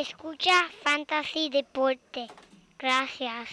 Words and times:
Escucha 0.00 0.64
Fantasy 0.82 1.50
Deporte. 1.50 2.26
Gracias. 2.78 3.50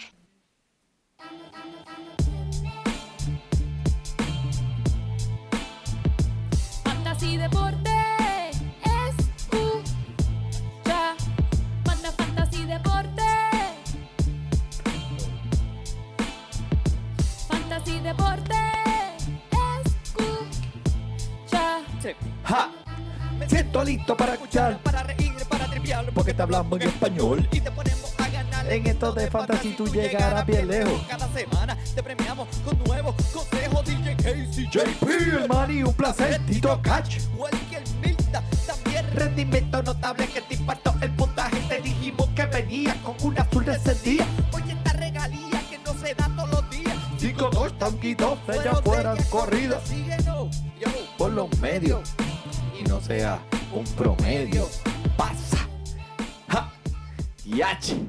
Fantasy 6.84 7.36
Deporte. 7.36 7.90
Escucha. 9.18 11.14
Manda 11.84 12.12
Fantasy 12.12 12.64
Deporte. 12.64 13.22
Fantasy 17.48 18.00
Deporte. 18.00 18.54
Escucha. 21.44 21.82
¡Ja! 22.44 22.70
Me 23.38 23.46
siento 23.46 23.84
listo 23.84 24.16
para 24.16 24.32
escuchar, 24.32 24.78
para 24.78 25.02
reír, 25.02 25.34
para 25.46 25.57
porque 26.14 26.34
te 26.34 26.42
hablamos 26.42 26.80
en 26.80 26.88
español. 26.88 27.48
y 27.52 27.60
te 27.60 27.70
ponemos 27.70 28.14
a 28.18 28.28
ganar. 28.28 28.72
En 28.72 28.86
esto 28.86 29.12
de 29.12 29.30
fantasy 29.30 29.74
tú 29.76 29.86
llegarás 29.86 30.44
bien 30.46 30.68
lejos. 30.68 31.00
Cada 31.08 31.28
semana 31.32 31.76
te 31.94 32.02
premiamos 32.02 32.48
con 32.64 32.78
nuevos 32.84 33.14
consejos. 33.32 33.84
DJ 33.84 34.16
Casey, 34.16 34.68
JP, 34.70 35.08
el 35.42 35.48
Manny, 35.48 35.82
un 35.82 35.94
placer, 35.94 36.40
Tito 36.46 36.80
Catch. 36.82 37.20
Cualquier 37.36 37.82
Milta, 38.02 38.42
también 38.66 39.06
rendimiento 39.14 39.82
notable 39.82 40.26
que 40.26 40.40
te 40.42 40.54
impactó 40.54 40.94
el 41.00 41.10
puntaje. 41.12 41.56
Te 41.68 41.80
dijimos 41.80 42.28
que 42.34 42.46
venía 42.46 42.94
con 43.02 43.14
un 43.22 43.38
azul 43.38 43.64
de 43.64 43.78
día. 44.02 44.26
Oye, 44.52 44.72
esta 44.72 44.92
regalía 44.92 45.62
que 45.70 45.78
no 45.78 45.94
se 45.94 46.14
da 46.14 46.30
todos 46.36 46.50
los 46.50 46.70
días. 46.70 46.94
Cinco, 47.18 47.50
dos, 47.52 47.76
tanquitos, 47.78 48.38
ya 48.64 48.74
fueran 48.76 49.16
corridas 49.24 49.82
Síguenos, 49.84 50.48
yo, 50.80 50.88
por 51.16 51.30
los 51.32 51.56
medios. 51.58 52.00
Y 52.78 52.84
no 52.84 53.00
sea 53.00 53.40
un 53.72 53.84
promedio. 53.96 54.68
Yachi. 57.56 58.06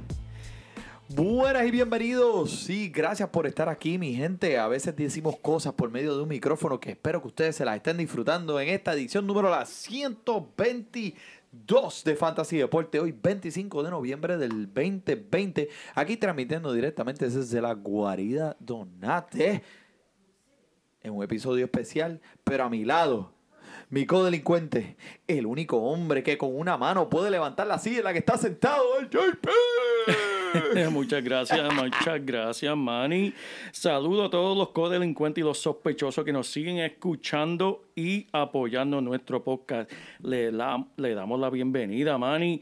Buenas 1.07 1.65
y 1.65 1.71
bienvenidos. 1.71 2.51
Sí, 2.51 2.89
gracias 2.89 3.29
por 3.29 3.47
estar 3.47 3.69
aquí, 3.69 3.97
mi 3.97 4.13
gente. 4.13 4.59
A 4.59 4.67
veces 4.67 4.93
decimos 4.95 5.39
cosas 5.39 5.73
por 5.73 5.89
medio 5.89 6.15
de 6.15 6.21
un 6.23 6.29
micrófono 6.29 6.79
que 6.79 6.91
espero 6.91 7.21
que 7.21 7.29
ustedes 7.29 7.55
se 7.55 7.63
las 7.63 7.77
estén 7.77 7.95
disfrutando 7.97 8.59
en 8.59 8.67
esta 8.67 8.93
edición 8.93 9.25
número 9.25 9.49
la 9.49 9.65
122 9.65 12.03
de 12.03 12.15
Fantasy 12.17 12.57
Deporte. 12.57 12.99
Hoy 12.99 13.13
25 13.13 13.81
de 13.81 13.89
noviembre 13.89 14.37
del 14.37 14.71
2020. 14.73 15.69
Aquí 15.95 16.17
transmitiendo 16.17 16.73
directamente 16.73 17.29
desde 17.29 17.61
la 17.61 17.73
guarida 17.73 18.57
Donate. 18.59 19.63
En 21.01 21.13
un 21.13 21.23
episodio 21.23 21.63
especial, 21.63 22.19
pero 22.43 22.65
a 22.65 22.69
mi 22.69 22.83
lado. 22.83 23.38
Mi 23.91 24.05
codelincuente, 24.05 24.97
el 25.27 25.47
único 25.47 25.77
hombre 25.77 26.21
que 26.21 26.37
con 26.37 26.55
una 26.55 26.77
mano 26.77 27.09
puede 27.09 27.31
levantar 27.31 27.65
la 27.65 27.79
silla 27.79 27.97
en 27.97 28.03
la 28.03 28.13
que 28.13 28.19
está 28.19 28.37
sentado, 28.37 28.99
el 28.99 29.09
JP. 29.09 29.49
muchas 30.91 31.23
gracias, 31.23 31.73
muchas 31.73 32.23
gracias, 32.23 32.77
Manny. 32.77 33.33
Saludo 33.71 34.25
a 34.25 34.29
todos 34.29 34.55
los 34.55 34.69
codelincuentes 34.69 35.41
y 35.41 35.43
los 35.43 35.57
sospechosos 35.57 36.23
que 36.23 36.31
nos 36.31 36.45
siguen 36.45 36.77
escuchando 36.77 37.81
y 37.95 38.27
apoyando 38.31 39.01
nuestro 39.01 39.43
podcast. 39.43 39.91
Le, 40.21 40.51
le 40.51 41.15
damos 41.15 41.39
la 41.39 41.49
bienvenida, 41.49 42.19
Manny, 42.19 42.61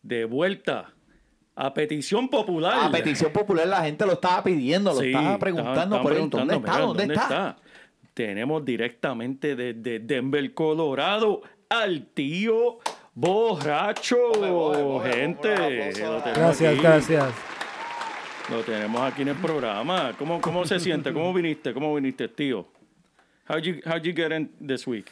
De 0.00 0.24
vuelta. 0.24 0.91
A 1.54 1.74
petición 1.74 2.28
popular. 2.28 2.86
A 2.86 2.90
petición 2.90 3.32
popular 3.32 3.66
la 3.66 3.84
gente 3.84 4.06
lo 4.06 4.12
estaba 4.12 4.42
pidiendo, 4.42 4.92
lo 4.92 5.00
Sí, 5.00 5.08
estaba 5.08 5.38
preguntando 5.38 5.96
estaban 5.96 6.02
por. 6.02 6.14
¿Dónde 6.14 6.30
preguntando, 6.30 6.54
está? 6.54 6.78
¿Dónde, 6.80 7.14
está? 7.14 7.56
Tenemos 8.14 8.64
directamente 8.64 9.56
desde 9.56 9.98
Denver, 9.98 10.52
Colorado, 10.54 11.42
al 11.68 12.06
tío 12.06 12.78
borracho. 13.14 15.00
gente. 15.04 15.92
Gracias, 16.34 16.72
aquí. 16.72 16.82
gracias. 16.82 17.34
Lo 18.50 18.62
tenemos 18.62 19.00
aquí 19.00 19.22
en 19.22 19.28
el 19.28 19.36
programa. 19.36 20.14
¿Cómo, 20.18 20.40
cómo 20.40 20.64
se 20.64 20.80
siente? 20.80 21.12
¿Cómo 21.12 21.32
viniste? 21.32 21.72
¿Cómo 21.72 21.94
viniste, 21.94 22.28
tío? 22.28 22.66
How'd 23.48 23.62
you, 23.62 23.80
how'd 23.84 24.02
you 24.02 24.12
get 24.14 24.32
in 24.32 24.50
this 24.60 24.86
week? 24.86 25.10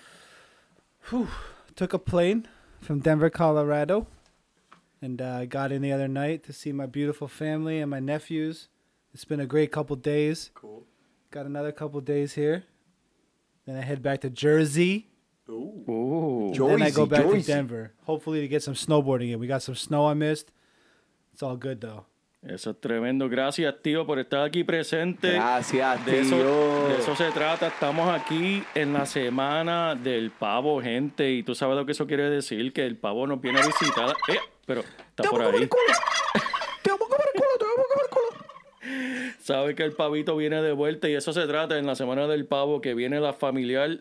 Took 1.75 1.95
a 1.95 1.99
plane 1.99 2.47
from 2.81 3.01
Denver, 3.01 3.31
Colorado, 3.31 4.07
and 5.03 5.21
uh, 5.21 5.45
got 5.47 5.73
in 5.73 5.83
the 5.83 5.93
other 5.93 6.09
night 6.09 6.43
to 6.45 6.53
see 6.53 6.73
my 6.73 6.87
beautiful 6.87 7.29
family 7.29 7.81
and 7.81 7.91
my 7.91 8.01
nephews. 8.01 8.69
It's 9.15 9.25
been 9.25 9.41
a 9.41 9.47
great 9.47 9.73
couple 9.73 9.97
days. 9.97 10.51
Cool. 10.55 10.85
Got 11.31 11.47
another 11.47 11.73
couple 11.73 12.01
days 12.01 12.35
here. 12.35 12.65
Then 13.67 13.77
I 13.77 13.83
head 13.83 14.03
back 14.03 14.21
to 14.23 14.31
Jersey. 14.31 15.09
Ooh. 15.49 16.53
Yo- 16.55 16.69
then 16.69 16.83
I 16.83 16.91
go 16.91 17.07
Jersey, 17.07 17.11
back 17.11 17.25
Jersey. 17.27 17.43
to 17.43 17.47
Denver. 17.47 17.93
Hopefully 18.05 18.41
to 18.41 18.49
get 18.49 18.63
some 18.63 18.75
snowboarding 18.75 19.33
in. 19.33 19.39
We 19.41 19.47
got 19.47 19.63
some 19.63 19.75
snow 19.75 20.07
I 20.07 20.15
missed. 20.15 20.53
It's 21.33 21.43
all 21.43 21.57
good 21.57 21.81
though. 21.81 22.07
Eso 22.43 22.71
es 22.71 22.77
tremendo. 22.81 23.29
Gracias, 23.29 23.75
tío, 23.83 24.07
por 24.07 24.19
estar 24.19 24.43
aquí 24.49 24.65
presente. 24.65 25.33
Gracias, 25.35 26.07
De 26.07 26.21
eso, 26.21 26.37
tío. 26.37 26.89
de 26.89 26.97
eso 26.99 27.15
se 27.15 27.31
trata. 27.33 27.67
Estamos 27.67 28.09
aquí 28.09 28.63
en 28.75 28.95
la 28.95 29.05
semana 29.05 29.95
del 29.95 30.31
pavo, 30.31 30.81
gente. 30.81 31.31
Y 31.31 31.43
tú 31.43 31.55
sabes 31.55 31.77
lo 31.77 31.85
que 31.85 31.93
eso 31.93 32.07
quiere 32.07 32.31
decir, 32.31 32.73
que 32.73 32.87
el 32.87 32.97
pavo 32.97 33.27
nos 33.27 33.43
viene 33.43 33.61
a 33.61 33.67
visitar. 33.67 34.15
Eh, 34.29 34.39
pero 34.71 34.83
está 34.83 35.29
por 35.29 35.43
ahí. 35.43 35.69
Te 36.83 36.91
vamos 36.91 37.09
a 37.09 37.11
comer 37.11 37.29
el 37.35 37.41
culo, 37.41 37.59
te 37.59 37.65
vamos 37.65 37.81
a 37.81 37.89
comer 37.89 38.05
el 38.05 38.11
culo. 38.11 39.35
Sabe 39.41 39.75
que 39.75 39.83
el 39.83 39.93
pavito 39.95 40.37
viene 40.37 40.63
de 40.63 40.71
vuelta 40.71 41.09
y 41.09 41.15
eso 41.15 41.33
se 41.33 41.45
trata 41.49 41.77
en 41.77 41.87
la 41.87 41.97
semana 41.97 42.29
del 42.29 42.47
pavo, 42.47 42.81
que 42.81 42.95
viene 42.95 43.19
la 43.19 43.33
familiar 43.33 44.01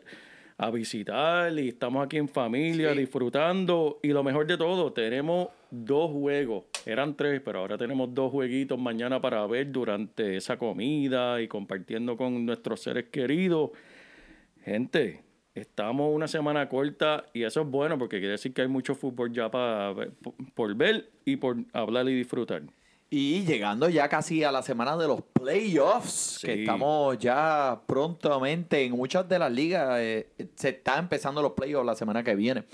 a 0.60 0.70
visitar 0.70 1.58
y 1.58 1.70
estamos 1.70 2.06
aquí 2.06 2.18
en 2.18 2.30
familia 2.30 2.92
disfrutando. 2.92 4.00
Y 4.04 4.10
lo 4.10 4.24
mejor 4.24 4.46
de 4.46 4.58
todo, 4.58 4.94
tenemos 4.94 5.48
dos 5.72 6.12
juegos. 6.12 6.66
Eran 6.86 7.16
tres, 7.16 7.42
pero 7.44 7.62
ahora 7.62 7.76
tenemos 7.76 8.14
dos 8.14 8.32
jueguitos 8.32 8.78
mañana 8.78 9.20
para 9.20 9.48
ver 9.48 9.72
durante 9.72 10.38
esa 10.38 10.60
comida 10.60 11.42
y 11.42 11.48
compartiendo 11.48 12.16
con 12.16 12.46
nuestros 12.46 12.80
seres 12.82 13.06
queridos. 13.06 13.72
Gente, 14.64 15.24
estamos 15.62 16.14
una 16.14 16.28
semana 16.28 16.68
corta 16.70 17.26
y 17.34 17.44
eso 17.44 17.62
es 17.62 17.68
bueno 17.68 17.98
porque 17.98 18.18
quiere 18.20 18.32
decir 18.34 18.54
que 18.54 18.62
hay 18.62 18.68
mucho 18.68 18.96
fútbol 18.96 19.32
ya 19.32 19.50
para 19.52 19.94
por- 20.56 20.76
ver 20.76 21.10
y 21.26 21.36
por 21.38 21.58
hablar 21.74 22.08
y 22.10 22.16
disfrutar. 22.16 22.64
Y 23.12 23.44
llegando 23.46 23.90
ya 23.90 24.08
casi 24.08 24.44
a 24.44 24.52
la 24.52 24.62
semana 24.62 24.96
de 24.96 25.08
los 25.08 25.22
playoffs, 25.34 26.40
que 26.44 26.62
estamos 26.62 27.18
ya 27.18 27.82
prontamente 27.88 28.84
en 28.86 28.92
muchas 28.92 29.28
de 29.28 29.40
las 29.40 29.52
ligas, 29.52 29.98
eh, 30.00 30.28
se 30.56 30.70
está 30.70 31.00
empezando 31.00 31.42
los 31.42 31.54
playoffs 31.54 31.86
la 31.88 31.96
semana 31.96 32.24
que 32.24 32.36
viene. 32.36 32.66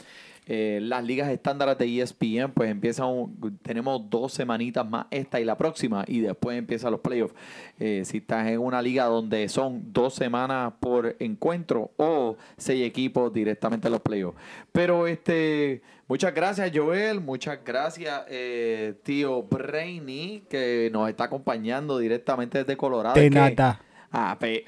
Eh, 0.48 0.80
las 0.82 1.04
ligas 1.04 1.30
estándares 1.30 1.78
de 1.78 2.02
ESPN, 2.02 2.52
pues 2.54 2.70
empiezan, 2.70 3.08
un- 3.08 3.58
tenemos 3.64 4.10
dos 4.10 4.32
semanitas 4.32 4.88
más, 4.88 5.08
esta 5.10 5.40
y 5.40 5.44
la 5.46 5.58
próxima, 5.58 6.04
y 6.08 6.20
después 6.20 6.58
empiezan 6.58 6.92
los 6.92 7.00
playoffs. 7.02 7.34
Eh, 7.80 8.04
si 8.06 8.18
estás 8.18 8.48
en 8.48 8.60
una 8.60 8.82
liga 8.82 9.06
donde 9.06 9.50
son 9.50 9.92
dos 9.92 10.14
semanas 10.14 10.74
por 10.80 11.16
encuentro 11.20 11.92
o 11.98 12.38
seis 12.58 12.86
equipos 12.86 13.34
directamente 13.34 13.88
en 13.88 13.94
los 13.94 14.02
playoffs. 14.02 14.38
Pero 14.72 15.08
este, 15.08 15.82
muchas 16.08 16.34
gracias 16.36 16.72
Joel, 16.74 17.22
muchas 17.22 17.60
gracias 17.66 18.22
eh, 18.30 18.94
tío 19.04 19.44
Brainy, 19.44 20.44
que 20.50 20.90
nos 20.94 21.10
está 21.10 21.24
acompañando 21.26 21.98
directamente 21.98 22.60
desde 22.60 22.78
Colorado. 22.78 23.16
De 23.16 23.26
Es 23.26 23.32
que- 23.32 23.36
nada. 23.36 23.82
Ah, 24.12 24.38
pe- 24.40 24.64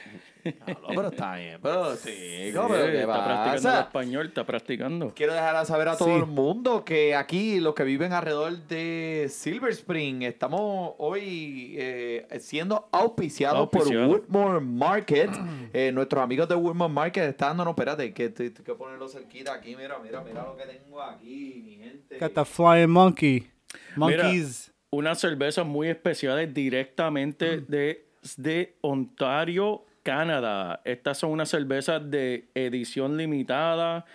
No, 0.68 0.88
pero 0.90 1.08
está 1.10 1.36
bien, 1.36 1.60
pero 1.62 1.96
sí, 1.96 2.10
Sí, 2.12 2.52
pero 2.54 2.68
¿qué 2.68 3.00
está 3.02 3.24
practicando 3.26 3.70
el 3.70 3.80
español, 3.84 4.26
está 4.28 4.46
practicando. 4.46 5.14
Quiero 5.16 5.34
dejar 5.34 5.56
a 5.56 5.66
saber 5.66 5.88
a 5.90 5.98
todo 5.98 6.08
Sí. 6.10 6.14
el 6.16 6.26
mundo 6.26 6.84
que 6.86 7.16
aquí, 7.16 7.60
los 7.60 7.74
que 7.76 7.84
viven 7.84 8.14
alrededor 8.14 8.58
de 8.68 9.28
Silver 9.30 9.72
Spring, 9.72 10.24
estamos 10.24 10.94
hoy 10.98 11.76
eh, 11.78 12.28
siendo 12.40 12.88
auspiciados 12.92 13.60
Auspiciado. 13.60 14.08
por 14.08 14.20
Woodmore 14.22 14.60
Market. 14.62 15.30
Eh, 15.74 15.92
nuestros 15.92 16.24
amigos 16.24 16.48
de 16.48 16.56
Woodmore 16.56 16.92
Market 16.92 17.24
están 17.30 17.50
dándonos, 17.50 17.72
espérate, 17.74 18.14
que 18.14 18.30
tengo 18.30 18.64
que 18.64 18.74
ponerlo 18.74 19.08
cerquita 19.10 19.54
aquí. 19.54 19.76
Mira, 19.76 20.00
mira, 20.00 20.22
mira 20.22 20.44
lo 20.44 20.56
que 20.56 20.64
tengo 20.66 21.02
aquí, 21.02 21.62
mi 21.66 21.76
gente. 21.76 22.18
Got 22.18 22.34
the 22.34 22.46
flying 22.46 22.88
monkey. 22.90 23.48
Mira, 23.96 24.24
Monkeys. 24.24 24.72
unas 24.90 25.20
cervezas 25.20 25.66
muy 25.66 25.90
especiales 25.90 26.54
directamente 26.54 27.62
de, 27.62 28.08
de 28.38 28.78
Ontario, 28.82 29.84
Canadá. 30.12 30.80
Estas 30.86 31.18
son 31.18 31.32
unas 31.32 31.50
cervezas 31.50 32.10
de 32.10 32.48
edición 32.56 33.18
limitada. 33.18 34.06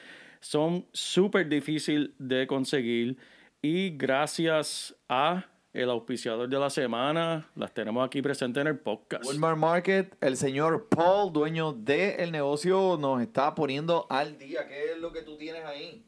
Son 0.40 0.86
súper 0.90 1.46
difícil 1.50 2.14
de 2.18 2.46
conseguir. 2.46 3.18
Y 3.60 3.90
gracias 3.90 4.96
a 5.06 5.44
el 5.74 5.90
auspiciador 5.90 6.48
de 6.48 6.58
la 6.58 6.70
semana, 6.70 7.46
las 7.56 7.74
tenemos 7.74 8.06
aquí 8.06 8.22
presentes 8.22 8.60
en 8.62 8.68
el 8.68 8.78
podcast. 8.78 9.26
Woodmore 9.26 9.56
Market, 9.56 10.16
el 10.22 10.38
señor 10.38 10.88
Paul, 10.88 11.30
dueño 11.30 11.74
del 11.74 12.32
negocio, 12.32 12.96
nos 12.98 13.20
está 13.20 13.54
poniendo 13.54 14.06
al 14.08 14.38
día. 14.38 14.66
¿Qué 14.66 14.92
es 14.92 14.98
lo 14.98 15.12
que 15.12 15.20
tú 15.20 15.36
tienes 15.36 15.62
ahí? 15.66 16.02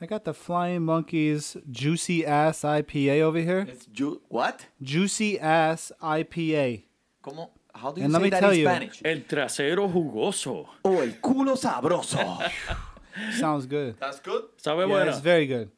I 0.00 0.06
got 0.06 0.24
the 0.24 0.32
flying 0.34 0.82
monkeys 0.82 1.56
juicy 1.70 2.24
ass 2.24 2.64
IPA 2.64 3.22
over 3.24 3.40
here. 3.40 3.62
It's 3.70 3.86
ju- 3.86 4.20
what? 4.28 4.62
Juicy 4.82 5.38
ass 5.38 5.92
IPA. 6.00 6.86
¿Cómo? 7.20 7.52
How 7.74 7.92
do 7.92 8.00
you 8.00 8.04
And 8.04 8.12
say 8.12 8.18
let 8.18 8.22
me 8.22 8.30
that 8.30 8.40
tell 8.40 8.50
in 8.50 8.58
you- 8.58 8.64
Spanish? 8.66 9.00
El 9.04 9.24
trasero 9.26 9.88
jugoso. 9.88 10.66
Oh, 10.84 11.00
el 11.02 11.20
culo 11.20 11.56
sabroso. 11.56 12.18
Sounds 13.38 13.66
good. 13.66 13.96
That's 13.98 14.20
good. 14.20 14.44
¿Sabe 14.56 14.80
Yeah, 14.82 14.86
buena? 14.86 15.10
it's 15.10 15.20
very 15.20 15.46
good. 15.46 15.70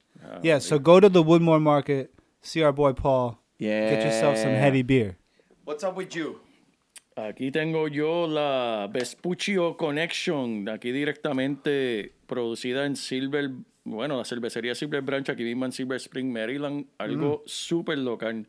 Yeah, 0.42 0.58
so 0.60 0.78
go 0.78 1.00
to 1.00 1.08
the 1.08 1.22
Woodmore 1.22 1.60
Market, 1.60 2.10
see 2.42 2.62
our 2.62 2.72
boy 2.72 2.92
Paul. 2.92 3.38
Get 3.58 4.04
yourself 4.04 4.36
some 4.38 4.52
Yeah. 4.52 4.60
heady 4.60 4.82
beer. 4.82 5.16
What's 5.64 5.82
up 5.84 5.96
with 5.96 6.14
you? 6.14 6.40
Aquí 7.16 7.50
tengo 7.52 7.88
yo 7.88 8.26
la 8.26 8.88
Vespuccio 8.90 9.76
Connection, 9.76 10.68
aquí 10.68 10.92
directamente 10.92 12.12
producida 12.26 12.86
en 12.86 12.96
Silver, 12.96 13.50
bueno, 13.84 14.16
la 14.16 14.24
cervecería 14.24 14.74
Silver 14.74 15.02
Branch, 15.02 15.28
aquí 15.28 15.42
mismo 15.44 15.64
en 15.66 15.72
Silver 15.72 15.96
Spring, 15.98 16.32
Maryland, 16.32 16.86
algo 16.98 17.42
súper 17.46 17.98
local. 17.98 18.46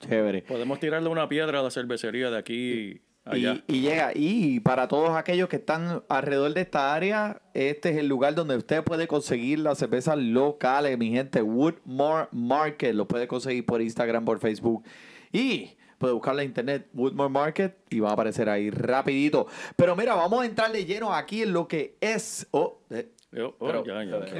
Chévere. 0.00 0.42
Podemos 0.42 0.80
tirarle 0.80 1.08
una 1.08 1.28
piedra 1.28 1.60
a 1.60 1.62
la 1.62 1.70
cervecería 1.70 2.30
de 2.30 2.38
aquí 2.38 3.00
allá. 3.24 3.62
Y, 3.66 3.76
y 3.76 3.80
llega, 3.80 4.12
y 4.14 4.60
para 4.60 4.88
todos 4.88 5.10
aquellos 5.10 5.48
que 5.48 5.56
están 5.56 6.02
alrededor 6.08 6.52
de 6.54 6.60
esta 6.60 6.94
área, 6.94 7.40
este 7.54 7.90
es 7.90 7.96
el 7.96 8.08
lugar 8.08 8.34
donde 8.34 8.56
usted 8.56 8.84
puede 8.84 9.06
conseguir 9.06 9.60
las 9.60 9.78
cervezas 9.78 10.18
locales, 10.18 10.98
mi 10.98 11.10
gente. 11.10 11.42
Woodmore 11.42 12.28
Market, 12.32 12.94
lo 12.94 13.08
puede 13.08 13.26
conseguir 13.26 13.64
por 13.64 13.80
Instagram, 13.80 14.24
por 14.24 14.38
Facebook. 14.40 14.84
Y 15.32 15.76
puede 15.98 16.12
buscar 16.12 16.38
en 16.38 16.46
internet 16.46 16.88
Woodmore 16.92 17.30
Market 17.30 17.76
y 17.88 18.00
va 18.00 18.10
a 18.10 18.12
aparecer 18.12 18.48
ahí 18.48 18.70
rapidito. 18.70 19.46
Pero 19.76 19.96
mira, 19.96 20.14
vamos 20.14 20.42
a 20.42 20.46
entrar 20.46 20.70
de 20.70 20.84
lleno 20.84 21.14
aquí 21.14 21.42
en 21.42 21.52
lo 21.52 21.66
que 21.66 21.96
es... 22.00 22.46
Oh, 22.50 22.80
eh, 22.90 23.08
Yo- 23.34 23.54
oh, 23.58 23.66
pero, 23.66 23.84
ya, 23.84 24.04
ya, 24.04 24.20
pero, 24.20 24.36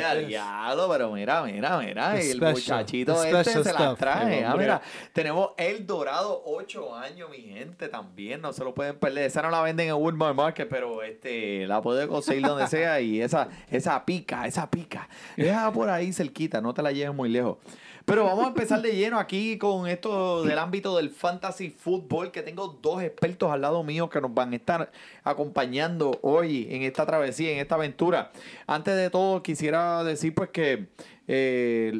ya. 0.00 0.14
diablo, 0.14 0.88
pero 0.88 1.10
mira, 1.12 1.42
mira, 1.42 1.78
mira, 1.78 2.12
The 2.14 2.20
el 2.30 2.36
special, 2.36 2.52
muchachito 2.52 3.20
the 3.22 3.28
este 3.40 3.50
se 3.62 3.72
la 3.72 3.78
stuff. 3.80 3.98
trae. 3.98 4.38
El 4.38 4.44
Ah, 4.44 4.54
mira, 4.56 4.82
tenemos 5.12 5.50
el 5.56 5.86
Dorado 5.86 6.42
8 6.46 6.94
años, 6.94 7.28
mi 7.28 7.38
gente, 7.42 7.88
también, 7.88 8.40
no 8.40 8.52
se 8.52 8.62
lo 8.62 8.72
pueden 8.72 8.96
perder. 8.98 9.24
Esa 9.24 9.42
no 9.42 9.50
la 9.50 9.60
venden 9.62 9.88
en 9.88 9.94
Woodmore 9.94 10.34
Market, 10.34 10.68
pero 10.68 11.02
este 11.02 11.66
la 11.66 11.82
puede 11.82 12.06
conseguir 12.06 12.46
donde 12.46 12.66
sea 12.68 13.00
y 13.00 13.20
esa, 13.20 13.48
esa 13.70 14.04
pica, 14.04 14.46
esa 14.46 14.70
pica. 14.70 15.08
Deja 15.36 15.72
por 15.72 15.88
ahí 15.90 16.12
cerquita, 16.12 16.60
no 16.60 16.72
te 16.72 16.82
la 16.82 16.92
lleves 16.92 17.14
muy 17.14 17.28
lejos. 17.28 17.56
Pero 18.04 18.24
vamos 18.24 18.46
a 18.46 18.48
empezar 18.48 18.82
de 18.82 18.94
lleno 18.94 19.18
aquí 19.18 19.58
con 19.58 19.86
esto 19.86 20.42
del 20.42 20.58
ámbito 20.58 20.96
del 20.96 21.10
fantasy 21.10 21.70
fútbol, 21.70 22.30
que 22.30 22.42
tengo 22.42 22.78
dos 22.82 23.02
expertos 23.02 23.50
al 23.50 23.60
lado 23.60 23.82
mío 23.82 24.08
que 24.08 24.20
nos 24.20 24.32
van 24.32 24.52
a 24.52 24.56
estar 24.56 24.90
acompañando 25.22 26.18
hoy 26.22 26.66
en 26.70 26.82
esta 26.82 27.06
travesía, 27.06 27.52
en 27.52 27.58
esta 27.58 27.74
aventura. 27.74 28.32
Antes 28.66 28.96
de 28.96 29.10
todo, 29.10 29.42
quisiera 29.42 30.02
decir 30.04 30.34
pues 30.34 30.50
que 30.50 30.88
eh, 31.28 31.92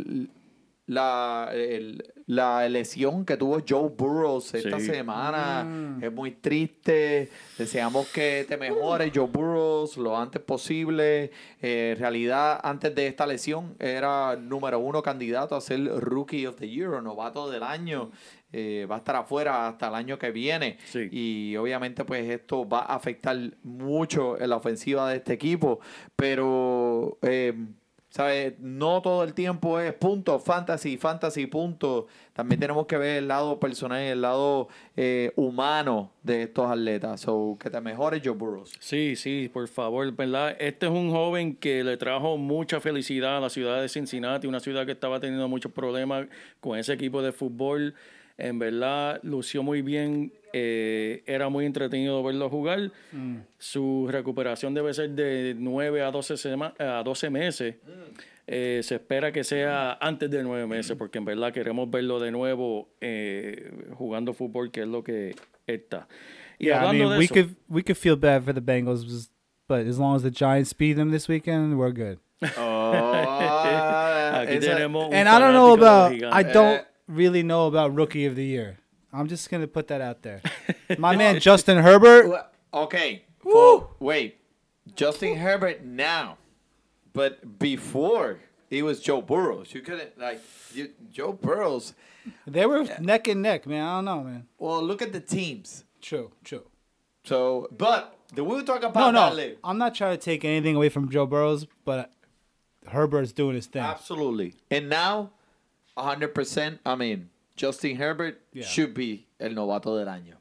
la, 0.87 1.51
la 2.31 2.69
lesión 2.69 3.25
que 3.25 3.37
tuvo 3.37 3.59
Joe 3.69 3.89
Burrows 3.97 4.55
esta 4.55 4.79
Sí. 4.79 4.87
semana 4.87 5.99
es 6.01 6.13
muy 6.13 6.31
triste. 6.31 7.29
Deseamos 7.59 8.07
que 8.09 8.45
te 8.49 8.57
mejores, 8.57 9.11
Joe 9.13 9.27
Burrows, 9.27 9.97
lo 9.97 10.17
antes 10.17 10.41
posible. 10.41 11.33
Eh, 11.61 11.93
en 11.95 11.99
realidad, 11.99 12.61
antes 12.63 12.95
de 12.95 13.09
esta 13.09 13.27
lesión, 13.27 13.75
era 13.81 14.37
número 14.37 14.79
uno 14.79 15.03
candidato 15.03 15.57
a 15.57 15.61
ser 15.61 15.85
Rookie 15.85 16.47
of 16.47 16.55
the 16.57 16.69
Year 16.69 16.91
o 16.91 17.03
novato 17.03 17.51
del 17.51 17.65
año. 17.65 18.13
Eh, 18.53 18.87
va 18.91 18.97
a 18.97 18.99
estar 18.99 19.17
afuera 19.17 19.67
hasta 19.69 19.89
el 19.89 19.95
año 19.97 20.17
que 20.19 20.31
viene. 20.31 20.79
Sí. 20.87 21.09
Y 21.11 21.57
obviamente, 21.57 22.05
pues 22.05 22.29
esto 22.31 22.69
va 22.69 22.81
a 22.81 22.95
afectar 22.95 23.37
mucho 23.65 24.41
en 24.41 24.51
la 24.51 24.57
ofensiva 24.57 25.09
de 25.11 25.17
este 25.17 25.33
equipo. 25.33 25.81
Pero. 26.17 27.19
eh, 27.23 27.55
¿Sabes? 28.11 28.59
No 28.59 29.01
todo 29.03 29.23
el 29.23 29.35
tiempo 29.35 29.79
es 29.79 29.95
punto, 29.95 30.41
fantasy, 30.41 30.97
fantasy, 30.97 31.47
punto. 31.47 32.09
También 32.33 32.61
tenemos 32.61 32.87
que 32.87 32.99
ver 32.99 33.19
el 33.19 33.29
lado 33.29 33.61
personal 33.61 34.01
el 34.01 34.21
lado 34.21 34.67
eh, 34.97 35.33
humano 35.37 36.11
de 36.25 36.43
estos 36.43 36.69
atletas. 36.69 37.21
So, 37.21 37.57
que 37.61 37.71
te 37.71 37.81
mejores, 37.81 38.21
Joe 38.25 38.35
Burrows. 38.35 38.73
Sí, 38.81 39.15
sí, 39.15 39.49
por 39.53 39.69
favor, 39.69 40.11
¿verdad? 40.13 40.57
Este 40.59 40.87
es 40.87 40.93
un 40.93 41.13
joven 41.13 41.55
que 41.55 41.85
le 41.85 41.97
trajo 41.97 42.37
mucha 42.37 42.81
felicidad 42.81 43.37
a 43.37 43.41
la 43.41 43.49
ciudad 43.49 43.81
de 43.81 43.89
Cincinnati, 43.89 44.49
una 44.49 44.59
ciudad 44.59 44.85
que 44.87 44.93
estaba 44.93 45.21
teniendo 45.21 45.47
muchos 45.47 45.71
problemas 45.71 46.27
con 46.61 46.77
ese 46.77 46.93
equipo 46.93 47.23
de 47.23 47.31
fútbol. 47.31 47.95
En 48.39 48.59
verdad, 48.59 49.21
lució 49.23 49.63
muy 49.63 49.83
bien, 49.83 50.33
eh, 50.53 51.23
era 51.27 51.49
muy 51.49 51.67
entretenido 51.67 52.23
verlo 52.23 52.49
jugar. 52.51 52.91
Su 53.59 54.07
recuperación 54.11 54.75
debe 54.75 54.93
ser 54.95 55.11
de 55.11 55.55
9 55.59 56.03
a 56.03 56.11
12, 56.11 56.37
sema- 56.37 56.75
a 56.79 57.03
12 57.05 57.31
meses. 57.31 57.75
Eh, 58.47 58.81
se 58.83 58.97
espera 58.97 59.31
que 59.31 59.45
sea 59.45 59.97
antes 60.01 60.29
de 60.31 60.43
9 60.43 60.67
meses, 60.67 60.97
porque 60.97 61.19
en 61.19 61.25
verdad 61.25 61.53
queremos 61.53 61.89
verlo 61.91 62.19
de 62.19 62.33
nuevo 62.33 62.89
eh, 63.01 63.71
jugando 63.95 64.33
fútbol, 64.35 64.71
que 64.73 64.81
es 64.83 64.89
lo 64.89 65.05
que 65.05 65.37
está. 65.67 66.09
Y 66.59 66.67
Yeah, 66.67 66.75
I 66.75 66.79
hablando 66.79 67.05
mean, 67.05 67.13
de 67.13 67.19
we 67.19 67.25
eso- 67.27 67.35
could 67.35 67.51
we 67.69 67.83
could 67.83 67.97
feel 67.97 68.17
bad 68.17 68.43
for 68.43 68.53
the 68.53 68.61
Bengals, 68.61 69.31
but 69.69 69.87
as 69.87 69.99
long 69.99 70.17
as 70.17 70.23
the 70.23 70.31
Giants 70.33 70.75
beat 70.77 70.97
them 70.97 71.11
this 71.13 71.29
weekend, 71.29 71.75
we're 71.79 71.93
good. 71.93 72.19
Aquí 74.35 74.55
esa- 74.57 74.75
tenemos 74.77 75.07
un 75.09 75.15
And 75.15 75.29
I 75.29 75.39
don't 75.39 75.53
know 75.53 75.73
about 75.75 76.13
I 76.13 76.43
don't 76.43 76.83
really 77.07 77.43
know 77.43 77.67
about 77.67 77.95
rookie 77.97 78.27
of 78.27 78.35
the 78.35 78.45
year. 78.45 78.79
I'm 79.13 79.27
just 79.29 79.51
gonna 79.51 79.67
put 79.67 79.89
that 79.89 80.01
out 80.01 80.23
there. 80.23 80.41
My 80.99 81.17
man 81.17 81.41
Justin 81.41 81.79
Herbert. 81.79 82.47
Okay. 82.73 83.25
for- 83.41 83.89
wait. 83.99 84.39
Justin 84.95 85.37
Herbert 85.37 85.85
now. 85.85 86.39
But 87.13 87.59
before, 87.59 88.39
it 88.71 88.83
was 88.85 89.01
Joe 89.01 89.21
Burrows. 89.21 89.75
You 89.75 89.81
couldn't, 89.81 90.17
like, 90.19 90.41
you, 90.73 90.91
Joe 91.11 91.33
Burrows. 91.33 91.93
They 92.47 92.67
were 92.67 92.87
neck 93.01 93.27
and 93.27 93.43
neck, 93.43 93.67
man. 93.67 93.83
I 93.83 93.97
don't 93.97 94.05
know, 94.05 94.23
man. 94.23 94.47
Well, 94.59 94.83
look 94.83 95.03
at 95.03 95.13
the 95.13 95.21
teams. 95.21 95.85
True, 96.01 96.31
true. 96.45 96.63
So, 97.25 97.69
but 97.77 98.17
the 98.35 98.45
we 98.45 98.55
were 98.57 98.63
talking 98.63 98.83
No, 98.83 98.89
about 98.91 99.15
no. 99.15 99.21
that 99.31 99.35
later. 99.37 99.57
I'm 99.65 99.79
not 99.79 99.95
trying 99.95 100.17
to 100.17 100.23
take 100.25 100.45
anything 100.45 100.77
away 100.77 100.89
from 100.89 101.09
Joe 101.11 101.27
Burrows, 101.27 101.67
but 101.85 102.13
Herbert's 102.87 103.33
doing 103.33 103.57
his 103.57 103.67
thing. 103.67 103.83
Absolutely. 103.83 104.55
And 104.71 104.89
now, 104.89 105.31
100%, 105.99 106.79
I 106.87 106.95
mean, 106.95 107.29
Justin 107.61 108.01
Herbert 108.01 108.39
Yeah. 108.53 108.67
should 108.67 108.95
be 108.95 109.27
el 109.39 109.55
novato 109.55 109.97
del 109.97 110.09
año. 110.09 110.39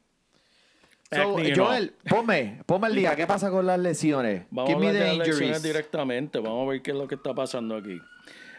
So, 1.11 1.37
Joel, 1.55 1.93
ponme, 2.07 2.61
ponme 2.67 2.87
el 2.87 2.95
día. 2.95 3.15
¿Qué 3.15 3.25
pasa 3.25 3.49
con 3.49 3.65
las 3.65 3.79
lesiones? 3.79 4.43
Vamos 4.51 4.69
Give 4.73 4.77
a 4.77 4.79
me 4.79 4.87
hablar 4.89 5.03
the 5.03 5.09
de 5.11 5.17
las 5.17 5.27
lesiones 5.27 5.41
injuries. 5.57 5.63
directamente. 5.63 6.39
Vamos 6.39 6.67
a 6.67 6.71
ver 6.71 6.81
qué 6.83 6.91
es 6.91 6.97
lo 6.97 7.07
que 7.07 7.15
está 7.15 7.33
pasando 7.33 7.75
aquí. 7.77 7.99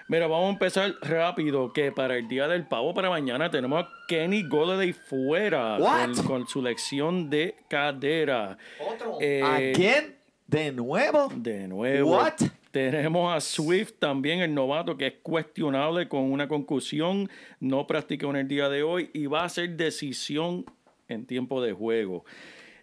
Mira, 0.09 0.27
vamos 0.27 0.49
a 0.49 0.53
empezar 0.55 0.93
rápido, 1.03 1.73
que 1.73 1.93
para 1.93 2.17
el 2.17 2.27
día 2.27 2.49
del 2.49 2.67
pavo 2.67 2.93
para 2.93 3.09
mañana 3.09 3.49
tenemos 3.49 3.85
a 3.85 3.89
Kenny 4.09 4.43
Golladay 4.49 4.93
fuera 4.93 5.79
con, 5.79 6.25
con 6.25 6.49
su 6.49 6.61
lección 6.61 7.31
de 7.31 7.55
cadera. 7.69 8.59
Otro. 8.81 9.19
Eh, 9.21 9.41
¿Again? 9.41 10.17
¿De 10.49 10.73
nuevo? 10.73 11.29
De 11.37 11.69
nuevo. 11.69 12.17
What? 12.17 12.41
Tenemos 12.71 13.35
a 13.35 13.41
Swift 13.41 13.95
también, 13.99 14.41
el 14.41 14.55
novato, 14.55 14.97
que 14.97 15.07
es 15.09 15.15
cuestionable 15.23 16.09
con 16.09 16.31
una 16.31 16.47
concusión. 16.47 17.29
No 17.59 17.87
practicó 17.87 18.31
en 18.31 18.37
el 18.37 18.49
día 18.49 18.69
de 18.69 18.83
hoy 18.83 19.11
y 19.13 19.27
va 19.27 19.45
a 19.45 19.49
ser 19.49 19.77
decisión 19.77 20.65
en 21.09 21.27
tiempo 21.27 21.61
de 21.63 21.73
juego. 21.73 22.25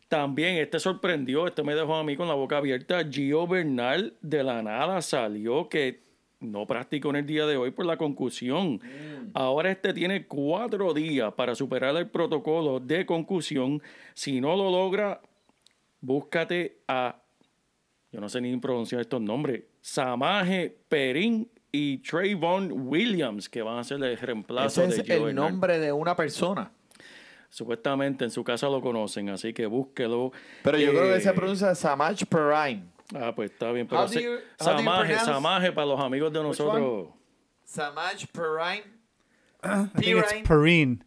También 0.10 0.58
este 0.58 0.80
sorprendió, 0.80 1.48
este 1.48 1.64
me 1.64 1.76
dejó 1.76 1.96
a 1.96 2.04
mí 2.04 2.16
con 2.16 2.28
la 2.28 2.34
boca 2.34 2.58
abierta. 2.58 3.04
Gio 3.10 3.46
Bernal 3.48 4.14
de 4.22 4.44
la 4.44 4.62
nada 4.62 5.02
salió 5.02 5.68
que 5.68 6.02
no 6.40 6.66
practicó 6.66 7.10
en 7.10 7.18
el 7.18 7.26
día 7.26 7.46
de 7.46 7.58
hoy 7.58 7.72
por 7.72 7.86
la 7.86 7.98
concusión. 7.98 8.80
Ahora 9.34 9.72
este 9.72 9.94
tiene 9.94 10.26
cuatro 10.26 10.94
días 10.94 11.34
para 11.34 11.56
superar 11.56 11.96
el 11.98 12.10
protocolo 12.10 12.80
de 12.80 13.06
concusión. 13.06 13.82
Si 14.14 14.40
no 14.40 14.56
lo 14.56 14.70
logra, 14.72 15.22
búscate 16.00 16.78
a, 16.88 17.22
yo 18.12 18.22
no 18.22 18.30
sé 18.30 18.40
ni 18.40 18.56
pronunciar 18.58 19.02
estos 19.02 19.22
nombres, 19.22 19.64
Samaje 19.92 20.78
Perín 20.90 21.50
y 21.72 22.00
Trayvon 22.00 22.72
Williams, 22.90 23.48
que 23.48 23.62
van 23.62 23.78
a 23.80 23.84
ser 23.86 24.04
el 24.04 24.18
reemplazo 24.18 24.84
Ese 24.84 24.96
de 24.98 25.02
es 25.14 25.20
Joe 25.22 25.30
el 25.30 25.36
nombre 25.36 25.80
de 25.80 25.94
una 25.94 26.14
persona. 26.14 26.70
Supuestamente 27.50 28.26
en 28.26 28.32
su 28.32 28.44
casa 28.44 28.68
lo 28.68 28.82
conocen, 28.82 29.30
así 29.30 29.54
que 29.54 29.66
búsquelo. 29.66 30.34
Pero 30.62 30.78
yo 30.78 30.92
creo 30.92 31.14
que 31.16 31.22
se 31.22 31.30
Eh, 31.30 31.34
pronuncia 31.34 31.74
Samaj 31.74 32.26
Perrine. 32.26 32.84
Ah, 33.16 33.34
pues 33.34 33.50
está 33.52 33.72
bien. 33.72 33.88
Pero 33.88 34.06
se- 34.10 34.22
you- 34.22 34.40
Samaje, 34.60 35.16
Samaje 35.20 35.72
para 35.72 35.88
los 35.88 36.00
amigos 36.02 36.34
de 36.34 36.44
nosotros. 36.44 37.08
Samaj 37.64 38.26
Perrine. 38.34 38.84
I 39.64 39.88
think 40.02 40.18
it's 40.18 40.34
Perrine. 40.46 41.00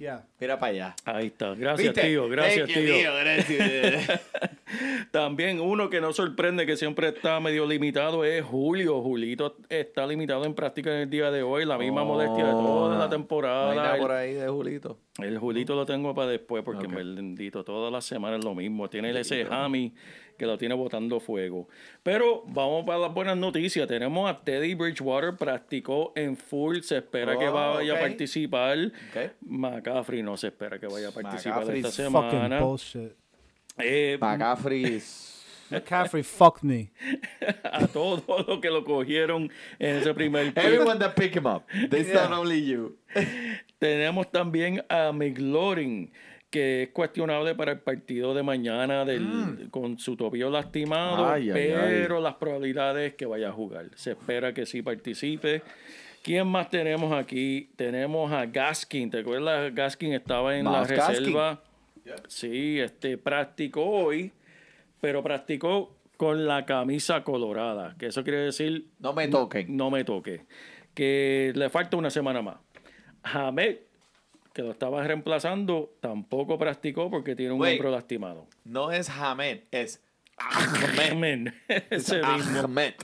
Yeah. 0.00 0.24
Mira 0.40 0.58
para 0.58 0.72
allá. 0.72 0.96
Ahí 1.04 1.26
está. 1.26 1.54
Gracias, 1.54 1.88
¿Viste? 1.94 2.08
tío. 2.08 2.26
Gracias, 2.30 2.66
you, 2.70 2.74
tío. 2.74 3.12
gracias. 3.20 4.22
También 5.10 5.60
uno 5.60 5.90
que 5.90 6.00
no 6.00 6.14
sorprende, 6.14 6.64
que 6.64 6.78
siempre 6.78 7.08
está 7.08 7.38
medio 7.38 7.66
limitado, 7.66 8.24
es 8.24 8.42
Julio. 8.42 9.02
Julito 9.02 9.56
está 9.68 10.06
limitado 10.06 10.46
en 10.46 10.54
práctica 10.54 10.90
en 10.94 11.02
el 11.02 11.10
día 11.10 11.30
de 11.30 11.42
hoy. 11.42 11.66
La 11.66 11.76
misma 11.76 12.02
molestia 12.02 12.46
de 12.46 12.50
toda 12.52 12.92
la 12.92 12.96
No 12.96 13.02
hay 13.04 13.10
temporada. 13.10 13.74
nada 13.74 13.94
El- 13.96 14.00
por 14.00 14.10
ahí 14.12 14.32
de 14.32 14.48
Julito. 14.48 14.98
El 15.18 15.36
Julito 15.38 15.74
lo 15.74 15.84
tengo 15.84 16.14
para 16.14 16.30
después 16.30 16.62
porque 16.64 16.86
Ok. 16.86 16.92
me 16.94 17.04
bendito. 17.04 17.62
Todas 17.62 17.92
las 17.92 18.06
semanas 18.06 18.38
es 18.38 18.44
lo 18.46 18.54
mismo. 18.54 18.88
Tiene 18.88 19.10
ese 19.20 19.46
Hammy 19.50 19.92
que 20.40 20.46
lo 20.46 20.56
tiene 20.56 20.74
botando 20.74 21.20
fuego. 21.20 21.68
Pero 22.02 22.42
vamos 22.46 22.86
para 22.86 22.98
las 22.98 23.12
buenas 23.12 23.36
noticias. 23.36 23.86
Tenemos 23.86 24.30
a 24.30 24.40
Teddy 24.42 24.74
Bridgewater, 24.74 25.36
practicó 25.36 26.14
en 26.16 26.34
full. 26.34 26.78
Se 26.80 26.96
espera 26.96 27.38
que 27.38 27.46
Oh, 27.46 27.52
vaya 27.52 27.94
a 27.94 28.00
participar. 28.00 28.78
Ok. 29.10 29.32
McCaffrey 29.42 30.22
no 30.22 30.38
se 30.38 30.46
espera 30.46 30.78
que 30.78 30.86
vaya 30.86 31.08
a 31.08 31.12
participar 31.12 31.70
esta 31.76 31.90
semana. 31.90 32.58
bullshit. 32.60 33.12
Eh, 33.76 34.16
McCaffrey. 34.18 34.84
is- 34.96 35.36
McCaffrey 35.70 36.22
fucked 36.24 36.62
me. 36.64 36.90
a 37.62 37.86
todos 37.86 38.24
los 38.48 38.58
que 38.60 38.70
lo 38.70 38.82
cogieron 38.82 39.50
en 39.78 39.96
ese 39.98 40.14
primer 40.14 40.46
pick. 40.54 40.64
Everyone 40.64 40.98
that 40.98 41.14
pick 41.14 41.36
him 41.36 41.44
up. 41.46 41.64
This 41.90 42.08
Yeah. 42.08 42.28
not 42.28 42.32
only 42.40 42.64
you. 42.64 42.96
Tenemos 43.78 44.30
también 44.32 44.82
a 44.88 45.12
McLaurin, 45.12 46.10
que 46.50 46.82
es 46.84 46.88
cuestionable 46.90 47.54
para 47.54 47.72
el 47.72 47.78
partido 47.78 48.34
de 48.34 48.42
mañana 48.42 49.04
del, 49.04 49.68
con 49.70 49.98
su 49.98 50.16
tobillo 50.16 50.50
lastimado, 50.50 51.24
Mm. 51.26 51.30
Ay, 51.30 51.50
ay, 51.50 51.54
pero 51.72 52.20
las 52.20 52.34
probabilidades 52.34 53.14
que 53.14 53.24
vaya 53.26 53.48
a 53.50 53.52
jugar. 53.52 53.86
Se 53.94 54.10
espera 54.12 54.52
que 54.52 54.66
sí 54.66 54.82
participe. 54.82 55.62
¿Quién 56.22 56.46
más 56.48 56.68
tenemos 56.68 57.12
aquí? 57.12 57.70
Tenemos 57.76 58.30
a 58.32 58.44
Gaskin. 58.46 59.10
¿Te 59.10 59.20
acuerdas? 59.20 59.74
Gaskin 59.74 60.12
estaba 60.12 60.56
en 60.56 60.64
Más 60.64 60.90
la 60.90 60.96
Gaskin. 60.96 61.16
reserva. 61.24 61.62
Sí, 62.28 62.80
este 62.80 63.16
practicó 63.16 63.84
hoy, 63.86 64.32
pero 65.00 65.22
practicó 65.22 65.96
con 66.16 66.46
la 66.46 66.66
camisa 66.66 67.22
colorada, 67.24 67.94
que 67.98 68.06
eso 68.06 68.22
quiere 68.24 68.40
decir 68.40 68.86
No 68.98 69.12
me 69.14 69.28
toquen. 69.28 69.74
no 69.76 69.90
me 69.90 70.04
toque. 70.04 70.42
Que 70.94 71.52
le 71.54 71.70
falta 71.70 71.96
una 71.96 72.10
semana 72.10 72.42
más. 72.42 72.56
Hamed, 73.22 73.76
que 74.60 74.66
lo 74.66 74.72
estaba 74.72 75.02
reemplazando, 75.02 75.96
tampoco 76.00 76.58
practicó 76.58 77.10
porque 77.10 77.34
tiene 77.34 77.52
un 77.52 77.60
Wait. 77.60 77.78
hombro 77.78 77.90
lastimado. 77.90 78.46
No 78.64 78.92
es 78.92 79.08
Hamed, 79.08 79.60
es 79.70 80.02
Ahmed. 80.36 81.10
Amén. 81.12 81.54
Ese 81.88 82.22
mismo. 82.22 82.60
Ahmed. 82.60 82.94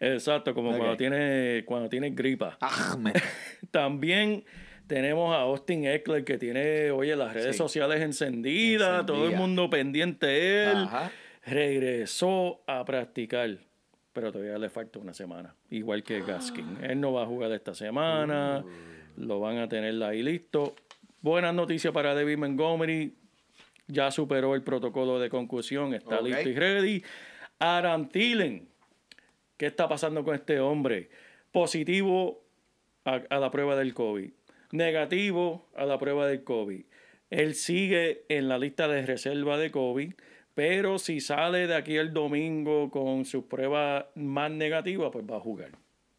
Exacto, 0.00 0.54
como 0.54 0.76
cuando 0.76 0.96
tiene 0.96 1.62
cuando 1.66 1.88
tiene 1.88 2.10
gripa. 2.10 2.58
Ahmed. 2.60 3.14
También 3.70 4.44
tenemos 4.86 5.34
a 5.34 5.40
Austin 5.40 5.86
Eckler 5.86 6.24
que 6.24 6.36
tiene, 6.38 6.90
oye, 6.90 7.16
las 7.16 7.32
redes 7.32 7.56
Sí. 7.56 7.58
sociales 7.58 8.00
encendidas, 8.02 9.04
todo 9.06 9.26
el 9.26 9.36
mundo 9.36 9.68
pendiente 9.70 10.26
de 10.26 10.64
él. 10.70 10.76
Ajá. 10.84 11.10
Regresó 11.44 12.60
a 12.66 12.84
practicar, 12.84 13.58
pero 14.12 14.32
todavía 14.32 14.58
le 14.58 14.68
falta 14.68 14.98
una 14.98 15.14
semana, 15.14 15.54
igual 15.70 16.02
que 16.02 16.20
Gaskin. 16.20 16.78
Él 16.82 17.00
no 17.00 17.12
va 17.12 17.22
a 17.22 17.26
jugar 17.26 17.50
esta 17.52 17.74
semana, 17.74 18.64
lo 19.16 19.40
van 19.40 19.58
a 19.58 19.68
tener 19.68 20.02
ahí 20.02 20.22
listo. 20.22 20.74
Buenas 21.26 21.52
noticias 21.54 21.92
para 21.92 22.14
David 22.14 22.38
Montgomery, 22.38 23.12
ya 23.88 24.12
superó 24.12 24.54
el 24.54 24.62
protocolo 24.62 25.18
de 25.18 25.28
concusión, 25.28 25.92
está 25.92 26.20
listo 26.20 26.48
y 26.48 26.54
ready. 26.54 27.02
Aaron 27.58 28.08
Thielen, 28.08 28.68
¿qué 29.56 29.66
está 29.66 29.88
pasando 29.88 30.22
con 30.22 30.36
este 30.36 30.60
hombre? 30.60 31.10
Positivo 31.50 32.44
a, 33.04 33.22
a 33.28 33.40
la 33.40 33.50
prueba 33.50 33.74
del 33.74 33.92
COVID, 33.92 34.30
negativo 34.70 35.68
a 35.74 35.84
la 35.84 35.98
prueba 35.98 36.28
del 36.28 36.44
COVID. 36.44 36.84
Él 37.30 37.56
sigue 37.56 38.24
en 38.28 38.46
la 38.46 38.56
lista 38.56 38.86
de 38.86 39.04
reserva 39.04 39.58
de 39.58 39.72
COVID, 39.72 40.12
pero 40.54 41.00
si 41.00 41.18
sale 41.18 41.66
de 41.66 41.74
aquí 41.74 41.96
el 41.96 42.12
domingo 42.12 42.88
con 42.92 43.24
sus 43.24 43.46
pruebas 43.46 44.04
más 44.14 44.52
negativas, 44.52 45.10
pues 45.12 45.24
va 45.28 45.38
a 45.38 45.40
jugar. 45.40 45.72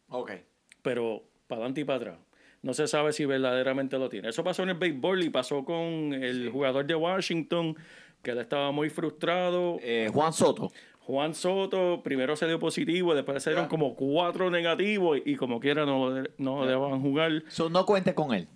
Ok. 0.09 0.33
Pero 0.81 1.23
para 1.47 1.59
adelante 1.59 1.79
y 1.79 1.85
para 1.85 1.97
atrás. 1.97 2.26
No 2.67 2.73
se 2.73 2.85
sabe 2.85 3.13
si 3.13 3.23
verdaderamente 3.23 3.97
lo 3.97 4.09
tiene. 4.09 4.27
Eso 4.27 4.43
pasó 4.43 4.61
en 4.63 4.67
el 4.71 4.75
béisbol 4.75 5.23
y 5.23 5.29
pasó 5.29 5.63
con 5.63 6.13
el 6.13 6.49
jugador 6.49 6.85
de 6.85 6.95
Washington, 6.95 7.77
que 8.21 8.31
él 8.31 8.39
estaba 8.39 8.73
muy 8.73 8.89
frustrado. 8.89 9.77
Eh, 9.81 10.09
Juan 10.13 10.33
Soto. 10.33 10.69
Juan 10.99 11.33
Soto 11.33 12.03
primero 12.03 12.35
se 12.35 12.45
dio 12.45 12.59
positivo, 12.59 13.15
después 13.15 13.41
se 13.41 13.51
dieron 13.51 13.69
como 13.69 13.95
cuatro 13.95 14.51
negativos 14.51 15.17
y 15.23 15.37
como 15.37 15.61
quiera 15.61 15.85
no, 15.85 16.09
no 16.37 16.59
Ya. 16.65 16.71
dejaban 16.71 17.01
jugar. 17.01 17.43
So, 17.47 17.69
no 17.69 17.85
cuente 17.85 18.13
con 18.13 18.33
él. 18.33 18.49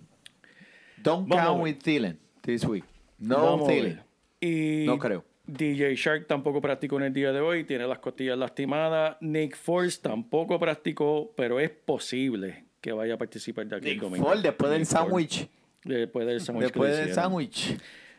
Don't 0.98 1.26
Vamos 1.26 1.46
count 1.46 1.62
with 1.62 1.76
Thielen 1.82 2.18
this 2.42 2.66
week. 2.66 2.84
No 3.18 3.64
Thielen. 3.66 4.02
Y 4.42 4.84
No 4.84 4.98
creo. 4.98 5.24
DJ 5.46 5.94
Shark 5.96 6.26
tampoco 6.26 6.60
practicó 6.60 6.98
en 6.98 7.04
el 7.04 7.12
día 7.14 7.32
de 7.32 7.40
hoy, 7.40 7.64
tiene 7.64 7.86
las 7.86 8.00
costillas 8.00 8.36
lastimadas. 8.36 9.16
Nick 9.22 9.56
Force 9.56 9.98
tampoco 10.02 10.58
practicó, 10.58 11.32
pero 11.34 11.58
es 11.58 11.70
posible 11.70 12.66
que 12.82 12.92
vaya 12.92 13.14
a 13.14 13.16
participar 13.18 13.64
de 13.66 13.76
aquí 13.76 13.86
el 13.88 13.92
Nick 13.94 14.02
domingo. 14.02 14.26
Ford, 14.26 14.40
después 14.42 14.70
del 14.70 14.80
Nick 14.80 14.88
sándwich. 14.90 15.48
Después 15.84 16.26
del 16.26 16.40
sándwich. 16.42 16.62
Después 16.66 16.96
del 16.98 17.14
sándwich. 17.14 17.78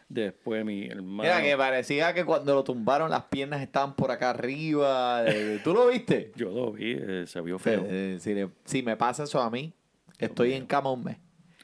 Después 0.09 0.65
mi 0.65 0.85
hermano. 0.87 1.23
Mira, 1.23 1.41
que 1.41 1.55
parecía 1.57 2.13
que 2.13 2.23
cuando 2.25 2.53
lo 2.55 2.63
tumbaron 2.63 3.09
las 3.11 3.23
piernas 3.25 3.61
estaban 3.61 3.95
por 3.95 4.09
acá 4.11 4.31
arriba. 4.31 5.23
¿Tú 5.63 5.73
lo 5.73 5.87
viste? 5.87 6.31
Yo 6.35 6.49
lo 6.51 6.71
vi, 6.71 6.93
eh, 6.99 7.25
se 7.27 7.41
vio 7.41 7.59
feo. 7.59 7.85
Eh, 7.87 8.17
si, 8.19 8.33
le- 8.33 8.49
si 8.65 8.81
me 8.83 8.95
pasa 8.97 9.23
eso 9.23 9.39
a 9.41 9.49
mí, 9.51 9.73
estoy 10.17 10.53
en 10.53 10.65
cama 10.65 10.91
un 10.91 11.03
mes. 11.03 11.17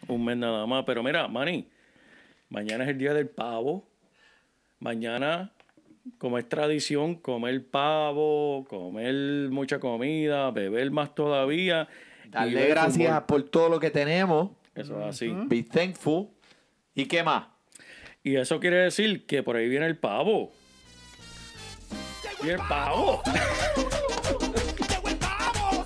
Un 0.07 0.23
mes 0.25 0.37
nada 0.37 0.65
más. 0.65 0.83
Pero 0.85 1.01
mira, 1.03 1.27
Manny, 1.27 1.67
mañana 2.49 2.83
es 2.83 2.89
el 2.91 2.97
día 2.97 3.13
del 3.13 3.27
pavo. 3.27 3.87
Mañana, 4.79 5.51
como 6.17 6.37
es 6.37 6.47
tradición, 6.47 7.15
comer 7.15 7.65
pavo, 7.67 8.65
comer 8.69 9.49
mucha 9.51 9.79
comida, 9.79 10.49
beber 10.51 10.89
más 10.91 11.13
todavía. 11.13 11.87
Darle 12.29 12.67
gracias 12.67 13.09
fútbol. 13.09 13.25
por 13.25 13.43
todo 13.49 13.69
lo 13.69 13.79
que 13.79 13.89
tenemos. 13.89 14.51
Eso 14.75 14.99
es 15.01 15.07
así. 15.07 15.33
Be 15.47 15.63
thankful. 15.63 16.27
¿Y 16.93 17.05
qué 17.05 17.23
más? 17.23 17.47
Y 18.23 18.35
eso 18.35 18.59
quiere 18.59 18.77
decir 18.77 19.25
que 19.25 19.43
por 19.43 19.55
ahí 19.55 19.67
viene 19.67 19.85
el 19.87 19.97
pavo. 19.97 20.51
Viene 22.41 22.61
el 22.61 22.67
pavo. 22.67 23.21
¡Llegó 24.89 25.09
el 25.09 25.17
pavo! 25.17 25.85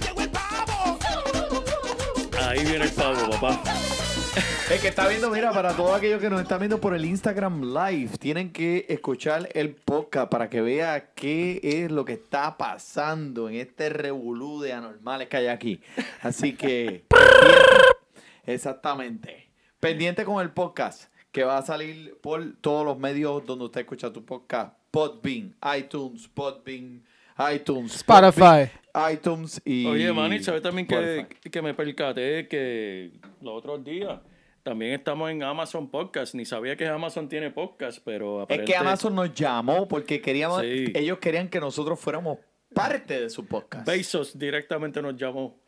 ¡Llegó 0.00 0.20
el 0.20 0.30
pavo! 0.30 0.98
Ahí 2.42 2.64
viene 2.64 2.84
el 2.84 2.92
pavo, 2.92 3.30
papá. 3.30 3.77
El 4.70 4.80
que 4.80 4.88
está 4.88 5.08
viendo, 5.08 5.30
mira, 5.30 5.50
para 5.50 5.74
todos 5.74 5.96
aquellos 5.96 6.20
que 6.20 6.28
nos 6.28 6.42
están 6.42 6.58
viendo 6.58 6.78
por 6.78 6.94
el 6.94 7.02
Instagram 7.06 7.72
Live, 7.72 8.18
tienen 8.18 8.52
que 8.52 8.84
escuchar 8.90 9.48
el 9.54 9.70
podcast 9.74 10.30
para 10.30 10.50
que 10.50 10.60
vea 10.60 11.10
qué 11.14 11.58
es 11.62 11.90
lo 11.90 12.04
que 12.04 12.12
está 12.12 12.58
pasando 12.58 13.48
en 13.48 13.54
este 13.54 13.88
revolú 13.88 14.60
de 14.60 14.74
anormales 14.74 15.28
que 15.28 15.38
hay 15.38 15.46
aquí. 15.46 15.80
Así 16.20 16.52
que, 16.52 17.06
exactamente. 18.44 19.48
Pendiente 19.80 20.26
con 20.26 20.42
el 20.42 20.50
podcast 20.50 21.10
que 21.32 21.44
va 21.44 21.56
a 21.56 21.62
salir 21.62 22.18
por 22.20 22.52
todos 22.60 22.84
los 22.84 22.98
medios 22.98 23.46
donde 23.46 23.64
usted 23.64 23.80
escucha 23.80 24.12
tu 24.12 24.22
podcast. 24.22 24.74
Podbean, 24.90 25.54
iTunes, 25.78 26.28
Podbean, 26.28 27.02
iTunes, 27.54 27.94
Spotify. 27.94 28.70
Podbean, 28.92 29.14
iTunes 29.14 29.62
y... 29.64 29.86
Oye, 29.86 30.12
Manny, 30.12 30.42
¿sabes 30.42 30.60
también 30.60 30.86
que, 30.86 31.26
que 31.50 31.62
me 31.62 31.72
percaté 31.72 32.46
que 32.48 33.12
los 33.40 33.54
otros 33.54 33.82
días 33.82 34.18
también 34.68 34.92
estamos 34.92 35.30
en 35.30 35.42
Amazon 35.42 35.88
Podcast? 35.90 36.34
Ni 36.34 36.44
sabía 36.44 36.76
que 36.76 36.86
Amazon 36.86 37.26
tiene 37.26 37.50
podcast, 37.50 38.00
pero 38.04 38.40
Es 38.40 38.44
aparente... 38.44 38.70
que 38.70 38.76
Amazon 38.76 39.14
nos 39.14 39.32
llamó 39.32 39.88
porque 39.88 40.20
queríamos, 40.20 40.60
Sí. 40.60 40.92
ellos 40.94 41.18
querían 41.20 41.48
que 41.48 41.58
nosotros 41.58 41.98
fuéramos 41.98 42.36
parte 42.74 43.18
de 43.22 43.30
su 43.30 43.46
podcast. 43.46 43.86
Bezos 43.86 44.38
directamente 44.38 45.00
nos 45.00 45.16
llamó. 45.16 45.58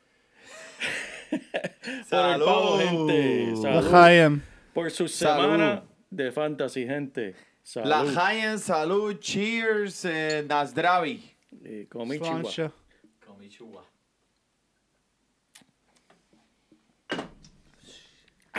Por 1.31 1.41
el 1.89 2.05
Salud. 2.05 2.45
pavo, 2.45 2.79
gente. 2.79 3.57
Salud. 3.57 4.39
Por 4.75 4.91
su 4.91 5.09
Salud. 5.09 5.43
semana 5.45 5.83
de 6.11 6.33
fantasy, 6.33 6.87
gente. 6.87 7.35
La 7.77 8.05
Salud. 8.05 8.13
Giant, 8.13 8.59
salud, 8.59 9.19
cheers, 9.19 10.05
eh, 10.05 10.45
Nasdravi. 10.47 11.23
Eh, 11.65 11.87
Konnichiwa. 11.89 12.45
Sláinte. 12.45 13.90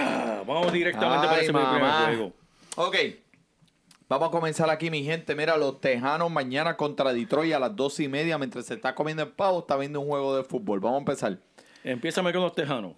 Ah, 0.01 0.43
vamos 0.48 0.72
directamente 0.72 1.27
para 1.27 1.41
ese 1.41 1.53
primer 1.53 1.81
mamá. 1.81 2.05
juego. 2.05 2.34
Ok. 2.75 2.96
Vamos 4.10 4.27
a 4.27 4.31
comenzar 4.31 4.70
aquí, 4.70 4.89
mi 4.89 5.03
gente. 5.03 5.36
Mira, 5.36 5.55
los 5.55 5.79
Tejanos 5.79 6.29
mañana 6.29 6.75
contra 6.75 7.13
Detroit 7.13 7.53
a 7.53 7.60
las 7.60 7.75
dos 7.75 8.00
y 8.01 8.10
media. 8.10 8.38
Mientras 8.38 8.65
se 8.65 8.74
está 8.74 8.93
comiendo 8.93 9.24
el 9.24 9.29
pavo, 9.29 9.60
está 9.60 9.77
viendo 9.77 10.01
un 10.01 10.08
juego 10.08 10.36
de 10.36 10.43
fútbol. 10.43 10.81
Vamos 10.81 10.98
a 10.98 11.00
empezar. 11.00 11.38
Empiézame 11.84 12.34
con 12.34 12.41
los 12.41 12.53
tejanos. 12.53 12.93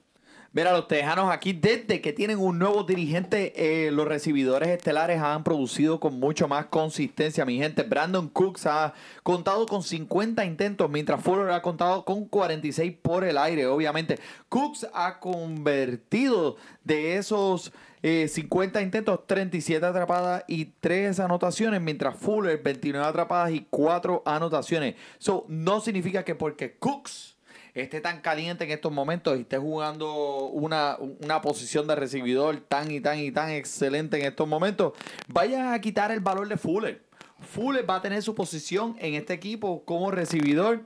Mira, 0.55 0.72
los 0.72 0.88
Tejanos 0.88 1.31
aquí, 1.31 1.51
desde 1.51 2.00
que 2.00 2.13
tienen 2.13 2.38
un 2.38 2.60
nuevo 2.60 2.83
dirigente, 2.83 3.53
eh, 3.88 3.89
los 3.89 4.07
recibidores 4.07 4.69
estelares 4.69 5.19
han 5.19 5.43
producido 5.43 6.00
con 6.00 6.19
mucho 6.19 6.48
más 6.48 6.67
consistencia, 6.67 7.43
mi 7.43 7.57
gente. 7.57 7.81
Brandon 7.81 8.29
Cooks 8.29 8.67
ha 8.67 8.93
contado 9.24 9.65
con 9.65 9.81
50 9.81 10.45
intentos, 10.45 10.91
mientras 10.91 11.24
Fuller 11.24 11.50
ha 11.50 11.63
contado 11.63 12.05
con 12.05 12.25
46 12.25 12.93
por 13.01 13.24
el 13.24 13.39
aire, 13.39 13.65
obviamente. 13.65 14.19
Cooks 14.50 14.88
ha 14.93 15.19
convertido 15.19 16.57
de 16.83 17.15
esos 17.15 17.74
eh, 18.03 18.27
50 18.27 18.79
intentos, 18.83 19.25
37 19.25 19.83
atrapadas 19.83 20.43
y 20.48 20.65
3 20.65 21.19
anotaciones, 21.19 21.81
mientras 21.81 22.15
Fuller 22.15 22.62
29 22.62 23.07
atrapadas 23.07 23.53
y 23.53 23.65
4 23.72 24.22
anotaciones. 24.24 24.93
Eso 25.19 25.45
no 25.48 25.81
significa 25.81 26.24
que 26.24 26.36
porque 26.36 26.75
Cooks 26.77 27.32
esté 27.73 28.01
tan 28.01 28.21
caliente 28.21 28.63
en 28.63 28.71
estos 28.71 28.91
momentos 28.91 29.37
y 29.37 29.41
esté 29.41 29.57
jugando 29.57 30.47
una, 30.47 30.97
una 30.99 31.41
posición 31.41 31.87
de 31.87 31.95
recibidor 31.95 32.61
tan 32.61 32.91
y 32.91 33.01
tan 33.01 33.19
y 33.19 33.31
tan 33.31 33.49
excelente 33.49 34.19
en 34.19 34.25
estos 34.25 34.47
momentos, 34.47 34.93
vaya 35.27 35.73
a 35.73 35.81
quitar 35.81 36.11
el 36.11 36.19
valor 36.19 36.47
de 36.47 36.57
Fuller. 36.57 37.03
Fuller 37.39 37.89
va 37.89 37.97
a 37.97 38.01
tener 38.01 38.21
su 38.21 38.35
posición 38.35 38.95
en 38.99 39.15
este 39.15 39.33
equipo 39.33 39.83
como 39.85 40.11
recibidor 40.11 40.83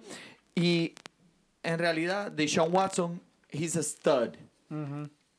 y 0.55 0.95
en 1.63 1.79
realidad 1.79 2.31
Deshaun 2.31 2.73
Watson, 2.73 3.21
he's 3.49 3.75
a 3.75 3.83
stud. 3.83 4.37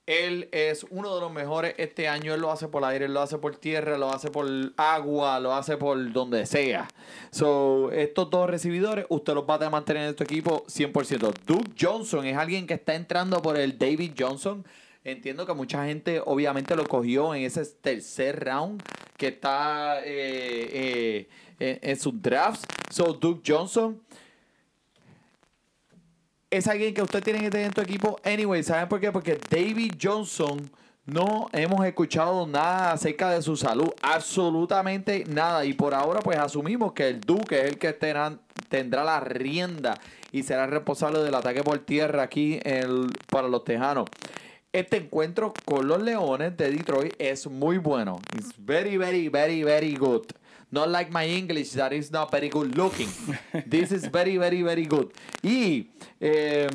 Él 0.09 0.49
es 0.53 0.87
uno 0.89 1.15
de 1.15 1.21
los 1.21 1.31
mejores 1.31 1.75
este 1.77 2.09
año. 2.09 2.33
Él 2.33 2.41
lo 2.41 2.51
hace 2.51 2.67
por 2.67 2.83
aire, 2.83 3.05
él 3.05 3.13
lo 3.13 3.21
hace 3.21 3.37
por 3.37 3.57
tierra, 3.57 3.99
lo 3.99 4.11
hace 4.11 4.31
por 4.31 4.49
agua, 4.79 5.39
lo 5.39 5.53
hace 5.53 5.77
por 5.77 6.13
donde 6.13 6.47
sea. 6.47 6.89
So, 7.31 7.93
estos 7.93 8.31
dos 8.31 8.49
recibidores, 8.49 9.05
usted 9.11 9.35
los 9.35 9.45
va 9.45 9.57
a 9.57 9.69
mantener 9.69 10.05
en 10.05 10.09
este 10.09 10.25
equipo 10.25 10.65
100%. 10.67 11.35
Duke 11.45 11.73
Johnson 11.79 12.25
es 12.25 12.39
alguien 12.39 12.67
que 12.67 12.73
está 12.73 12.95
entrando 12.95 13.43
por 13.43 13.59
el 13.59 13.77
David 13.77 14.13
Johnson. 14.19 14.65
Entiendo 15.05 15.45
que 15.45 15.53
mucha 15.53 15.85
gente 15.85 16.23
obviamente 16.25 16.75
lo 16.75 16.87
cogió 16.87 17.35
en 17.35 17.43
ese 17.43 17.67
tercer 17.67 18.43
round 18.43 18.83
que 19.19 19.29
está 19.29 20.01
eh, 20.01 20.07
eh, 20.07 21.29
en, 21.59 21.91
en 21.91 22.01
sus 22.01 22.15
drafts. 22.23 22.65
So, 22.91 23.13
Duke 23.13 23.43
Johnson 23.47 24.01
es 26.51 26.67
alguien 26.67 26.95
que 26.95 27.03
usted 27.03 27.23
tiene 27.23 27.41
que 27.41 27.51
tener 27.51 27.67
en 27.67 27.73
tu 27.73 27.81
equipo. 27.81 28.19
Anyway, 28.25 28.63
¿saben 28.63 28.89
por 28.89 29.01
qué? 29.01 29.13
Porque 29.13 29.39
David 29.51 29.95
Johnson 30.01 30.71
no 31.05 31.49
hemos 31.53 31.85
escuchado 31.87 32.47
nada 32.47 32.93
acerca 32.93 33.31
de 33.31 33.43
su 33.43 33.57
salud. 33.57 33.91
Absolutamente 34.03 35.25
nada. 35.29 35.65
Y 35.65 35.73
por 35.73 35.95
ahora, 35.95 36.21
pues 36.21 36.39
asumimos 36.39 36.93
que 36.93 37.09
el 37.09 37.21
Duque 37.21 37.61
es 37.61 37.65
el 37.65 37.79
que 37.79 37.93
tendrá, 37.93 39.05
la 39.05 39.21
rienda 39.21 39.99
y 40.33 40.43
será 40.43 40.67
responsable 40.67 41.21
del 41.21 41.35
ataque 41.35 41.63
por 41.63 41.79
tierra 41.79 42.23
aquí 42.23 42.61
en- 42.65 43.11
para 43.31 43.49
los 43.49 43.65
Tejanos. 43.65 44.07
Este 44.71 44.99
encuentro 44.99 45.55
con 45.65 45.89
los 45.89 46.03
Leones 46.03 46.55
de 46.59 46.71
Detroit 46.71 47.15
es 47.19 47.47
muy 47.47 47.79
bueno. 47.79 48.21
It's 48.37 48.53
very, 48.59 48.99
very, 48.99 49.29
very, 49.29 49.63
very 49.63 49.95
good. 49.97 50.27
Not 50.71 50.91
like 50.91 51.11
my 51.11 51.27
English 51.27 51.73
that 51.73 51.93
is 51.93 52.11
not 52.11 52.31
very 52.31 52.49
good 52.51 52.77
looking. 52.77 53.09
This 53.67 53.91
is 53.91 54.11
very, 54.11 54.37
very, 54.37 54.63
very 54.63 54.85
good. 54.85 55.13
Y 55.43 55.91
eh, 56.21 56.69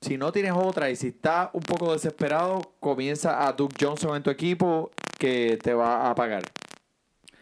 si 0.00 0.16
no 0.16 0.32
tienes 0.32 0.52
otra 0.52 0.90
y 0.90 0.96
si 0.96 1.08
estás 1.08 1.50
un 1.52 1.62
poco 1.62 1.92
desesperado, 1.92 2.74
comienza 2.80 3.46
a 3.46 3.52
Duke 3.52 3.76
Johnson 3.78 4.16
en 4.16 4.22
tu 4.22 4.30
equipo 4.30 4.90
que 5.18 5.58
te 5.62 5.74
va 5.74 6.08
a 6.08 6.14
pagar. 6.14 6.42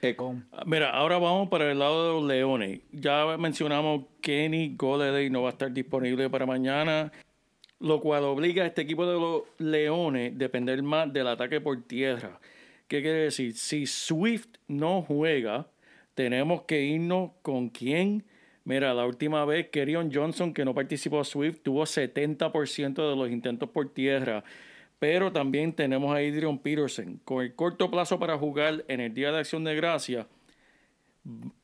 Eco. 0.02 0.34
Mira, 0.66 0.90
ahora 0.90 1.18
vamos 1.18 1.48
para 1.48 1.70
el 1.70 1.78
lado 1.78 2.06
de 2.06 2.20
los 2.20 2.28
Leones. 2.28 2.80
Ya 2.92 3.36
mencionamos 3.38 4.02
Kenny 4.20 4.74
Golladay 4.76 5.30
no 5.30 5.42
va 5.42 5.50
a 5.50 5.52
estar 5.52 5.72
disponible 5.72 6.28
para 6.28 6.46
mañana, 6.46 7.12
lo 7.80 8.00
cual 8.00 8.24
obliga 8.24 8.64
a 8.64 8.66
este 8.66 8.82
equipo 8.82 9.06
de 9.06 9.14
los 9.14 9.42
Leones 9.58 10.32
a 10.32 10.36
depender 10.36 10.82
más 10.82 11.12
del 11.12 11.28
ataque 11.28 11.60
por 11.60 11.80
tierra. 11.82 12.38
¿Qué 12.88 13.02
quiere 13.02 13.24
decir? 13.24 13.54
Si 13.56 13.86
Swift 13.86 14.48
no 14.68 15.02
juega, 15.02 15.68
tenemos 16.14 16.62
que 16.62 16.82
irnos 16.82 17.32
con 17.42 17.68
quién. 17.68 18.24
Mira, 18.64 18.94
la 18.94 19.06
última 19.06 19.44
vez 19.44 19.68
Kerryon 19.70 20.10
Johnson, 20.12 20.54
que 20.54 20.64
no 20.64 20.74
participó 20.74 21.20
a 21.20 21.24
Swift, 21.24 21.60
tuvo 21.62 21.82
70% 21.84 23.10
de 23.10 23.16
los 23.16 23.30
intentos 23.30 23.68
por 23.70 23.92
tierra. 23.92 24.44
Pero 24.98 25.32
también 25.32 25.72
tenemos 25.72 26.14
a 26.14 26.18
Adrian 26.18 26.58
Peterson. 26.58 27.20
Con 27.24 27.44
el 27.44 27.54
corto 27.54 27.90
plazo 27.90 28.18
para 28.18 28.38
jugar 28.38 28.84
en 28.88 29.00
el 29.00 29.12
Día 29.12 29.32
de 29.32 29.40
Acción 29.40 29.64
de 29.64 29.74
Gracia, 29.74 30.26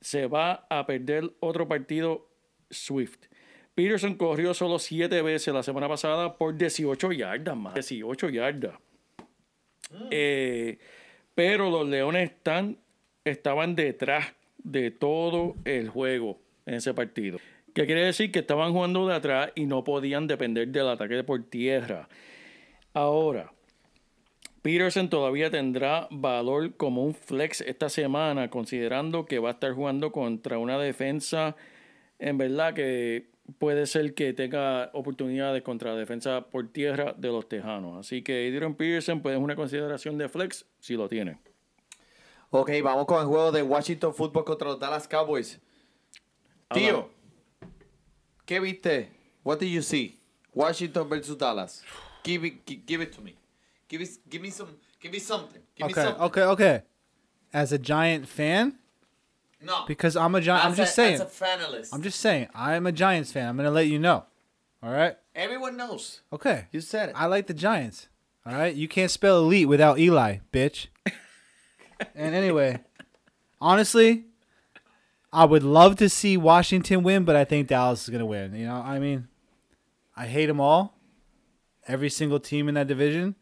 se 0.00 0.26
va 0.26 0.66
a 0.68 0.86
perder 0.86 1.32
otro 1.40 1.68
partido 1.68 2.28
Swift. 2.70 3.26
Peterson 3.74 4.14
corrió 4.14 4.52
solo 4.52 4.78
7 4.78 5.22
veces 5.22 5.54
la 5.54 5.62
semana 5.62 5.88
pasada 5.88 6.36
por 6.36 6.56
18 6.56 7.12
yardas 7.12 7.56
más. 7.56 7.74
18 7.74 8.28
yardas. 8.30 8.74
Eh, 10.10 10.78
pero 11.40 11.70
los 11.70 11.88
Leones 11.88 12.30
están, 12.32 12.76
estaban 13.24 13.74
detrás 13.74 14.26
de 14.58 14.90
todo 14.90 15.54
el 15.64 15.88
juego 15.88 16.38
en 16.66 16.74
ese 16.74 16.92
partido. 16.92 17.38
¿Qué 17.74 17.86
quiere 17.86 18.04
decir? 18.04 18.30
Que 18.30 18.40
estaban 18.40 18.74
jugando 18.74 19.08
de 19.08 19.14
atrás 19.14 19.50
y 19.54 19.64
no 19.64 19.82
podían 19.82 20.26
depender 20.26 20.68
del 20.68 20.90
ataque 20.90 21.24
por 21.24 21.42
tierra. 21.44 22.10
Ahora, 22.92 23.54
Peterson 24.60 25.08
todavía 25.08 25.50
tendrá 25.50 26.08
valor 26.10 26.76
como 26.76 27.04
un 27.04 27.14
flex 27.14 27.62
esta 27.62 27.88
semana, 27.88 28.50
considerando 28.50 29.24
que 29.24 29.38
va 29.38 29.48
a 29.48 29.52
estar 29.52 29.72
jugando 29.72 30.12
contra 30.12 30.58
una 30.58 30.78
defensa, 30.78 31.56
en 32.18 32.36
verdad 32.36 32.74
que 32.74 33.29
puede 33.58 33.86
ser 33.86 34.14
que 34.14 34.32
tenga 34.32 34.90
oportunidades 34.92 35.62
contra 35.62 35.92
la 35.92 35.98
defensa 35.98 36.46
por 36.48 36.68
tierra 36.68 37.14
de 37.16 37.28
los 37.28 37.48
Tejanos. 37.48 37.98
Así 37.98 38.22
que 38.22 38.48
Adrian 38.48 38.74
Peterson 38.74 39.20
puede 39.22 39.36
ser 39.36 39.42
una 39.44 39.56
consideración 39.56 40.18
de 40.18 40.28
flex 40.28 40.66
si 40.78 40.94
lo 40.94 41.08
tiene. 41.08 41.38
Ok, 42.50 42.70
vamos 42.82 43.06
con 43.06 43.20
el 43.20 43.26
juego 43.26 43.52
de 43.52 43.62
Washington 43.62 44.12
Football 44.14 44.44
contra 44.44 44.68
los 44.68 44.78
Dallas 44.80 45.06
Cowboys. 45.06 45.60
Tío, 46.72 47.10
¿qué 48.44 48.60
viste? 48.60 49.10
What 49.44 49.58
did 49.60 49.68
you 49.72 49.82
see? 49.82 50.18
Washington 50.52 51.08
versus 51.08 51.36
Dallas. 51.38 51.82
Give 52.24 52.44
it, 52.46 52.64
gi- 52.66 52.82
give 52.86 53.02
it 53.02 53.12
to 53.14 53.22
me. 53.22 53.36
Give, 53.88 54.02
it, 54.02 54.10
give 54.28 54.42
me 54.42 54.50
some, 54.50 54.70
give 55.00 55.12
me 55.12 55.20
something. 55.20 55.62
Give 55.76 55.86
me 55.86 55.92
Okay, 55.92 56.02
something. 56.02 56.22
okay, 56.24 56.42
okay. 56.42 56.82
As 57.52 57.72
a 57.72 57.78
Giant 57.78 58.26
fan, 58.26 58.78
No. 59.62 59.84
because 59.86 60.16
I'm 60.16 60.34
a 60.34 60.40
Giant. 60.40 60.64
I'm 60.64 60.74
just 60.74 60.92
a- 60.92 60.94
saying. 60.94 61.14
As 61.14 61.20
a 61.20 61.26
fanalist. 61.26 61.90
I'm 61.92 62.02
just 62.02 62.20
saying. 62.20 62.48
I'm 62.54 62.86
a 62.86 62.92
Giants 62.92 63.32
fan. 63.32 63.48
I'm 63.48 63.56
gonna 63.56 63.70
let 63.70 63.86
you 63.86 63.98
know. 63.98 64.24
All 64.82 64.90
right. 64.90 65.16
Everyone 65.34 65.76
knows. 65.76 66.22
Okay. 66.32 66.66
You 66.72 66.80
said 66.80 67.10
it. 67.10 67.14
I 67.16 67.26
like 67.26 67.46
the 67.46 67.54
Giants. 67.54 68.08
All 68.46 68.54
right. 68.54 68.74
You 68.74 68.88
can't 68.88 69.10
spell 69.10 69.38
elite 69.38 69.68
without 69.68 69.98
Eli, 69.98 70.38
bitch. 70.52 70.86
and 72.14 72.34
anyway, 72.34 72.80
honestly, 73.60 74.24
I 75.32 75.44
would 75.44 75.62
love 75.62 75.96
to 75.96 76.08
see 76.08 76.36
Washington 76.36 77.02
win, 77.02 77.24
but 77.24 77.36
I 77.36 77.44
think 77.44 77.68
Dallas 77.68 78.02
is 78.04 78.08
gonna 78.08 78.26
win. 78.26 78.54
You 78.54 78.66
know, 78.66 78.76
I 78.76 78.98
mean, 78.98 79.28
I 80.16 80.26
hate 80.26 80.46
them 80.46 80.60
all. 80.60 80.96
Every 81.86 82.10
single 82.10 82.40
team 82.40 82.68
in 82.68 82.74
that 82.74 82.86
division. 82.86 83.34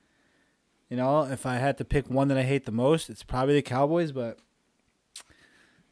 You 0.90 0.96
know, 0.96 1.22
if 1.24 1.44
I 1.46 1.56
had 1.56 1.76
to 1.78 1.84
pick 1.84 2.08
one 2.10 2.28
that 2.28 2.38
I 2.38 2.42
hate 2.44 2.64
the 2.66 2.72
most, 2.72 3.10
it's 3.10 3.22
probably 3.22 3.54
the 3.54 3.62
Cowboys. 3.62 4.10
But 4.10 4.38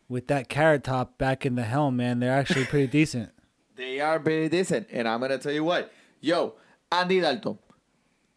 with 0.08 0.26
that 0.28 0.48
carrot 0.48 0.84
top 0.84 1.18
back 1.18 1.44
in 1.46 1.54
the 1.56 1.64
helm, 1.64 1.96
man, 1.96 2.20
they're 2.20 2.32
actually 2.36 2.64
pretty 2.64 2.86
decent. 2.86 3.30
They 3.76 4.00
are 4.00 4.18
very 4.18 4.48
decent. 4.48 4.86
And 4.90 5.06
I'm 5.06 5.20
going 5.20 5.30
to 5.32 5.38
tell 5.38 5.52
you 5.52 5.62
what. 5.62 5.92
Yo, 6.22 6.54
Andy 6.90 7.20
Dalton, 7.20 7.58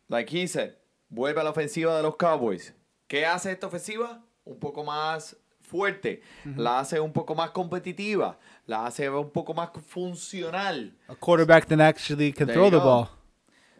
like 0.09 0.29
he 0.29 0.45
said, 0.47 0.73
vuelve 1.09 1.37
a 1.39 1.43
la 1.45 1.51
ofensiva 1.51 1.95
de 1.95 2.03
los 2.03 2.15
Cowboys. 2.17 2.73
¿Qué 3.07 3.25
hace 3.25 3.51
esta 3.53 3.67
ofensiva? 3.67 4.21
Un 4.45 4.59
poco 4.59 4.83
más 4.83 5.37
fuerte. 5.61 6.21
La 6.57 6.79
hace 6.79 6.99
un 6.99 7.13
poco 7.13 7.35
más 7.35 7.51
competitiva. 7.51 8.37
La 8.67 8.85
hace 8.87 9.09
un 9.09 9.29
poco 9.29 9.53
más 9.53 9.69
funcional. 9.87 10.91
A 11.07 11.15
quarterback 11.15 11.67
that 11.67 11.79
actually 11.79 12.33
can 12.33 12.47
There 12.47 12.55
throw 12.55 12.69
the 12.69 12.79
go. 12.79 12.83
ball. 12.83 13.09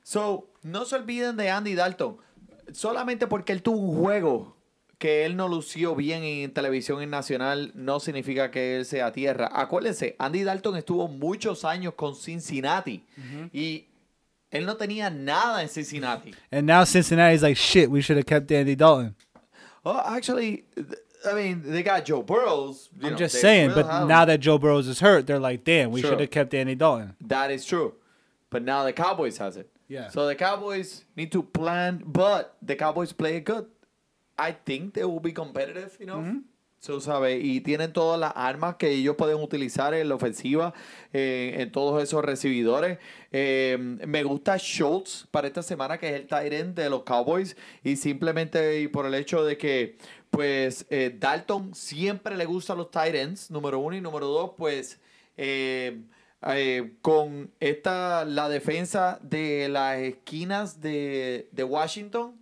So, 0.04 0.47
no 0.63 0.86
se 0.86 0.95
olviden 0.95 1.36
de 1.36 1.49
Andy 1.49 1.75
Dalton. 1.75 2.17
Solamente 2.71 3.28
porque 3.28 3.52
él 3.52 3.62
tuvo 3.62 3.80
un 3.80 4.02
juego 4.02 4.56
que 4.99 5.25
él 5.25 5.35
no 5.35 5.47
lució 5.47 5.95
bien 5.95 6.23
en 6.23 6.51
televisión 6.53 7.01
en 7.01 7.09
nacional, 7.09 7.71
no 7.73 7.99
significa 7.99 8.51
que 8.51 8.75
él 8.77 8.85
sea 8.85 9.12
tierra. 9.12 9.49
Acuérdense, 9.51 10.15
Andy 10.19 10.43
Dalton 10.43 10.75
estuvo 10.75 11.07
muchos 11.07 11.63
años 11.65 11.93
con 11.95 12.15
Cincinnati 12.15 13.05
y 13.53 13.88
él 14.51 14.65
no 14.65 14.75
tenía 14.75 15.09
nada 15.09 15.62
en 15.62 15.69
Cincinnati. 15.69 16.35
And 16.51 16.67
now 16.67 16.83
Cincinnati's 16.83 17.41
like, 17.41 17.55
shit, 17.57 17.89
we 17.89 18.01
should 18.01 18.17
have 18.17 18.25
kept 18.25 18.51
Andy 18.51 18.75
Dalton. 18.75 19.15
Oh, 19.85 20.01
actually, 20.05 20.65
I 21.25 21.33
mean, 21.33 21.63
they 21.65 21.81
got 21.81 22.03
Joe 22.05 22.21
Burrows. 22.21 22.89
I'm 23.01 23.12
know, 23.12 23.17
just 23.17 23.39
saying, 23.39 23.69
will 23.69 23.83
but 23.83 24.05
now 24.05 24.25
that 24.25 24.41
Joe 24.41 24.57
Burrows 24.57 24.88
is 24.89 24.99
hurt, 24.99 25.25
they're 25.25 25.39
like, 25.39 25.63
damn, 25.63 25.91
we 25.91 26.01
Sure. 26.01 26.12
should 26.12 26.19
have 26.19 26.29
kept 26.29 26.53
Andy 26.53 26.75
Dalton. 26.75 27.15
That 27.25 27.51
is 27.51 27.65
true. 27.65 27.93
But 28.49 28.63
now 28.63 28.83
the 28.83 28.91
Cowboys 28.91 29.38
has 29.38 29.55
it. 29.55 29.69
Yeah. 29.88 30.09
So 30.09 30.27
the 30.27 30.35
Cowboys 30.35 31.05
need 31.15 31.31
to 31.31 31.41
plan, 31.41 32.03
but 32.05 32.57
the 32.62 32.75
Cowboys 32.75 33.13
play 33.13 33.38
it 33.38 33.45
good. 33.45 33.65
I 34.39 34.54
think 34.63 34.93
they 34.93 35.04
will 35.04 35.19
be 35.21 35.34
competitive, 35.34 35.97
you 35.99 36.06
know. 36.06 36.41
So, 36.82 37.02
sabe, 37.02 37.39
y 37.39 37.60
tienen 37.60 37.91
todas 37.91 38.17
las 38.17 38.32
armas 38.38 38.78
que 38.78 38.89
ellos 38.89 39.17
pueden 39.17 39.36
utilizar 39.36 39.93
en 39.93 40.08
la 40.08 40.15
ofensiva, 40.15 40.73
eh, 41.12 41.56
en 41.58 41.73
todos 41.73 42.02
esos 42.02 42.23
recibidores. 42.23 42.99
Eh, 43.34 43.78
me 44.08 44.23
gusta 44.23 44.58
Schultz 44.58 45.28
para 45.30 45.47
esta 45.47 45.62
semana, 45.62 45.97
que 45.97 46.08
es 46.08 46.13
el 46.13 46.25
tight 46.25 46.54
end 46.54 46.75
de 46.75 46.89
los 46.89 47.04
Cowboys, 47.04 47.58
y 47.84 47.97
simplemente 47.97 48.80
y 48.80 48.88
por 48.88 49.06
el 49.06 49.13
hecho 49.13 49.43
de 49.43 49.58
que, 49.58 49.97
pues, 50.30 50.86
eh, 50.89 51.13
Dalton 51.19 51.75
siempre 51.75 52.38
le 52.38 52.45
gusta 52.45 52.75
los 52.75 52.89
tight 52.91 53.13
ends, 53.13 53.52
número 53.52 53.80
uno, 53.80 53.97
y 53.97 53.99
número 53.99 54.28
dos, 54.28 54.52
pues, 54.58 55.02
eh, 55.36 55.99
eh, 56.47 56.93
con 57.02 57.52
esta, 57.60 58.23
la 58.23 58.47
defensa 58.47 59.19
de 59.21 59.67
las 59.67 59.97
esquinas 59.99 60.80
de, 60.80 61.49
de 61.52 61.63
Washington, 61.65 62.38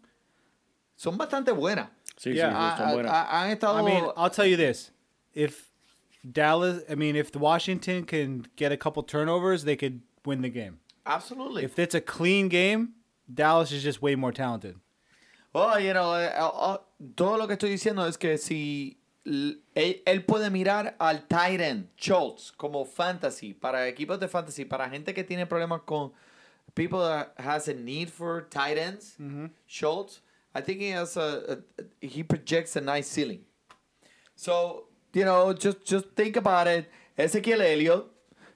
son 0.98 1.18
bastante 1.18 1.52
buenas. 1.54 1.88
Sí, 2.18 2.34
Yeah. 2.34 2.52
sí, 2.76 2.78
son 2.84 2.94
buenas. 2.94 3.12
han 3.30 3.52
estado 3.52 3.80
I 3.80 3.84
mean, 3.84 4.04
I'll 4.18 4.30
tell 4.30 4.46
you 4.48 4.58
this: 4.58 4.92
if 5.34 5.70
Dallas, 6.24 6.84
I 6.90 6.96
mean, 6.96 7.16
if 7.16 7.34
Washington 7.36 8.04
can 8.06 8.48
get 8.58 8.72
a 8.74 8.78
couple 8.78 9.02
turnovers, 9.04 9.64
they 9.64 9.78
could 9.78 10.02
win 10.26 10.42
the 10.42 10.50
game. 10.50 10.80
Absolutely. 11.06 11.64
If 11.64 11.80
it's 11.80 11.96
a 11.96 12.02
clean 12.02 12.50
game, 12.50 12.96
Dallas 13.34 13.72
is 13.72 13.82
just 13.84 14.02
way 14.02 14.16
more 14.16 14.34
talented. 14.34 14.76
Oh, 15.56 15.78
you 15.78 15.94
know, 15.94 16.12
oh, 16.38 16.82
todo 17.16 17.38
lo 17.38 17.48
que 17.48 17.54
estoy 17.56 17.70
diciendo 17.70 18.06
es 18.08 18.18
que 18.18 18.38
si 18.38 18.98
l- 19.26 19.58
él, 19.76 20.02
él 20.06 20.26
puede 20.26 20.50
mirar 20.52 20.96
al 21.00 21.22
Titan 21.28 21.90
Schultz 21.98 22.52
como 22.52 22.84
fantasy, 22.84 23.54
para 23.54 23.88
equipos 23.88 24.20
de 24.20 24.28
fantasy, 24.28 24.66
para 24.66 24.90
gente 24.90 25.14
que 25.14 25.24
tiene 25.24 25.46
problemas 25.46 25.82
con 25.86 26.12
people 26.76 27.00
that 27.00 27.34
has 27.38 27.68
a 27.70 27.74
need 27.74 28.10
for 28.10 28.42
tight 28.50 28.78
ends, 28.78 29.16
Schultz, 29.68 30.22
I 30.58 30.62
think 30.62 30.80
he 30.82 30.90
has 30.90 31.16
a, 31.18 31.58
a- 31.80 31.84
he 32.02 32.24
projects 32.24 32.76
a 32.76 32.82
nice 32.82 33.08
ceiling. 33.08 33.42
So, 34.36 34.88
you 35.14 35.24
know, 35.26 35.54
just, 35.54 35.84
just 35.86 36.06
think 36.16 36.36
about 36.38 36.68
it. 36.68 36.90
Ezequiel 37.18 37.62
Elliott 37.62 38.06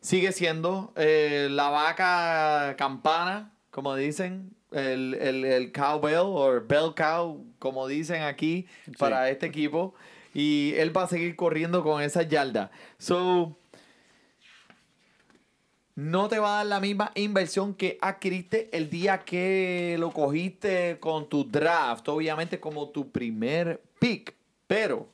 sigue 0.01 0.31
siendo 0.31 0.93
eh, 0.95 1.47
la 1.49 1.69
vaca 1.69 2.75
campana, 2.77 3.51
como 3.71 3.95
dicen, 3.95 4.51
el, 4.71 5.13
el, 5.15 5.45
el 5.45 5.71
cowbell 5.71 6.25
o 6.25 6.61
bell 6.61 6.93
cow, 6.95 7.43
como 7.59 7.87
dicen 7.87 8.21
aquí, 8.23 8.67
para 8.97 9.29
este 9.29 9.45
equipo. 9.47 9.93
Y 10.33 10.73
él 10.77 10.95
va 10.95 11.03
a 11.03 11.07
seguir 11.07 11.35
corriendo 11.35 11.83
con 11.83 12.01
esa 12.01 12.23
yarda. 12.23 12.71
So, 12.97 13.57
no 15.95 16.27
te 16.30 16.39
va 16.39 16.54
a 16.54 16.58
dar 16.58 16.65
la 16.67 16.80
misma 16.80 17.12
inversión 17.15 17.73
que 17.73 17.97
adquiriste 18.01 18.69
el 18.75 18.89
día 18.89 19.19
que 19.19 19.95
lo 19.99 20.12
cogiste 20.12 20.97
con 20.99 21.27
tu 21.30 21.43
draft, 21.43 22.08
obviamente 22.10 22.60
como 22.60 22.89
tu 22.89 23.12
primer 23.12 23.82
pick, 23.99 24.34
pero 24.67 25.08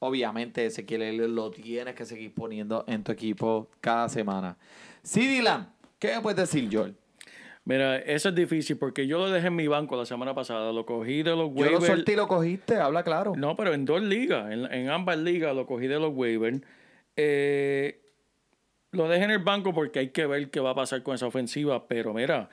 obviamente 0.00 0.66
Ezequiel 0.66 1.02
Elliott 1.02 1.30
lo 1.30 1.50
tienes 1.50 1.94
que 1.94 2.04
seguir 2.04 2.32
poniendo 2.34 2.84
en 2.86 3.02
tu 3.02 3.12
equipo 3.12 3.68
cada 3.80 4.08
semana. 4.08 4.56
CD 5.02 5.42
Lamb, 5.42 5.66
¿qué 5.98 6.14
me 6.16 6.20
puedes 6.20 6.36
decir, 6.38 6.68
Joel? 6.70 6.94
Mira, 7.64 7.98
eso 7.98 8.30
es 8.30 8.34
difícil 8.34 8.78
porque 8.78 9.06
yo 9.06 9.18
lo 9.18 9.30
dejé 9.30 9.48
en 9.48 9.56
mi 9.56 9.66
banco 9.68 9.94
la 9.96 10.06
semana 10.06 10.34
pasada. 10.34 10.72
Lo 10.72 10.86
cogí 10.86 11.22
de 11.22 11.36
los 11.36 11.50
Yo 11.54 11.64
lo 11.64 11.70
waivers. 11.72 11.86
solté 11.86 12.12
y 12.12 12.16
lo 12.16 12.26
cogiste, 12.26 12.76
habla 12.76 13.02
claro. 13.02 13.34
No, 13.36 13.56
pero 13.56 13.74
en 13.74 13.84
dos 13.84 14.00
ligas, 14.02 14.50
en, 14.50 14.72
en 14.72 14.88
ambas 14.88 15.18
ligas 15.18 15.54
lo 15.54 15.66
cogí 15.66 15.86
de 15.86 15.98
los 15.98 16.14
waivers. 16.14 16.62
Eh, 17.16 18.00
lo 18.92 19.08
dejé 19.08 19.24
en 19.24 19.30
el 19.32 19.38
banco 19.40 19.72
porque 19.74 19.98
hay 20.00 20.08
que 20.10 20.26
ver 20.26 20.50
qué 20.50 20.60
va 20.60 20.70
a 20.70 20.74
pasar 20.74 21.02
con 21.02 21.14
esa 21.14 21.26
ofensiva. 21.26 21.86
Pero 21.86 22.12
mira, 22.14 22.48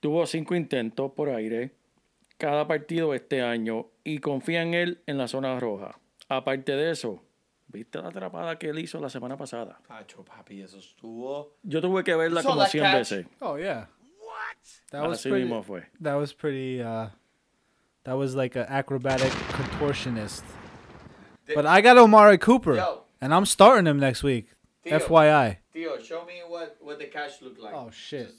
tuvo 0.00 0.26
cinco 0.26 0.54
intentos 0.54 1.12
por 1.12 1.28
aire 1.30 1.72
cada 2.38 2.66
partido 2.66 3.14
este 3.14 3.42
año 3.42 3.86
y 4.04 4.18
confía 4.18 4.62
en 4.62 4.74
él 4.74 5.02
en 5.06 5.18
la 5.18 5.28
zona 5.28 5.58
roja. 5.58 5.98
Aparte 6.28 6.72
de 6.76 6.90
eso, 6.90 7.22
¿viste 7.68 7.98
la 8.02 8.08
atrapada 8.08 8.58
que 8.58 8.68
él 8.68 8.78
hizo 8.78 9.00
la 9.00 9.08
semana 9.08 9.36
pasada? 9.36 9.78
Pacho, 9.86 10.24
papi, 10.24 10.60
eso 10.62 10.78
estuvo... 10.78 11.54
Yo 11.62 11.80
tuve 11.80 12.02
que 12.04 12.14
verla 12.16 12.42
como 12.42 12.60
that 12.62 12.68
100 12.70 12.82
catch? 12.84 12.94
veces. 12.98 13.26
Oh 13.40 13.56
yeah. 13.56 13.86
What? 14.20 14.56
That 14.90 15.08
was 15.08 15.20
Así 15.20 15.30
pretty. 15.30 15.44
mismo 15.44 15.62
fue. 15.64 15.82
That 16.00 16.16
was 16.16 16.34
pretty. 16.34 16.82
Uh, 16.82 17.08
that 18.04 18.14
was 18.18 18.34
like 18.34 18.56
an 18.56 18.66
acrobatic 18.68 19.30
contortionist. 19.52 20.42
But 21.54 21.64
I 21.64 21.80
got 21.80 21.96
Omari 21.96 22.38
Cooper, 22.38 22.74
Yo. 22.74 23.02
and 23.20 23.32
I'm 23.32 23.46
starting 23.46 23.86
him 23.86 23.98
next 24.00 24.22
week. 24.24 24.48
Tío. 24.88 25.00
FYI. 25.00 25.58
Tío, 25.72 25.98
show 26.00 26.24
me 26.24 26.42
what, 26.48 26.76
what 26.80 26.96
the 26.98 27.08
catch 27.10 27.42
looked 27.42 27.58
like. 27.60 27.74
Oh 27.74 27.90
shit. 27.90 28.30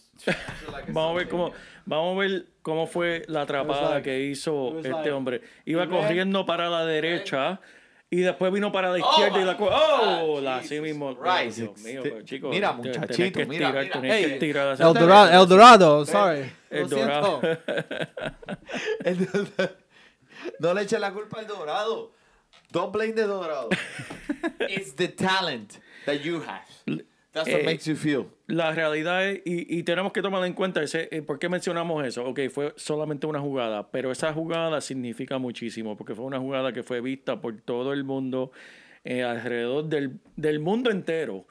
Vamos 0.88 1.12
a 1.12 1.16
ver 1.18 1.28
cómo, 1.30 1.52
vamos 1.86 2.16
a 2.16 2.20
ver 2.20 2.46
cómo 2.62 2.88
fue 2.88 3.24
la 3.28 3.42
atrapada 3.42 3.90
like- 3.96 4.04
que 4.04 4.20
hizo 4.22 4.78
este 4.78 4.90
like- 4.90 5.12
hombre. 5.12 5.42
Iba 5.66 5.86
ran- 5.86 5.92
corriendo 5.92 6.46
para 6.46 6.70
la 6.70 6.86
derecha 6.86 7.60
y 8.10 8.22
después 8.22 8.52
vino 8.54 8.72
para 8.72 8.90
la 8.90 9.00
izquierda 9.00 9.42
y 9.42 9.46
la 9.46 9.58
¡Oh! 9.60 10.40
La 10.42 10.58
así 10.58 10.80
mismo. 10.80 11.16
Christ. 11.18 11.58
Dios 11.60 11.78
mío, 11.84 12.00
pero, 12.02 12.22
chicos, 12.24 12.50
mira, 12.50 12.72
muchachito, 12.72 13.40
mira, 13.46 13.68
estirar, 13.68 13.84
mira. 13.84 13.94
tenés 13.94 14.12
que 14.12 14.18
Ey, 14.26 14.32
estirar 14.34 14.74
esa- 14.74 14.88
El 14.88 14.94
Dorado. 14.94 15.44
El 15.44 15.50
Dorado. 15.50 16.06
Sorry. 16.06 16.52
El 16.70 16.82
Lo 16.84 16.88
siento. 16.90 17.42
Dorado. 17.42 17.42
no 20.60 20.74
le 20.74 20.82
eche 20.82 21.00
la 21.00 21.12
culpa 21.12 21.40
al 21.40 21.48
Dorado. 21.48 22.12
Don't 22.72 22.92
blame 22.92 23.14
the 23.14 23.24
Dorado. 23.24 23.70
It's 24.62 24.94
the 24.96 25.08
talent 25.10 25.80
that 26.08 26.22
you 26.24 26.42
have. 26.42 26.66
That's 27.34 27.50
what 27.52 27.60
Eh, 27.62 27.66
makes 27.66 27.86
you 27.86 27.96
feel. 27.96 28.26
La 28.48 28.72
realidad 28.72 29.30
es, 29.30 29.42
y, 29.46 29.78
y 29.78 29.84
tenemos 29.84 30.12
que 30.12 30.22
tomar 30.24 30.44
en 30.46 30.54
cuenta, 30.54 30.82
ese, 30.82 31.08
eh, 31.12 31.22
¿por 31.22 31.38
qué 31.38 31.50
mencionamos 31.50 32.04
eso? 32.06 32.26
Ok, 32.26 32.40
fue 32.50 32.74
solamente 32.78 33.28
una 33.28 33.40
jugada, 33.40 33.92
pero 33.92 34.12
esa 34.12 34.34
jugada 34.34 34.82
significa 34.82 35.38
muchísimo, 35.38 35.96
porque 35.96 36.16
fue 36.16 36.26
una 36.26 36.40
jugada 36.40 36.74
que 36.74 36.82
fue 36.82 37.00
vista 37.02 37.40
por 37.40 37.62
todo 37.62 37.94
el 37.94 38.04
mundo, 38.04 38.52
eh, 39.04 39.22
alrededor 39.24 39.86
del, 39.86 40.20
del 40.36 40.60
mundo 40.60 40.90
entero 40.90 41.46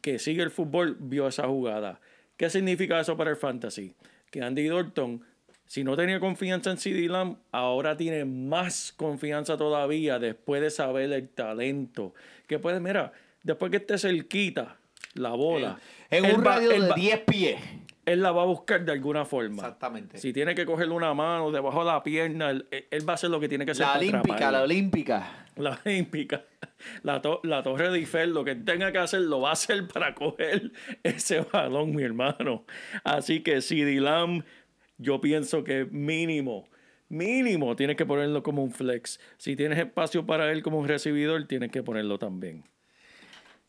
que 0.00 0.18
sigue 0.18 0.42
el 0.42 0.50
fútbol, 0.50 0.96
vio 0.98 1.28
esa 1.28 1.46
jugada. 1.46 2.00
¿Qué 2.38 2.48
significa 2.48 2.98
eso 2.98 3.16
para 3.16 3.30
el 3.30 3.36
fantasy? 3.36 3.94
Que 4.30 4.40
Andy 4.42 4.68
Dalton, 4.68 5.22
si 5.66 5.84
no 5.84 5.96
tenía 5.96 6.20
confianza 6.20 6.70
en 6.70 6.78
CD 6.78 7.08
Lamb, 7.08 7.36
ahora 7.52 7.96
tiene 7.96 8.24
más 8.24 8.94
confianza 8.96 9.56
todavía 9.58 10.18
después 10.18 10.62
de 10.62 10.70
saber 10.70 11.12
el 11.12 11.28
talento. 11.28 12.14
Que 12.46 12.58
puede, 12.58 12.80
mira, 12.80 13.12
después 13.48 13.70
que 13.70 13.78
esté 13.78 13.98
cerquita 13.98 14.76
la 15.14 15.30
bola. 15.30 15.78
En 16.10 16.24
él 16.24 16.36
un 16.36 16.40
va- 16.46 16.54
radio 16.56 16.70
de 16.70 16.80
va- 16.88 16.94
10 16.94 17.18
pies. 17.26 17.56
él 18.06 18.22
la 18.22 18.30
va 18.30 18.42
a 18.42 18.46
buscar 18.46 18.84
de 18.84 18.92
alguna 18.92 19.24
forma. 19.24 19.56
Exactamente. 19.56 20.18
Si 20.18 20.32
tiene 20.32 20.54
que 20.54 20.64
cogerle 20.64 20.94
una 20.94 21.12
mano 21.14 21.50
debajo 21.50 21.80
de 21.80 21.86
la 21.92 22.02
pierna, 22.02 22.50
él, 22.50 22.66
él 22.70 23.08
va 23.08 23.12
a 23.12 23.14
hacer 23.14 23.28
lo 23.30 23.40
que 23.40 23.48
tiene 23.48 23.64
que 23.64 23.72
hacer. 23.72 23.84
La 23.86 23.92
para 23.94 23.98
olímpica, 23.98 24.20
atraparla. 24.34 24.58
la 24.58 24.64
olímpica. 24.64 25.44
La 25.56 25.78
olímpica. 25.84 26.44
La, 27.02 27.20
to- 27.20 27.40
la 27.42 27.62
torre 27.62 27.90
de 27.90 27.98
Eiffel, 27.98 28.30
lo 28.32 28.44
que 28.44 28.54
tenga 28.54 28.92
que 28.92 28.98
hacer, 28.98 29.22
lo 29.22 29.40
va 29.40 29.50
a 29.50 29.52
hacer 29.54 29.88
para 29.88 30.14
coger 30.14 30.70
ese 31.02 31.40
balón, 31.40 31.94
mi 31.96 32.02
hermano. 32.04 32.64
Así 33.02 33.40
que 33.42 33.60
si 33.60 33.98
Lamb, 33.98 34.44
yo 34.98 35.20
pienso 35.20 35.64
que 35.64 35.84
mínimo, 35.90 36.68
mínimo, 37.08 37.74
tienes 37.76 37.96
que 37.96 38.06
ponerlo 38.06 38.42
como 38.42 38.62
un 38.62 38.70
flex. 38.70 39.18
Si 39.36 39.56
tienes 39.56 39.78
espacio 39.78 40.24
para 40.26 40.50
él 40.52 40.62
como 40.62 40.78
un 40.78 40.86
recibidor, 40.88 41.44
tienes 41.46 41.70
que 41.72 41.82
ponerlo 41.82 42.18
también. 42.18 42.62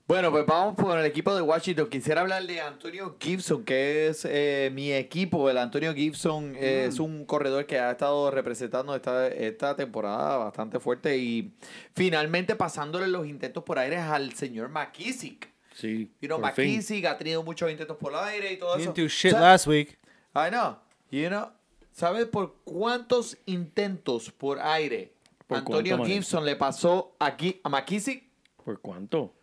Bueno, 0.09 0.31
pues 0.31 0.43
vamos 0.47 0.73
por 0.73 0.97
el 0.97 1.05
equipo 1.05 1.35
de 1.35 1.43
Washington. 1.43 1.87
Quisiera 1.87 2.21
hablar 2.21 2.43
de 2.47 2.59
Antonio 2.59 3.15
Gibson, 3.19 3.63
que 3.63 4.07
es 4.07 4.25
eh, 4.25 4.71
mi 4.73 4.91
equipo. 4.91 5.51
El 5.51 5.59
Antonio 5.59 5.93
Gibson 5.93 6.55
eh, 6.55 6.85
es 6.87 6.99
un 6.99 7.25
corredor 7.25 7.67
que 7.67 7.77
ha 7.77 7.91
estado 7.91 8.31
representando 8.31 8.95
esta, 8.95 9.27
esta 9.27 9.75
temporada 9.75 10.37
bastante 10.37 10.79
fuerte 10.79 11.15
y 11.19 11.53
finalmente 11.93 12.55
pasándole 12.55 13.07
los 13.07 13.27
intentos 13.27 13.63
por 13.63 13.77
aire 13.77 13.97
al 13.97 14.33
señor 14.33 14.69
McKissick. 14.69 15.47
Sí. 15.75 16.11
You 16.19 16.27
know, 16.27 16.41
por 16.41 16.53
fin. 16.53 16.65
McKissick 16.71 17.05
ha 17.05 17.15
tenido 17.15 17.43
muchos 17.43 17.69
intentos 17.69 17.95
por 17.97 18.15
aire 18.15 18.53
y 18.53 18.57
todo 18.57 18.77
He 18.77 18.81
eso. 18.81 18.91
didn't 18.91 19.05
do 19.05 19.07
shit 19.07 19.33
last 19.33 19.67
week. 19.67 19.99
I 20.33 20.49
know. 20.49 20.77
You 21.11 21.27
know, 21.29 21.51
¿sabes 21.91 22.25
por 22.25 22.55
cuántos 22.63 23.37
intentos 23.45 24.31
por 24.31 24.59
aire 24.59 25.13
¿Por 25.45 25.59
Antonio 25.59 25.97
cuánto? 25.97 26.11
Gibson 26.11 26.45
le 26.45 26.55
pasó 26.55 27.15
aquí 27.19 27.61
a 27.63 27.69
McKissick? 27.69 28.23
¿Por 28.65 28.81
cuánto? 28.81 29.35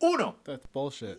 Uno. 0.00 0.36
That's 0.44 0.66
bullshit. 0.72 1.18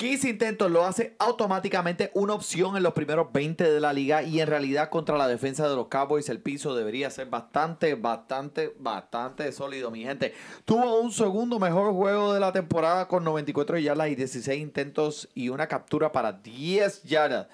15 0.00 0.30
intentos 0.30 0.70
lo 0.70 0.86
hace 0.86 1.14
automáticamente 1.18 2.10
una 2.14 2.32
opción 2.32 2.74
en 2.74 2.82
los 2.82 2.94
primeros 2.94 3.30
20 3.34 3.70
de 3.70 3.80
la 3.80 3.92
liga 3.92 4.22
y 4.22 4.40
en 4.40 4.46
realidad 4.46 4.88
contra 4.88 5.18
la 5.18 5.28
defensa 5.28 5.68
de 5.68 5.76
los 5.76 5.88
Cowboys 5.88 6.30
el 6.30 6.40
piso 6.40 6.74
debería 6.74 7.10
ser 7.10 7.26
bastante, 7.26 7.96
bastante, 7.96 8.74
bastante 8.78 9.52
sólido, 9.52 9.90
mi 9.90 10.02
gente. 10.02 10.32
Tuvo 10.64 11.00
un 11.00 11.12
segundo 11.12 11.58
mejor 11.58 11.92
juego 11.92 12.32
de 12.32 12.40
la 12.40 12.50
temporada 12.50 13.08
con 13.08 13.24
94 13.24 13.76
yardas 13.76 14.08
y 14.08 14.14
16 14.14 14.58
intentos 14.58 15.28
y 15.34 15.50
una 15.50 15.66
captura 15.66 16.12
para 16.12 16.32
10 16.32 17.02
yardas. 17.02 17.48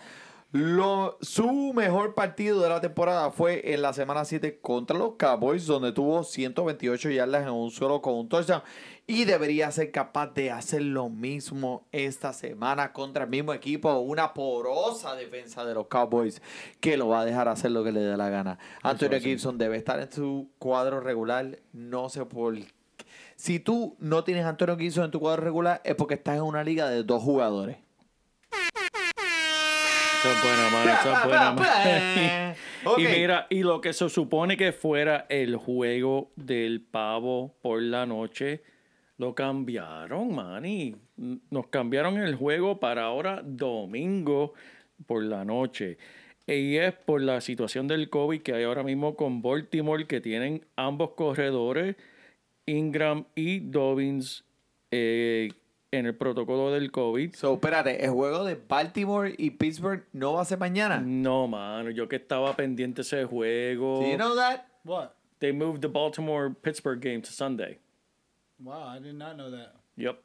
Lo, 0.53 1.19
su 1.21 1.73
mejor 1.75 2.15
partido 2.15 2.63
de 2.63 2.69
la 2.69 2.81
temporada 2.81 3.31
fue 3.33 3.75
en 3.75 3.83
la 3.83 3.93
semana 3.93 4.25
7 4.25 4.61
contra 4.63 4.97
los 4.97 5.17
Cowboys, 5.17 5.67
donde 5.67 5.93
tuvo 5.93 6.23
128 6.23 7.11
yardas 7.11 7.43
en 7.43 7.51
un 7.51 7.71
solo 7.73 8.01
con 8.01 8.15
un 8.15 8.29
touchdown. 8.29 8.63
Y 9.09 9.25
debería 9.25 9.71
ser 9.71 9.93
capaz 9.93 10.35
de 10.35 10.51
hacer 10.51 10.83
lo 10.83 11.09
mismo 11.09 11.87
esta 11.93 12.33
semana 12.33 12.93
contra 12.93 13.23
el 13.23 13.31
mismo 13.31 13.55
equipo. 13.55 14.01
Una 14.01 14.35
porosa 14.35 15.15
defensa 15.15 15.65
de 15.65 15.75
los 15.75 15.87
Cowboys 15.87 16.43
que 16.81 16.97
lo 16.97 17.07
va 17.09 17.21
a 17.21 17.25
dejar 17.25 17.47
hacer 17.47 17.71
lo 17.71 17.85
que 17.85 17.93
le 17.93 18.01
dé 18.01 18.17
la 18.17 18.31
gana. 18.31 18.59
Antonio 18.83 19.21
Gibson 19.21 19.59
debe 19.59 19.77
estar 19.77 20.01
en 20.01 20.11
su 20.11 20.51
cuadro 20.59 20.99
regular. 20.99 21.61
No 21.73 22.09
sé 22.09 22.25
por 22.27 22.57
Si 23.37 23.61
tú 23.61 23.97
no 24.01 24.25
tienes 24.25 24.45
a 24.45 24.49
Antonio 24.49 24.77
Gibson 24.77 25.05
en 25.05 25.11
tu 25.13 25.21
cuadro 25.21 25.45
regular, 25.45 25.81
es 25.85 25.95
porque 25.95 26.15
estás 26.15 26.39
en 26.39 26.43
una 26.43 26.65
liga 26.65 26.91
de 26.91 27.05
dos 27.05 27.23
jugadores. 27.23 27.77
Esa 30.19 30.33
es 30.33 30.43
buena, 30.43 30.71
mano. 30.71 31.55
Es 31.55 31.65
mano. 31.65 32.55
Y 32.99 33.03
mira, 33.03 33.47
y 33.51 33.63
lo 33.63 33.81
que 33.81 33.93
se 33.93 34.09
supone 34.09 34.57
que 34.57 34.73
fuera 34.73 35.27
el 35.29 35.57
juego 35.57 36.31
del 36.37 36.83
pavo 36.83 37.57
por 37.61 37.83
la 37.83 38.07
noche, 38.07 38.63
lo 39.19 39.35
cambiaron, 39.35 40.35
mani. 40.35 40.97
Nos 41.51 41.69
cambiaron 41.69 42.19
el 42.19 42.35
juego 42.35 42.79
para 42.81 43.05
ahora 43.05 43.43
domingo 43.45 44.55
por 45.07 45.23
la 45.23 45.45
noche. 45.45 45.99
Y 46.47 46.77
es 46.77 46.93
por 46.93 47.23
la 47.23 47.41
situación 47.41 47.89
del 47.89 48.09
COVID 48.09 48.43
que 48.43 48.55
hay 48.55 48.65
ahora 48.65 48.83
mismo 48.83 49.17
con 49.17 49.43
Baltimore, 49.43 50.07
que 50.07 50.21
tienen 50.21 50.65
ambos 50.77 51.11
corredores, 51.11 51.97
Ingram 52.67 53.25
y 53.35 53.61
Dobbins, 53.61 54.45
eh, 54.91 55.51
en 55.91 56.07
el 56.07 56.15
protocolo 56.15 56.71
del 56.71 56.93
COVID. 56.93 57.35
So, 57.35 57.55
espérate, 57.55 58.05
el 58.05 58.11
juego 58.11 58.45
de 58.45 58.55
Baltimore 58.55 59.35
y 59.37 59.51
Pittsburgh 59.51 60.05
no 60.13 60.35
va 60.35 60.43
a 60.43 60.45
ser 60.45 60.59
mañana. 60.59 61.01
No, 61.01 61.49
mano, 61.49 61.91
yo 61.91 62.09
que 62.09 62.17
estaba 62.17 62.55
pendiente 62.55 63.03
ese 63.03 63.25
juego. 63.25 64.01
Do 64.01 64.09
you 64.09 64.17
know 64.17 64.37
that? 64.37 64.67
What? 64.85 65.11
They 65.39 65.53
moved 65.53 65.81
the 65.81 65.89
Baltimore 65.89 66.55
Pittsburgh 66.55 67.01
game 67.01 67.23
to 67.23 67.31
Sunday. 67.31 67.79
Wow, 68.63 68.89
I 68.89 68.99
did 68.99 69.15
not 69.15 69.37
know 69.37 69.51
that. 69.51 69.75
Yep. 69.97 70.19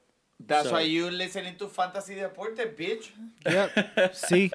That's 0.48 0.70
So- 0.70 0.74
why 0.76 0.82
you 0.82 1.10
listening 1.12 1.56
to 1.58 1.67
Fantasy 1.67 2.15
Deporte, 2.15 2.76
bitch. 2.78 3.12
Yep. 3.46 4.13
sí, 4.13 4.52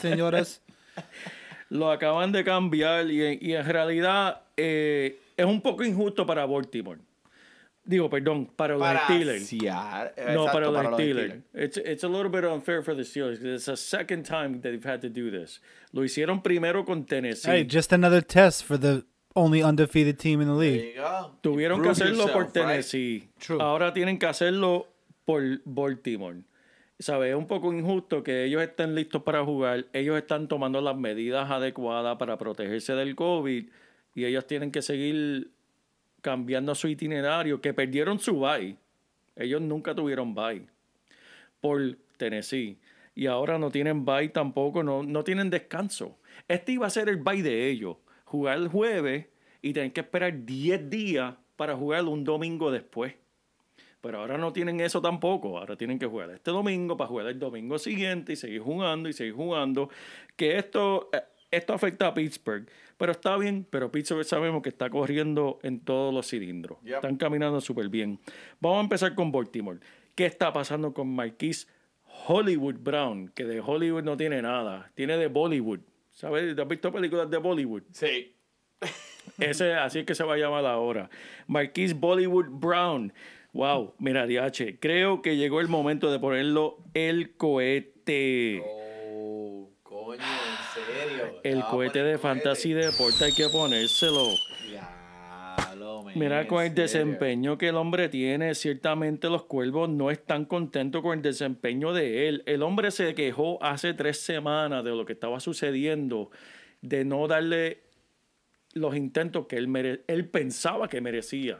señoras. 0.00 0.60
Lo 1.70 1.90
acaban 1.90 2.32
de 2.32 2.44
cambiar 2.44 3.10
y, 3.10 3.38
y 3.40 3.54
en 3.54 3.64
realidad 3.66 4.42
eh, 4.56 5.18
es 5.36 5.46
un 5.46 5.60
poco 5.62 5.84
injusto 5.84 6.26
para 6.26 6.44
Baltimore. 6.46 7.00
Digo, 7.84 8.08
perdón, 8.08 8.46
para 8.54 8.76
los 8.76 8.86
Steelers. 9.04 9.52
No, 9.54 9.58
exacto, 10.16 10.52
para 10.52 10.66
los 10.70 10.84
los 10.84 10.94
Steelers. 10.94 11.34
It's, 11.52 11.76
it's 11.78 12.04
a 12.04 12.08
little 12.08 12.28
bit 12.30 12.44
unfair 12.44 12.82
for 12.84 12.94
the 12.94 13.02
Steelers. 13.04 13.38
'cause 13.40 13.54
It's 13.56 13.64
the 13.64 13.76
second 13.76 14.24
time 14.24 14.60
that 14.60 14.70
they've 14.70 14.84
had 14.88 15.00
to 15.00 15.08
do 15.08 15.30
this. 15.32 15.60
Lo 15.92 16.02
hicieron 16.04 16.42
primero 16.44 16.84
con 16.84 17.04
Tennessee. 17.06 17.50
Hey, 17.50 17.64
just 17.64 17.92
another 17.92 18.20
test 18.22 18.62
for 18.64 18.78
the 18.78 19.04
only 19.34 19.62
undefeated 19.62 20.18
team 20.18 20.40
in 20.40 20.48
the 20.48 20.54
There 20.54 20.70
league. 20.72 20.94
you 20.96 21.02
go. 21.02 21.30
Tuvieron 21.42 21.82
que 21.82 21.90
hacerlo 21.90 22.26
por 22.26 22.44
yourself? 22.44 22.52
Tennessee. 22.52 23.28
True. 23.38 23.58
Ahora 23.60 23.92
tienen 23.92 24.18
que 24.18 24.26
hacerlo 24.26 24.88
por 25.24 25.42
Baltimore. 25.64 26.42
¿Sabes? 26.98 27.30
Es 27.30 27.36
un 27.36 27.46
poco 27.46 27.72
injusto 27.72 28.22
que 28.22 28.44
ellos 28.44 28.62
estén 28.62 28.94
listos 28.94 29.22
para 29.22 29.44
jugar. 29.44 29.86
Ellos 29.92 30.16
están 30.16 30.46
tomando 30.48 30.80
las 30.80 30.96
medidas 30.96 31.50
adecuadas 31.50 32.16
para 32.16 32.38
protegerse 32.38 32.94
del 32.94 33.16
COVID. 33.16 33.66
Y 34.14 34.24
ellos 34.24 34.46
tienen 34.46 34.70
que 34.70 34.82
seguir 34.82 35.50
cambiando 36.20 36.74
su 36.74 36.86
itinerario. 36.88 37.60
Que 37.60 37.74
perdieron 37.74 38.20
su 38.20 38.38
bye. 38.38 38.76
Ellos 39.34 39.60
nunca 39.60 39.94
tuvieron 39.94 40.34
bye. 40.34 40.66
Por 41.60 41.96
Tennessee. 42.18 42.78
Y 43.14 43.26
ahora 43.26 43.58
no 43.58 43.70
tienen 43.70 44.04
bye 44.04 44.28
tampoco. 44.28 44.84
No, 44.84 45.02
no 45.02 45.24
tienen 45.24 45.50
descanso. 45.50 46.16
Este 46.46 46.72
iba 46.72 46.86
a 46.86 46.90
ser 46.90 47.08
el 47.08 47.16
bye 47.16 47.42
de 47.42 47.68
ellos. 47.68 47.96
Jugar 48.32 48.56
el 48.56 48.68
jueves 48.68 49.26
y 49.60 49.74
tener 49.74 49.92
que 49.92 50.00
esperar 50.00 50.46
10 50.46 50.88
días 50.88 51.34
para 51.54 51.76
jugar 51.76 52.02
un 52.04 52.24
domingo 52.24 52.70
después. 52.70 53.14
Pero 54.00 54.20
ahora 54.20 54.38
no 54.38 54.54
tienen 54.54 54.80
eso 54.80 55.02
tampoco. 55.02 55.58
Ahora 55.58 55.76
tienen 55.76 55.98
que 55.98 56.06
jugar 56.06 56.30
este 56.30 56.50
domingo 56.50 56.96
para 56.96 57.08
jugar 57.08 57.26
el 57.26 57.38
domingo 57.38 57.78
siguiente 57.78 58.32
y 58.32 58.36
seguir 58.36 58.62
jugando 58.62 59.10
y 59.10 59.12
seguir 59.12 59.34
jugando. 59.34 59.90
Que 60.34 60.56
esto, 60.56 61.10
eh, 61.12 61.20
esto 61.50 61.74
afecta 61.74 62.06
a 62.06 62.14
Pittsburgh. 62.14 62.66
Pero 62.96 63.12
está 63.12 63.36
bien. 63.36 63.66
Pero 63.68 63.92
Pittsburgh 63.92 64.24
sabemos 64.24 64.62
que 64.62 64.70
está 64.70 64.88
corriendo 64.88 65.58
en 65.62 65.80
todos 65.80 66.14
los 66.14 66.26
cilindros. 66.26 66.78
Yep. 66.84 66.94
Están 66.94 67.16
caminando 67.18 67.60
súper 67.60 67.90
bien. 67.90 68.18
Vamos 68.60 68.78
a 68.78 68.82
empezar 68.84 69.14
con 69.14 69.30
Baltimore. 69.30 69.80
¿Qué 70.14 70.24
está 70.24 70.54
pasando 70.54 70.94
con 70.94 71.14
Marquise 71.14 71.66
Hollywood 72.26 72.78
Brown? 72.80 73.28
Que 73.28 73.44
de 73.44 73.60
Hollywood 73.60 74.04
no 74.04 74.16
tiene 74.16 74.40
nada. 74.40 74.90
Tiene 74.94 75.18
de 75.18 75.26
Bollywood. 75.26 75.80
¿Sabes? 76.12 76.56
¿Has 76.58 76.68
visto 76.68 76.92
películas 76.92 77.28
de 77.30 77.38
Bollywood? 77.38 77.82
Sí. 77.92 78.34
Ese, 79.38 79.74
así 79.74 80.00
es 80.00 80.06
que 80.06 80.14
se 80.14 80.24
va 80.24 80.34
a 80.34 80.36
llamar 80.36 80.66
ahora. 80.66 81.08
Marquise 81.46 81.94
Bollywood 81.94 82.46
Brown. 82.50 83.12
Wow, 83.52 83.94
mira, 83.98 84.26
DH, 84.26 84.78
creo 84.80 85.20
que 85.22 85.36
llegó 85.36 85.60
el 85.60 85.68
momento 85.68 86.10
de 86.10 86.18
ponerlo 86.18 86.78
el 86.94 87.36
cohete. 87.36 88.62
Oh, 88.64 89.70
coño, 89.82 90.22
en 90.22 90.74
serio. 90.74 91.40
El 91.44 91.60
Ah, 91.62 91.68
cohete 91.70 92.00
bueno, 92.00 92.12
de 92.12 92.18
Fantasy 92.18 92.72
Deporte 92.72 93.24
hay 93.26 93.32
que 93.32 93.48
ponérselo. 93.50 94.30
Mira, 96.14 96.46
con 96.46 96.62
el 96.62 96.68
serio. 96.70 96.82
desempeño 96.82 97.58
que 97.58 97.68
el 97.68 97.76
hombre 97.76 98.08
tiene, 98.08 98.54
ciertamente 98.54 99.28
los 99.28 99.44
cuervos 99.44 99.88
no 99.88 100.10
están 100.10 100.44
contentos 100.44 101.02
con 101.02 101.16
el 101.16 101.22
desempeño 101.22 101.92
de 101.92 102.28
él. 102.28 102.42
El 102.46 102.62
hombre 102.62 102.90
se 102.90 103.14
quejó 103.14 103.62
hace 103.62 103.94
tres 103.94 104.20
semanas 104.20 104.84
de 104.84 104.90
lo 104.90 105.04
que 105.04 105.14
estaba 105.14 105.40
sucediendo, 105.40 106.30
de 106.80 107.04
no 107.04 107.26
darle 107.28 107.80
los 108.74 108.96
intentos 108.96 109.46
que 109.46 109.56
él, 109.56 109.68
mere- 109.68 110.02
él 110.06 110.26
pensaba 110.28 110.88
que 110.88 111.00
merecía. 111.00 111.58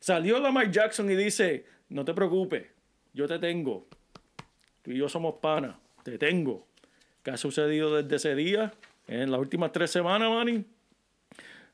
Salió 0.00 0.38
Lamar 0.38 0.70
Jackson 0.70 1.10
y 1.10 1.14
dice, 1.16 1.64
no 1.88 2.04
te 2.04 2.12
preocupes, 2.14 2.66
yo 3.12 3.26
te 3.26 3.38
tengo. 3.38 3.86
Tú 4.82 4.90
y 4.90 4.98
yo 4.98 5.08
somos 5.08 5.36
panas, 5.40 5.76
te 6.02 6.18
tengo. 6.18 6.66
¿Qué 7.22 7.30
ha 7.30 7.36
sucedido 7.38 7.94
desde 8.02 8.16
ese 8.16 8.34
día? 8.34 8.72
En 9.08 9.30
las 9.30 9.40
últimas 9.40 9.72
tres 9.72 9.90
semanas, 9.90 10.30
Manny. 10.30 10.64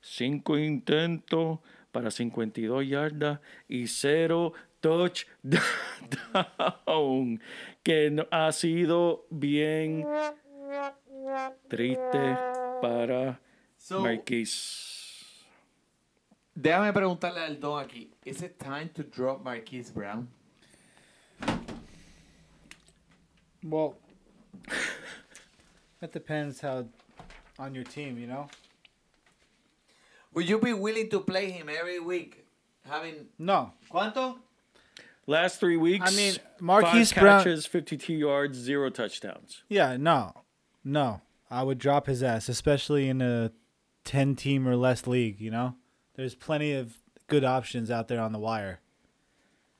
Cinco 0.01 0.57
intentos 0.57 1.59
para 1.92 2.11
52 2.11 2.87
yardas 2.88 3.40
y 3.68 3.87
cero 3.87 4.53
touchdown. 4.81 5.61
Que 7.83 8.11
no- 8.11 8.26
ha 8.31 8.53
sido 8.53 9.24
bien 9.31 10.05
triste 11.68 12.37
para 12.83 13.40
So, 13.79 14.00
Marquise. 14.00 15.24
déjame 16.55 16.92
preguntarle 16.92 17.40
al 17.40 17.59
don 17.59 17.83
aquí. 17.83 18.11
¿Is 18.24 18.42
it 18.42 18.59
time 18.59 18.88
to 18.94 19.03
drop 19.03 19.42
Marquise 19.42 19.90
Brown? 19.92 20.29
Well, 23.62 23.96
that 26.00 26.12
depends 26.12 26.61
how 26.61 26.87
on 27.59 27.74
your 27.74 27.85
team, 27.85 28.18
you 28.18 28.26
know. 28.26 28.48
Would 30.34 30.48
you 30.48 30.58
be 30.58 30.72
willing 30.72 31.08
to 31.10 31.20
play 31.20 31.50
him 31.50 31.68
every 31.68 31.98
week? 32.00 32.46
Having 32.88 33.26
No, 33.38 33.72
¿Cuánto? 33.90 34.38
Last 35.26 35.60
three 35.60 35.76
weeks, 35.76 36.10
I 36.12 36.16
mean, 36.16 36.34
Marquise 36.60 37.12
five 37.12 37.20
Brown- 37.22 37.44
catches, 37.44 37.66
52 37.66 38.12
yards, 38.14 38.58
zero 38.58 38.90
touchdowns. 38.90 39.62
yeah, 39.68 39.96
no, 39.96 40.32
no. 40.82 41.20
I 41.50 41.62
would 41.62 41.78
drop 41.78 42.06
his 42.06 42.22
ass, 42.22 42.48
especially 42.48 43.08
in 43.08 43.20
a 43.20 43.52
ten-team 44.04 44.66
or 44.66 44.76
less 44.76 45.06
league. 45.06 45.40
You 45.40 45.50
know, 45.50 45.74
there's 46.16 46.34
plenty 46.34 46.72
of 46.72 46.96
good 47.28 47.44
options 47.44 47.90
out 47.90 48.08
there 48.08 48.20
on 48.20 48.32
the 48.32 48.38
wire. 48.38 48.80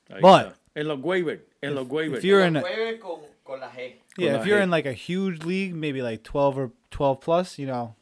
Ahí 0.09 0.21
But- 0.21 0.47
está. 0.47 0.55
en 0.75 0.87
los 0.87 0.99
waivers, 0.99 1.39
en 1.63 1.75
los 1.75 1.87
waivers. 1.87 2.17
If 2.19 2.23
you're 2.23 2.41
in, 2.45 2.55
a, 2.55 2.61
Juegue 2.61 2.99
con, 2.99 3.19
con 3.43 3.59
la 3.61 3.69
G. 3.69 3.95
yeah, 4.17 4.39
if 4.39 4.45
you're 4.45 4.59
in 4.59 4.69
like 4.69 4.85
a 4.85 4.93
huge 4.93 5.43
league, 5.43 5.73
maybe 5.75 6.01
like 6.01 6.23
twelve 6.23 6.57
or 6.57 6.71
twelve 6.91 7.19
plus, 7.19 7.57
you 7.57 7.65
know, 7.67 7.95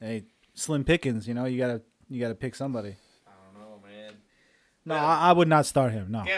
hey, 0.00 0.24
slim 0.60 0.84
pickings. 0.84 1.26
You 1.26 1.34
know, 1.34 1.46
you 1.46 1.58
gotta 1.58 1.82
you 2.08 2.20
gotta 2.20 2.34
pick 2.34 2.54
somebody. 2.54 2.96
I 3.26 3.32
don't 3.44 3.60
know, 3.60 3.80
man. 3.82 4.14
No, 4.84 4.94
I, 4.94 5.30
I 5.30 5.32
would 5.32 5.48
not 5.48 5.66
start 5.66 5.92
him. 5.92 6.10
No. 6.10 6.24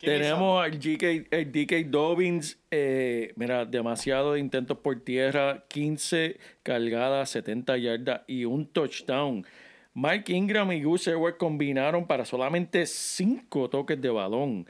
Tenemos 0.00 0.62
al 0.62 0.78
DK, 0.78 1.28
el 1.30 1.50
DK 1.50 1.90
Dobbins, 1.90 2.58
eh, 2.70 3.32
mira, 3.36 3.64
demasiado 3.64 4.34
de 4.34 4.40
intentos 4.40 4.78
por 4.78 5.00
tierra, 5.00 5.64
15 5.68 6.38
cargadas, 6.62 7.30
70 7.30 7.78
yardas 7.78 8.20
y 8.26 8.44
un 8.44 8.66
touchdown. 8.66 9.46
Mike 9.94 10.32
Ingram 10.32 10.70
y 10.72 10.82
Gus 10.82 11.08
Edwards 11.08 11.38
combinaron 11.38 12.06
para 12.06 12.26
solamente 12.26 12.86
5 12.86 13.70
toques 13.70 14.00
de 14.00 14.10
balón. 14.10 14.66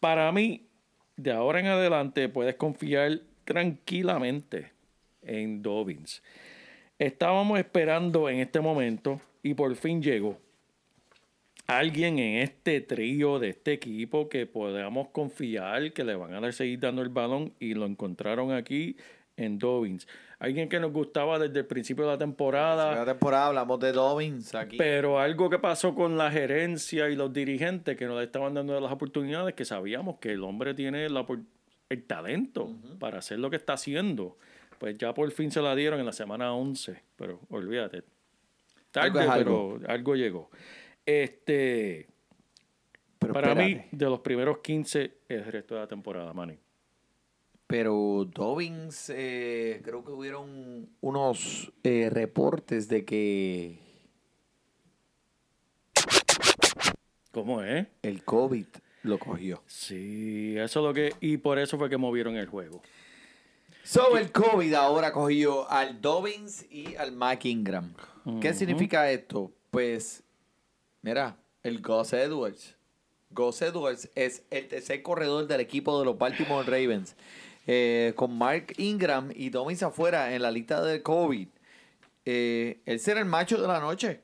Para 0.00 0.30
mí, 0.32 0.66
de 1.16 1.32
ahora 1.32 1.60
en 1.60 1.66
adelante 1.66 2.28
puedes 2.28 2.56
confiar 2.56 3.20
tranquilamente 3.44 4.72
en 5.22 5.62
Dobbins. 5.62 6.22
Estábamos 6.98 7.58
esperando 7.58 8.30
en 8.30 8.38
este 8.38 8.60
momento 8.60 9.20
y 9.42 9.52
por 9.52 9.74
fin 9.76 10.02
llegó. 10.02 10.38
alguien 11.66 12.18
en 12.18 12.36
este 12.42 12.80
trío 12.80 13.38
de 13.38 13.50
este 13.50 13.72
equipo 13.72 14.28
que 14.28 14.46
podamos 14.46 15.08
confiar 15.08 15.92
que 15.92 16.04
le 16.04 16.14
van 16.14 16.32
a 16.32 16.40
dar 16.40 16.52
seguir 16.52 16.78
dando 16.78 17.02
el 17.02 17.08
balón 17.08 17.52
y 17.58 17.74
lo 17.74 17.86
encontraron 17.86 18.52
aquí 18.52 18.96
en 19.36 19.58
Dobbins. 19.58 20.06
Alguien 20.38 20.68
que 20.68 20.80
nos 20.80 20.92
gustaba 20.92 21.38
desde 21.38 21.60
el 21.60 21.66
principio 21.66 22.04
de 22.04 22.12
la 22.12 22.18
temporada. 22.18 22.94
La 22.94 23.04
temporada 23.04 23.48
hablamos 23.48 23.80
de 23.80 23.92
Dobbins 23.92 24.54
aquí. 24.54 24.76
Pero 24.78 25.18
algo 25.18 25.50
que 25.50 25.58
pasó 25.58 25.94
con 25.94 26.16
la 26.16 26.30
gerencia 26.30 27.10
y 27.10 27.16
los 27.16 27.32
dirigentes 27.32 27.96
que 27.96 28.06
no 28.06 28.18
le 28.18 28.24
estaban 28.24 28.54
dando 28.54 28.78
las 28.80 28.92
oportunidades, 28.92 29.54
que 29.54 29.64
sabíamos 29.64 30.18
que 30.18 30.32
el 30.32 30.44
hombre 30.44 30.72
tiene 30.72 31.08
la 31.10 31.26
el 31.88 32.04
talento 32.04 32.74
para 32.98 33.18
hacer 33.18 33.38
lo 33.38 33.50
que 33.50 33.56
está 33.56 33.74
haciendo. 33.74 34.36
Pues 34.78 34.98
ya 34.98 35.14
por 35.14 35.30
fin 35.30 35.50
se 35.50 35.60
la 35.60 35.74
dieron 35.74 35.98
en 36.00 36.06
la 36.06 36.12
semana 36.12 36.52
11, 36.54 37.02
pero 37.16 37.40
olvídate. 37.50 38.02
Algo 38.94 39.18
Tarde, 39.18 39.24
es 39.24 39.44
pero 39.44 39.80
algo 39.88 40.14
llegó. 40.14 40.50
Este, 41.04 42.08
Pero 43.18 43.34
para 43.34 43.54
mí, 43.54 43.72
espérate. 43.72 43.88
de 43.96 44.04
los 44.06 44.20
primeros 44.20 44.58
15 44.58 45.04
es 45.28 45.46
el 45.46 45.52
resto 45.52 45.74
de 45.74 45.80
la 45.82 45.86
temporada, 45.86 46.32
Manny. 46.32 46.58
Pero 47.66 48.26
Dobbins, 48.32 49.10
eh, 49.14 49.80
creo 49.84 50.04
que 50.04 50.12
hubieron 50.12 50.88
unos 51.00 51.72
eh, 51.82 52.08
reportes 52.12 52.88
de 52.88 53.04
que 53.04 53.80
¿Cómo 57.32 57.62
es? 57.62 57.86
el 58.02 58.24
COVID 58.24 58.66
lo 59.02 59.18
cogió. 59.18 59.62
Sí, 59.66 60.54
eso 60.56 60.80
es 60.80 60.86
lo 60.86 60.94
que... 60.94 61.12
Y 61.20 61.36
por 61.36 61.58
eso 61.58 61.76
fue 61.76 61.90
que 61.90 61.96
movieron 61.96 62.36
el 62.36 62.46
juego. 62.46 62.82
So, 63.86 64.18
el 64.18 64.32
COVID 64.32 64.74
ahora 64.74 65.12
cogió 65.12 65.70
al 65.70 66.00
Dobbins 66.00 66.66
y 66.68 66.96
al 66.96 67.12
Mike 67.12 67.48
Ingram. 67.48 67.94
¿Qué 68.40 68.52
significa 68.52 69.08
esto? 69.12 69.52
Pues, 69.70 70.24
mira, 71.02 71.36
el 71.62 71.80
Gus 71.80 72.12
Edwards. 72.12 72.74
Gus 73.30 73.62
Edwards 73.62 74.10
es 74.16 74.42
el 74.50 74.66
tercer 74.66 75.04
corredor 75.04 75.46
del 75.46 75.60
equipo 75.60 76.00
de 76.00 76.04
los 76.04 76.18
Baltimore 76.18 76.66
Ravens. 76.66 77.14
Eh, 77.68 78.12
con 78.16 78.36
Mark 78.36 78.72
Ingram 78.76 79.30
y 79.32 79.50
Dobbins 79.50 79.84
afuera 79.84 80.34
en 80.34 80.42
la 80.42 80.50
lista 80.50 80.82
del 80.82 81.04
COVID. 81.04 81.46
Eh, 82.24 82.80
él 82.86 82.98
será 82.98 83.20
el 83.20 83.26
macho 83.26 83.56
de 83.62 83.68
la 83.68 83.78
noche. 83.78 84.20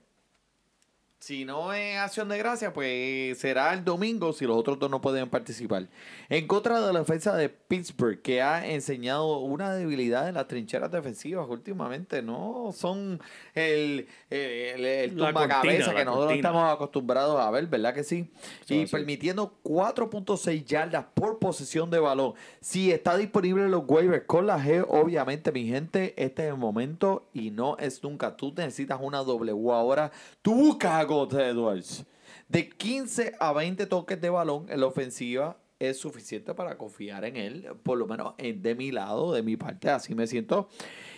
Si 1.23 1.45
no 1.45 1.73
es 1.73 1.97
acción 1.99 2.29
de 2.29 2.37
gracia, 2.37 2.73
pues 2.73 3.39
será 3.39 3.73
el 3.75 3.85
domingo 3.85 4.33
si 4.33 4.45
los 4.45 4.57
otros 4.57 4.81
dos 4.81 4.91
no 4.91 5.01
pueden 5.01 5.31
participar. 5.31 5.87
En 6.29 6.49
contra 6.49 6.85
de 6.85 6.93
la 6.93 6.99
defensa 6.99 7.37
de 7.37 7.49
Pittsburgh, 7.49 8.21
que 8.21 8.43
ha 8.43 8.67
enseñado 8.67 9.39
una 9.39 9.73
debilidad 9.73 10.29
en 10.29 10.35
las 10.35 10.49
trincheras 10.49 10.91
defensivas 10.91 11.47
últimamente, 11.49 12.23
no 12.23 12.71
son 12.75 13.21
el, 13.55 14.09
el, 14.31 14.85
el 14.85 15.17
cortina, 15.17 15.63
que 15.63 15.79
nosotros 15.79 16.05
cortina. 16.05 16.35
estamos 16.35 16.75
acostumbrados 16.75 17.41
a 17.41 17.49
ver, 17.53 17.69
¿verdad 17.69 17.95
que 17.95 18.03
sí? 18.03 18.29
Y 18.69 18.87
permitiendo 18.87 19.55
4.6 19.63 20.65
yardas 20.65 21.05
por 21.15 21.39
posesión 21.39 21.89
de 21.89 22.01
balón. 22.01 22.35
Si 22.61 22.91
está 22.91 23.17
disponible 23.17 23.69
los 23.69 23.85
waivers 23.87 24.25
con 24.27 24.49
la 24.49 24.59
G, 24.59 24.85
obviamente, 24.89 25.53
mi 25.53 25.69
gente, 25.69 26.15
este 26.17 26.47
es 26.47 26.49
el 26.49 26.59
momento 26.59 27.29
y 27.33 27.53
no 27.53 27.77
es 27.79 28.03
nunca. 28.03 28.37
Tú 28.37 28.53
necesitas 28.57 28.99
una 29.01 29.19
W 29.19 29.71
ahora. 29.73 30.11
Tú 30.43 30.57
buscas 30.57 31.12
Gus 31.13 31.35
Edwards. 31.35 32.05
De 32.49 32.69
15 32.69 33.35
a 33.39 33.53
20 33.53 33.87
toques 33.87 34.21
de 34.21 34.31
balón 34.31 34.67
en 34.69 34.81
la 34.81 34.87
ofensiva 34.87 35.57
es 35.79 35.99
suficiente 35.99 36.55
para 36.55 36.77
confiar 36.79 37.25
en 37.25 37.37
él, 37.37 37.67
por 37.83 37.99
lo 37.99 38.07
menos 38.07 38.35
en- 38.39 38.63
de 38.63 38.75
mi 38.75 38.91
lado, 38.93 39.33
de 39.33 39.43
mi 39.43 39.57
parte, 39.57 39.91
así 39.91 40.15
me 40.15 40.27
siento. 40.27 40.69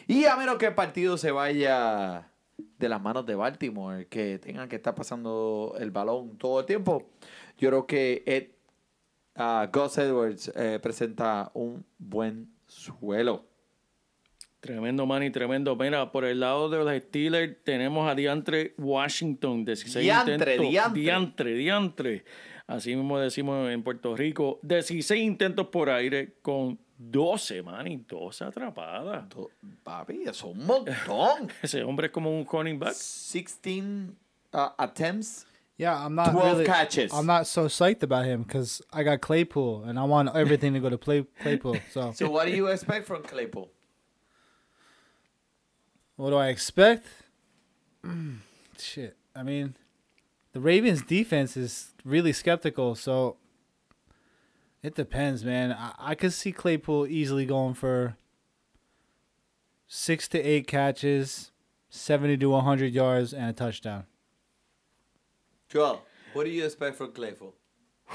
Y 0.06 0.24
a 0.24 0.36
menos 0.36 0.56
que 0.56 0.66
el 0.66 0.74
partido 0.74 1.16
se 1.18 1.30
vaya 1.30 2.30
de 2.56 2.88
las 2.88 3.02
manos 3.02 3.26
de 3.26 3.34
Baltimore, 3.34 4.06
que 4.06 4.38
tengan 4.38 4.68
que 4.68 4.76
estar 4.76 4.94
pasando 4.94 5.74
el 5.78 5.90
balón 5.90 6.38
todo 6.38 6.60
el 6.60 6.66
tiempo, 6.66 7.10
yo 7.58 7.68
creo 7.70 7.86
que 7.86 8.22
Ed, 8.26 8.48
ah, 9.34 9.68
Gus 9.72 9.98
Edwards 9.98 10.52
eh, 10.54 10.78
presenta 10.82 11.50
un 11.54 11.84
buen 11.98 12.48
suelo. 12.66 13.44
Tremendo, 14.64 15.04
Manny, 15.04 15.28
tremendo. 15.28 15.76
Mira, 15.76 16.10
por 16.10 16.24
el 16.24 16.40
lado 16.40 16.70
de 16.70 16.78
los 16.78 17.02
Steelers 17.02 17.54
tenemos 17.64 18.10
a 18.10 18.14
Diantre 18.14 18.72
Washington, 18.78 19.62
16 19.62 20.02
Diantre, 20.02 20.34
intentos. 20.36 20.70
diantre. 20.70 21.00
diantre, 21.02 21.54
diantre. 21.54 22.24
Así 22.66 22.96
mismo 22.96 23.18
decimos 23.18 23.70
en 23.70 23.82
Puerto 23.82 24.16
Rico. 24.16 24.60
16 24.62 25.22
intentos 25.22 25.66
por 25.66 25.90
aire 25.90 26.36
con 26.40 26.78
12, 26.96 27.62
Manny, 27.62 28.06
12 28.08 28.44
atrapadas. 28.44 29.26
Papi, 29.82 30.22
eso 30.22 30.30
es 30.30 30.42
un 30.44 30.64
montón. 30.64 31.52
Ese 31.62 31.82
hombre 31.84 32.06
es 32.06 32.12
como 32.14 32.30
un 32.30 32.46
running 32.50 32.78
back. 32.78 32.94
16 32.94 34.16
uh, 34.54 34.68
attempts. 34.78 35.44
Yeah, 35.76 35.94
I'm 36.06 36.14
not 36.14 36.32
12 36.32 36.42
really. 36.52 36.64
catches. 36.64 37.12
I'm 37.12 37.26
not 37.26 37.46
so 37.46 37.66
psyched 37.66 38.02
about 38.02 38.24
him 38.24 38.44
because 38.44 38.80
I 38.90 39.02
got 39.02 39.20
Claypool 39.20 39.84
and 39.84 39.98
I 39.98 40.04
want 40.04 40.34
everything 40.34 40.72
to 40.72 40.80
go 40.80 40.88
to 40.88 40.96
play 40.96 41.26
Claypool. 41.42 41.76
So 41.92 42.12
So 42.12 42.30
what 42.30 42.46
do 42.46 42.52
you 42.52 42.68
expect 42.68 43.06
from 43.06 43.24
Claypool? 43.24 43.68
What 46.16 46.30
do 46.30 46.36
I 46.36 46.48
expect? 46.48 47.06
Shit. 48.78 49.16
I 49.34 49.42
mean, 49.42 49.74
the 50.52 50.60
Ravens 50.60 51.02
defense 51.02 51.56
is 51.56 51.92
really 52.04 52.32
skeptical. 52.32 52.94
So 52.94 53.36
it 54.82 54.94
depends, 54.94 55.44
man. 55.44 55.72
I, 55.72 55.92
I 55.98 56.14
could 56.14 56.32
see 56.32 56.52
Claypool 56.52 57.06
easily 57.06 57.46
going 57.46 57.74
for 57.74 58.16
six 59.86 60.28
to 60.28 60.40
eight 60.40 60.66
catches, 60.66 61.50
seventy 61.88 62.36
to 62.36 62.50
one 62.50 62.64
hundred 62.64 62.92
yards, 62.92 63.32
and 63.32 63.50
a 63.50 63.52
touchdown. 63.52 64.04
Joel, 65.68 66.02
what 66.32 66.44
do 66.44 66.50
you 66.50 66.64
expect 66.64 66.96
from 66.96 67.12
Claypool? 67.12 67.54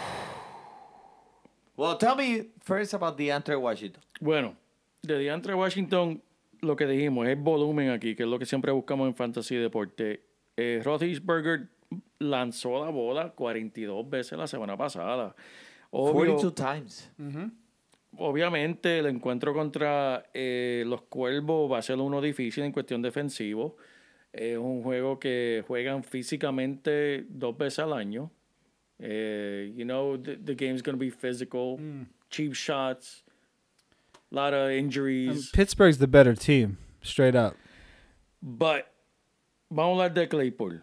Well, 1.76 1.96
tell 1.96 2.18
me 2.18 2.48
first 2.60 2.94
about 2.94 3.18
DeAndre 3.18 3.58
Washington. 3.58 4.02
Bueno, 4.20 4.58
de 5.02 5.18
Diantre 5.18 5.56
Washington, 5.56 6.22
lo 6.62 6.76
que 6.76 6.86
dijimos 6.88 7.28
es 7.28 7.40
volumen 7.42 7.90
aquí, 7.90 8.16
que 8.16 8.24
es 8.24 8.30
lo 8.30 8.40
que 8.40 8.46
siempre 8.46 8.72
buscamos 8.72 9.08
en 9.08 9.16
Fantasy 9.16 9.56
Deporte. 9.56 10.24
Eh, 10.58 10.82
Roethlisberger 10.84 11.68
lanzó 12.20 12.84
la 12.84 12.92
bola 12.92 13.32
42 13.32 14.10
veces 14.10 14.38
la 14.38 14.48
semana 14.48 14.76
pasada. 14.78 15.36
Obvio- 15.92 16.14
42 16.14 16.56
times. 16.56 17.12
obviamente 18.18 19.00
el 19.00 19.06
encuentro 19.08 19.54
contra 19.54 20.26
eh, 20.34 20.84
los 20.88 21.04
Cuervos 21.04 21.72
va 21.72 21.78
a 21.80 21.82
ser 21.82 21.98
uno 21.98 22.22
difícil 22.22 22.64
en 22.64 22.72
cuestión 22.72 23.02
defensivo. 23.02 23.78
Es 24.32 24.58
un 24.58 24.84
juego 24.84 25.20
que 25.20 25.64
juegan 25.68 26.04
físicamente 26.04 27.26
dos 27.30 27.58
veces 27.58 27.80
al 27.80 27.94
año. 27.94 28.32
Eh, 29.00 29.74
you 29.76 29.86
know, 29.86 30.18
the, 30.22 30.36
the 30.38 30.54
game's 30.56 30.84
going 30.84 30.96
to 30.96 31.00
be 31.00 31.10
physical, 31.10 31.78
cheap 32.30 32.54
shots, 32.54 33.24
a 34.32 34.36
lot 34.36 34.54
of 34.54 34.66
Um, 34.70 34.72
injuries. 34.72 35.50
Pittsburgh's 35.52 35.98
the 35.98 36.08
better 36.08 36.36
team, 36.36 36.78
straight 37.02 37.36
up. 37.36 37.56
But 38.42 38.86
vamos 39.70 40.00
a 40.00 40.04
hablar 40.06 40.14
de 40.14 40.28
Claypool. 40.28 40.82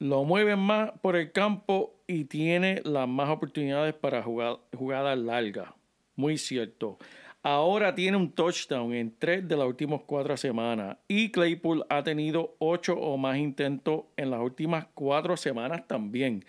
Lo 0.00 0.24
mueven 0.24 0.58
más 0.58 0.90
por 1.00 1.14
el 1.16 1.30
campo 1.32 1.94
y 2.08 2.24
tiene 2.24 2.80
las 2.84 3.08
más 3.08 3.28
oportunidades 3.28 3.94
para 3.94 4.22
jugar, 4.22 4.58
jugadas 4.76 5.16
largas. 5.18 5.68
Muy 6.16 6.36
cierto. 6.38 6.98
Ahora 7.44 7.92
tiene 7.94 8.16
un 8.16 8.30
touchdown 8.30 8.92
en 8.94 9.12
tres 9.18 9.46
de 9.48 9.56
las 9.56 9.66
últimas 9.66 10.00
cuatro 10.06 10.36
semanas. 10.36 10.96
Y 11.08 11.30
Claypool 11.30 11.84
ha 11.88 12.02
tenido 12.04 12.54
ocho 12.60 12.94
o 12.94 13.16
más 13.16 13.36
intentos 13.36 14.04
en 14.16 14.30
las 14.30 14.40
últimas 14.40 14.86
cuatro 14.94 15.36
semanas 15.36 15.86
también. 15.88 16.44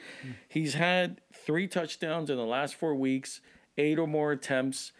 He's 0.50 0.76
had 0.76 1.22
three 1.46 1.68
touchdowns 1.68 2.30
in 2.30 2.38
the 2.38 2.46
last 2.46 2.76
four 2.76 2.94
weeks, 2.94 3.42
eight 3.78 3.98
or 3.98 4.08
more 4.08 4.34
attempts 4.34 4.94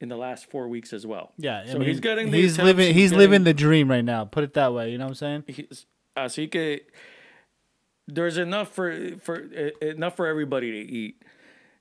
in 0.00 0.08
the 0.08 0.16
last 0.16 0.48
four 0.50 0.68
weeks 0.68 0.92
as 0.92 1.04
well. 1.06 1.32
Yeah, 1.38 1.62
I 1.64 1.72
so 1.72 1.78
mean, 1.78 1.88
he's 1.88 2.00
getting 2.00 2.30
the 2.30 2.36
he's 2.38 2.54
attempts, 2.54 2.66
living 2.66 2.94
he's 2.94 3.10
getting- 3.10 3.18
living 3.18 3.44
the 3.44 3.54
dream 3.54 3.90
right 3.90 4.04
now. 4.04 4.24
Put 4.24 4.44
it 4.44 4.52
that 4.54 4.72
way. 4.72 4.90
You 4.90 4.98
know 4.98 5.06
what 5.06 5.22
I'm 5.22 5.44
saying? 5.44 5.44
He's- 5.48 5.86
Así 6.16 6.48
que 6.50 6.86
there's 8.06 8.38
enough 8.38 8.68
for, 8.74 8.92
for 9.20 9.36
enough 9.80 10.16
for 10.16 10.26
everybody 10.26 10.70
to 10.72 10.92
eat. 10.92 11.22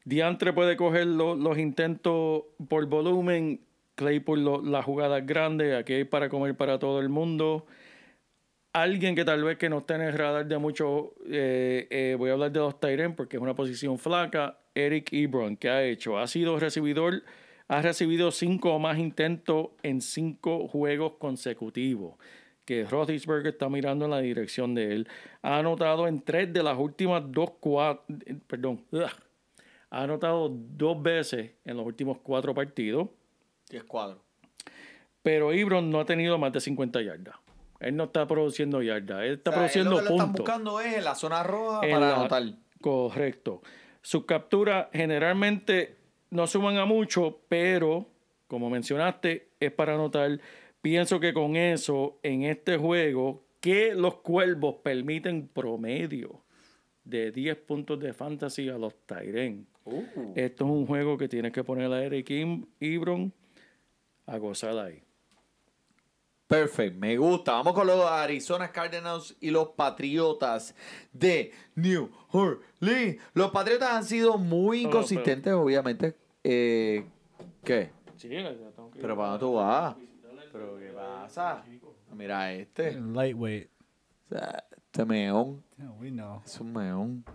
Diantre 0.06 0.54
puede 0.54 0.78
coger 0.78 1.06
lo- 1.06 1.36
los 1.36 1.58
intentos 1.58 2.44
por 2.70 2.86
volumen, 2.86 3.60
Claypool 3.96 4.44
lo- 4.44 4.62
las 4.62 4.86
jugadas 4.86 5.26
grandes, 5.26 5.76
aquí 5.76 5.94
hay 5.94 6.04
para 6.06 6.30
comer 6.30 6.56
para 6.56 6.78
todo 6.80 7.00
el 7.00 7.10
mundo. 7.10 7.66
Alguien 8.74 9.16
que 9.16 9.26
tal 9.26 9.44
vez 9.44 9.58
que 9.58 9.70
no 9.70 9.80
esté 9.80 9.96
en 9.96 10.02
el 10.02 10.14
radar 10.14 10.46
de 10.46 10.58
mucho, 10.60 11.14
eh, 11.28 11.88
eh, 11.90 12.16
voy 12.18 12.30
a 12.30 12.34
hablar 12.34 12.52
de 12.52 12.60
los 12.60 12.80
Tyren 12.80 13.16
porque 13.16 13.38
es 13.38 13.42
una 13.42 13.56
posición 13.56 13.98
flaca, 13.98 14.60
Eric 14.76 15.12
Ebron, 15.14 15.58
que 15.58 15.70
ha 15.70 15.84
hecho, 15.84 16.18
ha 16.20 16.28
sido 16.28 16.60
recibidor, 16.60 17.24
ha 17.70 17.82
recibido 17.82 18.32
cinco 18.32 18.74
o 18.74 18.80
más 18.80 18.98
intentos 18.98 19.70
en 19.84 20.02
cinco 20.02 20.68
juegos 20.68 21.14
consecutivos 21.20 22.16
que 22.66 22.84
Roethlisberger 22.86 23.54
está 23.54 23.70
mirando 23.70 24.06
en 24.06 24.12
la 24.12 24.20
dirección 24.20 24.76
de 24.76 24.94
él. 24.94 25.08
Ha 25.42 25.60
anotado 25.60 26.08
en 26.08 26.20
tres 26.22 26.52
de 26.52 26.64
las 26.64 26.78
últimas 26.78 27.24
dos, 27.32 27.52
cuatro, 27.62 28.04
perdón, 28.48 28.84
ugh. 28.92 29.04
ha 29.90 30.04
anotado 30.04 30.50
dos 30.52 31.02
veces 31.02 31.52
en 31.64 31.78
los 31.78 31.86
últimos 31.86 32.18
cuatro 32.22 32.54
partidos, 32.54 33.08
10 33.70 33.84
cuadros. 33.86 34.20
pero 35.22 35.52
Ebron 35.54 35.90
no 35.90 36.00
ha 36.02 36.06
tenido 36.06 36.38
más 36.38 36.52
de 36.54 36.60
50 36.62 37.02
yardas. 37.02 37.36
Él 37.80 37.96
no 37.96 38.06
está 38.06 38.26
produciendo 38.28 38.82
yarda, 38.82 39.24
él 39.26 39.34
está 39.36 39.52
O 39.52 39.54
sea, 39.54 39.62
él 39.64 39.70
produciendo 39.70 39.92
lo 39.92 39.98
que 39.98 40.04
lo 40.04 40.10
están 40.12 40.28
puntos. 40.28 40.46
buscando 40.46 40.80
es 40.82 40.98
en 40.98 41.04
la 41.04 41.16
zona 41.16 41.44
roja 41.44 41.82
En 41.86 41.92
para 41.94 42.08
la- 42.10 42.16
anotar. 42.16 42.44
Correcto. 42.82 43.62
Sus 44.02 44.26
capturas 44.26 44.88
generalmente 44.94 45.97
no 46.30 46.48
suman 46.48 46.78
a 46.78 46.86
mucho, 46.86 47.42
pero 47.48 48.08
como 48.48 48.70
mencionaste, 48.70 49.50
es 49.60 49.72
para 49.72 49.96
anotar. 49.96 50.40
Pienso 50.82 51.20
que 51.20 51.34
con 51.34 51.56
eso, 51.56 52.20
en 52.24 52.44
este 52.44 52.78
juego, 52.78 53.44
que 53.60 53.94
los 53.94 54.16
cuervos 54.16 54.76
permiten 54.84 55.48
promedio 55.48 56.42
de 57.04 57.32
10 57.32 57.58
puntos 57.58 58.00
de 58.00 58.14
fantasy 58.14 58.70
a 58.70 58.78
los 58.78 58.96
Tyren. 59.06 59.68
Esto 60.36 60.66
es 60.66 60.72
un 60.72 60.86
juego 60.86 61.18
que 61.18 61.28
tienes 61.28 61.52
que 61.52 61.64
poner 61.64 61.92
a 61.92 62.04
Eric 62.04 62.30
Ibron 62.80 63.34
a 64.26 64.38
gozar 64.38 64.78
ahí. 64.78 65.02
Perfecto, 66.48 66.98
me 67.00 67.18
gusta. 67.18 67.52
Vamos 67.54 67.74
con 67.74 67.86
los 67.88 68.06
Arizona 68.06 68.72
Cardinals 68.72 69.36
y 69.42 69.52
los 69.52 69.70
Patriotas 69.70 70.74
de 71.12 71.52
New 71.76 72.10
Orleans. 72.32 73.18
Los 73.34 73.52
Patriotas 73.52 73.90
han 73.92 74.04
sido 74.06 74.38
muy 74.38 74.78
pero- 74.80 74.90
inconsistentes, 74.90 75.54
obviamente. 75.54 76.16
Eh, 76.44 77.06
¿Qué? 77.66 77.92
Sí, 78.16 78.30
ya 78.30 78.50
tengo 78.76 78.92
que- 78.92 79.00
¿Pero 79.02 79.16
para 79.18 79.30
dónde 79.32 79.46
tú 79.46 79.54
vas? 79.56 79.96
¿Pero 80.54 80.78
qué 80.80 80.88
pasa? 80.92 81.64
Mira 82.16 82.54
este. 82.54 82.94
Lightweight. 83.00 83.70
O 84.32 84.36
sea, 84.36 84.64
Este 84.72 85.06
meón. 85.06 85.64
Yeah, 85.78 85.92
we 86.00 86.10
know. 86.10 86.42
Es 86.46 86.60
un 86.60 86.72
meón. 86.74 87.26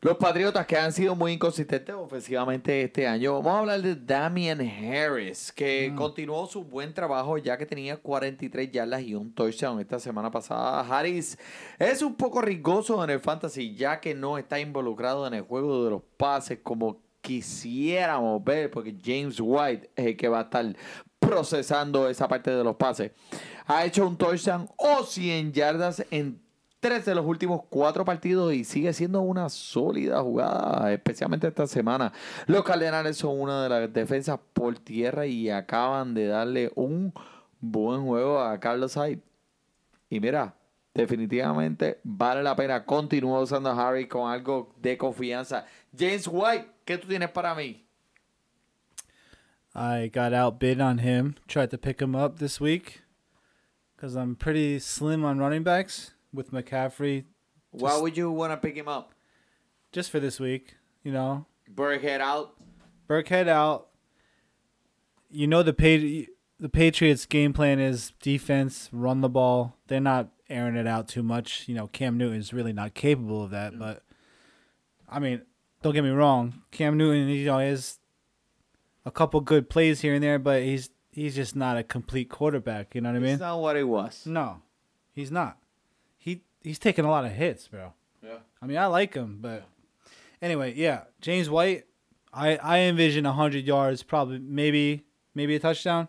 Los 0.00 0.16
Patriotas 0.16 0.64
que 0.64 0.76
han 0.76 0.92
sido 0.92 1.16
muy 1.16 1.32
inconsistentes 1.32 1.92
ofensivamente 1.92 2.82
este 2.82 3.08
año. 3.08 3.42
Vamos 3.42 3.52
a 3.52 3.58
hablar 3.58 3.82
de 3.82 3.96
Damian 3.96 4.60
Harris, 4.60 5.50
que 5.50 5.92
continuó 5.96 6.46
su 6.46 6.62
buen 6.62 6.94
trabajo 6.94 7.36
ya 7.36 7.58
que 7.58 7.66
tenía 7.66 7.96
43 7.96 8.70
yardas 8.70 9.02
y 9.02 9.16
un 9.16 9.34
touchdown 9.34 9.80
esta 9.80 9.98
semana 9.98 10.30
pasada. 10.30 10.82
Harris 10.82 11.36
es 11.80 12.00
un 12.02 12.14
poco 12.14 12.40
riesgoso 12.40 13.02
en 13.02 13.10
el 13.10 13.18
fantasy 13.18 13.74
ya 13.74 13.98
que 13.98 14.14
no 14.14 14.38
está 14.38 14.60
involucrado 14.60 15.26
en 15.26 15.34
el 15.34 15.42
juego 15.42 15.82
de 15.82 15.90
los 15.90 16.02
pases 16.16 16.60
como 16.62 17.00
quisiéramos 17.20 18.44
ver, 18.44 18.70
porque 18.70 18.94
James 19.04 19.38
White 19.40 19.90
es 19.96 20.06
el 20.06 20.16
que 20.16 20.28
va 20.28 20.38
a 20.38 20.42
estar 20.42 20.76
procesando 21.18 22.08
esa 22.08 22.28
parte 22.28 22.52
de 22.52 22.62
los 22.62 22.76
pases. 22.76 23.10
Ha 23.66 23.84
hecho 23.84 24.06
un 24.06 24.16
touchdown 24.16 24.68
o 24.76 25.02
100 25.02 25.52
yardas 25.52 26.06
en 26.12 26.40
tres 26.80 27.04
de 27.04 27.14
los 27.14 27.24
últimos 27.24 27.62
cuatro 27.68 28.04
partidos 28.04 28.52
y 28.54 28.64
sigue 28.64 28.92
siendo 28.92 29.20
una 29.20 29.48
sólida 29.48 30.22
jugada, 30.22 30.92
especialmente 30.92 31.48
esta 31.48 31.66
semana. 31.66 32.12
Los 32.46 32.62
Cardenales 32.64 33.16
son 33.16 33.40
una 33.40 33.62
de 33.62 33.68
las 33.68 33.92
defensas 33.92 34.38
por 34.52 34.78
tierra 34.78 35.26
y 35.26 35.50
acaban 35.50 36.14
de 36.14 36.26
darle 36.26 36.70
un 36.74 37.12
buen 37.60 38.04
juego 38.04 38.40
a 38.40 38.58
Carlos 38.60 38.94
Hyde. 38.94 39.20
Y 40.08 40.20
mira, 40.20 40.54
definitivamente 40.94 42.00
vale 42.04 42.42
la 42.42 42.56
pena 42.56 42.84
continuar 42.84 43.42
usando 43.42 43.70
a 43.70 43.88
Harry 43.88 44.06
con 44.06 44.30
algo 44.30 44.74
de 44.80 44.96
confianza. 44.96 45.66
James 45.96 46.28
White, 46.30 46.68
¿qué 46.84 46.98
tú 46.98 47.08
tienes 47.08 47.30
para 47.30 47.54
mí? 47.54 47.84
I 49.74 50.08
got 50.08 50.32
outbid 50.32 50.80
on 50.80 50.98
him. 50.98 51.36
Tried 51.46 51.70
to 51.70 51.78
pick 51.78 52.00
him 52.00 52.16
up 52.16 52.38
this 52.38 52.60
week 52.60 53.02
because 53.94 54.16
I'm 54.16 54.34
pretty 54.34 54.80
slim 54.80 55.24
on 55.24 55.38
running 55.38 55.62
backs 55.62 56.14
with 56.32 56.52
McCaffrey 56.52 57.24
Why 57.70 57.98
would 57.98 58.16
you 58.16 58.30
want 58.30 58.52
to 58.52 58.56
pick 58.56 58.76
him 58.76 58.88
up? 58.88 59.12
just 59.92 60.10
for 60.10 60.20
this 60.20 60.38
week. 60.38 60.76
You 61.02 61.12
know, 61.12 61.46
Burkhead 61.72 62.20
out. 62.20 62.54
Burkhead 63.08 63.48
out. 63.48 63.88
You 65.30 65.46
know 65.46 65.62
the 65.62 65.72
pa- 65.72 66.32
the 66.60 66.68
Patriots' 66.68 67.26
game 67.26 67.52
plan 67.52 67.78
is 67.78 68.12
defense, 68.20 68.88
run 68.92 69.20
the 69.20 69.28
ball. 69.28 69.76
They're 69.86 70.00
not 70.00 70.28
airing 70.50 70.76
it 70.76 70.86
out 70.86 71.08
too 71.08 71.22
much. 71.22 71.68
You 71.68 71.74
know, 71.74 71.86
Cam 71.86 72.16
Newton's 72.18 72.52
really 72.52 72.72
not 72.72 72.94
capable 72.94 73.44
of 73.44 73.50
that. 73.50 73.74
Mm. 73.74 73.78
But 73.78 74.02
I 75.08 75.18
mean, 75.18 75.42
don't 75.82 75.94
get 75.94 76.04
me 76.04 76.10
wrong. 76.10 76.62
Cam 76.70 76.96
Newton, 76.96 77.28
you 77.28 77.46
know, 77.46 77.58
has 77.58 77.98
a 79.04 79.10
couple 79.10 79.40
good 79.40 79.70
plays 79.70 80.00
here 80.00 80.14
and 80.14 80.22
there, 80.22 80.38
but 80.38 80.62
he's 80.62 80.90
he's 81.12 81.34
just 81.34 81.54
not 81.56 81.76
a 81.76 81.82
complete 81.82 82.28
quarterback. 82.28 82.94
You 82.94 83.00
know 83.00 83.10
what 83.10 83.16
I 83.16 83.20
mean? 83.20 83.32
It's 83.32 83.40
not 83.40 83.60
what 83.60 83.76
it 83.76 83.84
was. 83.84 84.26
No, 84.26 84.62
he's 85.12 85.30
not. 85.30 85.58
He 86.68 86.72
he's 86.72 86.78
taking 86.78 87.06
a 87.06 87.10
lot 87.10 87.24
of 87.24 87.32
hits, 87.32 87.66
bro. 87.66 87.94
Yeah. 88.22 88.40
I 88.60 88.66
mean, 88.66 88.76
I 88.76 88.84
like 88.86 89.14
him, 89.14 89.38
but 89.40 89.64
anyway, 90.42 90.74
yeah. 90.76 91.04
James 91.22 91.48
White, 91.48 91.84
I 92.30 92.56
I 92.56 92.78
envision 92.80 93.24
hundred 93.24 93.64
yards, 93.64 94.02
probably 94.02 94.38
maybe 94.38 95.04
maybe 95.34 95.56
a 95.56 95.60
touchdown. 95.60 96.08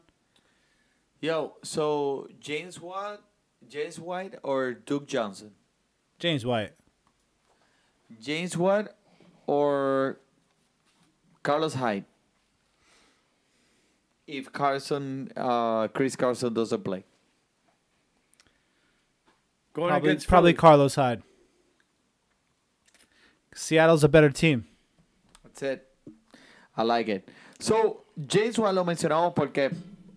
Yo, 1.22 1.54
so 1.64 2.28
James 2.42 2.82
White, 2.82 3.20
James 3.70 4.02
White 4.02 4.36
or 4.44 4.74
Duke 4.74 5.08
Johnson? 5.08 5.52
James 6.20 6.46
White. 6.46 6.74
James 8.22 8.58
White 8.58 8.90
or 9.48 10.20
Carlos 11.42 11.76
Hyde? 11.76 12.04
If 14.28 14.52
Carson, 14.52 15.32
uh, 15.38 15.88
Chris 15.88 16.18
Carson 16.18 16.54
doesn't 16.54 16.84
play. 16.84 17.06
Going 19.74 19.90
Probably 19.90 20.10
against 20.10 20.28
probably 20.28 20.52
Philly. 20.52 20.60
Carlos 20.60 20.96
Hyde. 20.96 21.24
Seattle's 23.54 24.04
a 24.04 24.10
better 24.10 24.30
team. 24.30 24.66
That's 25.44 25.62
it. 25.62 25.88
I 26.76 26.84
like 26.84 27.10
it. 27.10 27.30
So, 27.60 28.06
James 28.28 28.58
White 28.58 28.74
lo 28.74 28.86
mencionamos 28.86 29.34
porque 29.34 29.70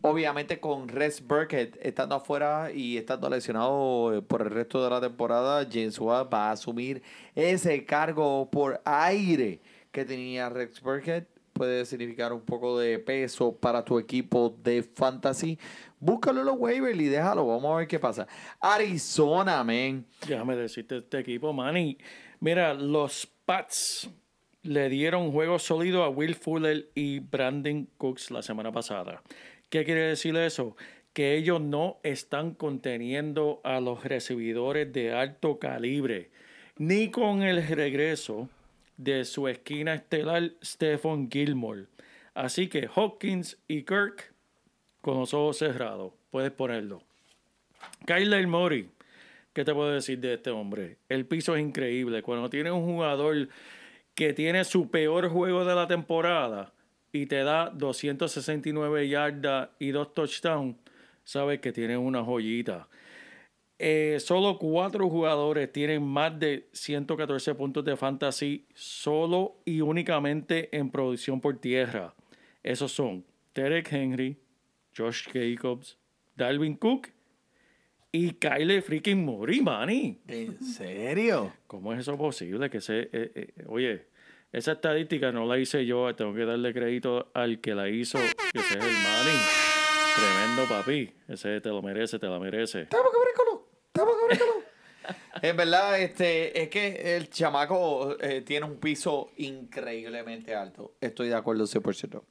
obviamente 0.03 0.61
con 0.61 0.89
Rex 0.89 1.27
Burkhead 1.27 1.77
estando 1.81 2.15
afuera 2.15 2.71
y 2.73 2.99
estando 2.99 3.29
lesionado 3.29 4.15
eh, 4.15 4.23
por 4.23 4.43
el 4.43 4.51
resto 4.51 4.83
de 4.83 4.91
la 4.91 5.01
temporada, 5.01 5.67
James 5.71 5.99
va 5.99 6.49
a 6.49 6.53
asumir 6.53 7.03
ese 7.35 7.85
cargo 7.85 8.49
por 8.51 8.81
aire 8.85 9.61
que 9.91 10.05
tenía 10.05 10.49
Rex 10.49 10.81
Burkhead. 10.81 11.25
Puede 11.63 11.87
significar 11.87 12.33
un 12.33 12.41
poco 12.41 12.77
de 12.77 12.99
peso 12.99 13.57
para 13.57 13.85
tu 13.85 13.97
equipo 13.97 14.53
de 14.65 14.83
fantasy. 14.83 15.57
Búscalo 16.01 16.41
en 16.41 16.47
los 16.47 16.57
waivers 16.59 16.99
y 16.99 17.05
déjalo. 17.05 17.47
Vamos 17.47 17.73
a 17.73 17.77
ver 17.77 17.87
qué 17.87 18.01
pasa. 18.01 18.27
Arizona, 18.59 19.63
man. 19.63 20.05
Déjame 20.27 20.57
decirte 20.57 20.97
este 20.97 21.21
equipo, 21.21 21.53
Manny. 21.53 21.99
Mira, 22.41 22.75
los 22.75 23.29
Pats 23.45 24.11
le 24.63 24.89
dieron 24.89 25.31
juego 25.31 25.61
sólido 25.61 26.03
a 26.03 26.09
Will 26.09 26.35
Fuller 26.35 26.91
y 26.97 27.21
Brandon 27.21 27.89
Cooks 27.97 28.33
la 28.33 28.43
semana 28.43 28.73
pasada. 28.73 29.23
¿Qué 29.69 29.85
quiere 29.85 30.01
decir 30.01 30.37
eso? 30.37 30.77
Que 31.13 31.37
ellos 31.37 31.61
no 31.61 32.01
están 32.03 32.55
conteniendo 32.55 33.61
a 33.63 33.79
los 33.79 34.03
recibidores 34.03 34.93
de 34.93 35.13
alto 35.13 35.61
calibre, 35.61 36.33
ni 36.77 37.13
con 37.13 37.45
el 37.45 37.65
regreso 37.65 38.49
de 39.03 39.25
su 39.25 39.49
esquina 39.49 39.95
estelar 39.95 40.53
Stephon 40.63 41.31
Gilmore. 41.31 41.87
Así 42.35 42.69
que 42.69 42.89
Hopkins 42.95 43.59
y 43.69 43.83
Kirk 43.83 44.33
con 45.01 45.19
los 45.19 45.35
ojos 45.35 45.59
cerrados. 45.59 46.13
Puedes 46.31 46.53
ponerlo. 46.53 47.03
Kyler 48.07 48.47
Murray, 48.47 48.89
¿qué 49.53 49.65
te 49.65 49.75
puedo 49.75 49.91
decir 49.91 50.19
de 50.21 50.35
este 50.35 50.51
hombre? 50.51 50.99
El 51.09 51.27
piso 51.27 51.57
es 51.57 51.63
increíble. 51.63 52.23
Cuando 52.23 52.49
tienes 52.49 52.73
un 52.73 52.85
jugador 52.85 53.49
que 54.15 54.33
tiene 54.33 54.65
su 54.65 54.91
peor 54.91 55.29
juego 55.29 55.65
de 55.65 55.75
la 55.75 55.87
temporada 55.87 56.73
y 57.13 57.27
te 57.27 57.43
da 57.43 57.71
269 57.71 59.09
yardas 59.09 59.71
y 59.79 59.91
dos 59.91 60.15
touchdowns, 60.15 60.77
sabes 61.25 61.61
que 61.61 61.73
tienes 61.73 61.99
una 61.99 62.23
joyita. 62.25 62.89
Eh, 63.79 64.19
solo 64.21 64.59
cuatro 64.59 65.09
jugadores 65.09 65.73
tienen 65.73 66.03
más 66.03 66.39
de 66.39 66.69
114 66.73 67.55
puntos 67.55 67.85
de 67.85 67.97
fantasy 67.97 68.67
solo 68.75 69.57
y 69.65 69.81
únicamente 69.81 70.77
en 70.77 70.91
producción 70.91 71.41
por 71.41 71.59
tierra. 71.59 72.15
Esos 72.63 72.93
son 72.93 73.25
Derek 73.55 73.93
Henry, 73.93 74.39
Josh 74.97 75.27
Jacobs, 75.33 75.99
Dalvin 76.37 76.77
Cook 76.77 77.09
y 78.13 78.33
Kyle 78.33 78.83
freaking 78.83 79.25
Murray, 79.25 79.61
manny. 79.61 80.21
¿En 80.29 80.63
serio? 80.63 81.53
¿Cómo 81.67 81.93
es 81.93 82.01
eso 82.01 82.17
posible? 82.17 82.71
Que 82.71 82.81
se, 82.81 83.01
eh, 83.01 83.09
eh, 83.13 83.53
oye, 83.67 84.07
esa 84.53 84.73
estadística 84.73 85.33
no 85.33 85.47
la 85.47 85.59
hice 85.59 85.87
yo, 85.87 86.15
tengo 86.15 86.35
que 86.35 86.45
darle 86.45 86.75
crédito 86.75 87.31
al 87.33 87.61
que 87.61 87.75
la 87.75 87.89
hizo, 87.89 88.19
que 88.19 88.59
ese 88.59 88.79
es 88.79 88.85
el 88.85 88.93
Manny. 88.93 89.39
Tremendo 90.15 90.69
papi, 90.69 91.11
ese 91.27 91.61
te 91.63 91.71
lo 91.71 91.81
merece, 91.81 92.19
te 92.19 92.27
la 92.27 92.39
merece. 92.39 92.83
Estamos 92.83 93.11
cabrícolos, 93.11 93.52
estamos 94.03 94.21
cabrícolos. 94.21 94.65
en 95.43 95.57
verdad, 95.57 96.01
este, 96.01 96.63
es 96.63 96.69
que 96.69 97.17
el 97.17 97.29
chamaco 97.31 98.17
eh, 98.21 98.43
tiene 98.43 98.67
un 98.67 98.77
piso 98.77 99.31
increíblemente 99.37 100.55
alto. 100.55 100.95
Estoy 101.01 101.29
de 101.29 101.35
acuerdo 101.35 101.65
100%. 101.65 102.23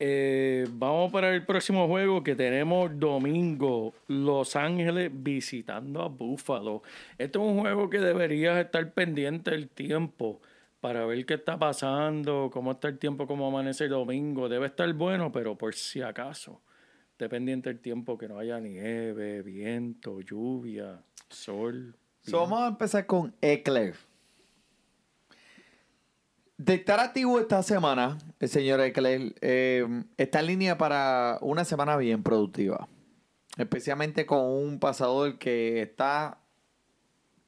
Eh, 0.00 0.64
vamos 0.70 1.10
para 1.10 1.34
el 1.34 1.44
próximo 1.44 1.88
juego 1.88 2.22
que 2.22 2.36
tenemos 2.36 2.90
domingo. 2.98 3.94
Los 4.06 4.54
Ángeles 4.54 5.10
visitando 5.12 6.02
a 6.02 6.08
Buffalo. 6.08 6.82
Este 7.18 7.38
es 7.38 7.44
un 7.44 7.60
juego 7.60 7.90
que 7.90 7.98
deberías 7.98 8.64
estar 8.64 8.92
pendiente 8.92 9.50
del 9.50 9.68
tiempo 9.68 10.40
para 10.80 11.04
ver 11.04 11.26
qué 11.26 11.34
está 11.34 11.58
pasando, 11.58 12.50
cómo 12.52 12.72
está 12.72 12.88
el 12.88 12.98
tiempo, 12.98 13.26
cómo 13.26 13.48
amanece 13.48 13.84
el 13.84 13.90
domingo. 13.90 14.48
Debe 14.48 14.66
estar 14.66 14.92
bueno, 14.92 15.32
pero 15.32 15.56
por 15.58 15.74
si 15.74 16.00
acaso. 16.00 16.60
Esté 17.18 17.28
pendiente 17.28 17.68
del 17.68 17.80
tiempo, 17.80 18.16
que 18.16 18.28
no 18.28 18.38
haya 18.38 18.60
nieve, 18.60 19.42
viento, 19.42 20.20
lluvia, 20.20 21.02
sol. 21.28 21.96
So, 22.22 22.38
vamos 22.38 22.60
a 22.60 22.68
empezar 22.68 23.06
con 23.06 23.34
Eclair. 23.40 23.96
De 26.56 26.74
estar 26.74 27.00
activo 27.00 27.40
esta 27.40 27.60
semana, 27.64 28.18
el 28.38 28.48
señor 28.48 28.78
Eclair 28.80 29.34
eh, 29.40 30.04
está 30.16 30.38
en 30.38 30.46
línea 30.46 30.78
para 30.78 31.38
una 31.40 31.64
semana 31.64 31.96
bien 31.96 32.22
productiva. 32.22 32.88
Especialmente 33.56 34.24
con 34.24 34.44
un 34.44 34.78
pasador 34.78 35.38
que 35.38 35.82
está 35.82 36.38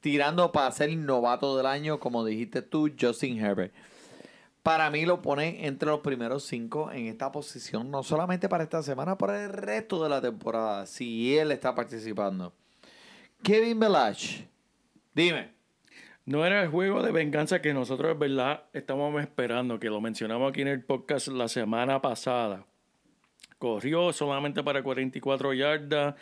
tirando 0.01 0.51
para 0.51 0.73
ser 0.73 0.97
novato 0.97 1.57
del 1.57 1.67
año, 1.67 2.01
como 2.01 2.25
dijiste 2.25 2.63
tú, 2.63 2.91
Justin 3.01 3.39
Herbert. 3.39 3.73
Para 4.71 4.89
mí 4.89 5.05
lo 5.05 5.21
pone 5.21 5.67
entre 5.67 5.89
los 5.89 5.99
primeros 5.99 6.45
cinco 6.45 6.93
en 6.93 7.09
esta 7.09 7.33
posición, 7.33 7.91
no 7.91 8.05
solamente 8.05 8.49
para 8.49 8.63
esta 8.63 8.85
semana, 8.85 9.19
para 9.19 9.43
el 9.43 9.53
resto 9.53 10.01
de 10.01 10.09
la 10.09 10.21
temporada, 10.23 10.87
si 10.87 11.37
él 11.37 11.51
está 11.51 11.75
participando. 11.75 12.53
Kevin 13.43 13.81
Belach, 13.81 14.47
dime. 15.13 15.49
No 16.25 16.47
era 16.47 16.63
el 16.63 16.69
juego 16.69 17.03
de 17.03 17.11
venganza 17.11 17.61
que 17.61 17.75
nosotros, 17.75 18.17
verdad, 18.17 18.63
estábamos 18.73 19.21
esperando, 19.21 19.81
que 19.81 19.91
lo 19.91 20.01
mencionamos 20.01 20.49
aquí 20.51 20.61
en 20.61 20.69
el 20.69 20.85
podcast 20.85 21.27
la 21.27 21.49
semana 21.49 22.01
pasada. 22.01 22.65
Corrió 23.59 24.13
solamente 24.13 24.63
para 24.63 24.85
44 24.85 25.53
yardas, 25.53 26.15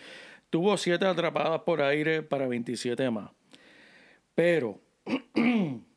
tuvo 0.48 0.74
7 0.78 1.04
atrapadas 1.04 1.60
por 1.66 1.82
aire 1.82 2.22
para 2.22 2.48
27 2.48 3.10
más. 3.10 3.30
Pero 4.34 4.80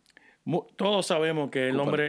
todos 0.76 1.06
sabemos 1.06 1.49
que 1.52 1.70
el 1.70 1.80
hombre, 1.80 2.08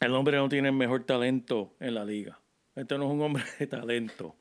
el 0.00 0.14
hombre 0.14 0.36
no 0.36 0.48
tiene 0.48 0.68
el 0.68 0.74
mejor 0.74 1.04
talento 1.04 1.74
en 1.80 1.94
la 1.94 2.04
liga. 2.04 2.40
Este 2.74 2.98
no 2.98 3.06
es 3.06 3.10
un 3.10 3.22
hombre 3.22 3.44
de 3.58 3.66
talento. 3.66 4.34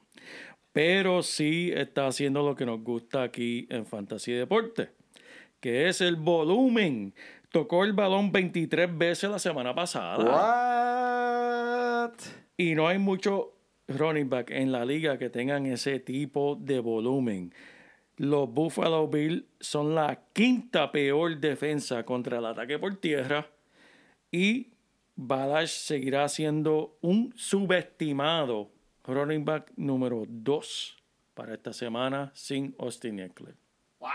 Pero 0.72 1.24
sí 1.24 1.72
está 1.74 2.08
haciendo 2.08 2.44
lo 2.44 2.56
que 2.56 2.66
nos 2.66 2.82
gusta 2.82 3.24
aquí 3.24 3.66
en 3.70 3.86
Fantasy 3.86 4.34
Deporte, 4.34 4.90
que 5.62 5.88
es 5.88 6.02
el 6.02 6.18
volumen. 6.18 7.14
Tocó 7.50 7.86
el 7.86 7.94
balón 7.94 8.34
23 8.34 8.98
veces 8.98 9.30
la 9.30 9.40
semana 9.40 9.74
pasada. 9.74 10.24
What? 12.04 12.12
Y 12.58 12.76
no 12.76 12.90
hay 12.90 13.00
muchos 13.00 13.46
running 13.88 14.30
back 14.30 14.52
en 14.52 14.72
la 14.74 14.84
liga 14.84 15.18
que 15.18 15.30
tengan 15.30 15.66
ese 15.66 16.00
tipo 16.00 16.58
de 16.60 16.80
volumen. 16.80 17.54
Los 18.18 18.50
Buffalo 18.50 19.08
Bills 19.08 19.44
son 19.60 19.94
la 19.94 20.22
quinta 20.34 20.92
peor 20.92 21.38
defensa 21.38 22.04
contra 22.06 22.38
el 22.40 22.46
ataque 22.46 22.80
por 22.80 22.96
tierra. 22.96 23.50
Y 24.32 24.72
Balash 25.16 25.70
seguirá 25.70 26.28
siendo 26.30 26.98
un 27.02 27.34
subestimado 27.36 28.72
running 29.06 29.46
back 29.46 29.72
número 29.76 30.24
2 30.28 30.98
para 31.34 31.54
esta 31.54 31.74
semana 31.74 32.32
sin 32.34 32.76
Austin 32.80 33.20
Eckler. 33.20 33.56
Wow. 34.00 34.10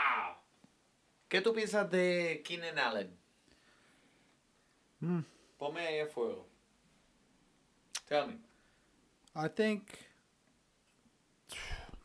¿Qué 1.29 1.41
tú 1.41 1.53
piensas 1.53 1.91
de 1.91 2.43
Keenan 2.45 2.79
Allen? 2.79 3.17
Ponme 5.59 5.81
ahí 5.81 6.01
a 6.01 6.07
fuego. 6.07 6.47
Tell 8.07 8.27
me. 8.27 8.39
I 9.35 9.49
think 9.49 9.83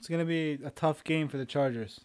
it's 0.05 0.09
gonna 0.11 0.23
be 0.23 0.59
a 0.63 0.69
tough 0.69 1.03
game 1.03 1.27
for 1.27 1.37
the 1.37 1.47
Chargers. 1.47 1.99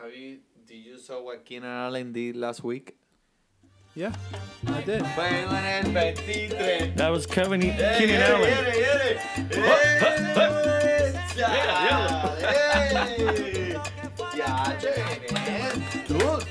Have 0.00 0.14
you, 0.16 0.38
did 0.66 0.76
you 0.76 0.96
saw 0.96 1.22
what 1.22 1.44
Keenan 1.44 1.68
Allen 1.68 2.10
did 2.10 2.36
last 2.36 2.64
week? 2.64 2.96
Yeah, 3.94 4.14
I 4.66 4.80
did. 4.80 5.02
Juego 5.02 5.50
en 5.52 5.84
el 5.84 5.92
23. 5.92 6.94
That 6.96 7.10
was 7.10 7.26
Kevin 7.26 7.60
Keenan 7.60 8.22
Allen. 8.22 8.50
Yeah, 14.34 14.78
dude. 16.08 16.46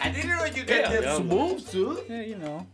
I 0.00 0.12
didn't 0.14 0.28
know 0.30 0.44
you 0.44 0.62
Yeah, 0.62 0.66
get 0.66 0.90
that 0.90 1.02
yeah. 1.02 1.18
moves, 1.18 1.64
dude. 1.72 2.04
Yeah, 2.08 2.20
you 2.20 2.36
know, 2.36 2.68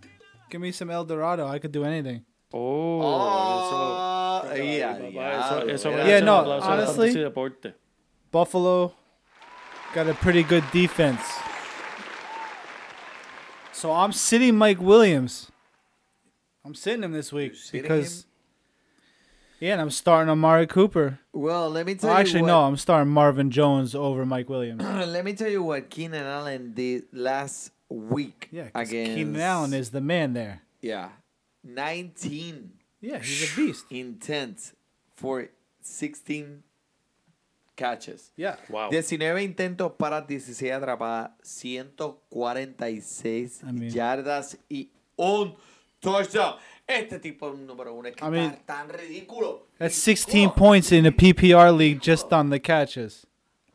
give 0.50 0.60
me 0.60 0.72
some 0.72 0.90
El 0.90 1.06
Dorado. 1.06 1.46
I 1.46 1.58
could 1.58 1.72
do 1.72 1.84
anything. 1.84 2.26
Oh, 2.52 3.00
Oh, 3.02 4.17
eso- 4.44 4.62
yeah, 4.62 4.98
yeah. 5.08 5.46
eso- 5.58 5.66
eso 5.68 5.90
yeah. 5.90 6.06
Yeah, 6.08 6.20
no, 6.20 6.50
honestly- 6.60 7.12
Deporte. 7.12 7.74
Buffalo 8.30 8.92
got 9.94 10.06
a 10.08 10.14
pretty 10.14 10.42
good 10.42 10.64
defense. 10.72 11.22
So 13.72 13.92
I'm 13.92 14.12
sitting 14.12 14.56
Mike 14.56 14.80
Williams. 14.80 15.50
I'm 16.64 16.74
sitting 16.74 17.02
him 17.04 17.12
this 17.12 17.32
week 17.32 17.54
sitting 17.54 17.82
because 17.82 18.26
yeah, 19.60 19.72
and 19.72 19.80
I'm 19.80 19.90
starting 19.90 20.30
Amari 20.30 20.66
Cooper. 20.66 21.18
Well, 21.32 21.70
let 21.70 21.86
me 21.86 21.94
tell 21.94 22.10
Oh, 22.10 22.12
you 22.14 22.18
actually, 22.18 22.42
what, 22.42 22.48
no, 22.48 22.64
I'm 22.64 22.76
starting 22.76 23.12
Marvin 23.12 23.50
Jones 23.50 23.94
over 23.94 24.26
Mike 24.26 24.48
Williams. 24.48 24.82
Let 25.08 25.24
me 25.24 25.32
tell 25.32 25.48
you 25.48 25.62
what 25.62 25.88
Keenan 25.90 26.24
Allen 26.26 26.74
did 26.74 27.04
last 27.12 27.70
week 27.88 28.48
Yeah, 28.52 28.64
because 28.64 28.88
against 28.90 29.14
Keenan 29.16 29.40
Allen 29.40 29.72
is 29.74 29.90
the 29.90 30.00
man 30.00 30.32
there. 30.34 30.62
yeah, 30.82 31.08
19 31.64 32.72
Yeah, 33.00 33.18
he's 33.20 33.52
a 33.52 33.56
beast. 33.56 33.86
intents 33.90 34.74
for 35.14 35.48
16 35.82 36.62
catches. 37.76 38.32
Yeah. 38.36 38.56
Wow. 38.68 38.90
19 38.90 39.40
intentos 39.42 39.92
para 39.96 40.20
16 40.26 40.72
atrapadas, 40.72 41.30
146 41.42 43.62
I 43.62 43.72
mean- 43.72 43.90
yardas 43.90 44.58
y 44.68 44.90
un 45.16 45.54
touchdown. 46.00 46.56
Este 46.86 47.18
tipo 47.20 47.48
es 47.48 47.54
un 47.54 47.66
número 47.66 47.94
uno 47.94 48.08
es 48.08 48.16
que 48.16 48.24
I 48.24 48.30
mean- 48.30 48.50
está 48.50 48.66
tan 48.66 48.88
ridículo. 48.88 49.66
That's 49.78 49.94
16 49.94 50.50
points 50.50 50.90
in 50.92 51.06
a 51.06 51.12
PPR 51.12 51.70
league 51.70 52.00
just 52.02 52.32
on 52.32 52.50
the 52.50 52.58
catches. 52.60 53.26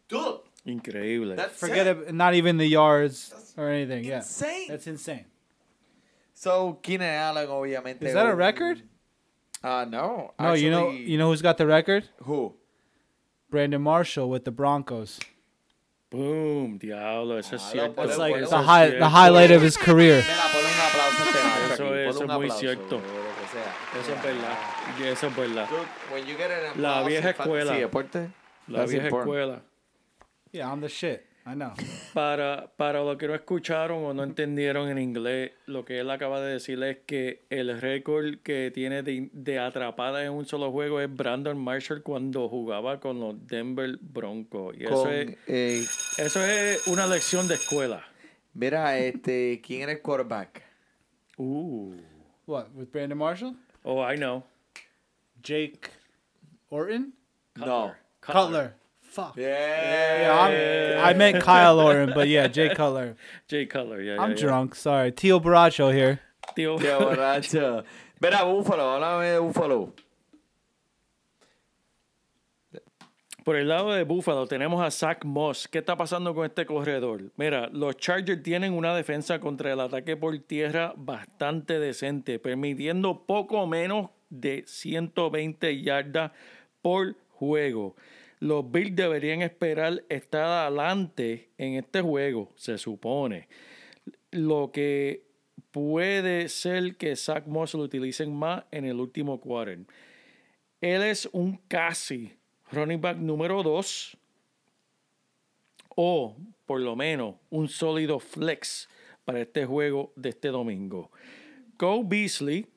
Dude, 0.09 0.41
Increíble. 0.65 1.35
that's 1.35 1.57
Forget 1.59 1.87
it. 1.87 1.97
it, 2.09 2.13
not 2.13 2.33
even 2.33 2.57
the 2.57 2.67
yards 2.67 3.33
or 3.57 3.69
anything. 3.69 4.03
Yeah. 4.03 4.17
insane. 4.17 4.67
That's 4.67 4.87
insane. 4.87 5.25
So, 6.33 6.79
Keenan 6.81 7.07
Allen, 7.07 7.47
obviamente. 7.49 8.03
Is 8.05 8.13
that 8.13 8.25
a 8.25 8.31
un- 8.31 8.37
record? 8.37 8.81
Uh, 9.63 9.85
no. 9.85 10.33
No, 10.39 10.53
you 10.53 10.69
know, 10.69 10.89
actually- 10.89 11.11
you 11.11 11.17
know 11.17 11.29
who's 11.29 11.41
got 11.41 11.57
the 11.57 11.65
record? 11.65 12.09
Who? 12.23 12.53
Brandon 13.49 13.81
Marshall 13.81 14.29
with 14.29 14.43
the 14.45 14.51
Broncos. 14.51 15.19
Boom, 16.09 16.77
diablo, 16.77 17.37
eso 17.37 17.55
es 17.55 17.63
Ah, 17.63 17.69
cierto. 17.71 17.93
pero 17.95 18.07
It's 18.07 18.17
bueno, 18.17 18.19
like 18.19 18.33
bueno, 18.33 18.49
the 18.49 18.55
es 18.61 18.65
high, 18.65 18.85
the 18.85 18.91
cierto. 18.97 19.09
highlight 19.09 19.51
of 19.51 19.61
his 19.63 19.77
career. 19.77 20.21
Mira, 20.21 20.43
ponle 20.51 20.67
un 20.67 20.79
aplauso 20.79 21.23
a 21.23 21.25
este 21.25 21.43
macho 21.43 21.73
Eso 21.73 21.73
aquí, 21.73 21.73
es- 21.73 21.79
ponle 21.79 22.09
eso 22.09 22.19
un 22.19 22.29
es 22.29 22.35
muy 22.37 22.45
aplauso, 22.45 22.59
cierto. 22.59 22.95
lo 22.95 23.01
que 23.01 23.47
sea. 23.51 24.01
Eso 24.01 24.13
es 24.13 24.23
verdad. 24.23 24.57
Y 24.99 25.03
Eso 25.03 25.27
es 25.27 25.35
verdad. 25.35 25.69
Dude, 25.69 25.87
when 26.13 26.25
you 26.27 26.35
get 26.37 26.51
an 26.51 26.81
La 26.81 26.89
applause 26.99 27.07
vieja 27.09 27.29
in 27.29 27.35
fantasy 27.35 27.49
escuela. 27.49 27.79
deporte, 27.79 28.29
La 28.67 28.79
that's 28.79 28.91
vieja 28.91 29.05
important. 29.07 29.29
escuela. 29.33 29.61
Yeah, 30.51 30.69
I'm 30.71 30.81
the 30.81 30.89
shit. 30.89 31.25
I 31.45 31.55
know. 31.55 31.73
Para, 32.13 32.71
para 32.77 33.03
los 33.03 33.17
que 33.17 33.27
no 33.27 33.35
escucharon 33.35 34.05
o 34.05 34.13
no 34.13 34.23
entendieron 34.23 34.87
en 34.87 34.97
inglés, 34.97 35.51
lo 35.65 35.83
que 35.83 35.99
él 35.99 36.09
acaba 36.09 36.39
de 36.39 36.53
decir 36.53 36.81
es 36.83 36.99
que 37.05 37.43
el 37.49 37.81
récord 37.81 38.37
que 38.43 38.71
tiene 38.73 39.03
de, 39.03 39.29
de 39.33 39.59
atrapada 39.59 40.23
en 40.23 40.31
un 40.31 40.45
solo 40.45 40.71
juego 40.71 41.01
es 41.01 41.13
Brandon 41.13 41.57
Marshall 41.57 42.01
cuando 42.01 42.47
jugaba 42.47 43.01
con 43.01 43.19
los 43.19 43.45
Denver 43.45 43.97
Broncos. 43.99 44.75
Y 44.79 44.85
eso, 44.85 45.03
Con, 45.03 45.11
es, 45.11 45.37
eh, 45.47 45.79
eso 46.17 46.45
es 46.45 46.87
una 46.87 47.07
lección 47.07 47.47
de 47.49 47.55
escuela. 47.55 48.05
mira, 48.53 48.97
este, 48.97 49.59
¿quién 49.65 49.81
era 49.81 49.91
el 49.91 50.01
quarterback? 50.01 50.63
Uh. 51.37 51.95
What 52.45 52.67
with 52.73 52.87
Brandon 52.91 53.17
Marshall? 53.17 53.55
Oh, 53.83 54.01
I 54.01 54.15
know. 54.15 54.43
Jake 55.41 55.89
Orton? 56.69 57.13
No. 57.55 57.93
Cutler. 58.21 58.75
Fuck. 59.13 59.37
Yeah. 59.37 61.03
I 61.03 61.13
meant 61.13 61.43
Kyle 61.43 61.79
Orton, 61.79 62.13
but 62.15 62.27
yeah, 62.27 62.47
Jay 62.47 62.73
Cutler. 62.73 63.15
Jay 63.47 63.67
Cutler, 63.67 64.01
yeah, 64.01 64.13
I'm 64.19 64.31
yeah, 64.31 64.35
yeah. 64.35 64.41
drunk. 64.41 64.73
Sorry. 64.73 65.11
Tio 65.11 65.39
Baracho 65.39 65.93
here. 65.93 66.19
Tío, 66.55 66.79
Qué 66.79 66.91
borracho. 66.97 67.83
Mira, 68.19 68.43
Búfalo, 68.43 68.95
háblame 68.95 69.29
de 69.29 69.39
Búfalo. 69.39 69.93
Por 73.43 73.57
el 73.57 73.67
lado 73.67 73.91
de 73.91 74.03
Buffalo 74.03 74.47
tenemos 74.47 74.81
a 74.81 74.89
Zach 74.89 75.23
Moss. 75.25 75.67
¿Qué 75.67 75.79
está 75.79 75.95
pasando 75.95 76.33
con 76.33 76.45
este 76.45 76.65
corredor? 76.65 77.31
Mira, 77.35 77.69
los 77.71 77.97
Chargers 77.97 78.41
tienen 78.41 78.73
una 78.73 78.95
defensa 78.95 79.39
contra 79.39 79.73
el 79.73 79.79
ataque 79.79 80.17
por 80.17 80.35
tierra 80.39 80.93
bastante 80.95 81.77
decente, 81.77 82.39
permitiendo 82.39 83.25
poco 83.27 83.67
menos 83.67 84.09
de 84.29 84.63
120 84.65 85.81
yardas 85.83 86.31
por 86.81 87.15
juego. 87.29 87.95
Los 88.43 88.69
Bills 88.69 88.93
deberían 88.93 89.41
esperar 89.41 90.03
estar 90.09 90.43
adelante 90.43 91.51
en 91.57 91.75
este 91.75 92.01
juego, 92.01 92.51
se 92.57 92.77
supone. 92.77 93.47
Lo 94.31 94.69
que 94.69 95.23
puede 95.71 96.49
ser 96.49 96.97
que 96.97 97.15
Zach 97.15 97.47
Moss 97.47 97.73
lo 97.73 97.83
utilicen 97.83 98.35
más 98.35 98.65
en 98.69 98.83
el 98.83 98.99
último 98.99 99.39
quarter. 99.39 99.79
Él 100.81 101.03
es 101.03 101.29
un 101.31 101.55
casi 101.69 102.33
running 102.73 102.99
back 102.99 103.15
número 103.15 103.63
2 103.63 104.17
o 105.95 106.35
por 106.65 106.81
lo 106.81 106.97
menos 106.97 107.35
un 107.49 107.69
sólido 107.69 108.19
flex 108.19 108.89
para 109.23 109.39
este 109.39 109.65
juego 109.65 110.11
de 110.17 110.27
este 110.27 110.49
domingo. 110.49 111.11
Cole 111.77 112.03
Beasley 112.03 112.67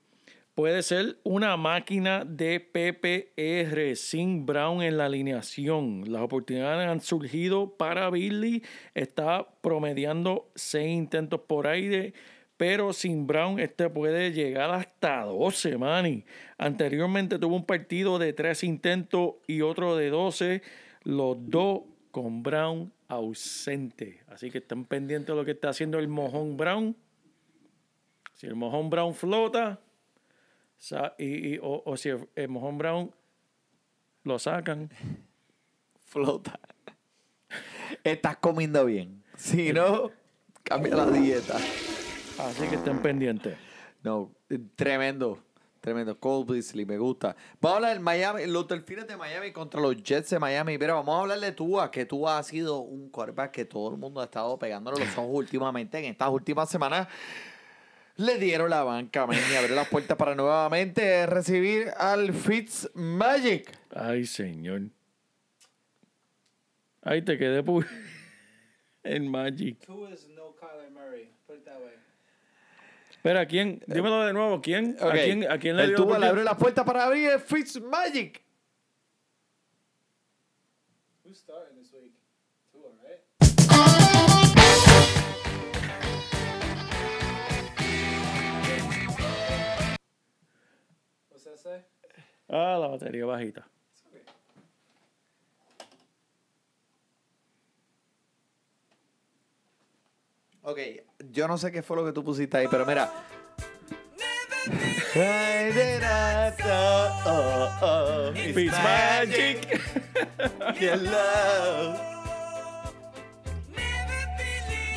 puede 0.57 0.83
ser 0.83 1.19
una 1.23 1.59
máquina 1.59 2.25
de 2.25 2.61
PPR 2.61 3.95
sin 3.95 4.47
Brown 4.47 4.83
en 4.83 4.97
la 4.97 5.05
alineación. 5.05 6.11
Las 6.11 6.23
oportunidades 6.23 6.89
han 6.89 7.03
surgido 7.03 7.77
para 7.77 8.09
Billy. 8.09 8.63
Está 8.95 9.47
promediando 9.61 10.51
seis 10.55 10.89
intentos 10.89 11.43
por 11.43 11.67
aire. 11.67 12.15
Pero 12.57 12.95
sin 12.95 13.27
Brown, 13.27 13.61
este 13.61 13.91
puede 13.91 14.33
llegar 14.33 14.71
hasta 14.71 15.25
12, 15.25 15.77
Manny. 15.77 16.25
Anteriormente 16.57 17.39
tuvo 17.39 17.55
un 17.55 17.67
partido 17.67 18.19
de 18.19 18.33
tres 18.33 18.65
intentos 18.65 19.35
y 19.47 19.61
otro 19.61 19.95
de 19.95 20.09
12. 20.09 20.63
Los 21.03 21.37
dos 21.51 21.83
con 22.11 22.43
Brown 22.43 22.91
ausente. 23.09 24.23
Así 24.29 24.51
que 24.51 24.59
están 24.59 24.87
pendientes 24.87 25.27
de 25.27 25.35
lo 25.35 25.45
que 25.45 25.51
está 25.51 25.69
haciendo 25.69 25.99
el 25.99 26.09
Mojón 26.09 26.57
Brown. 26.57 26.97
Si 28.33 28.47
el 28.47 28.55
Mojón 28.55 28.89
Brown 28.89 29.13
flota, 29.13 29.81
y, 31.19 31.55
y- 31.55 31.59
o, 31.59 31.83
o 31.85 31.97
si 31.97 32.11
el, 32.11 32.29
el 32.35 32.49
Mojón 32.49 32.79
Brown 32.79 33.15
lo 34.25 34.39
sacan. 34.39 34.91
Flota. 36.07 36.59
Estás 38.05 38.37
comiendo 38.39 38.85
bien. 38.85 39.23
Si 39.37 39.73
no, 39.73 40.11
cambia 40.63 40.95
la 40.97 41.11
dieta. 41.11 41.57
Así 42.39 42.67
que 42.69 42.77
estén 42.77 43.01
pendientes. 43.01 43.57
No, 44.03 44.33
tremendo. 44.77 45.39
Tremendo. 45.81 46.19
Cole 46.19 46.45
Beasley, 46.55 46.85
me 46.85 46.99
gusta. 46.99 47.37
Vamos 47.61 47.75
a 47.75 47.77
hablar 47.77 47.93
del 47.95 48.01
Miami, 48.01 48.47
los 48.47 48.67
delfines 48.67 49.07
de 49.07 49.17
Miami 49.17 49.53
contra 49.53 49.81
los 49.81 49.97
Jets 50.03 50.31
de 50.31 50.39
Miami. 50.39 50.79
Pero 50.79 50.95
vamos 50.97 51.17
a 51.17 51.21
hablar 51.23 51.39
de 51.41 51.53
Tua, 51.53 51.91
que 51.91 52.07
Tua 52.07 52.39
ha 52.39 52.43
sido 52.43 52.79
un 52.81 53.09
quarterback 53.11 53.51
que 53.53 53.65
todo 53.65 53.91
el 53.91 53.97
mundo 53.97 54.21
ha 54.21 54.25
estado 54.25 54.59
pegándole 54.59 55.05
los 55.05 55.17
ojos 55.17 55.31
últimamente. 55.33 55.99
En 55.99 56.07
estas 56.07 56.29
últimas 56.31 56.69
semanas 56.69 57.07
le 58.17 58.39
dieron 58.39 58.71
la 58.71 58.83
banca, 58.83 59.27
man, 59.27 59.39
y 59.53 59.55
abrió 59.57 59.75
las 59.77 59.89
puertas 59.89 60.17
para 60.17 60.35
nuevamente 60.35 61.27
recibir 61.27 61.91
al 61.97 62.33
Fitz 62.33 62.91
Magic. 62.95 63.71
Ay, 63.95 64.25
señor. 64.27 64.83
Ahí 67.03 67.23
te 67.23 67.39
quedé 67.39 67.63
por 67.63 67.87
en 69.05 69.31
Magic. 69.31 69.79
Who 69.89 70.09
is 70.09 70.27
no 70.29 70.55
Kyler 70.59 70.91
Murray? 70.91 71.31
Put 71.47 71.57
it 71.57 71.65
that 71.65 71.79
way. 71.79 71.93
Espera, 73.11 73.47
¿quién? 73.47 73.83
Dímelo 73.87 74.25
de 74.25 74.33
nuevo. 74.33 74.61
¿Quién? 74.61 74.97
Ok. 75.01 75.11
¿A 75.11 75.13
quién, 75.13 75.51
a 75.51 75.59
quién 75.59 75.77
le 75.77 75.85
el 75.85 75.89
dio 75.91 75.99
le 75.99 76.03
oportunidad? 76.03 76.31
abrió 76.31 76.45
las 76.45 76.57
puertas 76.57 76.85
para 76.85 77.05
abrir 77.05 77.29
el 77.31 77.41
Fitz 77.41 77.81
Magic. 77.81 78.43
Ah, 92.49 92.79
la 92.81 92.89
batería 92.89 93.27
bajita. 93.27 93.67
Ok, 100.63 100.79
yo 101.31 101.47
no 101.47 101.59
sé 101.59 101.71
qué 101.71 101.83
fue 101.83 101.97
lo 101.97 102.05
que 102.05 102.13
tú 102.13 102.25
pusiste 102.25 102.57
ahí, 102.57 102.67
pero 102.69 102.85
mira. 102.85 103.09
Fitzmagic. 108.53 109.81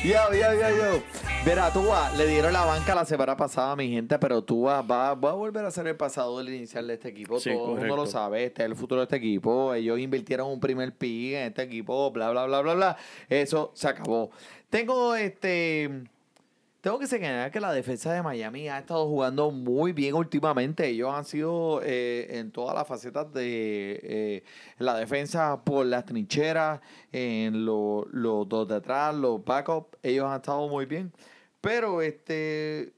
Yo, 0.02 0.32
yo, 0.32 0.54
yo, 0.54 0.68
yo. 0.70 1.29
Verá, 1.42 1.72
Tua, 1.72 2.10
le 2.18 2.26
dieron 2.26 2.52
la 2.52 2.66
banca 2.66 2.94
la 2.94 3.06
semana 3.06 3.34
pasada 3.34 3.72
a 3.72 3.76
mi 3.76 3.88
gente, 3.90 4.18
pero 4.18 4.44
Tua 4.44 4.82
va, 4.82 5.14
va 5.14 5.30
a 5.30 5.32
volver 5.32 5.64
a 5.64 5.70
ser 5.70 5.86
el 5.86 5.96
pasador 5.96 6.46
inicial 6.46 6.86
de 6.86 6.94
este 6.94 7.08
equipo. 7.08 7.40
Sí, 7.40 7.50
Todo 7.50 7.72
el 7.72 7.78
mundo 7.78 7.96
lo 7.96 8.06
sabe, 8.06 8.44
este 8.44 8.62
es 8.62 8.68
el 8.68 8.76
futuro 8.76 9.00
de 9.00 9.04
este 9.04 9.16
equipo. 9.16 9.72
Ellos 9.72 9.98
invirtieron 9.98 10.48
un 10.48 10.60
primer 10.60 10.92
pick 10.94 11.32
en 11.32 11.46
este 11.48 11.62
equipo, 11.62 12.10
bla, 12.10 12.30
bla, 12.30 12.44
bla, 12.44 12.60
bla, 12.60 12.74
bla. 12.74 12.96
Eso 13.28 13.72
se 13.74 13.88
acabó. 13.88 14.30
Tengo 14.68 15.14
este. 15.14 16.04
Tengo 16.80 16.98
que 16.98 17.06
señalar 17.06 17.50
que 17.50 17.60
la 17.60 17.72
defensa 17.74 18.10
de 18.10 18.22
Miami 18.22 18.68
ha 18.70 18.78
estado 18.78 19.06
jugando 19.06 19.50
muy 19.50 19.92
bien 19.92 20.14
últimamente. 20.14 20.86
Ellos 20.88 21.12
han 21.12 21.26
sido 21.26 21.82
eh, 21.84 22.38
en 22.38 22.50
todas 22.52 22.74
las 22.74 22.86
facetas 22.88 23.30
de 23.34 24.00
eh, 24.02 24.44
la 24.78 24.96
defensa 24.96 25.62
por 25.62 25.84
las 25.84 26.06
trincheras, 26.06 26.80
en 27.12 27.66
lo- 27.66 28.06
los 28.12 28.48
dos 28.48 28.66
de 28.66 28.76
atrás, 28.76 29.14
los 29.14 29.44
backups. 29.44 29.98
Ellos 30.02 30.24
han 30.24 30.36
estado 30.36 30.66
muy 30.68 30.86
bien. 30.86 31.12
Pero, 31.60 32.00
este, 32.00 32.94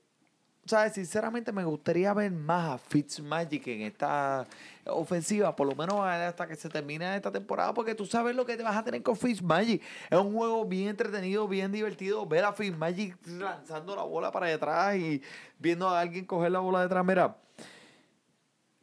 ¿sabes? 0.64 0.92
Sinceramente 0.92 1.50
me 1.50 1.64
gustaría 1.64 2.14
ver 2.14 2.30
más 2.30 2.70
a 2.74 2.78
Fitzmagic 2.78 3.66
en 3.66 3.80
esta 3.82 4.46
ofensiva, 4.86 5.54
por 5.54 5.68
lo 5.68 5.74
menos 5.76 6.00
hasta 6.04 6.46
que 6.46 6.56
se 6.56 6.68
termine 6.68 7.14
esta 7.16 7.30
temporada, 7.30 7.72
porque 7.72 7.94
tú 7.94 8.04
sabes 8.06 8.34
lo 8.34 8.44
que 8.44 8.56
te 8.56 8.62
vas 8.62 8.76
a 8.76 8.82
tener 8.84 9.02
con 9.02 9.16
Fitzmagic. 9.16 9.82
Es 10.10 10.18
un 10.18 10.32
juego 10.34 10.64
bien 10.64 10.88
entretenido, 10.88 11.46
bien 11.46 11.70
divertido, 11.72 12.26
ver 12.26 12.44
a 12.44 12.52
Fitzmagic 12.52 13.16
lanzando 13.26 13.94
la 13.94 14.02
bola 14.02 14.32
para 14.32 14.46
detrás 14.46 14.96
y 14.96 15.22
viendo 15.58 15.88
a 15.88 16.00
alguien 16.00 16.24
coger 16.24 16.50
la 16.52 16.58
bola 16.58 16.82
detrás. 16.82 17.04
Mira, 17.04 17.36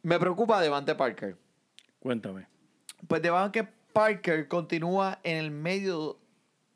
me 0.02 0.18
preocupa 0.18 0.60
Devante 0.60 0.94
Parker. 0.94 1.36
Cuéntame. 1.98 2.46
Pues 3.06 3.20
Devante 3.20 3.64
Parker 3.92 4.48
continúa 4.48 5.18
en 5.22 5.36
el 5.36 5.50
medio. 5.50 6.18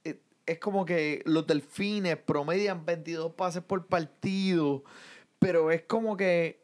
eh, 0.04 0.18
Es 0.46 0.58
como 0.58 0.84
que 0.84 1.22
los 1.24 1.46
delfines 1.46 2.16
promedian 2.18 2.84
22 2.84 3.32
pases 3.32 3.62
por 3.62 3.86
partido, 3.86 4.84
pero 5.38 5.70
es 5.70 5.82
como 5.82 6.16
que 6.16 6.63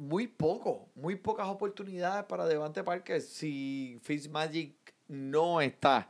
muy 0.00 0.26
poco, 0.26 0.88
muy 0.94 1.14
pocas 1.14 1.46
oportunidades 1.46 2.24
para 2.24 2.46
Devante 2.46 2.82
Parker 2.82 3.20
si 3.20 3.98
Fitzmagic 4.02 4.74
no 5.08 5.60
está. 5.60 6.08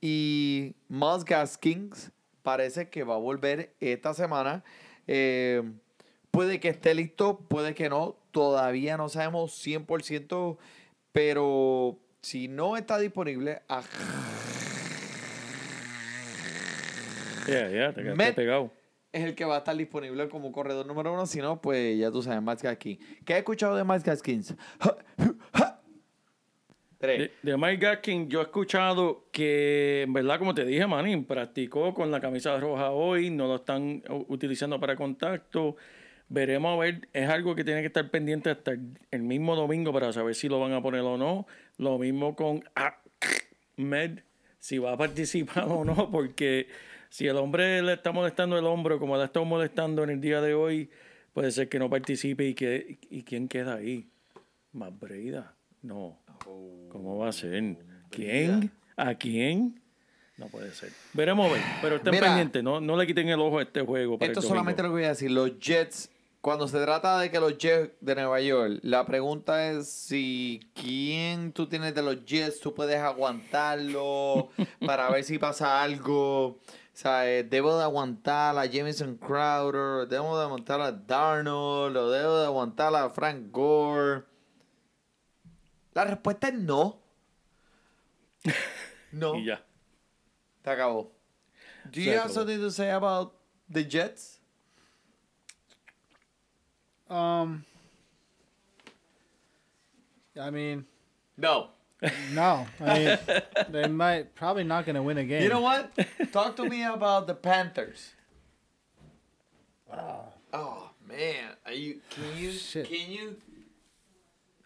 Y 0.00 0.74
Miles 0.88 1.24
Gaskins 1.24 2.10
parece 2.42 2.88
que 2.88 3.04
va 3.04 3.14
a 3.14 3.18
volver 3.18 3.74
esta 3.78 4.14
semana. 4.14 4.64
Eh, 5.06 5.62
puede 6.30 6.60
que 6.60 6.70
esté 6.70 6.94
listo, 6.94 7.38
puede 7.40 7.74
que 7.74 7.90
no. 7.90 8.16
Todavía 8.30 8.96
no 8.96 9.10
sabemos 9.10 9.52
100%, 9.64 10.56
pero 11.12 11.98
si 12.22 12.48
no 12.48 12.76
está 12.76 12.98
disponible, 12.98 13.60
a 13.68 13.82
ya, 17.46 17.92
te 17.92 18.02
quedaste 18.02 18.32
pegado. 18.32 18.70
Es 19.16 19.24
el 19.24 19.34
que 19.34 19.44
va 19.44 19.56
a 19.56 19.58
estar 19.58 19.76
disponible 19.76 20.28
como 20.28 20.52
corredor 20.52 20.86
número 20.86 21.12
uno. 21.12 21.26
Si 21.26 21.40
no, 21.40 21.60
pues 21.60 21.98
ya 21.98 22.10
tú 22.10 22.22
sabes, 22.22 22.42
Miles 22.42 22.62
Gaskins. 22.62 22.98
¿Qué 23.24 23.34
has 23.34 23.38
escuchado 23.38 23.76
de 23.76 23.84
Miles 23.84 24.04
Gaskins? 24.04 24.54
Tres. 26.98 27.30
De, 27.42 27.50
de 27.50 27.56
Mike 27.58 27.76
Gaskin, 27.76 28.28
yo 28.28 28.40
he 28.40 28.44
escuchado 28.44 29.26
que, 29.30 30.02
en 30.02 30.12
verdad, 30.14 30.38
como 30.38 30.54
te 30.54 30.64
dije, 30.64 30.86
Manning, 30.86 31.24
practicó 31.24 31.92
con 31.92 32.10
la 32.10 32.20
camisa 32.20 32.58
roja 32.58 32.90
hoy, 32.90 33.28
no 33.28 33.46
lo 33.46 33.56
están 33.56 34.02
utilizando 34.28 34.80
para 34.80 34.96
contacto. 34.96 35.76
Veremos 36.28 36.74
a 36.74 36.80
ver, 36.80 37.08
es 37.12 37.28
algo 37.28 37.54
que 37.54 37.64
tiene 37.64 37.82
que 37.82 37.88
estar 37.88 38.10
pendiente 38.10 38.50
hasta 38.50 38.72
el, 39.10 39.22
mismo 39.22 39.54
domingo 39.54 39.92
para 39.92 40.12
saber 40.12 40.34
si 40.34 40.48
lo 40.48 40.58
van 40.58 40.72
a 40.72 40.82
poner 40.82 41.02
o 41.02 41.18
no. 41.18 41.46
Lo 41.76 41.98
mismo 41.98 42.34
con 42.34 42.64
Ahmed, 42.74 44.20
si 44.58 44.78
va 44.78 44.92
a 44.92 44.96
participar 44.96 45.66
o 45.68 45.84
no, 45.84 46.10
porque 46.10 46.66
si 47.16 47.26
el 47.26 47.38
hombre 47.38 47.80
le 47.80 47.94
está 47.94 48.12
molestando 48.12 48.58
el 48.58 48.66
hombro, 48.66 48.98
como 48.98 49.16
le 49.16 49.22
ha 49.22 49.24
estado 49.24 49.46
molestando 49.46 50.04
en 50.04 50.10
el 50.10 50.20
día 50.20 50.42
de 50.42 50.52
hoy, 50.52 50.90
puede 51.32 51.50
ser 51.50 51.66
que 51.66 51.78
no 51.78 51.88
participe 51.88 52.44
y 52.44 52.52
que 52.52 52.98
y 53.08 53.22
quién 53.22 53.48
queda 53.48 53.76
ahí. 53.76 54.10
Más 54.72 54.90
Breida. 54.98 55.54
No. 55.80 56.18
¿Cómo 56.90 57.16
va 57.16 57.30
a 57.30 57.32
ser? 57.32 57.78
¿Quién? 58.10 58.70
¿A 58.98 59.14
quién? 59.14 59.80
No 60.36 60.48
puede 60.48 60.74
ser. 60.74 60.90
Veremos 61.14 61.48
a 61.48 61.54
ver. 61.54 61.62
Pero 61.80 61.96
estén 61.96 62.10
Mira. 62.10 62.26
pendientes. 62.26 62.62
No, 62.62 62.82
no 62.82 62.98
le 62.98 63.06
quiten 63.06 63.30
el 63.30 63.40
ojo 63.40 63.60
a 63.60 63.62
este 63.62 63.80
juego. 63.80 64.18
Para 64.18 64.32
Esto 64.32 64.40
el 64.40 64.48
solamente 64.48 64.82
lo 64.82 64.90
que 64.90 64.96
voy 64.96 65.04
a 65.04 65.08
decir. 65.08 65.30
Los 65.30 65.58
Jets, 65.58 66.10
cuando 66.42 66.68
se 66.68 66.78
trata 66.82 67.18
de 67.18 67.30
que 67.30 67.40
los 67.40 67.56
Jets 67.56 67.94
de 67.98 68.14
Nueva 68.14 68.42
York, 68.42 68.80
la 68.82 69.06
pregunta 69.06 69.70
es 69.70 69.88
si 69.88 70.68
quién 70.74 71.52
tú 71.52 71.66
tienes 71.66 71.94
de 71.94 72.02
los 72.02 72.26
Jets, 72.26 72.60
tú 72.60 72.74
puedes 72.74 72.98
aguantarlo 72.98 74.50
para 74.84 75.08
ver 75.08 75.24
si 75.24 75.38
pasa 75.38 75.82
algo. 75.82 76.58
O 76.96 76.98
sea, 76.98 77.30
eh, 77.30 77.44
debo 77.44 77.76
de 77.76 77.82
aguantar 77.84 78.56
a 78.56 78.64
Jameson 78.64 79.18
Crowder, 79.18 80.08
debo 80.08 80.38
de 80.38 80.44
aguantar 80.44 80.80
a 80.80 80.92
Darnold, 80.92 81.94
o 81.94 82.10
debo 82.10 82.38
de 82.38 82.46
aguantar 82.46 82.94
a 82.94 83.10
Frank 83.10 83.50
Gore. 83.50 84.24
La 85.92 86.04
respuesta 86.04 86.48
es 86.48 86.54
no. 86.54 86.98
No. 89.12 89.34
Y 89.36 89.44
ya. 89.44 89.62
Se 90.64 90.70
acabó. 90.70 91.12
Do 91.84 91.92
Se 91.92 92.00
you 92.02 92.10
have 92.12 92.20
acabó. 92.30 92.34
something 92.34 92.58
to 92.60 92.70
say 92.70 92.90
about 92.90 93.34
the 93.70 93.84
Jets? 93.84 94.40
Um. 97.10 97.64
I 100.34 100.50
mean, 100.50 100.86
No. 101.36 101.70
No. 102.32 102.66
I 102.80 102.98
mean, 102.98 103.42
they 103.70 103.88
might 103.88 104.34
probably 104.34 104.64
not 104.64 104.84
going 104.84 104.96
to 104.96 105.02
win 105.02 105.18
a 105.18 105.24
game. 105.24 105.42
You 105.42 105.48
know 105.48 105.60
what? 105.60 105.90
Talk 106.32 106.56
to 106.56 106.68
me 106.68 106.84
about 106.84 107.26
the 107.26 107.34
Panthers. 107.34 108.12
Oh 110.52 110.90
Man, 111.08 111.52
are 111.64 111.72
you? 111.72 112.00
Can 112.10 112.24
you? 112.36 112.52
Shit. 112.52 112.88
Can 112.88 113.10
you? 113.10 113.36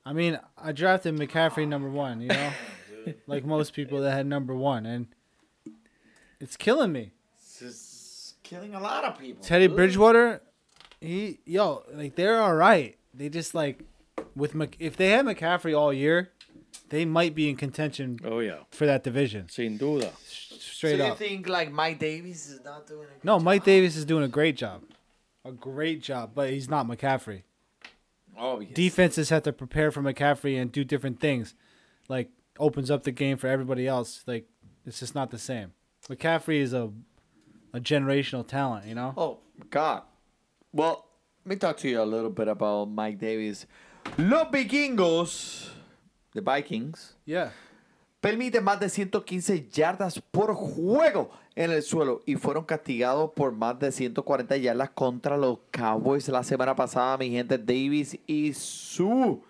I 0.07 0.13
mean, 0.13 0.39
I 0.57 0.73
drafted 0.73 1.15
McCaffrey 1.17 1.69
number 1.69 1.91
one, 1.91 2.23
you 2.23 2.29
know, 2.29 2.53
like 3.27 3.45
most 3.45 3.75
people 3.75 4.01
that 4.01 4.13
had 4.13 4.27
number 4.27 4.55
one, 4.55 4.87
and 4.87 5.07
it's 6.41 6.57
killing 6.57 6.93
me. 6.93 7.13
This 7.37 7.63
is 7.63 8.35
killing 8.43 8.75
a 8.75 8.81
lot 8.81 9.05
of 9.05 9.19
people. 9.19 9.45
Teddy 9.45 9.69
dude. 9.69 9.77
Bridgewater, 9.77 10.41
he 11.01 11.41
yo, 11.45 11.85
like 11.93 12.17
they're 12.17 12.41
all 12.41 12.55
right. 12.55 12.97
They 13.13 13.29
just 13.29 13.55
like 13.55 13.85
with 14.35 14.55
Mc, 14.55 14.77
if 14.79 14.97
they 14.97 15.11
had 15.11 15.27
McCaffrey 15.27 15.79
all 15.79 15.93
year, 15.93 16.31
they 16.91 17.05
might 17.05 17.35
be 17.35 17.49
in 17.49 17.57
contention 17.57 18.19
Oh, 18.25 18.41
yeah. 18.41 18.59
for 18.71 18.85
that 18.87 19.03
division. 19.03 19.49
Sin 19.49 19.79
duda. 19.79 20.11
Straight 20.19 20.99
so 20.99 21.05
you 21.07 21.13
up. 21.13 21.19
think 21.19 21.49
like 21.49 21.71
Mike 21.73 21.99
Davis 21.99 22.49
is 22.49 22.65
not 22.65 22.87
doing 22.87 23.03
a 23.05 23.15
good 23.15 23.25
No, 23.25 23.39
Mike 23.41 23.63
job? 23.63 23.67
Davis 23.67 23.97
is 23.97 24.05
doing 24.05 24.25
a 24.25 24.29
great 24.29 24.57
job, 24.57 24.83
a 25.45 25.53
great 25.53 26.03
job, 26.03 26.33
but 26.35 26.51
he's 26.51 26.69
not 26.69 26.87
McCaffrey. 26.87 27.43
Oh, 28.39 28.61
yes. 28.61 28.73
Defenses 28.75 29.29
have 29.31 29.43
to 29.45 29.53
prepare 29.53 29.91
for 29.91 30.01
McCaffrey 30.03 30.61
and 30.61 30.71
do 30.73 30.85
different 30.85 31.21
things, 31.21 31.55
like 32.09 32.31
opens 32.59 32.91
up 32.91 33.03
the 33.05 33.11
game 33.13 33.37
for 33.37 33.47
everybody 33.49 33.87
else. 33.87 34.23
Like 34.27 34.47
it's 34.87 35.01
just 35.01 35.15
not 35.15 35.31
the 35.31 35.39
same. 35.39 35.73
McCaffrey 36.09 36.59
is 36.61 36.73
a 36.73 36.91
a 37.73 37.79
generational 37.81 38.47
talent, 38.47 38.87
you 38.87 38.95
know. 38.97 39.15
Oh, 39.17 39.39
God. 39.71 40.03
Well, 40.73 41.07
let 41.45 41.51
me 41.51 41.57
talk 41.57 41.77
to 41.79 41.89
you 41.89 42.03
a 42.03 42.05
little 42.05 42.31
bit 42.31 42.49
about 42.49 42.87
Mike 42.91 43.19
Davis. 43.19 43.65
Los 44.19 44.49
vikingos, 44.51 45.69
the 46.33 46.41
Vikings, 46.41 47.17
Yeah. 47.27 47.53
permiten 48.21 48.63
más 48.65 48.79
de 48.81 48.89
115 48.89 49.69
yardas 49.71 50.21
por 50.31 50.55
juego 50.55 51.31
en 51.55 51.71
el 51.71 51.83
suelo 51.83 52.21
y 52.27 52.37
fueron 52.37 52.65
castigados 52.65 53.31
por 53.35 53.53
más 53.53 53.79
de 53.79 53.91
140 53.93 54.57
yardas 54.59 54.91
contra 54.91 55.37
los 55.37 55.59
Cowboys 55.71 56.29
la 56.29 56.43
semana 56.43 56.75
pasada, 56.77 57.17
mi 57.19 57.31
gente 57.31 57.59
Davis 57.59 58.19
y 58.27 58.53
su 58.53 59.43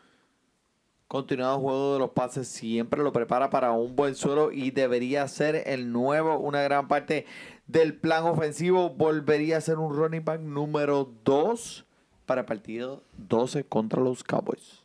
continuado 1.09 1.59
juego 1.59 1.95
de 1.95 1.99
los 1.99 2.11
pases 2.11 2.47
siempre 2.47 3.03
lo 3.03 3.13
prepara 3.13 3.51
para 3.51 3.73
un 3.73 3.97
buen 3.97 4.15
suelo 4.15 4.53
y 4.53 4.71
debería 4.71 5.27
ser 5.27 5.65
el 5.67 5.91
nuevo, 5.91 6.39
una 6.39 6.63
gran 6.63 6.87
parte 6.87 7.27
del 7.67 7.95
plan 7.97 8.25
ofensivo. 8.25 8.91
Volvería 8.91 9.57
a 9.57 9.61
ser 9.61 9.79
un 9.79 9.93
running 9.93 10.25
back 10.25 10.41
número 10.41 11.13
2 11.25 11.85
para 12.27 12.43
el 12.43 12.47
partido 12.47 13.03
12 13.19 13.65
contra 13.65 14.01
los 14.01 14.23
Cowboys, 14.23 14.85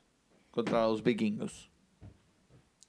contra 0.50 0.88
los 0.88 1.04
vikingos. 1.04 1.70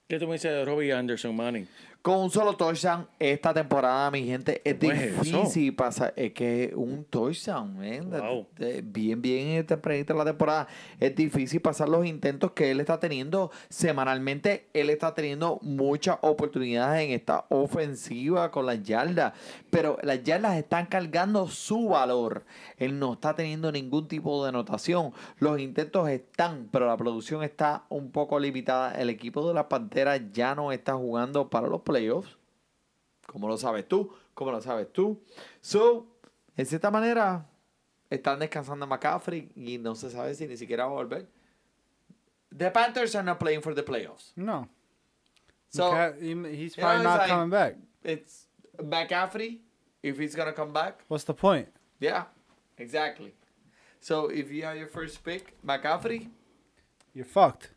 ¿Qué 0.08 0.20
tú 0.20 0.26
me 0.28 0.34
dices 0.34 0.52
de 0.52 0.64
Robbie 0.64 0.92
Anderson, 0.92 1.34
Manny? 1.34 1.66
Con 2.00 2.20
un 2.20 2.30
solo 2.30 2.54
touchdown 2.56 3.08
esta 3.18 3.52
temporada, 3.52 4.08
mi 4.12 4.24
gente, 4.24 4.62
es 4.64 4.78
difícil 4.78 5.74
pasar. 5.74 6.14
Es 6.14 6.32
que 6.32 6.72
un 6.76 7.02
touchdown, 7.04 7.76
man, 7.76 8.10
Wow. 8.10 8.46
bien, 8.84 9.20
bien 9.20 9.66
tempranito 9.66 10.12
en 10.12 10.18
la 10.20 10.24
temporada. 10.24 10.68
Es 11.00 11.16
difícil 11.16 11.60
pasar 11.60 11.88
los 11.88 12.06
intentos 12.06 12.52
que 12.52 12.70
él 12.70 12.78
está 12.78 13.00
teniendo 13.00 13.50
semanalmente. 13.68 14.68
Él 14.72 14.90
está 14.90 15.12
teniendo 15.12 15.58
muchas 15.62 16.18
oportunidades 16.20 17.04
en 17.04 17.10
esta 17.10 17.44
ofensiva 17.48 18.52
con 18.52 18.66
las 18.66 18.80
yardas. 18.84 19.32
Pero 19.76 19.98
las 20.00 20.22
yardas 20.22 20.56
están 20.56 20.86
cargando 20.86 21.46
su 21.48 21.88
valor. 21.88 22.46
Él 22.78 22.98
no 22.98 23.12
está 23.12 23.34
teniendo 23.34 23.70
ningún 23.70 24.08
tipo 24.08 24.42
de 24.42 24.48
anotación. 24.48 25.12
Los 25.38 25.60
intentos 25.60 26.08
están, 26.08 26.70
pero 26.72 26.86
la 26.86 26.96
producción 26.96 27.42
está 27.42 27.84
un 27.90 28.10
poco 28.10 28.40
limitada. 28.40 28.92
El 28.92 29.10
equipo 29.10 29.46
de 29.46 29.52
las 29.52 29.66
Panteras 29.66 30.32
ya 30.32 30.54
no 30.54 30.72
está 30.72 30.94
jugando 30.94 31.50
para 31.50 31.68
los 31.68 31.82
playoffs. 31.82 32.38
Como 33.26 33.48
lo 33.48 33.58
sabes 33.58 33.86
tú, 33.86 34.10
como 34.32 34.50
lo 34.50 34.62
sabes 34.62 34.90
tú. 34.90 35.22
So, 35.60 36.06
en 36.56 36.64
cierta 36.64 36.90
manera, 36.90 37.46
están 38.08 38.38
descansando 38.38 38.86
a 38.86 38.88
McCaffrey 38.88 39.52
y 39.54 39.76
no 39.76 39.94
se 39.94 40.08
sabe 40.08 40.34
si 40.34 40.46
ni 40.46 40.56
siquiera 40.56 40.86
va 40.86 40.92
a 40.92 40.94
volver. 40.94 41.28
The 42.56 42.70
Panthers 42.70 43.14
are 43.14 43.26
not 43.26 43.38
playing 43.38 43.60
for 43.60 43.74
the 43.74 43.84
playoffs. 43.84 44.32
No. 44.36 44.70
So, 45.68 45.92
he's 46.18 46.22
you 46.22 46.34
know, 46.34 46.70
probably 46.78 47.04
not 47.04 47.18
like- 47.18 47.28
coming 47.28 47.50
back. 47.50 47.76
it's 48.02 48.46
McCaffrey, 48.82 49.65
if 50.06 50.18
he's 50.18 50.34
to 50.34 50.52
come 50.52 50.72
back. 50.72 51.04
What's 51.08 51.24
the 51.24 51.34
point? 51.34 51.68
Yeah, 52.00 52.24
exactly. 52.78 53.34
So, 54.00 54.28
if 54.30 54.50
you 54.52 54.64
have 54.64 54.76
your 54.76 54.88
first 54.88 55.24
pick, 55.24 55.54
McCaffrey, 55.64 56.28
You're 57.14 57.24
fucked. 57.24 57.70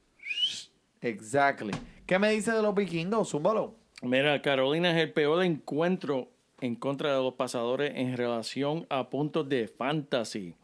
exactly. 1.01 1.73
¿Qué 2.05 2.19
me 2.19 2.29
dice 2.31 2.51
de 2.51 2.61
los 2.61 2.75
vikingos? 2.75 3.29
Zúmbalo. 3.31 3.73
Mira, 4.01 4.41
Carolina 4.41 4.91
es 4.91 4.97
el 4.97 5.11
peor 5.13 5.43
encuentro 5.43 6.29
en 6.61 6.75
contra 6.75 7.15
de 7.15 7.21
los 7.21 7.33
pasadores 7.35 7.93
en 7.95 8.15
relación 8.17 8.85
a 8.89 9.09
puntos 9.09 9.47
de 9.47 9.67
fantasy. 9.67 10.55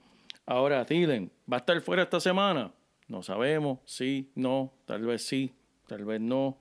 Ahora, 0.45 0.85
Thielen, 0.85 1.31
¿va 1.51 1.57
a 1.57 1.59
estar 1.59 1.79
fuera 1.81 2.03
esta 2.03 2.19
semana? 2.19 2.71
No 3.07 3.23
sabemos, 3.23 3.79
sí, 3.85 4.29
no, 4.35 4.73
tal 4.85 5.03
vez 5.05 5.25
sí, 5.25 5.53
tal 5.87 6.05
vez 6.05 6.19
no. 6.21 6.57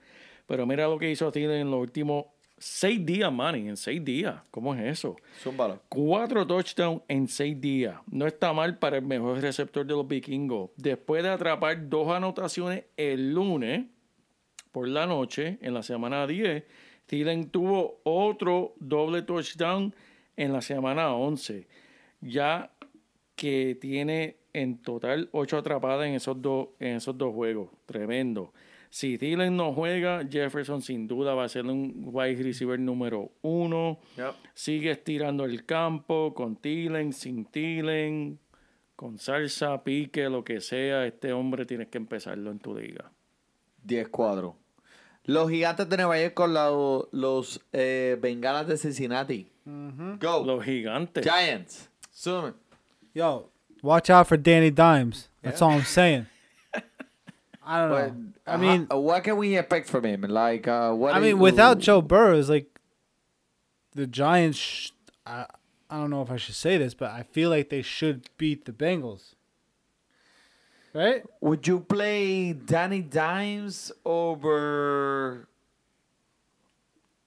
Pero 0.46 0.66
mira 0.66 0.86
lo 0.88 0.98
que 0.98 1.10
hizo 1.10 1.30
Thielen 1.32 1.62
en 1.62 1.70
los 1.70 1.80
últimos 1.80 2.26
seis 2.64 3.04
días, 3.04 3.30
Manny, 3.30 3.68
en 3.68 3.76
seis 3.76 4.02
días. 4.02 4.40
¿Cómo 4.50 4.74
es 4.74 4.80
eso? 4.82 5.16
Zúmbalo. 5.42 5.82
Cuatro 5.90 6.46
touchdowns 6.46 7.02
en 7.08 7.28
seis 7.28 7.60
días. 7.60 7.96
No 8.10 8.26
está 8.26 8.54
mal 8.54 8.78
para 8.78 8.96
el 8.96 9.04
mejor 9.04 9.38
receptor 9.40 9.84
de 9.84 9.92
los 9.92 10.08
vikingos. 10.08 10.70
Después 10.76 11.22
de 11.22 11.28
atrapar 11.28 11.90
dos 11.90 12.10
anotaciones 12.10 12.84
el 12.96 13.34
lunes 13.34 13.84
por 14.72 14.88
la 14.88 15.06
noche, 15.06 15.58
en 15.60 15.74
la 15.74 15.82
semana 15.82 16.26
10, 16.26 16.64
Thielen 17.04 17.50
tuvo 17.50 18.00
otro 18.02 18.74
doble 18.80 19.20
touchdown 19.20 19.94
en 20.36 20.52
la 20.54 20.62
semana 20.62 21.14
11. 21.14 21.68
Ya 22.22 22.70
que 23.36 23.76
tiene 23.78 24.38
en 24.54 24.78
total 24.78 25.28
ocho 25.32 25.58
atrapadas 25.58 26.06
en 26.06 26.14
esos 26.14 26.40
dos, 26.40 26.68
en 26.80 26.96
esos 26.96 27.18
dos 27.18 27.34
juegos. 27.34 27.68
Tremendo. 27.84 28.54
Si 28.94 29.18
Thielen 29.18 29.56
no 29.56 29.72
juega, 29.74 30.24
Jefferson 30.24 30.80
sin 30.80 31.08
duda 31.08 31.34
va 31.34 31.42
a 31.42 31.48
ser 31.48 31.66
un 31.66 32.10
wide 32.12 32.40
receiver 32.44 32.78
número 32.78 33.32
uno. 33.42 33.98
Yep. 34.16 34.34
Sigue 34.54 34.92
estirando 34.92 35.44
el 35.46 35.66
campo 35.66 36.32
con 36.32 36.54
Thielen, 36.54 37.12
sin 37.12 37.44
Thielen, 37.44 38.38
con 38.94 39.18
salsa, 39.18 39.82
pique, 39.82 40.28
lo 40.30 40.44
que 40.44 40.60
sea. 40.60 41.06
Este 41.06 41.32
hombre 41.32 41.66
tienes 41.66 41.88
que 41.88 41.98
empezarlo 41.98 42.52
en 42.52 42.60
tu 42.60 42.72
liga. 42.78 43.10
10 43.82 44.10
cuadros. 44.10 44.54
Los 45.24 45.50
gigantes 45.50 45.88
de 45.88 45.96
Nueva 45.96 46.20
York 46.20 46.34
con 46.34 46.54
la- 46.54 46.70
los 47.10 47.66
eh, 47.72 48.16
bengalas 48.22 48.68
de 48.68 48.76
Cincinnati. 48.76 49.50
Go. 50.20 50.44
Los 50.46 50.64
gigantes. 50.64 51.26
Giants. 51.26 51.90
Yo, 53.12 53.50
watch 53.82 54.08
out 54.08 54.28
for 54.28 54.38
Danny 54.40 54.70
Dimes. 54.70 55.30
That's 55.42 55.60
all 55.60 55.72
I'm 55.72 55.82
saying. 55.82 56.26
I 57.66 57.78
don't 57.80 57.90
But, 57.90 58.14
know. 58.14 58.24
I 58.46 58.56
mean, 58.56 58.86
uh, 58.92 58.98
what 58.98 59.24
can 59.24 59.36
we 59.36 59.56
expect 59.56 59.88
from 59.88 60.04
him? 60.04 60.20
Like, 60.22 60.68
uh, 60.68 60.92
what 60.92 61.14
I 61.14 61.18
is- 61.18 61.22
mean, 61.24 61.38
without 61.38 61.78
Joe 61.78 62.02
Burrow, 62.02 62.38
like 62.42 62.66
the 63.94 64.06
Giants. 64.06 64.58
Sh- 64.58 64.90
I, 65.26 65.46
I 65.88 65.98
don't 65.98 66.10
know 66.10 66.22
if 66.22 66.30
I 66.30 66.36
should 66.36 66.54
say 66.56 66.76
this, 66.76 66.92
but 66.94 67.10
I 67.10 67.22
feel 67.22 67.48
like 67.50 67.70
they 67.70 67.82
should 67.82 68.28
beat 68.36 68.64
the 68.66 68.72
Bengals. 68.72 69.34
Right? 70.92 71.24
Would 71.40 71.66
you 71.66 71.80
play 71.80 72.52
Danny 72.52 73.00
Dimes 73.00 73.90
over 74.04 75.48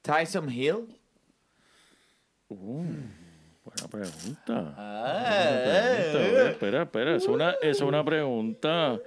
Tyson 0.04 0.48
Hill? 0.50 0.88
Buena 2.50 3.88
pregunta. 3.90 4.74
Ah, 4.78 6.12
Pregunta, 6.14 6.50
Espera, 6.52 6.82
espera, 6.84 7.16
es 7.16 7.28
una, 7.28 7.56
es 7.62 7.82
una 7.82 8.04
pregunta. 8.04 9.00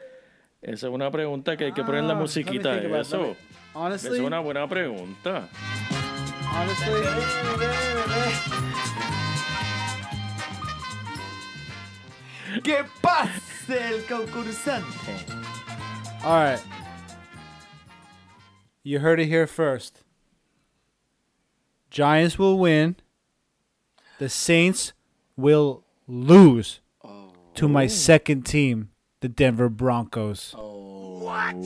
Esa 0.63 0.89
es 0.89 0.93
una 0.93 1.11
pregunta 1.11 1.57
que 1.57 1.65
hay 1.67 1.73
que 1.73 1.83
poner 1.85 2.05
la 2.05 2.13
Ah, 2.13 2.17
musiquita 2.17 2.75
let 2.75 2.77
me 2.77 2.81
think 2.81 2.83
de 2.83 2.87
about 2.95 3.07
it, 3.07 3.07
eso. 3.07 3.19
let 3.19 3.29
me- 3.29 3.37
Honestly, 3.73 4.19
Es 4.19 4.25
una 4.25 4.41
buena 4.41 4.69
pregunta. 4.69 5.49
honestly, 6.53 7.01
¿Qué 12.65 12.85
pasa 13.01 13.89
el 13.91 14.05
concursante? 14.07 14.87
all 16.25 16.37
right. 16.43 16.61
You 18.83 18.99
heard 19.01 19.21
it 19.21 19.29
here 19.29 19.47
first. 19.47 20.03
Giants 21.91 22.39
will 22.39 22.59
win. 22.59 22.97
The 24.19 24.29
Saints 24.29 24.93
will 25.37 25.85
lose 26.09 26.81
to 27.55 27.69
my 27.69 27.87
second 27.87 28.45
team, 28.45 28.91
the 29.21 29.29
Denver 29.29 29.69
Broncos. 29.69 30.55
What? 30.57 31.63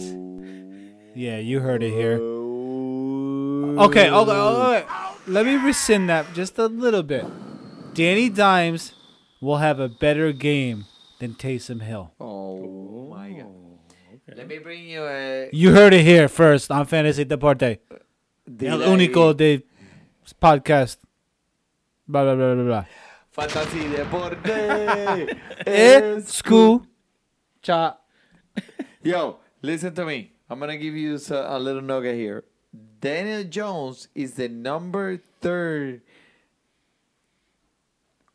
Yeah, 1.14 1.38
you 1.38 1.60
heard 1.60 1.82
it 1.82 1.92
here. 1.92 2.18
Okay, 3.78 4.10
okay, 4.10 4.32
okay. 4.32 4.84
Let 5.26 5.46
me 5.46 5.56
rescind 5.56 6.08
that 6.08 6.34
just 6.34 6.58
a 6.58 6.66
little 6.66 7.02
bit. 7.02 7.24
Danny 7.94 8.28
Dimes 8.28 8.92
will 9.40 9.58
have 9.58 9.78
a 9.78 9.88
better 9.88 10.32
game 10.32 10.86
than 11.20 11.34
Taysom 11.34 11.82
Hill. 11.82 12.12
Oh 12.20 13.08
my 13.10 13.30
god. 13.30 13.46
Let 14.36 14.48
me 14.48 14.58
bring 14.58 14.84
you 14.84 15.04
a. 15.04 15.48
You 15.52 15.72
heard 15.72 15.94
it 15.94 16.02
here 16.02 16.28
first 16.28 16.70
on 16.70 16.86
Fantasy 16.86 17.24
Deporte. 17.24 17.62
El 17.62 17.78
Dile 18.46 18.86
único 18.86 19.36
de 19.36 19.62
podcast. 20.40 20.98
Blah, 22.06 22.24
blah, 22.24 22.34
blah, 22.34 22.54
blah, 22.54 22.64
blah. 22.64 22.84
Fantasy 23.30 23.88
Deporte. 23.88 24.50
Escucha. 27.64 27.96
Yo, 29.02 29.38
listen 29.62 29.94
to 29.94 30.04
me. 30.04 30.32
I'm 30.48 30.60
gonna 30.60 30.76
give 30.76 30.94
you 30.94 31.18
a 31.30 31.58
little 31.58 31.82
nugget 31.82 32.14
here. 32.14 32.44
Daniel 33.00 33.44
Jones 33.44 34.08
is 34.14 34.34
the 34.34 34.48
number 34.48 35.16
third 35.16 36.02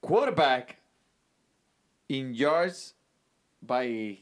quarterback 0.01 0.77
in 2.07 2.33
yards 2.33 2.93
by 3.61 4.17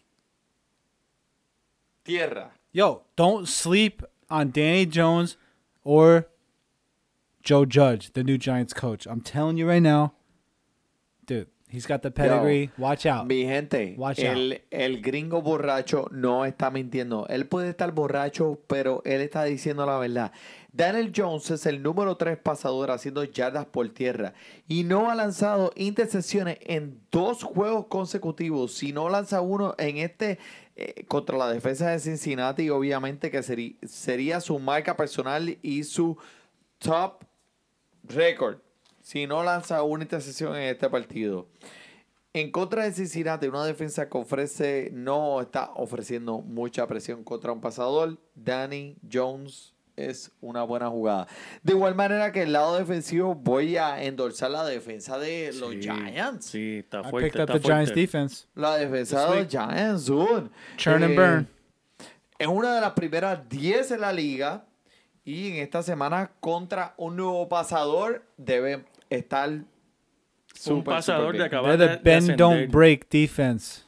tierra. 2.04 2.52
Yo, 2.72 3.04
don't 3.16 3.48
sleep 3.48 4.04
on 4.30 4.52
Danny 4.52 4.86
Jones 4.86 5.38
or 5.84 6.28
Joe 7.42 7.66
Judge, 7.66 8.12
the 8.14 8.24
new 8.24 8.38
Giants 8.38 8.74
coach. 8.74 9.08
I'm 9.08 9.22
telling 9.22 9.58
you 9.58 9.68
right 9.68 9.82
now, 9.82 10.14
he's 11.78 11.88
got 11.88 12.02
the 12.02 12.12
pedigree. 12.12 12.70
Watch 12.78 13.06
out. 13.06 13.26
Mi 13.28 13.44
gente, 13.46 13.96
Watch 13.98 14.20
el, 14.20 14.62
el 14.72 15.02
gringo 15.02 15.42
borracho 15.42 16.08
no 16.12 16.44
está 16.46 16.72
mintiendo. 16.72 17.26
Él 17.30 17.46
puede 17.48 17.70
estar 17.70 17.92
borracho, 17.92 18.60
pero 18.68 19.02
él 19.06 19.22
está 19.22 19.44
diciendo 19.44 19.86
la 19.86 19.98
verdad. 19.98 20.32
Daniel 20.74 21.12
Jones 21.16 21.50
es 21.50 21.66
el 21.66 21.82
número 21.82 22.18
3 22.18 22.38
pasador 22.38 22.92
haciendo 22.92 23.24
yardas 23.24 23.66
por 23.66 23.90
tierra 23.90 24.34
y 24.68 24.84
no 24.84 25.10
ha 25.10 25.16
lanzado 25.16 25.72
intercepciones 25.76 26.58
en 26.62 27.00
dos 27.12 27.44
juegos 27.44 27.88
consecutivos. 27.88 28.74
Si 28.76 28.92
no 28.94 29.10
lanza 29.10 29.42
uno 29.42 29.74
en 29.80 29.98
este 29.98 30.38
eh, 30.76 31.04
contra 31.08 31.36
la 31.38 31.52
defensa 31.52 31.90
de 31.90 31.98
Cincinnati, 32.00 32.70
obviamente 32.70 33.32
que 33.32 33.40
seri- 33.40 33.78
sería 33.88 34.40
su 34.40 34.60
marca 34.60 34.96
personal 34.96 35.58
y 35.64 35.84
su 35.84 36.16
top 36.78 37.24
récord. 38.04 38.58
Si 39.08 39.26
no 39.26 39.42
lanza 39.42 39.84
una 39.84 40.04
intercepción 40.04 40.54
en 40.58 40.64
este 40.64 40.90
partido. 40.90 41.48
En 42.34 42.52
contra 42.52 42.84
de 42.84 42.92
Cincinnati, 42.92 43.48
una 43.48 43.64
defensa 43.64 44.10
que 44.10 44.18
ofrece, 44.18 44.90
no 44.92 45.40
está 45.40 45.72
ofreciendo 45.76 46.40
mucha 46.40 46.86
presión 46.88 47.24
contra 47.24 47.54
un 47.54 47.62
pasador. 47.62 48.18
Danny 48.36 48.98
Jones 49.10 49.74
es 49.96 50.30
una 50.42 50.64
buena 50.64 50.90
jugada. 50.90 51.26
De 51.64 51.72
igual 51.72 51.96
manera 51.96 52.34
que 52.34 52.42
el 52.42 52.52
lado 52.52 52.78
defensivo, 52.78 53.34
voy 53.34 53.78
a 53.78 54.04
endosar 54.04 54.52
la 54.52 54.66
defensa 54.66 55.18
de 55.18 55.54
los 55.54 55.72
Sí, 55.72 55.84
Giants. 55.84 56.46
Sí, 56.46 56.80
está 56.80 57.00
I 57.00 57.10
fuerte. 57.10 57.30
picked 57.30 57.42
up 57.44 57.56
está 57.56 57.60
the 57.62 57.66
Giants 57.66 57.96
defense. 57.96 58.46
La 58.56 58.76
defensa 58.76 59.32
de 59.32 59.40
los 59.44 59.48
Giants, 59.50 60.06
dude. 60.06 60.50
Churn 60.76 61.04
and 61.04 61.14
Eh, 61.14 61.16
burn. 61.16 61.48
Es 62.38 62.48
una 62.48 62.76
de 62.76 62.82
las 62.82 62.92
primeras 62.92 63.48
10 63.48 63.90
en 63.92 64.02
la 64.02 64.12
liga. 64.12 64.66
Y 65.24 65.48
en 65.52 65.56
esta 65.56 65.82
semana, 65.82 66.32
contra 66.42 66.94
un 66.98 67.16
nuevo 67.16 67.48
pasador, 67.48 68.24
debe 68.36 68.86
estar. 69.10 69.50
Un 70.70 70.84
pasador 70.84 71.38
de 71.38 71.44
acabar 71.44 71.78
de, 71.78 71.86
the 71.88 71.92
de 71.98 72.00
bend 72.04 72.30
don't 72.36 72.54
ascender. 72.56 72.70
break 72.72 73.10
defense. 73.10 73.84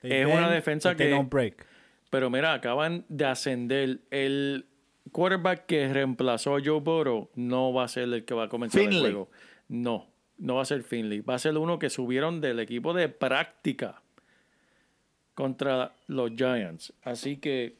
They 0.00 0.12
Es 0.22 0.26
una 0.26 0.42
bend, 0.42 0.52
defensa 0.52 0.94
que- 0.94 1.10
don't 1.10 1.30
break. 1.30 1.66
Pero 2.10 2.30
mira, 2.30 2.54
acaban 2.54 3.04
de 3.08 3.24
ascender. 3.26 4.00
El 4.10 4.66
quarterback 5.12 5.66
que 5.66 5.92
reemplazó 5.92 6.56
a 6.56 6.60
Joe 6.64 6.80
Burrow 6.80 7.30
no 7.34 7.72
va 7.72 7.84
a 7.84 7.88
ser 7.88 8.04
el 8.04 8.24
que 8.24 8.34
va 8.34 8.44
a 8.44 8.48
comenzar 8.48 8.80
Finley. 8.80 8.96
el 8.98 9.02
juego. 9.12 9.30
No, 9.68 10.08
no 10.38 10.54
va 10.56 10.62
a 10.62 10.64
ser 10.64 10.82
Finley. 10.82 11.20
Va 11.20 11.34
a 11.34 11.38
ser 11.38 11.56
uno 11.58 11.78
que 11.78 11.90
subieron 11.90 12.40
del 12.40 12.58
equipo 12.60 12.94
de 12.94 13.08
práctica 13.10 14.00
contra 15.34 15.92
los 16.06 16.30
Giants. 16.34 16.92
Así 17.02 17.36
que, 17.36 17.76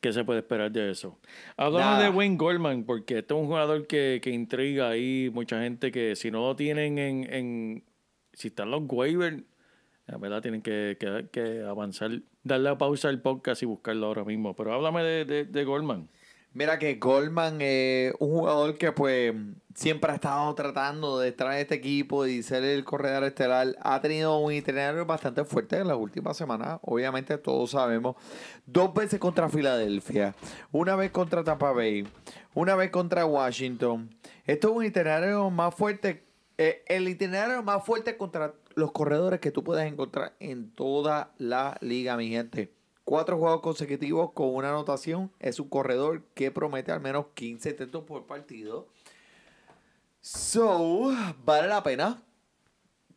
¿qué 0.00 0.12
se 0.12 0.24
puede 0.24 0.40
esperar 0.40 0.70
de 0.72 0.90
eso? 0.90 1.18
Hablamos 1.56 2.02
de 2.02 2.08
Wayne 2.10 2.36
Goldman, 2.36 2.84
porque 2.84 3.18
este 3.18 3.34
es 3.34 3.40
un 3.40 3.46
jugador 3.46 3.86
que, 3.86 4.20
que 4.22 4.30
intriga 4.30 4.88
ahí. 4.90 5.30
Mucha 5.32 5.60
gente 5.62 5.90
que 5.92 6.16
si 6.16 6.30
no 6.30 6.40
lo 6.46 6.56
tienen 6.56 6.98
en... 6.98 7.32
en 7.32 7.84
si 8.32 8.48
están 8.48 8.70
los 8.70 8.82
waivers, 8.88 9.42
la 10.06 10.16
verdad 10.16 10.40
tienen 10.40 10.62
que, 10.62 10.96
que- 10.98 11.26
que 11.30 11.62
avanzar, 11.62 12.10
darle 12.42 12.68
a 12.70 12.78
pausa 12.78 13.08
al 13.08 13.20
podcast 13.20 13.62
y 13.62 13.66
buscarlo 13.66 14.06
ahora 14.06 14.24
mismo. 14.24 14.54
Pero 14.56 14.72
háblame 14.72 15.02
de, 15.02 15.24
de, 15.24 15.44
de 15.44 15.64
Goldman. 15.64 16.08
Mira 16.52 16.80
que 16.80 16.96
Goldman 16.96 17.58
es 17.60 18.12
un 18.18 18.30
jugador 18.30 18.76
que 18.76 18.90
pues 18.90 19.32
siempre 19.72 20.10
ha 20.10 20.16
estado 20.16 20.52
tratando 20.56 21.20
de 21.20 21.28
estar 21.28 21.52
en 21.52 21.58
este 21.58 21.76
equipo 21.76 22.26
y 22.26 22.42
ser 22.42 22.64
el 22.64 22.84
corredor 22.84 23.22
estelar. 23.22 23.76
Ha 23.80 24.00
tenido 24.00 24.36
un 24.38 24.52
itinerario 24.52 25.06
bastante 25.06 25.44
fuerte 25.44 25.76
en 25.78 25.86
las 25.86 25.96
últimas 25.96 26.36
semanas. 26.36 26.80
Obviamente 26.82 27.38
todos 27.38 27.70
sabemos. 27.70 28.16
Dos 28.66 28.92
veces 28.92 29.20
contra 29.20 29.48
Filadelfia. 29.48 30.34
Una 30.72 30.96
vez 30.96 31.12
contra 31.12 31.44
Tampa 31.44 31.70
Bay. 31.70 32.04
Una 32.54 32.74
vez 32.74 32.90
contra 32.90 33.24
Washington. 33.26 34.10
Esto 34.44 34.70
es 34.70 34.76
un 34.76 34.84
itinerario 34.84 35.50
más 35.50 35.72
fuerte. 35.72 36.24
eh, 36.58 36.82
el 36.88 37.08
itinerario 37.08 37.62
más 37.62 37.84
fuerte 37.84 38.16
contra 38.16 38.54
los 38.74 38.90
corredores 38.90 39.38
que 39.40 39.52
tú 39.52 39.62
puedes 39.62 39.86
encontrar 39.90 40.34
en 40.40 40.72
toda 40.72 41.32
la 41.38 41.76
liga, 41.80 42.16
mi 42.16 42.28
gente. 42.28 42.79
Cuatro 43.10 43.38
juegos 43.38 43.60
consecutivos 43.60 44.30
con 44.34 44.54
una 44.54 44.68
anotación. 44.68 45.32
Es 45.40 45.58
un 45.58 45.68
corredor 45.68 46.22
que 46.32 46.52
promete 46.52 46.92
al 46.92 47.00
menos 47.00 47.26
15 47.34 47.70
intentos 47.70 48.04
por 48.04 48.24
partido. 48.24 48.86
So, 50.20 51.12
vale 51.44 51.66
la 51.66 51.82
pena 51.82 52.22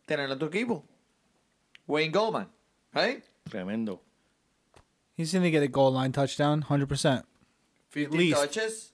tenerlo 0.08 0.34
en 0.34 0.40
tu 0.40 0.48
equipo. 0.48 0.84
Wayne 1.86 2.12
Goldman, 2.12 2.50
right? 2.92 3.24
Tremendo. 3.48 4.02
He's 5.16 5.32
going 5.32 5.44
to 5.44 5.52
get 5.52 5.62
a 5.62 5.68
goal 5.68 5.94
line 5.94 6.12
touchdown, 6.12 6.64
100%. 6.64 7.24
15 7.92 8.18
least. 8.18 8.36
touches. 8.36 8.94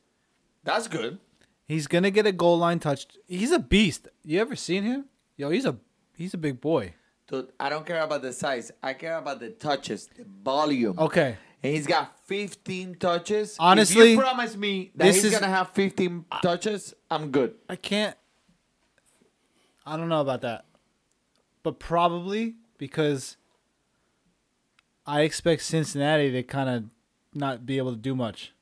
That's 0.65 0.89
good. 0.89 1.17
He's 1.65 1.87
going 1.87 2.03
to 2.03 2.11
get 2.11 2.25
a 2.27 2.33
goal 2.33 2.57
line 2.57 2.79
touch. 2.79 3.07
He's 3.25 3.53
a 3.53 3.59
beast. 3.59 4.09
You 4.25 4.41
ever 4.41 4.57
seen 4.57 4.83
him? 4.83 5.05
Yo, 5.37 5.49
he's 5.49 5.65
a 5.65 5.77
he's 6.17 6.33
a 6.33 6.37
big 6.37 6.59
boy. 6.59 6.95
Dude, 7.29 7.49
I 7.59 7.69
don't 7.69 7.85
care 7.85 8.01
about 8.01 8.21
the 8.21 8.33
size. 8.33 8.71
I 8.81 8.93
care 8.93 9.17
about 9.17 9.39
the 9.39 9.49
touches, 9.51 10.07
the 10.17 10.25
volume. 10.43 10.97
Okay. 10.97 11.37
And 11.61 11.73
he's 11.75 11.85
got 11.85 12.17
15 12.25 12.95
touches. 12.95 13.55
Honestly, 13.59 14.13
if 14.13 14.17
you 14.17 14.19
promise 14.19 14.55
me 14.55 14.91
that 14.95 15.05
this 15.05 15.15
he's 15.17 15.25
is- 15.25 15.33
gonna 15.33 15.47
have 15.51 15.69
15 15.71 16.25
touches, 16.41 16.93
I'm 17.11 17.31
good. 17.31 17.55
I 17.67 17.75
can't. 17.75 18.15
I 19.85 19.97
don't 19.97 20.09
know 20.09 20.21
about 20.21 20.41
that, 20.41 20.65
but 21.63 21.79
probably 21.79 22.55
because 22.77 23.37
I 25.05 25.21
expect 25.21 25.63
Cincinnati 25.63 26.31
to 26.31 26.43
kind 26.43 26.69
of 26.69 26.83
not 27.33 27.65
be 27.65 27.77
able 27.77 27.91
to 27.91 27.97
do 27.97 28.15
much. 28.15 28.53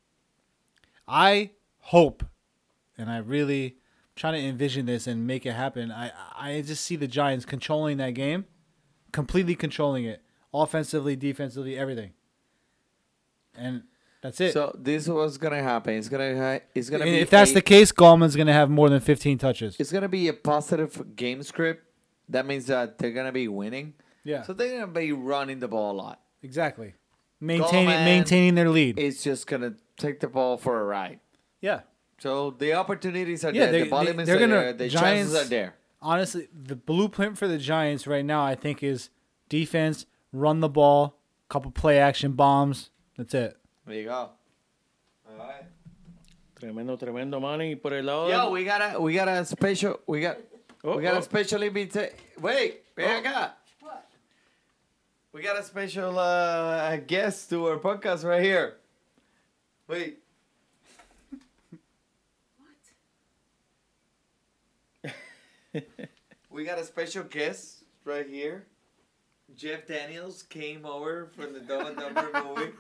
I 1.07 1.51
hope, 1.79 2.23
and 2.97 3.09
I 3.09 3.17
really 3.17 3.77
trying 4.15 4.33
to 4.41 4.47
envision 4.47 4.85
this 4.87 5.05
and 5.07 5.27
make 5.27 5.45
it 5.45 5.53
happen. 5.53 5.91
I 5.91 6.11
I 6.35 6.61
just 6.61 6.83
see 6.83 6.95
the 6.95 7.07
Giants 7.07 7.45
controlling 7.45 7.97
that 7.97 8.11
game, 8.11 8.45
completely 9.11 9.55
controlling 9.55 10.05
it, 10.05 10.21
offensively, 10.53 11.15
defensively, 11.15 11.77
everything, 11.77 12.11
and 13.55 13.83
that's 14.21 14.39
it. 14.41 14.53
So 14.53 14.75
this 14.77 15.07
was 15.07 15.37
gonna 15.37 15.61
happen. 15.63 15.93
It's 15.95 16.09
gonna 16.09 16.35
ha- 16.37 16.63
it's 16.73 16.89
gonna 16.89 17.05
And 17.05 17.13
be 17.13 17.19
if 17.19 17.29
that's 17.29 17.51
a- 17.51 17.55
the 17.55 17.61
case, 17.61 17.91
Gallman's 17.91 18.35
gonna 18.35 18.53
have 18.53 18.69
more 18.69 18.89
than 18.89 18.99
15 18.99 19.37
touches. 19.37 19.75
it's 19.79 19.91
gonna 19.91 20.09
be 20.09 20.27
a 20.27 20.33
positive 20.33 21.15
game 21.15 21.43
script. 21.43 21.83
That 22.29 22.45
means 22.45 22.65
that 22.67 22.97
they're 22.97 23.11
gonna 23.11 23.31
be 23.31 23.47
winning. 23.47 23.93
Yeah. 24.23 24.43
So 24.43 24.53
they're 24.53 24.79
gonna 24.79 24.91
be 24.91 25.11
running 25.11 25.59
the 25.59 25.67
ball 25.67 25.93
a 25.93 25.97
lot. 25.97 26.21
Exactly. 26.43 26.93
Maintaining 27.39 27.87
Gallman 27.89 28.05
maintaining 28.05 28.55
their 28.55 28.69
lead. 28.69 28.97
It's 28.99 29.23
just 29.23 29.47
gonna 29.47 29.75
take 29.97 30.19
the 30.19 30.27
ball 30.27 30.57
for 30.57 30.79
a 30.81 30.83
ride. 30.83 31.19
yeah. 31.61 31.81
So 32.19 32.49
the 32.49 32.73
opportunities 32.73 33.45
are 33.45 33.51
Yeah, 33.53 33.65
there. 33.65 33.71
they- 33.73 33.83
the 33.83 33.89
volume 33.89 34.17
they- 34.17 34.23
is 34.23 34.27
they're 34.27 34.39
gonna- 34.39 34.55
there. 34.55 34.73
The 34.73 34.89
Giants- 34.89 35.31
chances 35.31 35.35
are 35.35 35.49
there. 35.49 35.75
Honestly, 36.01 36.47
the 36.53 36.75
blueprint 36.75 37.37
for 37.37 37.47
the 37.47 37.57
Giants 37.57 38.05
right 38.05 38.23
now, 38.25 38.43
I 38.43 38.55
think, 38.55 38.83
is 38.83 39.09
defense, 39.49 40.05
run 40.31 40.59
the 40.59 40.69
ball, 40.69 41.17
couple 41.49 41.71
play 41.71 41.97
action 41.99 42.33
bombs. 42.33 42.89
That's 43.17 43.33
it. 43.33 43.57
There 43.85 43.95
you 43.95 44.05
go. 44.05 44.29
All 45.29 45.37
right. 45.37 45.63
Tremendo, 46.59 46.97
tremendo, 46.97 47.39
Manny. 47.41 47.75
Por 47.75 47.93
el 47.93 48.03
lado 48.05 48.29
Yo, 48.29 48.45
de- 48.45 48.51
we 48.51 48.63
got 48.63 48.95
a 48.95 48.99
we 48.99 49.13
got 49.13 49.27
a 49.27 49.45
special 49.45 49.99
we 50.07 50.21
got 50.21 50.37
Oh, 50.83 50.97
we 50.97 51.03
got 51.03 51.15
oh. 51.15 51.19
a 51.19 51.21
special 51.21 51.63
invitation. 51.63 52.15
Wait, 52.39 52.83
ven 52.95 53.23
acá. 53.23 53.51
We 55.33 55.41
got 55.41 55.57
a 55.59 55.63
special 55.63 56.17
uh, 56.17 56.97
guest 56.97 57.49
to 57.49 57.67
our 57.67 57.77
podcast 57.77 58.23
right 58.23 58.41
here. 58.41 58.77
Wait. 59.87 60.19
we 66.49 66.63
got 66.63 66.79
a 66.79 66.83
special 66.83 67.23
guest 67.23 67.83
right 68.05 68.27
here. 68.27 68.65
Jeff 69.55 69.87
Daniels 69.87 70.43
came 70.43 70.85
over 70.85 71.27
from 71.35 71.53
the 71.53 71.59
Dumb 71.59 71.87
and 71.87 71.97
Dumber 71.97 72.29
movie. 72.55 72.71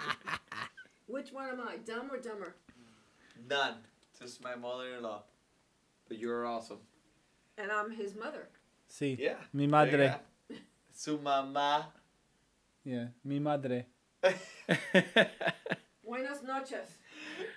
Which 1.07 1.31
one 1.31 1.49
am 1.49 1.61
I, 1.61 1.77
dumb 1.77 2.09
or 2.11 2.19
dumber? 2.19 2.55
None. 3.49 3.75
Just 4.19 4.43
my 4.43 4.55
mother-in-law. 4.55 5.23
But 6.07 6.17
you're 6.17 6.45
awesome. 6.45 6.79
And 7.57 7.71
I'm 7.71 7.91
his 7.91 8.15
mother. 8.15 8.49
See. 8.89 9.17
Yeah. 9.19 9.35
Mi 9.53 9.67
madre. 9.67 10.19
go. 10.49 10.55
Su 10.93 11.17
mamá. 11.17 11.85
Yeah. 12.83 13.07
Mi 13.23 13.39
madre. 13.39 13.85
Buenas 16.03 16.43
noches. 16.43 16.97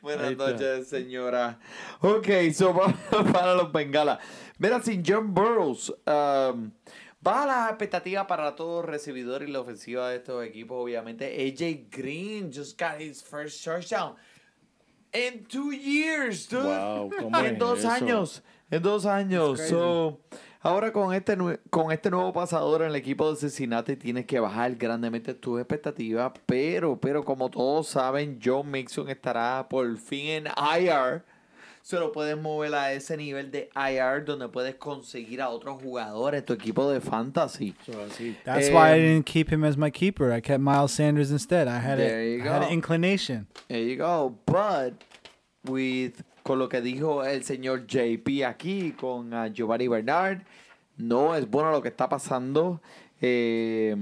Buenas 0.03 0.37
noches, 0.37 0.89
señora. 0.89 1.59
Ok, 2.03 2.53
so 2.53 2.73
vamos 2.73 2.99
para 3.33 3.55
los 3.55 3.73
bengalas. 3.73 4.19
Mira, 4.61 4.83
sin 4.83 5.03
John 5.03 5.33
Burrows, 5.33 5.89
um, 6.07 6.71
baja 7.19 7.47
las 7.47 7.71
expectativas 7.71 8.27
para 8.27 8.55
todos 8.55 8.85
los 8.85 8.91
recibidores 8.91 9.49
y 9.49 9.53
la 9.53 9.61
ofensiva 9.61 10.11
de 10.11 10.17
estos 10.17 10.45
equipos, 10.45 10.77
obviamente. 10.85 11.25
AJ 11.25 11.89
Green 11.91 12.53
just 12.53 12.79
got 12.79 13.01
his 13.01 13.23
first 13.23 13.65
touchdown 13.65 14.17
in 15.15 15.47
two 15.47 15.73
years, 15.73 16.47
dude. 16.47 16.63
Wow, 16.63 17.11
¿cómo 17.19 17.39
en 17.39 17.55
es 17.55 17.59
dos 17.59 17.79
eso? 17.79 17.91
años. 17.91 18.43
En 18.71 18.83
dos 18.83 19.07
años. 19.07 19.61
So, 19.61 20.21
ahora 20.61 20.93
con 20.93 21.15
este, 21.15 21.39
con 21.71 21.91
este 21.91 22.11
nuevo 22.11 22.31
pasador 22.35 22.83
en 22.83 22.89
el 22.89 22.97
equipo 22.97 23.31
de 23.31 23.37
Cincinnati 23.39 23.97
tienes 23.97 24.27
que 24.27 24.41
bajar 24.41 24.77
grandemente 24.77 25.33
tus 25.33 25.59
expectativas. 25.59 26.33
Pero, 26.45 27.01
pero 27.01 27.25
como 27.25 27.49
todos 27.49 27.89
saben, 27.89 28.39
John 28.45 28.71
Mixon 28.71 29.09
estará 29.09 29.67
por 29.71 29.97
fin 29.97 30.27
en 30.27 30.45
IR. 30.47 31.25
Solo 31.83 32.13
puedes 32.13 32.37
mover 32.37 32.75
a 32.75 32.93
ese 32.93 33.17
nivel 33.17 33.51
de 33.51 33.71
IR 33.75 34.25
donde 34.25 34.49
puedes 34.49 34.75
conseguir 34.77 35.41
a 35.41 35.49
otros 35.49 35.83
jugadores, 35.83 36.45
tu 36.45 36.53
equipo 36.53 36.91
de 36.93 37.01
fantasy. 37.01 37.75
So. 37.87 37.93
That's 38.45 38.69
why 38.71 38.91
I 38.91 38.99
Um, 38.99 38.99
didn't 39.01 39.27
keep 39.27 39.49
him 39.51 39.65
as 39.65 39.77
my 39.77 39.91
keeper. 39.91 40.31
I 40.33 40.41
kept 40.41 40.61
Miles 40.61 40.93
Sanders 40.93 41.31
instead. 41.31 41.67
I 41.69 41.79
had, 41.79 41.99
There 41.99 42.21
a, 42.21 42.25
you 42.37 42.43
I 42.43 42.49
had 42.49 42.61
go. 42.63 42.67
an 42.69 42.73
inclination. 42.73 43.47
There 43.69 43.81
you 43.83 43.97
go. 43.97 44.37
But 44.47 45.03
with 45.65 46.23
con 46.45 46.59
lo 46.59 46.69
que 46.69 46.81
dijo 46.81 47.25
el 47.25 47.43
señor 47.45 47.87
JP 47.87 48.45
aquí 48.47 48.93
con 48.97 49.33
ah, 49.35 49.49
Giovanni 49.49 49.89
Bernard, 49.89 50.43
no 50.99 51.35
es 51.35 51.47
bueno 51.49 51.71
lo 51.73 51.81
que 51.83 51.89
está 51.89 52.09
pasando. 52.09 52.81
Eh, 53.23 53.97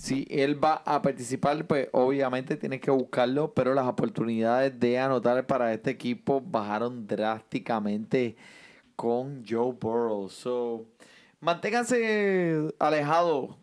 si 0.00 0.26
él 0.30 0.62
va 0.64 0.82
a 0.86 1.02
participar, 1.02 1.66
pues 1.66 1.88
obviamente 1.92 2.56
tienes 2.56 2.80
que 2.80 2.90
buscarlo, 2.90 3.52
pero 3.52 3.74
las 3.74 3.86
oportunidades 3.86 4.80
de 4.80 4.98
anotar 4.98 5.46
para 5.46 5.74
este 5.74 5.90
equipo 5.90 6.40
bajaron 6.40 7.06
drásticamente 7.06 8.34
con 8.96 9.44
Joe 9.46 9.74
Burrow. 9.78 10.30
So, 10.30 10.86
manténganse 11.40 12.72
alejados 12.78 13.56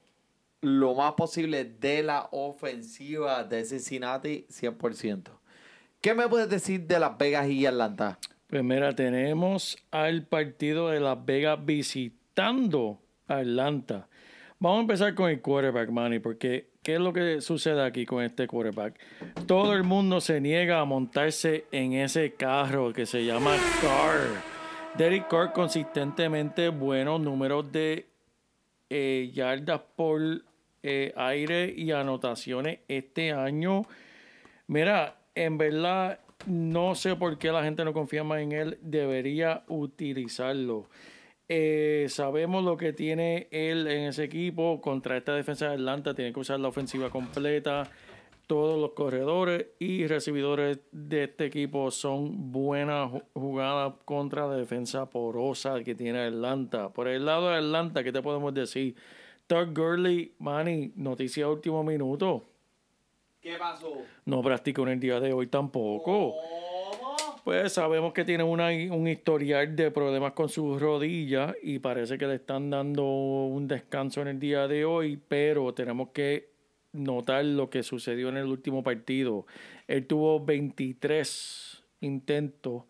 lo 0.61 0.93
más 0.93 1.13
posible 1.13 1.65
de 1.65 2.03
la 2.03 2.29
ofensiva 2.31 3.43
de 3.43 3.65
Cincinnati 3.65 4.45
100%. 4.47 5.31
¿Qué 6.01 6.13
me 6.13 6.27
puedes 6.27 6.49
decir 6.49 6.85
de 6.85 6.99
Las 6.99 7.17
Vegas 7.17 7.49
y 7.49 7.65
Atlanta? 7.65 8.19
Pues 8.45 8.95
tenemos 8.95 9.75
al 9.89 10.27
partido 10.27 10.89
de 10.89 10.99
Las 10.99 11.25
Vegas 11.25 11.65
visitando 11.65 13.01
Atlanta. 13.27 14.07
Vamos 14.59 14.79
a 14.79 14.81
empezar 14.81 15.13
con 15.13 15.29
el 15.29 15.39
quarterback, 15.39 15.91
Manny, 15.91 16.17
porque 16.17 16.69
¿qué 16.81 16.95
es 16.95 16.99
lo 16.99 17.13
que 17.13 17.41
sucede 17.41 17.85
aquí 17.85 18.07
con 18.07 18.23
este 18.23 18.47
quarterback? 18.47 18.99
Todo 19.45 19.75
el 19.75 19.83
mundo 19.83 20.19
se 20.19 20.41
niega 20.41 20.79
a 20.79 20.85
montarse 20.85 21.65
en 21.71 21.93
ese 21.93 22.33
carro 22.33 22.91
que 22.91 23.05
se 23.05 23.23
llama 23.23 23.55
Carr. 23.83 24.41
Derek 24.97 25.27
Carr 25.27 25.53
consistentemente 25.53 26.69
buenos 26.69 27.21
números 27.21 27.71
de 27.71 28.07
eh, 28.89 29.29
yardas 29.31 29.81
por 29.95 30.21
eh, 30.81 31.13
aire 31.15 31.71
y 31.77 31.91
anotaciones 31.91 32.79
este 32.87 33.33
año. 33.33 33.83
Mira, 34.65 35.17
en 35.35 35.59
verdad 35.59 36.19
no 36.47 36.95
sé 36.95 37.15
por 37.15 37.37
qué 37.37 37.51
la 37.51 37.63
gente 37.63 37.85
no 37.85 37.93
confía 37.93 38.23
más 38.23 38.39
en 38.39 38.53
él. 38.53 38.79
Debería 38.81 39.63
utilizarlo. 39.67 40.89
Eh, 41.49 42.07
sabemos 42.09 42.63
lo 42.63 42.75
que 42.75 42.91
tiene 42.93 43.47
él 43.51 43.87
en 43.87 44.03
ese 44.09 44.25
equipo 44.25 44.81
contra 44.81 45.15
esta 45.17 45.33
defensa 45.33 45.67
de 45.69 45.75
Atlanta. 45.75 46.13
Tiene 46.13 46.33
que 46.33 46.39
usar 46.39 46.59
la 46.59 46.67
ofensiva 46.67 47.09
completa. 47.09 47.89
Todos 48.47 48.79
los 48.79 48.91
corredores 48.91 49.67
y 49.79 50.07
recibidores 50.07 50.79
de 50.91 51.25
este 51.25 51.45
equipo 51.45 51.91
son 51.91 52.51
buenas 52.51 53.11
ju- 53.11 53.23
jugadas 53.33 53.93
contra 54.05 54.47
la 54.47 54.55
defensa 54.55 55.09
porosa 55.09 55.83
que 55.83 55.95
tiene 55.95 56.19
Atlanta. 56.19 56.89
Por 56.89 57.07
el 57.09 57.25
lado 57.25 57.49
de 57.49 57.57
Atlanta, 57.57 58.03
¿qué 58.03 58.11
te 58.13 58.21
podemos 58.21 58.53
decir? 58.53 58.95
Todd 59.47 59.69
Gurley, 59.75 60.33
Manny, 60.39 60.91
noticia 60.95 61.47
último 61.49 61.83
minuto. 61.83 62.43
¿Qué 63.41 63.55
pasó? 63.57 63.93
No 64.25 64.41
practicó 64.41 64.83
en 64.83 64.89
el 64.89 64.99
día 64.99 65.19
de 65.19 65.31
hoy 65.33 65.47
tampoco. 65.47 66.35
Pues 67.47 67.71
sabemos 67.71 68.11
que 68.11 68.25
tiene 68.25 68.43
una, 68.43 68.71
un 68.93 69.07
historial 69.07 69.73
de 69.73 69.89
problemas 69.89 70.33
con 70.33 70.49
sus 70.49 70.81
rodillas 70.81 71.55
y 71.63 71.79
parece 71.79 72.17
que 72.17 72.27
le 72.27 72.35
están 72.35 72.69
dando 72.69 73.05
un 73.05 73.69
descanso 73.69 74.21
en 74.21 74.27
el 74.27 74.37
día 74.37 74.67
de 74.67 74.83
hoy, 74.83 75.17
pero 75.29 75.73
tenemos 75.73 76.09
que 76.09 76.49
notar 76.91 77.45
lo 77.45 77.69
que 77.69 77.83
sucedió 77.83 78.27
en 78.27 78.35
el 78.35 78.47
último 78.47 78.83
partido. 78.83 79.45
Él 79.87 80.05
tuvo 80.07 80.43
23 80.43 81.83
intentos 82.01 82.83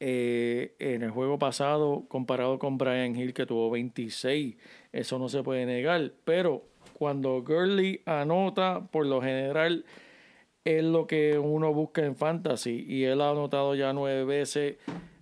eh, 0.00 0.74
en 0.80 1.04
el 1.04 1.12
juego 1.12 1.38
pasado 1.38 2.04
comparado 2.08 2.58
con 2.58 2.76
Brian 2.76 3.14
Hill 3.14 3.32
que 3.32 3.46
tuvo 3.46 3.70
26. 3.70 4.56
Eso 4.90 5.20
no 5.20 5.28
se 5.28 5.44
puede 5.44 5.66
negar, 5.66 6.10
pero 6.24 6.64
cuando 6.94 7.44
Gurley 7.44 8.00
anota, 8.06 8.88
por 8.90 9.06
lo 9.06 9.22
general 9.22 9.84
es 10.64 10.82
lo 10.82 11.06
que 11.06 11.38
uno 11.38 11.72
busca 11.72 12.04
en 12.04 12.16
fantasy 12.16 12.84
y 12.88 13.04
él 13.04 13.20
ha 13.20 13.30
anotado 13.30 13.74
ya 13.74 13.92
nueve 13.92 14.24
veces 14.24 14.76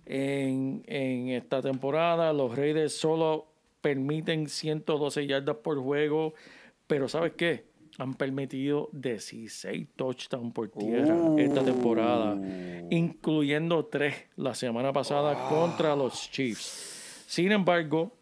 en, 0.05 0.83
en 0.87 1.29
esta 1.29 1.61
temporada. 1.61 2.31
Los 2.31 2.55
Raiders 2.55 2.95
solo 2.95 3.47
permiten 3.81 4.47
112 4.47 5.27
yardas 5.27 5.57
por 5.57 5.77
juego, 5.79 6.33
pero 6.87 7.09
¿sabes 7.09 7.33
qué? 7.33 7.65
Han 7.99 8.15
permitido 8.15 8.89
16 8.93 9.87
touchdowns 9.95 10.53
por 10.53 10.69
tierra 10.69 11.15
esta 11.37 11.63
temporada, 11.63 12.35
incluyendo 12.89 13.85
tres 13.85 14.15
la 14.37 14.55
semana 14.55 14.91
pasada 14.93 15.47
contra 15.49 15.95
los 15.95 16.31
Chiefs. 16.31 17.25
Sin 17.27 17.51
embargo, 17.51 18.15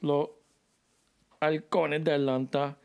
los 0.00 0.30
halcones 1.38 2.02
de 2.02 2.12
Atlanta 2.12 2.78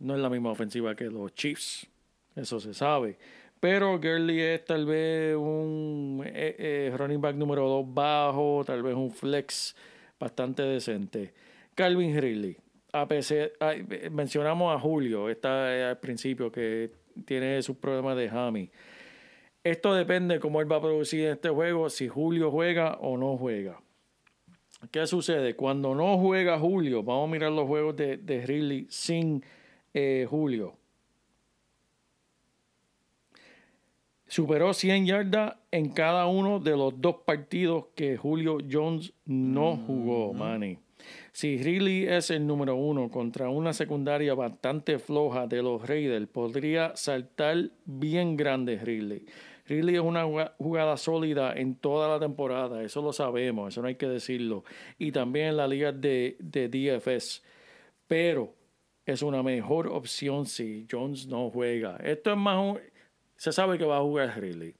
no 0.00 0.16
es 0.16 0.20
la 0.20 0.30
misma 0.30 0.50
ofensiva 0.50 0.96
que 0.96 1.04
los 1.04 1.32
Chiefs. 1.34 1.91
Eso 2.36 2.60
se 2.60 2.74
sabe. 2.74 3.18
Pero 3.62 3.96
Gurley 4.00 4.40
es 4.40 4.64
tal 4.64 4.86
vez 4.86 5.36
un 5.36 6.20
eh, 6.26 6.56
eh, 6.58 6.94
running 6.96 7.20
back 7.20 7.36
número 7.36 7.68
2 7.68 7.94
bajo, 7.94 8.64
tal 8.66 8.82
vez 8.82 8.96
un 8.96 9.12
flex 9.12 9.76
bastante 10.18 10.64
decente. 10.64 11.32
Calvin 11.76 12.20
Ridley. 12.20 12.56
A 12.92 13.06
pesar, 13.06 13.52
ay, 13.60 13.86
mencionamos 14.10 14.74
a 14.74 14.80
Julio 14.80 15.30
está 15.30 15.76
eh, 15.76 15.84
al 15.84 16.00
principio 16.00 16.50
que 16.50 16.90
tiene 17.24 17.62
sus 17.62 17.76
problemas 17.76 18.16
de 18.16 18.28
hammy. 18.30 18.68
Esto 19.62 19.94
depende 19.94 20.34
de 20.34 20.40
cómo 20.40 20.60
él 20.60 20.70
va 20.70 20.78
a 20.78 20.80
producir 20.80 21.28
este 21.28 21.48
juego, 21.48 21.88
si 21.88 22.08
Julio 22.08 22.50
juega 22.50 22.94
o 22.94 23.16
no 23.16 23.36
juega. 23.36 23.80
¿Qué 24.90 25.06
sucede? 25.06 25.54
Cuando 25.54 25.94
no 25.94 26.18
juega 26.18 26.58
Julio, 26.58 27.04
vamos 27.04 27.28
a 27.28 27.30
mirar 27.30 27.52
los 27.52 27.68
juegos 27.68 27.94
de, 27.94 28.16
de 28.16 28.86
sin 28.88 29.44
Julio. 30.28 30.81
Superó 34.36 34.72
100 34.72 35.04
yardas 35.04 35.56
en 35.70 35.90
cada 35.90 36.26
uno 36.26 36.58
de 36.58 36.74
los 36.74 36.98
dos 36.98 37.16
partidos 37.26 37.88
que 37.94 38.16
Julio 38.16 38.56
Jones 38.66 39.12
no 39.26 39.76
jugó, 39.76 40.32
Manny. 40.32 40.78
Si 41.32 41.58
Ridley 41.62 42.06
es 42.06 42.30
el 42.30 42.46
número 42.46 42.74
uno 42.74 43.10
contra 43.10 43.50
una 43.50 43.74
secundaria 43.74 44.32
bastante 44.32 44.98
floja 44.98 45.46
de 45.46 45.62
los 45.62 45.86
Raiders, 45.86 46.28
podría 46.28 46.96
saltar 46.96 47.72
bien 47.84 48.38
grande 48.38 48.78
Ridley. 48.78 49.26
Ridley 49.66 49.96
es 49.96 50.00
una 50.00 50.24
juga- 50.24 50.54
jugada 50.56 50.96
sólida 50.96 51.52
en 51.52 51.74
toda 51.74 52.08
la 52.08 52.18
temporada, 52.18 52.82
eso 52.82 53.02
lo 53.02 53.12
sabemos, 53.12 53.74
eso 53.74 53.82
no 53.82 53.88
hay 53.88 53.96
que 53.96 54.08
decirlo. 54.08 54.64
Y 54.98 55.12
también 55.12 55.48
en 55.48 55.56
la 55.58 55.68
liga 55.68 55.92
de, 55.92 56.38
de 56.40 56.68
DFS. 56.70 57.42
Pero 58.06 58.54
es 59.04 59.20
una 59.20 59.42
mejor 59.42 59.88
opción 59.88 60.46
si 60.46 60.86
Jones 60.90 61.26
no 61.26 61.50
juega. 61.50 61.96
Esto 61.98 62.30
es 62.30 62.38
más 62.38 62.58
un- 62.58 62.80
se 63.42 63.50
sabe 63.50 63.76
que 63.76 63.84
va 63.84 63.98
a 63.98 64.02
jugar 64.02 64.40
Ridley. 64.40 64.76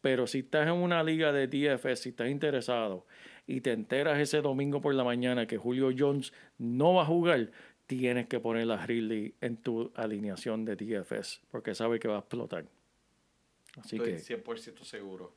Pero 0.00 0.28
si 0.28 0.38
estás 0.38 0.68
en 0.68 0.74
una 0.74 1.02
liga 1.02 1.32
de 1.32 1.48
DFS, 1.48 2.00
si 2.00 2.10
estás 2.10 2.28
interesado 2.28 3.06
y 3.44 3.60
te 3.60 3.72
enteras 3.72 4.20
ese 4.20 4.40
domingo 4.40 4.80
por 4.80 4.94
la 4.94 5.02
mañana 5.02 5.48
que 5.48 5.58
Julio 5.58 5.90
Jones 5.98 6.32
no 6.56 6.94
va 6.94 7.02
a 7.02 7.06
jugar, 7.06 7.50
tienes 7.88 8.28
que 8.28 8.38
poner 8.38 8.70
a 8.70 8.86
Ridley 8.86 9.34
en 9.40 9.56
tu 9.56 9.90
alineación 9.96 10.64
de 10.64 10.76
DFS 10.76 11.40
porque 11.50 11.74
sabe 11.74 11.98
que 11.98 12.06
va 12.06 12.14
a 12.14 12.18
explotar. 12.20 12.66
Así 13.78 13.98
que 13.98 14.16
100% 14.16 14.84
seguro. 14.84 15.32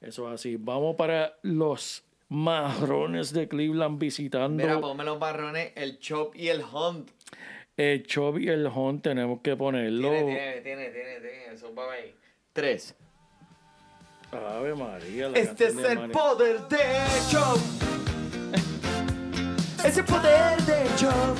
eso 0.00 0.26
es 0.26 0.34
así. 0.34 0.56
Vamos 0.56 0.96
para 0.96 1.38
los 1.42 2.02
marrones 2.28 3.32
de 3.32 3.46
Cleveland 3.46 4.00
visitando 4.00 4.64
Mira, 4.64 4.80
ponme 4.80 5.04
los 5.04 5.20
barrones, 5.20 5.70
el 5.76 6.00
Chop 6.00 6.34
y 6.34 6.48
el 6.48 6.62
Hunt. 6.64 7.08
El 7.76 8.06
Chubby 8.06 8.46
y 8.46 8.48
el 8.48 8.66
Hunt. 8.66 9.02
Tenemos 9.02 9.40
que 9.40 9.56
ponerlo. 9.56 10.10
Tiene, 10.10 10.60
tiene, 10.62 10.62
tiene, 10.62 10.90
tiene, 10.90 11.20
tiene. 11.20 11.54
Eso 11.54 11.74
va 11.74 11.92
ahí. 11.92 12.14
Tres. 12.52 12.94
Ave 14.32 14.74
María. 14.74 15.28
la 15.28 15.38
Este 15.38 15.66
es 15.66 15.76
el 15.76 16.10
poder 16.10 16.60
de 16.68 16.78
Chop. 17.30 17.58
Es 19.84 19.98
el 19.98 20.04
poder 20.04 20.60
de 20.62 20.84
Chop. 20.96 21.38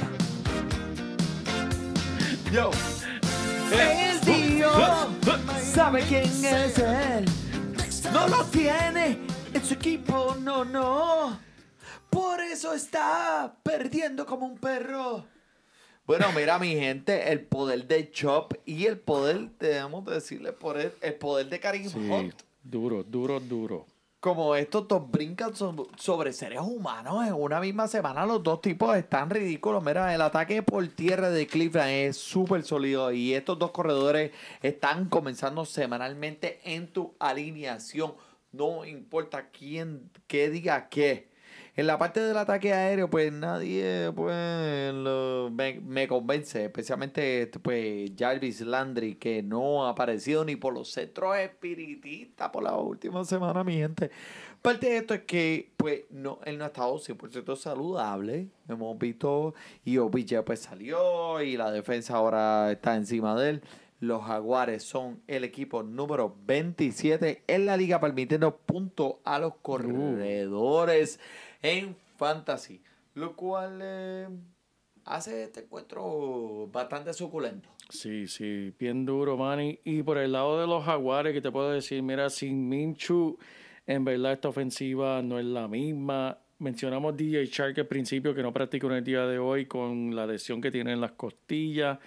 Yo. 2.53 2.71
El 3.73 4.21
tío 4.21 4.71
sabe 5.61 6.03
quién 6.03 6.25
es 6.25 6.79
él. 6.79 7.25
No 8.13 8.29
lo 8.29 8.45
tiene 8.45 9.19
en 9.53 9.65
su 9.65 9.75
equipo, 9.75 10.37
no, 10.41 10.65
no. 10.65 11.41
Por 12.09 12.41
eso 12.41 12.73
está 12.73 13.57
perdiendo 13.63 14.25
como 14.25 14.47
un 14.47 14.59
perro. 14.59 15.27
Bueno, 16.07 16.27
mira, 16.37 16.59
mi 16.59 16.75
gente, 16.75 17.33
el 17.33 17.41
poder 17.41 17.87
de 17.87 18.11
Chop 18.13 18.53
y 18.65 18.87
el 18.87 18.99
poder, 18.99 19.51
debemos 19.59 20.05
decirle, 20.05 20.53
por 20.53 20.79
el, 20.79 20.93
el 21.01 21.15
poder 21.15 21.49
de 21.49 21.59
Karim 21.59 21.89
Sí, 21.89 22.31
duro, 22.63 23.03
duro, 23.03 23.41
duro. 23.41 23.87
Como 24.21 24.55
estos 24.57 24.87
dos 24.89 25.09
brincan 25.11 25.55
so- 25.55 25.89
sobre 25.97 26.33
seres 26.33 26.61
humanos 26.61 27.27
en 27.27 27.35
una 27.35 27.61
misma 27.61 27.87
semana, 27.89 28.25
los 28.25 28.43
dos 28.43 28.61
tipos 28.61 28.97
están 28.97 29.31
ridículos. 29.31 29.83
Mira, 29.85 30.15
el 30.15 30.21
ataque 30.23 30.63
por 30.63 30.87
tierra 30.89 31.31
de 31.31 31.47
Cleveland 31.47 31.91
es 31.91 32.17
súper 32.17 32.63
sólido 32.63 33.13
y 33.13 33.35
estos 33.35 33.59
dos 33.59 33.73
corredores 33.73 34.31
están 34.63 35.09
comenzando 35.09 35.65
semanalmente 35.65 36.61
en 36.65 36.87
tu 36.89 37.15
alineación. 37.19 38.15
No 38.53 38.85
importa 38.85 39.49
quién, 39.51 40.11
qué 40.29 40.51
diga 40.51 40.89
qué. 40.89 41.29
En 41.79 41.87
la 41.87 41.99
parte 41.99 42.21
del 42.21 42.39
ataque 42.39 42.73
aéreo, 42.73 43.11
pues 43.11 43.31
nadie 43.31 44.11
pues, 44.17 44.95
lo- 44.95 45.51
me, 45.53 45.79
me 45.81 46.09
convence, 46.09 46.65
especialmente 46.65 47.51
pues, 47.63 48.13
Jarvis 48.19 48.63
Landry, 48.63 49.17
que 49.17 49.43
no 49.43 49.85
ha 49.87 49.91
aparecido 49.91 50.43
ni 50.43 50.57
por 50.57 50.73
los 50.73 50.91
centros 50.91 51.37
espiritistas 51.37 52.49
por 52.49 52.63
la 52.63 52.75
última 52.77 53.23
semana, 53.27 53.63
mi 53.63 53.75
gente. 53.75 54.11
Parte 54.63 54.87
de 54.89 54.97
esto 54.97 55.13
es 55.13 55.25
que 55.25 55.73
pues, 55.77 56.05
no, 56.09 56.39
él 56.47 56.57
no 56.57 56.65
ha 56.65 56.69
estado 56.69 56.95
100% 56.99 57.55
saludable. 57.57 58.49
Hemos 58.71 58.99
visto, 58.99 59.55
y 59.85 59.99
OBJ 59.99 60.45
pues 60.47 60.61
salió, 60.61 61.43
y 61.43 61.59
la 61.59 61.71
defensa 61.71 62.17
ahora 62.17 62.73
está 62.73 62.97
encima 62.97 63.39
de 63.39 63.51
él. 63.51 63.63
Los 64.01 64.25
Jaguares 64.25 64.83
son 64.83 65.21
el 65.27 65.45
equipo 65.45 65.83
número 65.83 66.37
27 66.47 67.45
en 67.47 67.65
la 67.67 67.77
liga, 67.79 67.99
permitiendo 68.01 68.57
puntos 68.57 69.17
a 69.25 69.39
los 69.39 69.55
corredores 69.63 71.19
en 71.63 71.97
fantasy, 72.17 72.83
lo 73.15 73.35
cual 73.35 73.81
eh, 73.83 74.29
hace 75.05 75.45
este 75.45 75.61
encuentro 75.61 76.69
bastante 76.73 77.13
suculento. 77.13 77.69
Sí, 77.89 78.27
sí, 78.27 78.75
bien 78.79 79.07
duro, 79.07 79.37
Manny. 79.37 79.79
Y 79.85 80.03
por 80.03 80.19
el 80.19 80.33
lado 80.33 80.61
de 80.61 80.67
los 80.67 80.85
Jaguares, 80.85 81.33
que 81.33 81.41
te 81.41 81.53
puedo 81.53 81.71
decir, 81.71 82.03
mira, 82.03 82.29
sin 82.31 82.69
Minchu, 82.69 83.39
en 83.87 84.05
verdad 84.05 84.33
esta 84.33 84.49
ofensiva 84.49 85.23
no 85.23 85.39
es 85.39 85.45
la 85.45 85.69
misma. 85.69 86.39
Mencionamos 86.59 87.17
DJ 87.17 87.47
Shark 87.47 87.79
al 87.79 87.87
principio, 87.87 88.35
que 88.35 88.43
no 88.43 88.53
practicó 88.53 88.89
en 88.89 88.95
el 88.95 89.05
día 89.05 89.27
de 89.27 89.39
hoy 89.39 89.67
con 89.67 90.17
la 90.17 90.27
lesión 90.27 90.61
que 90.61 90.71
tiene 90.71 90.93
en 90.93 91.01
las 91.01 91.13
costillas. 91.13 91.99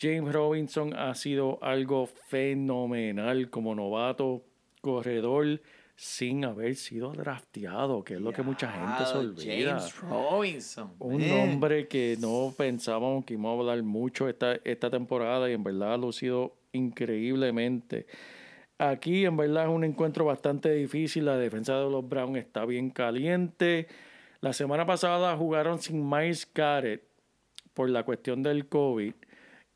James 0.00 0.32
Robinson 0.32 0.94
ha 0.94 1.14
sido 1.14 1.58
algo 1.62 2.06
fenomenal 2.06 3.50
como 3.50 3.74
novato, 3.74 4.44
corredor, 4.80 5.60
sin 6.00 6.44
haber 6.44 6.76
sido 6.76 7.10
drafteado, 7.10 8.04
que 8.04 8.14
es 8.14 8.20
lo 8.20 8.32
que 8.32 8.42
mucha 8.42 8.70
gente 8.70 9.04
se 9.04 9.18
olvida. 9.18 9.80
James 9.80 10.00
Robinson. 10.00 10.92
Un 11.00 11.18
man. 11.18 11.28
nombre 11.28 11.88
que 11.88 12.16
no 12.20 12.54
pensábamos 12.56 13.24
que 13.24 13.34
íbamos 13.34 13.56
a 13.56 13.60
hablar 13.72 13.82
mucho 13.82 14.28
esta, 14.28 14.54
esta 14.62 14.90
temporada 14.90 15.50
y 15.50 15.54
en 15.54 15.64
verdad 15.64 15.94
ha 15.94 15.96
lucido 15.96 16.54
increíblemente. 16.70 18.06
Aquí 18.78 19.24
en 19.24 19.36
verdad 19.36 19.64
es 19.64 19.70
un 19.70 19.82
encuentro 19.82 20.24
bastante 20.24 20.72
difícil. 20.72 21.24
La 21.24 21.36
defensa 21.36 21.76
de 21.80 21.90
los 21.90 22.08
Browns 22.08 22.38
está 22.38 22.64
bien 22.64 22.90
caliente. 22.90 23.88
La 24.40 24.52
semana 24.52 24.86
pasada 24.86 25.36
jugaron 25.36 25.80
sin 25.80 26.08
Miles 26.08 26.48
Garrett 26.54 27.02
por 27.74 27.90
la 27.90 28.04
cuestión 28.04 28.44
del 28.44 28.68
COVID 28.68 29.14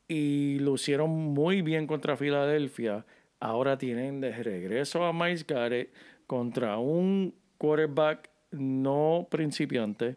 y 0.06 0.60
lucieron 0.60 1.10
muy 1.10 1.62
bien 1.62 1.88
contra 1.88 2.16
Filadelfia. 2.16 3.04
Ahora 3.40 3.76
tienen 3.76 4.20
de 4.20 4.40
regreso 4.40 5.04
a 5.04 5.12
Miles 5.12 5.44
Garrett 5.44 5.92
contra 6.32 6.78
un 6.78 7.34
quarterback 7.58 8.30
no 8.52 9.28
principiante 9.30 10.16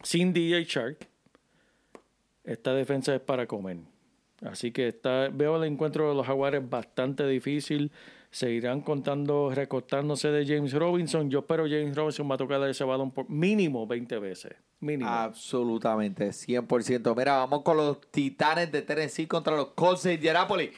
sin 0.00 0.32
DJ 0.32 0.62
Shark. 0.62 1.08
Esta 2.44 2.72
defensa 2.72 3.16
es 3.16 3.20
para 3.20 3.48
comer. 3.48 3.78
Así 4.42 4.70
que 4.70 4.86
está, 4.86 5.28
veo 5.32 5.56
el 5.56 5.64
encuentro 5.64 6.08
de 6.08 6.14
los 6.14 6.24
Jaguares 6.24 6.70
bastante 6.70 7.26
difícil. 7.26 7.90
Seguirán 8.30 8.80
contando, 8.80 9.50
recortándose 9.52 10.28
de 10.28 10.46
James 10.46 10.72
Robinson. 10.72 11.28
Yo 11.28 11.40
espero 11.40 11.64
James 11.64 11.96
Robinson 11.96 12.30
va 12.30 12.36
a 12.36 12.38
tocar 12.38 12.62
ese 12.68 12.84
balón 12.84 13.10
por 13.10 13.28
mínimo 13.28 13.88
20 13.88 14.20
veces. 14.20 14.54
Mínimo. 14.78 15.10
Absolutamente, 15.10 16.28
100%. 16.28 17.16
Mira, 17.16 17.38
vamos 17.38 17.62
con 17.62 17.76
los 17.76 18.00
Titanes 18.12 18.70
de 18.70 18.82
Tennessee 18.82 19.26
contra 19.26 19.56
los 19.56 19.70
Colts 19.70 20.04
de 20.04 20.14
Indianapolis. 20.14 20.70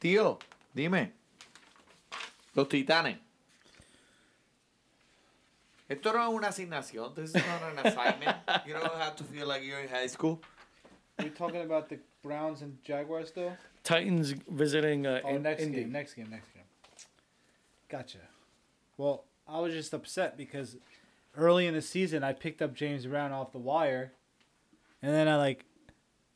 Tío, 0.00 0.40
dime. 0.74 1.21
Los 2.54 2.68
Titanes. 2.68 3.16
Esto 5.88 6.12
no 6.12 6.22
es 6.22 6.28
una 6.34 6.48
asignación. 6.48 7.14
This 7.14 7.30
is 7.34 7.42
not 7.46 7.62
an 7.62 7.86
assignment. 7.86 8.36
You 8.66 8.74
don't 8.74 8.94
have 8.98 9.16
to 9.16 9.24
feel 9.24 9.46
like 9.46 9.62
you're 9.62 9.80
in 9.80 9.88
high 9.88 10.06
school. 10.06 10.40
Are 11.18 11.24
we 11.24 11.30
talking 11.30 11.60
about 11.62 11.88
the 11.88 11.98
Browns 12.22 12.62
and 12.62 12.78
Jaguars 12.84 13.30
though? 13.32 13.52
Titans 13.84 14.34
visiting 14.48 15.06
uh, 15.06 15.20
Oh, 15.24 15.36
in- 15.36 15.42
next 15.42 15.62
Indy. 15.62 15.80
game, 15.80 15.92
next 15.92 16.14
game, 16.14 16.28
next 16.30 16.48
game. 16.54 16.62
Gotcha. 17.88 18.18
Well, 18.96 19.24
I 19.46 19.58
was 19.60 19.74
just 19.74 19.92
upset 19.92 20.36
because 20.36 20.76
early 21.36 21.66
in 21.66 21.74
the 21.74 21.82
season 21.82 22.22
I 22.24 22.32
picked 22.32 22.62
up 22.62 22.74
James 22.74 23.04
Brown 23.06 23.32
off 23.32 23.52
the 23.52 23.58
wire, 23.58 24.12
and 25.02 25.12
then 25.12 25.28
I 25.28 25.36
like 25.36 25.64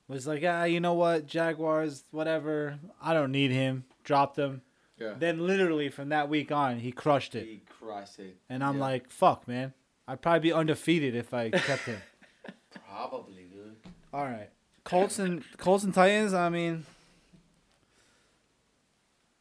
was 0.08 0.26
like, 0.26 0.42
ah, 0.46 0.64
you 0.64 0.80
know 0.80 0.94
what, 0.94 1.26
Jaguars, 1.26 2.04
whatever. 2.10 2.78
I 3.00 3.14
don't 3.14 3.32
need 3.32 3.50
him. 3.52 3.84
Dropped 4.04 4.36
him. 4.38 4.60
Yeah. 4.99 5.14
Then 5.18 5.47
literally 5.47 5.88
from 5.90 6.09
that 6.09 6.28
week 6.28 6.51
on, 6.51 6.78
he 6.78 6.90
crushed 6.92 7.34
it, 7.34 7.44
He 7.47 7.61
crushed 7.80 8.18
it. 8.18 8.36
and 8.49 8.64
I'm 8.64 8.76
Yeah. 8.76 8.80
like, 8.84 9.11
fuck, 9.11 9.47
man. 9.47 9.74
I'd 10.09 10.22
probably 10.22 10.40
be 10.40 10.53
undefeated 10.53 11.14
if 11.14 11.34
I 11.34 11.51
kept 11.51 11.82
him. 11.82 12.01
Probably, 12.88 13.42
dude. 13.53 13.76
All 14.12 14.24
right, 14.24 14.49
Colts 14.84 15.18
and 15.18 15.42
Colts 15.59 15.84
and 15.84 15.92
Titans. 15.92 16.32
I 16.32 16.49
mean, 16.49 16.86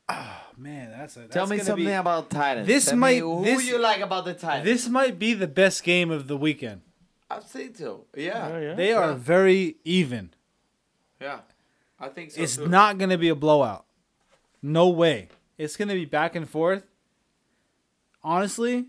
oh 0.09 0.41
man, 0.57 0.91
that's 0.91 1.15
a 1.17 1.19
that's 1.21 1.33
Tell 1.33 1.47
me 1.47 1.59
something 1.59 1.85
be- 1.85 1.91
about 1.91 2.29
Titans. 2.29 2.67
This 2.67 2.85
Tell 2.85 2.95
me 2.95 2.99
might- 2.99 3.19
Who 3.19 3.43
this- 3.43 3.65
you 3.67 3.79
like 3.79 4.01
about 4.01 4.25
the 4.25 4.33
Titans? 4.33 4.65
This 4.65 4.87
might 4.89 5.17
be 5.19 5.33
the 5.33 5.47
best 5.47 5.83
game 5.83 6.11
of 6.11 6.27
the 6.27 6.37
weekend. 6.37 6.81
I 7.29 7.39
think 7.39 7.77
so. 7.77 8.05
Yeah. 8.15 8.49
Yeah, 8.49 8.59
yeah. 8.59 8.73
They 8.75 8.93
are 8.93 9.09
Yeah. 9.11 9.15
very 9.15 9.77
even. 9.83 10.29
Yeah. 11.19 11.39
I 11.99 12.09
think 12.09 12.31
so. 12.31 12.41
It's 12.41 12.57
too. 12.57 12.67
not 12.67 12.97
going 12.97 13.09
to 13.09 13.17
be 13.17 13.29
a 13.29 13.35
blowout. 13.35 13.85
No 14.61 14.89
way. 14.89 15.29
It's 15.57 15.75
going 15.77 15.87
to 15.87 15.93
be 15.95 16.05
back 16.05 16.35
and 16.35 16.49
forth. 16.49 16.83
Honestly, 18.23 18.85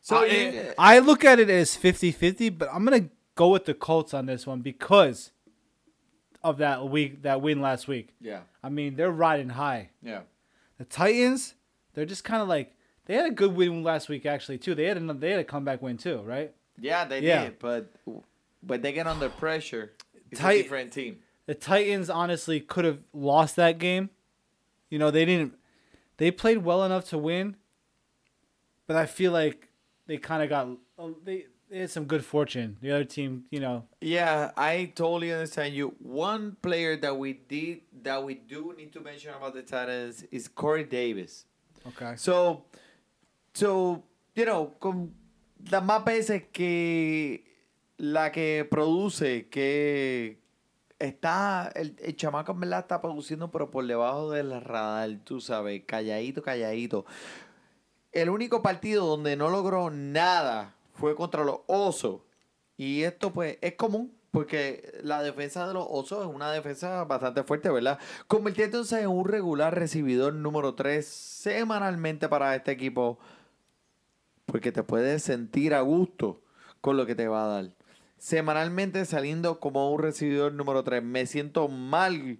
So 0.00 0.18
I, 0.18 0.24
you- 0.26 0.72
I 0.78 0.98
look 0.98 1.24
at 1.24 1.40
it 1.40 1.50
as 1.50 1.76
50-50, 1.76 2.56
but 2.58 2.68
I'm 2.72 2.84
going 2.84 3.04
to 3.04 3.10
go 3.34 3.48
with 3.48 3.64
the 3.64 3.74
Colts 3.74 4.14
on 4.14 4.26
this 4.26 4.46
one 4.46 4.60
because 4.60 5.30
of 6.42 6.58
that 6.58 6.86
week 6.88 7.22
that 7.22 7.40
win 7.40 7.60
last 7.62 7.88
week. 7.88 8.10
yeah. 8.20 8.40
I 8.62 8.68
mean, 8.68 8.96
they're 8.96 9.10
riding 9.10 9.48
high. 9.50 9.90
Yeah. 10.02 10.20
The 10.78 10.84
Titans, 10.84 11.54
they're 11.94 12.04
just 12.06 12.24
kind 12.24 12.42
of 12.42 12.48
like 12.48 12.74
they 13.06 13.14
had 13.14 13.26
a 13.26 13.30
good 13.30 13.54
win 13.54 13.82
last 13.82 14.08
week 14.08 14.24
actually 14.26 14.58
too. 14.58 14.74
They 14.74 14.84
had 14.84 14.96
a 14.96 15.12
they 15.14 15.30
had 15.30 15.40
a 15.40 15.44
comeback 15.44 15.82
win 15.82 15.96
too, 15.98 16.18
right? 16.22 16.52
Yeah, 16.78 17.04
they 17.04 17.20
Yeah. 17.20 17.44
did, 17.44 17.58
but 17.58 17.90
when 18.66 18.80
they 18.82 18.92
get 18.92 19.06
under 19.06 19.28
pressure, 19.28 19.92
it's 20.30 20.40
Tight- 20.40 20.60
a 20.60 20.62
different 20.62 20.92
team. 20.92 21.18
The 21.46 21.54
Titans 21.54 22.08
honestly 22.10 22.60
could 22.60 22.84
have 22.84 22.98
lost 23.12 23.56
that 23.56 23.78
game. 23.78 24.10
You 24.90 24.98
know, 24.98 25.10
they 25.10 25.24
didn't 25.24 25.54
they 26.16 26.30
played 26.30 26.58
well 26.58 26.84
enough 26.84 27.06
to 27.10 27.18
win, 27.18 27.56
but 28.86 28.96
I 28.96 29.06
feel 29.06 29.32
like 29.32 29.68
they 30.06 30.16
kind 30.18 30.42
of 30.42 30.48
got 30.48 30.68
uh, 30.98 31.08
they, 31.24 31.46
they 31.70 31.78
had 31.80 31.90
some 31.90 32.04
good 32.04 32.24
fortune. 32.24 32.76
The 32.80 32.92
other 32.92 33.04
team, 33.04 33.44
you 33.50 33.58
know, 33.60 33.84
Yeah, 34.00 34.52
I 34.56 34.92
totally 34.94 35.32
understand 35.32 35.74
you. 35.74 35.94
One 35.98 36.56
player 36.62 36.96
that 36.98 37.16
we 37.16 37.32
did 37.32 37.80
that 38.02 38.22
we 38.22 38.34
do 38.34 38.74
need 38.76 38.92
to 38.92 39.00
mention 39.00 39.32
about 39.34 39.54
the 39.54 39.62
Titans 39.62 40.24
is 40.30 40.46
Corey 40.48 40.84
Davis. 40.84 41.46
okay. 41.88 42.14
So, 42.16 42.64
so 43.54 44.04
you 44.36 44.44
know, 44.44 44.72
con 44.78 45.12
las 45.70 45.82
más 45.82 46.04
veces 46.04 46.42
que 46.52 47.42
la 47.98 48.30
que 48.30 48.64
produce, 48.70 49.48
que 49.50 50.38
está, 50.98 51.70
el, 51.74 51.96
el 52.00 52.16
chamaco 52.16 52.52
en 52.52 52.60
verdad 52.60 52.80
está 52.80 53.00
produciendo, 53.00 53.50
pero 53.50 53.70
por 53.70 53.86
debajo 53.86 54.30
del 54.30 54.60
radar, 54.60 55.10
tú 55.24 55.40
sabes, 55.40 55.82
calladito, 55.86 56.42
calladito. 56.42 57.04
El 58.12 58.30
único 58.30 58.62
partido 58.62 59.06
donde 59.06 59.36
no 59.36 59.50
logró 59.50 59.90
nada 59.90 60.74
fue 60.94 61.14
contra 61.14 61.44
los 61.44 61.60
Osos. 61.66 62.20
Y 62.76 63.02
esto 63.02 63.32
pues 63.32 63.58
es 63.60 63.74
común, 63.74 64.12
porque 64.30 65.00
la 65.02 65.22
defensa 65.22 65.66
de 65.68 65.74
los 65.74 65.86
Osos 65.88 66.26
es 66.26 66.34
una 66.34 66.50
defensa 66.50 67.04
bastante 67.04 67.44
fuerte, 67.44 67.70
¿verdad? 67.70 67.98
Convirtiéndose 68.26 69.00
en 69.00 69.08
un 69.08 69.26
regular 69.26 69.74
recibidor 69.74 70.34
número 70.34 70.74
3 70.74 71.06
semanalmente 71.06 72.28
para 72.28 72.54
este 72.54 72.72
equipo, 72.72 73.18
porque 74.46 74.72
te 74.72 74.82
puedes 74.82 75.22
sentir 75.22 75.74
a 75.74 75.80
gusto 75.82 76.42
con 76.80 76.96
lo 76.96 77.06
que 77.06 77.14
te 77.14 77.28
va 77.28 77.44
a 77.44 77.48
dar. 77.48 77.70
Semanalmente 78.24 79.04
saliendo 79.04 79.60
como 79.60 79.92
un 79.92 80.00
recibidor 80.02 80.54
número 80.54 80.82
3. 80.82 81.02
Me 81.02 81.26
siento 81.26 81.68
mal 81.68 82.38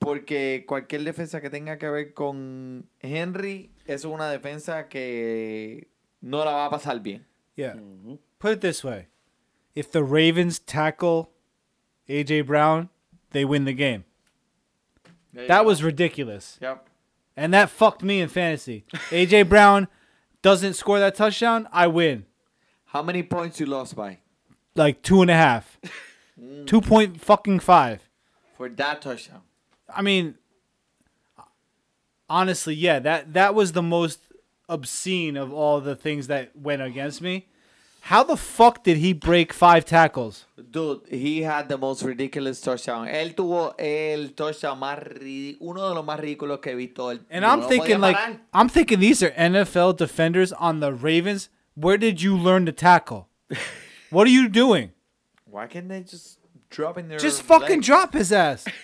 Porque 0.00 0.64
cualquier 0.66 1.04
defensa 1.04 1.40
que 1.40 1.50
tenga 1.50 1.78
que 1.78 1.88
ver 1.88 2.14
con 2.14 2.88
Henry 2.98 3.70
es 3.86 4.04
una 4.04 4.28
defensa 4.28 4.88
que 4.88 5.86
no 6.20 6.44
la 6.44 6.50
va 6.50 6.66
a 6.66 6.70
pasar 6.70 7.00
bien. 7.00 7.28
Yeah. 7.54 7.76
Put 8.38 8.54
it 8.54 8.60
this 8.60 8.82
way: 8.82 9.06
if 9.76 9.92
the 9.92 10.02
Ravens 10.02 10.58
tackle 10.58 11.30
AJ 12.08 12.46
Brown, 12.46 12.88
they 13.30 13.44
win 13.44 13.66
the 13.66 13.74
game. 13.74 14.04
That 15.46 15.64
was 15.64 15.80
ridiculous, 15.80 16.58
Yep. 16.60 16.88
and 17.36 17.52
that 17.52 17.68
fucked 17.70 18.02
me 18.02 18.20
in 18.20 18.28
fantasy. 18.30 18.84
AJ 19.12 19.48
Brown 19.48 19.86
doesn't 20.42 20.74
score 20.74 20.98
that 20.98 21.14
touchdown, 21.14 21.68
I 21.72 21.86
win. 21.86 22.24
How 22.86 23.02
many 23.04 23.22
points 23.22 23.60
you 23.60 23.66
lost 23.66 23.94
by 23.94 24.18
Like 24.76 25.02
two 25.02 25.20
and 25.22 25.30
a 25.30 25.34
half, 25.34 25.78
two 26.66 26.80
point 26.80 27.20
fucking 27.20 27.60
five. 27.60 28.08
for 28.56 28.68
that 28.68 29.02
touchdown? 29.02 29.40
I 29.94 30.02
mean, 30.02 30.36
honestly, 32.28 32.74
yeah, 32.74 33.00
that 33.00 33.32
that 33.34 33.54
was 33.54 33.72
the 33.72 33.82
most 33.82 34.20
obscene 34.68 35.36
of 35.36 35.52
all 35.52 35.80
the 35.80 35.96
things 35.96 36.28
that 36.28 36.54
went 36.56 36.82
against 36.82 37.20
me. 37.20 37.46
How 38.02 38.22
the 38.24 38.36
fuck 38.36 38.82
did 38.82 38.96
he 38.96 39.12
break 39.12 39.52
five 39.52 39.84
tackles? 39.84 40.46
Dude, 40.70 41.02
he 41.10 41.42
had 41.42 41.68
the 41.68 41.76
most 41.76 42.02
ridiculous 42.02 42.60
touchdown. 42.60 43.06
Él 43.06 43.34
tuvo 43.34 43.74
el 43.78 44.30
touchdown 44.30 44.78
más 44.78 44.98
uno 45.60 45.88
de 45.88 45.94
los 45.94 46.04
más 46.04 46.18
ridículos 46.18 46.62
que 46.62 46.72
he 46.72 46.74
visto. 46.74 47.18
And 47.30 47.44
I'm 47.44 47.62
thinking 47.62 48.00
like 48.00 48.16
parar. 48.16 48.38
I'm 48.54 48.68
thinking 48.68 49.00
these 49.00 49.22
are 49.22 49.30
NFL 49.30 49.96
defenders 49.96 50.52
on 50.52 50.80
the 50.80 50.92
Ravens. 50.92 51.50
Where 51.74 51.98
did 51.98 52.22
you 52.22 52.36
learn 52.36 52.64
to 52.66 52.72
tackle? 52.72 53.28
what 54.10 54.26
are 54.26 54.30
you 54.30 54.48
doing? 54.48 54.92
Why 55.44 55.66
can't 55.66 55.88
they 55.88 56.02
just 56.02 56.38
drop 56.68 56.98
in 56.98 57.08
their 57.08 57.18
Just 57.18 57.42
fucking 57.42 57.68
legs? 57.78 57.86
drop 57.86 58.12
his 58.14 58.32
ass. 58.32 58.66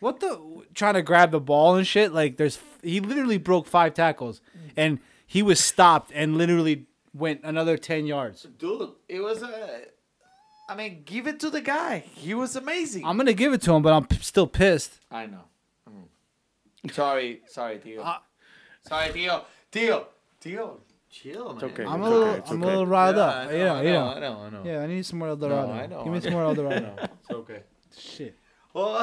What 0.00 0.18
the 0.18 0.64
trying 0.74 0.94
to 0.94 1.02
grab 1.02 1.30
the 1.30 1.38
ball 1.38 1.76
and 1.76 1.86
shit? 1.86 2.12
Like 2.12 2.36
there's 2.36 2.58
he 2.82 2.98
literally 2.98 3.38
broke 3.38 3.68
five 3.68 3.94
tackles 3.94 4.40
and 4.76 4.98
he 5.28 5.42
was 5.44 5.60
stopped 5.60 6.10
and 6.12 6.36
literally 6.36 6.86
went 7.14 7.42
another 7.44 7.76
10 7.78 8.06
yards. 8.06 8.42
Dude, 8.58 8.90
it 9.08 9.20
was 9.20 9.44
a. 9.44 9.82
I 10.68 10.74
mean, 10.74 11.02
give 11.04 11.28
it 11.28 11.38
to 11.38 11.50
the 11.50 11.60
guy. 11.60 12.00
He 12.00 12.34
was 12.34 12.56
amazing. 12.56 13.06
I'm 13.06 13.16
going 13.16 13.26
to 13.26 13.32
give 13.34 13.52
it 13.52 13.62
to 13.62 13.74
him, 13.74 13.82
but 13.82 13.92
I'm 13.92 14.04
p- 14.06 14.16
still 14.22 14.48
pissed. 14.48 14.98
I 15.08 15.26
know. 15.26 15.44
Mm. 15.88 16.92
Sorry, 16.92 17.42
sorry, 17.46 17.78
tío. 17.78 18.04
Uh, 18.04 18.18
sorry, 18.88 19.10
tío. 19.10 19.44
Tío, 19.70 20.06
tío, 20.42 20.78
chill, 21.12 21.54
man. 21.54 21.64
okay. 21.64 21.84
I'm 21.84 22.02
a 22.02 22.08
little 22.10 22.28
okay, 22.28 22.38
it's 22.40 22.50
I'm 22.50 22.62
a 22.62 22.66
little 22.66 22.86
riled 22.86 23.16
Yeah, 23.16 23.22
up. 23.22 23.48
I 23.48 23.52
know, 23.52 23.64
know, 23.64 23.74
I 23.76 23.82
know, 23.82 23.92
know. 23.92 24.08
I 24.08 24.20
know, 24.20 24.40
I 24.46 24.50
know. 24.50 24.62
Yeah, 24.64 24.80
I 24.82 24.86
need 24.88 25.04
some 25.04 25.18
more 25.20 25.28
El 25.28 25.36
Dorado. 25.36 25.72
I 25.72 25.86
know, 25.86 26.02
Give 26.04 26.12
me 26.12 26.20
some 26.20 26.32
more 26.32 26.44
El 26.44 26.54
Dorado. 26.54 26.96
It's 27.20 27.30
okay. 27.30 27.62
Shit. 27.96 28.36
Oh, 28.74 29.02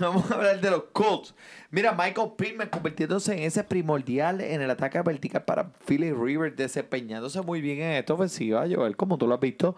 vamos 0.00 0.30
a 0.30 0.34
hablar 0.36 0.62
de 0.62 0.70
los 0.70 0.84
Colts. 0.94 1.34
Mira, 1.70 1.92
Michael 1.92 2.30
Pittman 2.38 2.70
convirtiéndose 2.70 3.34
en 3.34 3.40
ese 3.40 3.62
primordial 3.62 4.40
en 4.40 4.62
el 4.62 4.70
ataque 4.70 5.02
vertical 5.02 5.44
para 5.44 5.70
Philly 5.86 6.10
Rivers, 6.14 6.56
desempeñándose 6.56 7.42
muy 7.42 7.60
bien 7.60 7.82
en 7.82 7.92
esta 7.96 8.14
ofensiva, 8.14 8.64
Joel, 8.66 8.96
como 8.96 9.18
tú 9.18 9.26
lo 9.26 9.34
has 9.34 9.40
visto. 9.40 9.76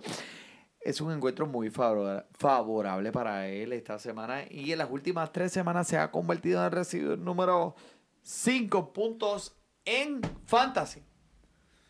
Es 0.80 1.00
un 1.00 1.10
encuentro 1.12 1.44
muy 1.48 1.70
favora- 1.70 2.24
favorable 2.38 3.10
para 3.10 3.48
él 3.48 3.72
esta 3.72 3.98
semana 3.98 4.44
y 4.48 4.70
en 4.70 4.78
las 4.78 4.88
últimas 4.88 5.32
tres 5.32 5.50
semanas 5.50 5.88
se 5.88 5.98
ha 5.98 6.12
convertido 6.12 6.60
en 6.60 6.66
el 6.66 6.70
recibidor 6.70 7.18
número 7.18 7.74
5 8.22 8.92
puntos 8.92 9.56
en 9.84 10.20
fantasy. 10.46 11.02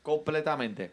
Completamente. 0.02 0.92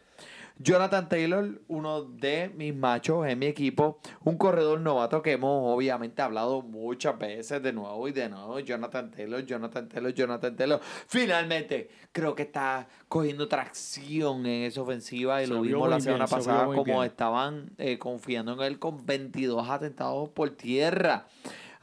Jonathan 0.60 1.08
Taylor, 1.08 1.62
uno 1.68 2.02
de 2.02 2.50
mis 2.56 2.74
machos 2.74 3.28
en 3.28 3.38
mi 3.38 3.46
equipo, 3.46 4.00
un 4.24 4.38
corredor 4.38 4.80
novato 4.80 5.22
que 5.22 5.34
hemos 5.34 5.72
obviamente 5.72 6.22
hablado 6.24 6.64
muchas 6.64 7.18
veces 7.20 7.62
de 7.62 7.74
nuevo 7.74 8.08
y 8.08 8.12
de 8.12 8.28
nuevo. 8.30 8.60
Jonathan 8.60 9.12
Taylor, 9.12 9.46
Jonathan 9.46 9.88
Taylor, 9.88 10.14
Jonathan 10.14 10.56
Taylor. 10.56 10.82
Finalmente, 11.08 11.90
creo 12.12 12.34
que 12.34 12.42
está 12.44 12.88
cogiendo 13.08 13.48
tracción 13.48 14.48
en 14.48 14.64
esa 14.64 14.82
ofensiva 14.82 15.44
y 15.44 15.46
Se 15.46 15.54
lo 15.54 15.62
vimos 15.62 15.90
la 15.90 16.00
semana 16.00 16.26
bien, 16.26 16.38
pasada 16.38 16.66
como 16.66 16.84
bien. 16.84 17.04
estaban 17.04 17.70
eh, 17.78 18.00
confiando 18.00 18.54
en 18.54 18.62
él 18.62 18.80
con 18.80 19.06
22 19.06 19.70
atentados 19.70 20.30
por 20.30 20.50
tierra. 20.52 21.28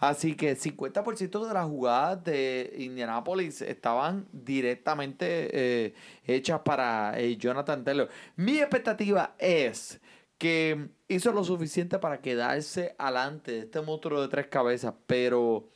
Así 0.08 0.34
que 0.34 0.54
50% 0.54 1.46
de 1.46 1.54
las 1.54 1.64
jugadas 1.64 2.22
de 2.24 2.74
Indianapolis 2.78 3.62
estaban 3.62 4.26
directamente 4.32 5.48
eh, 5.52 5.94
hechas 6.26 6.60
para 6.60 7.18
eh, 7.18 7.38
Jonathan 7.38 7.82
Taylor. 7.84 8.10
Mi 8.36 8.58
expectativa 8.58 9.34
es 9.38 10.00
que 10.36 10.90
hizo 11.08 11.32
lo 11.32 11.42
suficiente 11.42 11.98
para 11.98 12.20
quedarse 12.20 12.94
alante 12.98 13.52
de 13.52 13.58
este 13.60 13.80
monstruo 13.80 14.20
de 14.20 14.28
tres 14.28 14.48
cabezas, 14.48 14.92
pero 15.06 15.70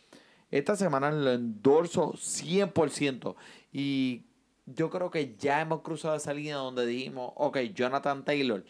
esta 0.50 0.76
semana 0.76 1.10
lo 1.10 1.32
endorso 1.32 2.12
100%. 2.12 3.34
Y 3.72 4.26
yo 4.66 4.90
creo 4.90 5.10
que 5.10 5.36
ya 5.36 5.62
hemos 5.62 5.80
cruzado 5.80 6.16
esa 6.16 6.34
línea 6.34 6.56
donde 6.56 6.84
dijimos, 6.84 7.32
ok, 7.36 7.58
Jonathan 7.74 8.26
Taylor 8.26 8.62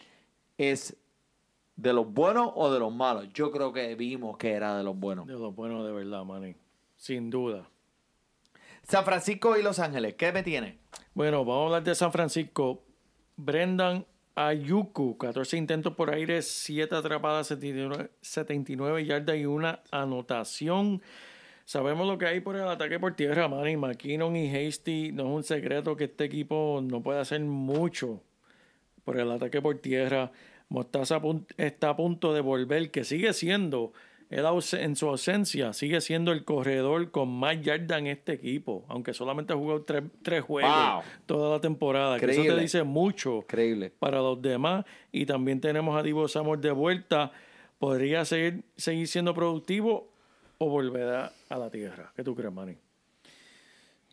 es 0.57 0.95
de 1.81 1.93
los 1.93 2.11
buenos 2.11 2.51
o 2.55 2.71
de 2.71 2.79
los 2.79 2.93
malos. 2.93 3.29
Yo 3.33 3.51
creo 3.51 3.71
que 3.71 3.95
vimos 3.95 4.37
que 4.37 4.51
era 4.51 4.77
de 4.77 4.83
los 4.83 4.97
buenos. 4.97 5.27
De 5.27 5.33
lo 5.33 5.53
bueno 5.53 5.83
de 5.85 5.93
verdad, 5.93 6.25
Manny. 6.25 6.55
Sin 6.97 7.29
duda. 7.29 7.69
San 8.83 9.05
Francisco 9.05 9.57
y 9.57 9.63
Los 9.63 9.79
Ángeles, 9.79 10.15
¿qué 10.15 10.33
me 10.33 10.43
tiene? 10.43 10.79
Bueno, 11.13 11.45
vamos 11.45 11.61
a 11.61 11.65
hablar 11.65 11.83
de 11.83 11.95
San 11.95 12.11
Francisco. 12.11 12.83
Brendan 13.37 14.05
Ayuku, 14.35 15.17
14 15.17 15.55
intentos 15.55 15.95
por 15.95 16.13
aire, 16.13 16.41
7 16.41 16.93
atrapadas, 16.93 17.47
79, 17.47 18.09
79 18.21 19.05
yardas 19.05 19.37
y 19.37 19.45
una 19.45 19.81
anotación. 19.91 21.01
Sabemos 21.63 22.07
lo 22.07 22.17
que 22.17 22.25
hay 22.25 22.41
por 22.41 22.57
el 22.57 22.67
ataque 22.67 22.99
por 22.99 23.15
tierra, 23.15 23.47
Manny. 23.47 23.77
McKinnon 23.77 24.35
y 24.35 24.53
Hasty, 24.53 25.13
no 25.13 25.23
es 25.23 25.29
un 25.29 25.43
secreto 25.43 25.95
que 25.95 26.05
este 26.05 26.25
equipo 26.25 26.81
no 26.83 27.01
puede 27.01 27.21
hacer 27.21 27.39
mucho 27.41 28.21
por 29.05 29.17
el 29.17 29.31
ataque 29.31 29.61
por 29.61 29.77
tierra. 29.77 30.31
Mostaza 30.69 31.19
está 31.57 31.89
a 31.89 31.95
punto 31.95 32.33
de 32.33 32.41
volver, 32.41 32.91
que 32.91 33.03
sigue 33.03 33.33
siendo, 33.33 33.91
él 34.29 34.45
en 34.73 34.95
su 34.95 35.07
ausencia, 35.09 35.73
sigue 35.73 35.99
siendo 36.01 36.31
el 36.31 36.45
corredor 36.45 37.09
con 37.09 37.29
más 37.29 37.59
yardas 37.61 37.97
en 37.97 38.07
este 38.07 38.33
equipo, 38.33 38.85
aunque 38.87 39.13
solamente 39.13 39.53
ha 39.53 39.55
jugado 39.55 39.81
tres, 39.81 40.03
tres 40.21 40.43
juegos 40.43 40.71
Wow. 40.71 41.01
toda 41.25 41.55
la 41.55 41.59
temporada. 41.61 42.19
Que 42.19 42.27
eso 42.27 42.43
te 42.43 42.55
dice 42.57 42.83
mucho 42.83 43.37
Increíble. 43.37 43.91
para 43.97 44.19
los 44.19 44.39
demás. 44.41 44.85
Y 45.11 45.25
también 45.25 45.59
tenemos 45.59 45.97
a 45.97 46.03
Divo 46.03 46.27
Samuel 46.27 46.61
de 46.61 46.71
vuelta. 46.71 47.31
¿Podría 47.79 48.23
seguir, 48.25 48.63
seguir 48.75 49.07
siendo 49.07 49.33
productivo 49.33 50.11
o 50.59 50.69
volverá 50.69 51.31
a 51.49 51.57
la 51.57 51.71
tierra? 51.71 52.11
¿Qué 52.15 52.23
tú 52.23 52.35
crees, 52.35 52.53
Manny? 52.53 52.75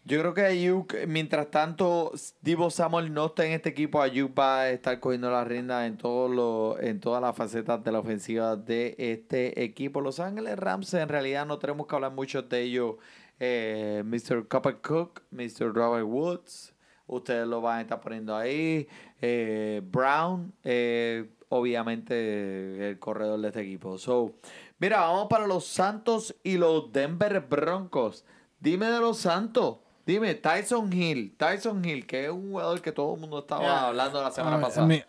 Yo 0.09 0.21
creo 0.21 0.35
que 0.35 0.43
Ayuk, 0.43 0.95
mientras 1.09 1.51
tanto, 1.51 2.13
Divo 2.41 2.71
Samuel 2.71 3.13
no 3.13 3.27
está 3.27 3.45
en 3.45 3.53
este 3.55 3.71
equipo, 3.71 4.01
Ayuk 4.01 4.39
va 4.39 4.61
a 4.61 4.71
estar 4.71 5.01
cogiendo 5.01 5.29
la 5.33 5.43
rienda 5.43 5.85
en, 5.85 5.97
todos 5.99 6.31
los- 6.31 6.79
en 6.81 7.01
todas 7.01 7.21
las 7.21 7.35
facetas 7.35 7.83
de 7.83 7.91
la 7.91 7.99
ofensiva 7.99 8.55
de 8.55 8.95
este 8.99 9.65
equipo. 9.65 10.01
Los 10.01 10.21
Ángeles 10.21 10.57
Rams, 10.61 10.95
en 10.95 11.09
realidad 11.09 11.45
no 11.45 11.59
tenemos 11.59 11.89
que 11.89 11.97
hablar 11.97 12.13
mucho 12.13 12.43
de 12.43 12.63
ellos. 12.63 12.95
Mr. 13.41 14.47
Copper 14.47 14.77
Cook, 14.81 15.23
Mr. 15.33 15.73
Robert 15.75 16.07
Woods, 16.07 16.73
ustedes 17.09 17.47
lo 17.49 17.61
van 17.61 17.79
a 17.79 17.81
estar 17.81 18.01
poniendo 18.01 18.37
ahí. 18.37 18.87
Eh, 19.21 19.83
Brown, 19.91 20.53
eh, 20.63 21.29
obviamente 21.49 22.91
el 22.91 22.99
corredor 23.01 23.41
de 23.41 23.49
este 23.49 23.61
equipo. 23.63 23.99
So, 23.99 24.35
mira, 24.79 25.01
vamos 25.01 25.27
para 25.29 25.49
los 25.49 25.67
Santos 25.67 26.37
y 26.45 26.59
los 26.59 26.93
Denver 26.93 27.41
Broncos. 27.41 28.25
Dime 28.61 28.87
de 28.87 29.01
los 29.01 29.19
Santos. 29.19 29.79
Dime, 30.07 30.35
Tyson 30.41 30.91
Hill. 30.93 31.31
Tyson 31.39 31.83
Hill, 31.85 32.07
que 32.07 32.25
es 32.27 32.31
un 32.31 32.51
jugador 32.51 32.81
que 32.81 32.93
todo 32.93 33.15
el 33.15 33.21
mundo 33.21 33.41
estaba 33.41 33.63
Yeah. 33.63 33.87
hablando 33.89 34.23
la 34.23 34.31
semana 34.31 34.59
Uh, 34.59 34.61
pasada. 34.63 34.85
I 34.85 34.89
mean, 34.89 35.05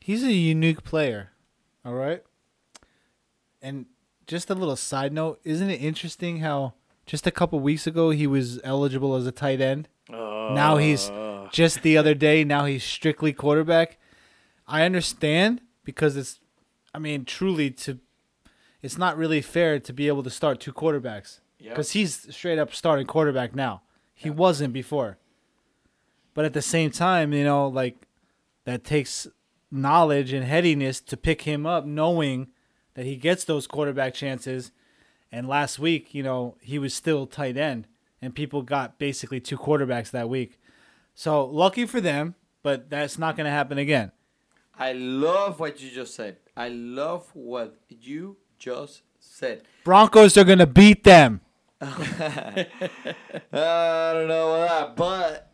he's 0.00 0.22
a 0.22 0.32
unique 0.32 0.82
player. 0.84 1.30
All 1.84 1.94
right. 1.94 2.22
And 3.62 3.86
just 4.26 4.50
a 4.50 4.54
little 4.54 4.76
side 4.76 5.12
note, 5.12 5.40
isn't 5.44 5.68
it 5.68 5.80
interesting 5.82 6.38
how 6.40 6.74
just 7.06 7.26
a 7.26 7.30
couple 7.30 7.58
weeks 7.60 7.86
ago 7.86 8.10
he 8.10 8.26
was 8.26 8.60
eligible 8.64 9.14
as 9.16 9.26
a 9.26 9.32
tight 9.32 9.60
end? 9.60 9.88
now 10.08 10.76
he's 10.78 11.10
just 11.52 11.82
the 11.82 11.96
other 11.96 12.14
day. 12.14 12.42
Now 12.44 12.64
he's 12.64 12.82
strictly 12.82 13.32
quarterback. 13.32 13.98
I 14.66 14.82
understand 14.84 15.60
because 15.84 16.16
it's, 16.16 16.40
I 16.94 16.98
mean, 16.98 17.24
truly 17.24 17.70
to, 17.84 17.98
it's 18.82 18.98
not 18.98 19.16
really 19.16 19.40
fair 19.40 19.78
to 19.78 19.92
be 19.92 20.08
able 20.08 20.22
to 20.24 20.30
start 20.30 20.58
two 20.60 20.72
quarterbacks 20.72 21.40
Because 21.62 21.92
he's 21.92 22.34
straight 22.34 22.58
up 22.58 22.74
starting 22.74 23.06
quarterback 23.06 23.54
now. 23.54 23.82
He 24.14 24.30
wasn't 24.30 24.72
before. 24.72 25.18
But 26.34 26.44
at 26.44 26.52
the 26.52 26.62
same 26.62 26.90
time, 26.90 27.32
you 27.32 27.44
know, 27.44 27.68
like 27.68 28.06
that 28.64 28.84
takes 28.84 29.26
knowledge 29.70 30.32
and 30.32 30.44
headiness 30.44 31.00
to 31.00 31.16
pick 31.16 31.42
him 31.42 31.66
up, 31.66 31.84
knowing 31.84 32.48
that 32.94 33.04
he 33.04 33.16
gets 33.16 33.44
those 33.44 33.66
quarterback 33.66 34.14
chances. 34.14 34.72
And 35.32 35.48
last 35.48 35.78
week, 35.78 36.14
you 36.14 36.22
know, 36.22 36.56
he 36.60 36.78
was 36.78 36.92
still 36.92 37.26
tight 37.26 37.56
end, 37.56 37.86
and 38.20 38.34
people 38.34 38.62
got 38.62 38.98
basically 38.98 39.40
two 39.40 39.56
quarterbacks 39.56 40.10
that 40.10 40.28
week. 40.28 40.58
So 41.14 41.44
lucky 41.44 41.86
for 41.86 42.00
them, 42.00 42.34
but 42.62 42.90
that's 42.90 43.18
not 43.18 43.36
going 43.36 43.44
to 43.44 43.50
happen 43.50 43.78
again. 43.78 44.12
I 44.80 44.92
love 44.92 45.60
what 45.60 45.80
you 45.82 45.90
just 45.90 46.14
said. 46.14 46.38
I 46.56 46.68
love 46.68 47.28
what 47.34 47.76
you 47.88 48.38
just 48.58 49.02
said. 49.18 49.62
Broncos 49.84 50.36
are 50.38 50.44
gonna 50.44 50.66
beat 50.66 51.04
them. 51.04 51.42
I 51.80 52.66
don't 53.52 54.28
know 54.28 54.54
about 54.54 54.68
that, 54.68 54.96
but 54.96 55.46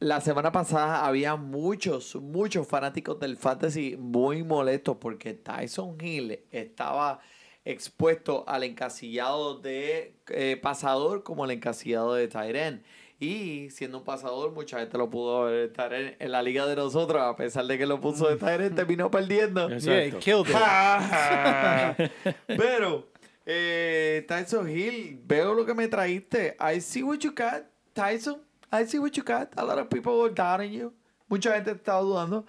la 0.00 0.20
semana 0.20 0.52
pasada 0.52 1.06
había 1.06 1.36
muchos, 1.36 2.16
muchos 2.16 2.66
fanáticos 2.66 3.18
del 3.18 3.36
fantasy 3.36 3.96
muy 3.98 4.42
molestos 4.42 4.96
porque 5.00 5.34
Tyson 5.34 5.96
Hill 6.00 6.40
estaba 6.50 7.20
expuesto 7.64 8.44
al 8.46 8.64
encasillado 8.64 9.58
de 9.58 10.16
eh, 10.28 10.58
pasador 10.62 11.22
como 11.22 11.44
el 11.44 11.50
encasillado 11.52 12.14
de 12.14 12.28
Tyren. 12.28 12.82
Y 13.22 13.68
siendo 13.68 13.98
un 13.98 14.04
pasador, 14.04 14.52
mucha 14.52 14.78
gente 14.78 14.96
lo 14.96 15.10
pudo 15.10 15.44
ver 15.44 15.68
estar 15.68 15.92
en, 15.92 16.16
en 16.18 16.32
la 16.32 16.40
liga 16.42 16.64
de 16.66 16.74
nosotros, 16.74 17.20
a 17.20 17.36
pesar 17.36 17.66
de 17.66 17.76
que 17.76 17.84
lo 17.84 18.00
puso 18.00 18.26
de 18.26 18.36
Tyren, 18.36 18.74
terminó 18.76 19.10
perdiendo. 19.10 19.68
Yeah, 19.68 19.76
he 19.76 20.06
Exacto. 20.06 20.20
killed 20.20 20.48
it. 20.48 22.10
Pero, 22.46 23.09
eh, 23.50 24.22
Tyson 24.28 24.66
Hill, 24.66 25.18
veo 25.26 25.52
lo 25.54 25.64
que 25.64 25.74
me 25.74 25.88
trajiste. 25.88 26.54
I 26.60 26.78
see 26.80 27.02
what 27.02 27.22
you 27.24 27.32
got, 27.32 27.64
Tyson. 27.94 28.40
I 28.72 28.84
see 28.86 28.98
what 28.98 29.16
you 29.16 29.22
got. 29.24 29.52
A 29.56 29.64
lot 29.64 29.78
of 29.78 29.90
people 29.90 30.18
were 30.20 30.30
doubting 30.30 30.72
you. 30.72 30.92
Mucha 31.28 31.50
gente 31.50 31.74
estaba 31.74 32.02
dudando. 32.02 32.44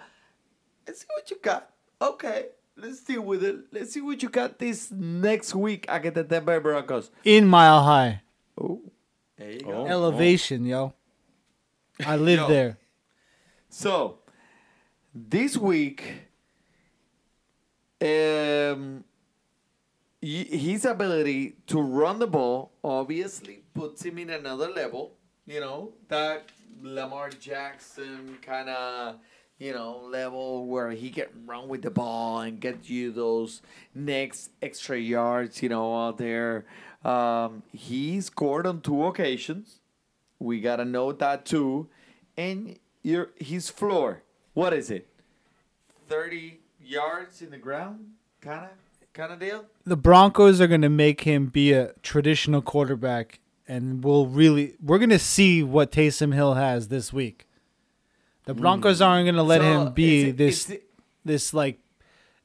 I 0.87 0.91
see 0.93 1.07
what 1.15 1.29
you 1.31 1.37
got. 1.41 1.69
Okay, 1.99 2.45
let's 2.77 3.01
deal 3.03 3.21
with 3.21 3.43
it. 3.43 3.55
Let's 3.71 3.91
see 3.93 4.01
what 4.01 4.21
you 4.21 4.29
got 4.29 4.57
this 4.59 4.91
next 4.91 5.55
week 5.55 5.85
against 5.89 6.15
the 6.15 6.23
Denver 6.23 6.59
Broncos. 6.59 7.09
In 7.23 7.47
Mile 7.47 7.83
High. 7.83 8.21
Oh, 8.59 8.81
there 9.37 9.51
you 9.51 9.61
go. 9.61 9.71
Oh. 9.71 9.85
Elevation, 9.87 10.65
yo. 10.65 10.93
I 12.05 12.15
live 12.17 12.39
Yo. 12.39 12.47
there. 12.47 12.77
So, 13.69 14.19
this 15.13 15.55
week, 15.57 16.03
um, 18.01 18.07
y- 18.07 19.10
his 20.21 20.85
ability 20.85 21.55
to 21.67 21.81
run 21.81 22.19
the 22.19 22.27
ball 22.27 22.71
obviously 22.83 23.63
puts 23.73 24.03
him 24.03 24.17
in 24.19 24.29
another 24.29 24.69
level. 24.69 25.13
You 25.45 25.59
know, 25.59 25.93
that 26.07 26.49
Lamar 26.81 27.29
Jackson 27.29 28.37
kind 28.41 28.69
of, 28.69 29.15
you 29.57 29.73
know, 29.73 30.01
level 30.09 30.67
where 30.67 30.91
he 30.91 31.09
can 31.09 31.27
run 31.45 31.67
with 31.67 31.81
the 31.81 31.91
ball 31.91 32.41
and 32.41 32.59
get 32.59 32.89
you 32.89 33.11
those 33.11 33.61
next 33.95 34.51
extra 34.61 34.97
yards, 34.97 35.61
you 35.63 35.69
know, 35.69 36.07
out 36.07 36.17
there. 36.17 36.65
Um, 37.03 37.63
he 37.71 38.21
scored 38.21 38.67
on 38.67 38.81
two 38.81 39.05
occasions. 39.05 39.79
We 40.39 40.61
gotta 40.61 40.85
know 40.85 41.11
that 41.11 41.45
too. 41.45 41.87
And 42.37 42.77
your 43.01 43.31
his 43.37 43.69
floor, 43.69 44.21
what 44.53 44.73
is 44.73 44.91
it? 44.91 45.07
Thirty 46.07 46.59
yards 46.79 47.41
in 47.41 47.49
the 47.49 47.57
ground, 47.57 48.11
kind 48.41 48.65
of, 48.65 48.71
kind 49.13 49.33
of 49.33 49.39
deal. 49.39 49.65
The 49.85 49.97
Broncos 49.97 50.61
are 50.61 50.67
gonna 50.67 50.89
make 50.89 51.21
him 51.21 51.47
be 51.47 51.73
a 51.73 51.93
traditional 52.01 52.61
quarterback, 52.61 53.39
and 53.67 54.03
we'll 54.03 54.27
really 54.27 54.75
we're 54.81 54.99
gonna 54.99 55.19
see 55.19 55.63
what 55.63 55.91
Taysom 55.91 56.33
Hill 56.33 56.55
has 56.55 56.87
this 56.87 57.11
week. 57.11 57.47
The 58.45 58.53
Broncos 58.53 58.97
hmm. 58.99 59.03
aren't 59.03 59.25
gonna 59.27 59.43
let 59.43 59.61
So, 59.61 59.85
him 59.85 59.93
be 59.93 60.29
it- 60.29 60.37
this 60.37 60.69
it- 60.69 60.83
this 61.23 61.53
like, 61.53 61.79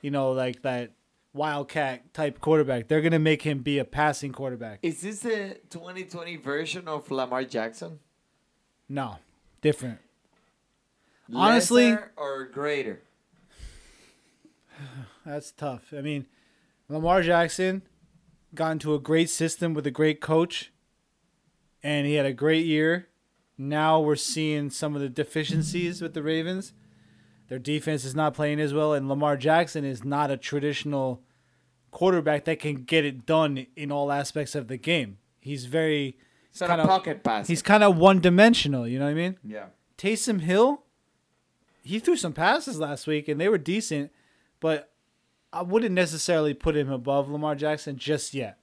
you 0.02 0.10
know, 0.10 0.32
like 0.32 0.62
that 0.62 0.92
wildcat 1.32 2.12
type 2.12 2.40
quarterback. 2.40 2.88
They're 2.88 3.00
gonna 3.00 3.18
make 3.18 3.42
him 3.42 3.60
be 3.60 3.78
a 3.78 3.84
passing 3.84 4.32
quarterback. 4.32 4.80
Is 4.82 5.00
this 5.00 5.20
the 5.20 5.58
2020 5.70 6.36
version 6.36 6.88
of 6.88 7.10
Lamar 7.10 7.44
Jackson? 7.44 8.00
No, 8.88 9.18
different. 9.60 9.98
Honestly- 11.34 11.96
or 12.16 12.44
greater? 12.46 13.00
That's 15.24 15.50
tough. 15.52 15.92
I 15.96 16.02
mean, 16.02 16.26
Lamar 16.88 17.22
Jackson 17.22 17.82
got 18.54 18.72
into 18.72 18.94
a 18.94 18.98
great 18.98 19.28
system 19.30 19.74
with 19.74 19.86
a 19.86 19.90
great 19.90 20.20
coach, 20.20 20.72
and 21.82 22.06
he 22.06 22.14
had 22.14 22.26
a 22.26 22.32
great 22.32 22.64
year. 22.66 23.08
Now 23.58 24.00
we're 24.00 24.16
seeing 24.16 24.70
some 24.70 24.94
of 24.94 25.00
the 25.00 25.08
deficiencies 25.08 26.00
with 26.00 26.14
the 26.14 26.22
Ravens. 26.22 26.72
Their 27.48 27.58
defense 27.58 28.04
is 28.04 28.14
not 28.14 28.34
playing 28.34 28.60
as 28.60 28.74
well, 28.74 28.92
and 28.92 29.08
Lamar 29.08 29.36
Jackson 29.36 29.84
is 29.84 30.04
not 30.04 30.30
a 30.30 30.36
traditional 30.36 31.22
quarterback 31.90 32.44
that 32.44 32.58
can 32.60 32.84
get 32.84 33.04
it 33.04 33.24
done 33.24 33.66
in 33.76 33.90
all 33.90 34.12
aspects 34.12 34.54
of 34.54 34.68
the 34.68 34.76
game. 34.76 35.18
He's 35.40 35.64
very 35.66 36.18
It's 36.50 36.58
kind 36.60 36.80
of 36.80 36.86
pocket 36.88 37.22
pass. 37.22 37.46
he's 37.46 37.62
kind 37.62 37.82
of 37.82 37.96
one 37.96 38.20
dimensional. 38.20 38.86
You 38.86 38.98
know 38.98 39.04
what 39.06 39.12
I 39.12 39.14
mean? 39.14 39.38
yeah. 39.44 39.66
Taysom 39.96 40.40
Hill, 40.42 40.82
he 41.82 41.98
threw 41.98 42.16
some 42.16 42.34
passes 42.34 42.78
last 42.78 43.06
week 43.06 43.28
and 43.28 43.40
they 43.40 43.48
were 43.48 43.56
decent, 43.56 44.10
but 44.60 44.92
I 45.56 45.62
wouldn't 45.62 45.94
necessarily 45.94 46.52
put 46.54 46.76
him 46.76 46.90
above 46.90 47.30
Lamar 47.30 47.54
Jackson 47.54 47.96
just 47.96 48.34
yet. 48.34 48.58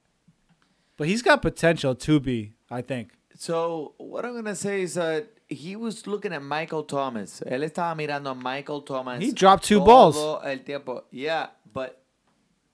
But 0.96 1.08
he's 1.08 1.22
got 1.22 1.42
potential 1.42 1.94
to 1.96 2.20
be, 2.20 2.54
I 2.70 2.82
think. 2.82 3.10
So 3.36 3.94
what 3.98 4.24
I'm 4.24 4.34
gonna 4.34 4.54
say 4.54 4.82
is 4.82 4.94
that 4.94 5.26
he 5.48 5.74
was 5.74 6.06
looking 6.06 6.32
at 6.32 6.40
Michael 6.42 6.84
Thomas. 6.84 7.42
Él 7.44 7.64
estaba 7.64 7.96
mirando 7.96 8.30
a 8.30 8.34
Michael 8.34 8.82
Thomas. 8.82 9.20
He 9.20 9.32
dropped 9.32 9.64
two 9.64 9.80
balls. 9.80 10.16
El 10.44 10.58
tiempo. 10.58 11.02
Yeah, 11.10 11.48
but 11.72 12.00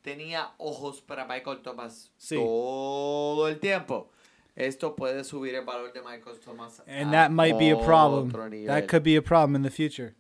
tenía 0.05 0.49
ojos 0.59 1.01
para 1.01 1.27
Michael 1.27 1.63
Thomas 1.63 2.11
Sí. 2.19 2.37
todo 2.37 3.47
el 3.47 3.59
tiempo. 3.59 4.09
Esto 4.55 4.95
puede 4.95 5.25
subir 5.25 5.55
el 5.55 5.65
valor 5.65 5.93
de 5.95 6.03
Michael 6.03 6.37
Thomas. 6.45 6.83
And 6.87 7.15
that 7.15 7.33
might 7.33 7.59
be 7.59 7.71
a 7.71 7.77
problem. 7.77 8.31
That 8.67 8.87
could 8.87 9.03
be 9.03 9.17
a 9.17 9.23
problem 9.23 9.57
in 9.57 9.63
the 9.63 9.71
future. 9.71 10.15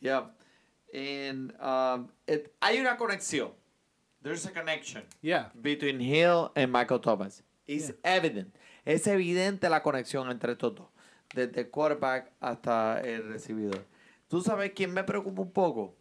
Yeah. 0.00 0.26
And 0.92 1.52
um, 1.60 2.08
it, 2.26 2.52
hay 2.60 2.78
una 2.80 2.96
conexión. 2.96 3.50
There's 4.22 4.44
a 4.46 4.50
connection. 4.50 5.02
Yeah. 5.22 5.50
between 5.60 6.00
Hill 6.00 6.50
and 6.54 6.70
Michael 6.70 7.00
Thomas. 7.00 7.42
It's 7.66 7.92
evident. 8.02 8.54
Es 8.84 9.06
evidente 9.06 9.68
la 9.68 9.82
conexión 9.82 10.30
entre 10.30 10.52
estos 10.52 10.74
dos. 10.74 10.88
Desde 11.34 11.60
el 11.60 11.70
quarterback 11.70 12.32
hasta 12.40 13.00
el 13.00 13.28
recibidor. 13.28 13.86
¿Tú 14.28 14.40
sabes 14.42 14.72
quién 14.74 14.92
me 14.92 15.04
preocupa 15.04 15.42
un 15.42 15.52
poco? 15.52 15.94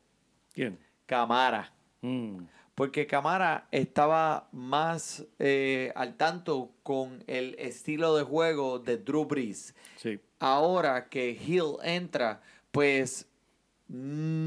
¿Quién? 0.53 0.80
Camara. 1.06 1.72
Mm. 2.02 2.45
Porque 2.76 3.06
Camara 3.07 3.68
estaba 3.72 4.48
más 4.52 5.26
eh, 5.38 5.91
al 5.95 6.16
tanto 6.16 6.72
con 6.82 7.24
el 7.28 7.56
estilo 7.60 8.16
de 8.16 8.24
juego 8.24 8.80
de 8.80 8.98
Drew 8.98 9.26
Brees. 9.26 9.76
Sí. 9.98 10.20
Ahora 10.40 11.10
que 11.10 11.32
Hill 11.32 11.76
entra, 11.84 12.41
pues 12.72 13.28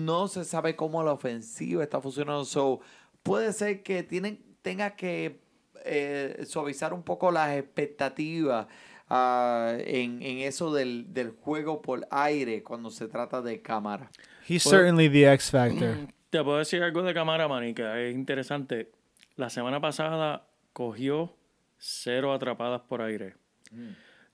no 0.05 0.29
se 0.29 0.45
sabe 0.45 0.77
cómo 0.77 1.03
la 1.03 1.12
ofensiva 1.12 1.83
está 1.83 2.01
funcionando. 2.01 2.45
So, 2.45 2.81
puede 3.23 3.53
ser 3.53 3.83
que 3.83 4.03
tienen, 4.03 4.43
tenga 4.62 4.97
que 4.97 5.41
eh, 5.85 6.45
suavizar 6.47 6.93
un 6.93 7.03
poco 7.03 7.31
las 7.31 7.57
expectativas 7.57 8.66
ah, 9.09 9.74
en, 9.79 10.23
en 10.23 10.39
eso 10.39 10.73
del, 10.73 11.12
del 11.12 11.31
juego 11.31 11.83
por 11.83 12.07
aire 12.11 12.62
cuando 12.62 12.91
se 12.91 13.09
trata 13.09 13.43
de 13.43 13.62
cámara. 13.62 14.11
He's 14.49 14.62
certainly 14.62 15.09
the 15.09 15.33
X 15.33 15.51
factor. 15.51 15.97
Te 16.31 16.43
puedo 16.43 16.59
decir 16.59 16.83
algo 16.83 17.03
de 17.03 17.12
cámara, 17.12 17.47
manica. 17.47 18.01
Es 18.01 18.15
interesante. 18.15 18.91
La 19.37 19.51
semana 19.51 19.81
pasada 19.81 20.49
cogió 20.73 21.37
cero 21.79 22.33
atrapadas 22.33 22.81
por 22.83 23.03
aire. 23.03 23.35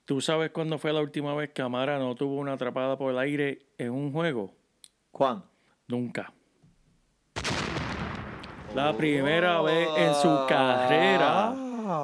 ¿Tú 0.04 0.20
sabes 0.20 0.50
cuándo 0.50 0.78
fue 0.78 0.92
la 0.92 1.00
última 1.00 1.34
vez 1.34 1.50
que 1.50 1.60
Amara 1.60 1.98
no 1.98 2.14
tuvo 2.14 2.36
una 2.36 2.54
atrapada 2.54 2.96
por 2.96 3.12
el 3.12 3.18
aire 3.18 3.66
en 3.78 3.90
un 3.90 4.12
juego? 4.12 4.54
Juan. 5.12 5.44
Nunca. 5.88 6.32
La 8.74 8.96
primera 8.96 9.62
vez 9.62 9.88
en 9.96 10.14
su 10.14 10.46
carrera, 10.46 11.54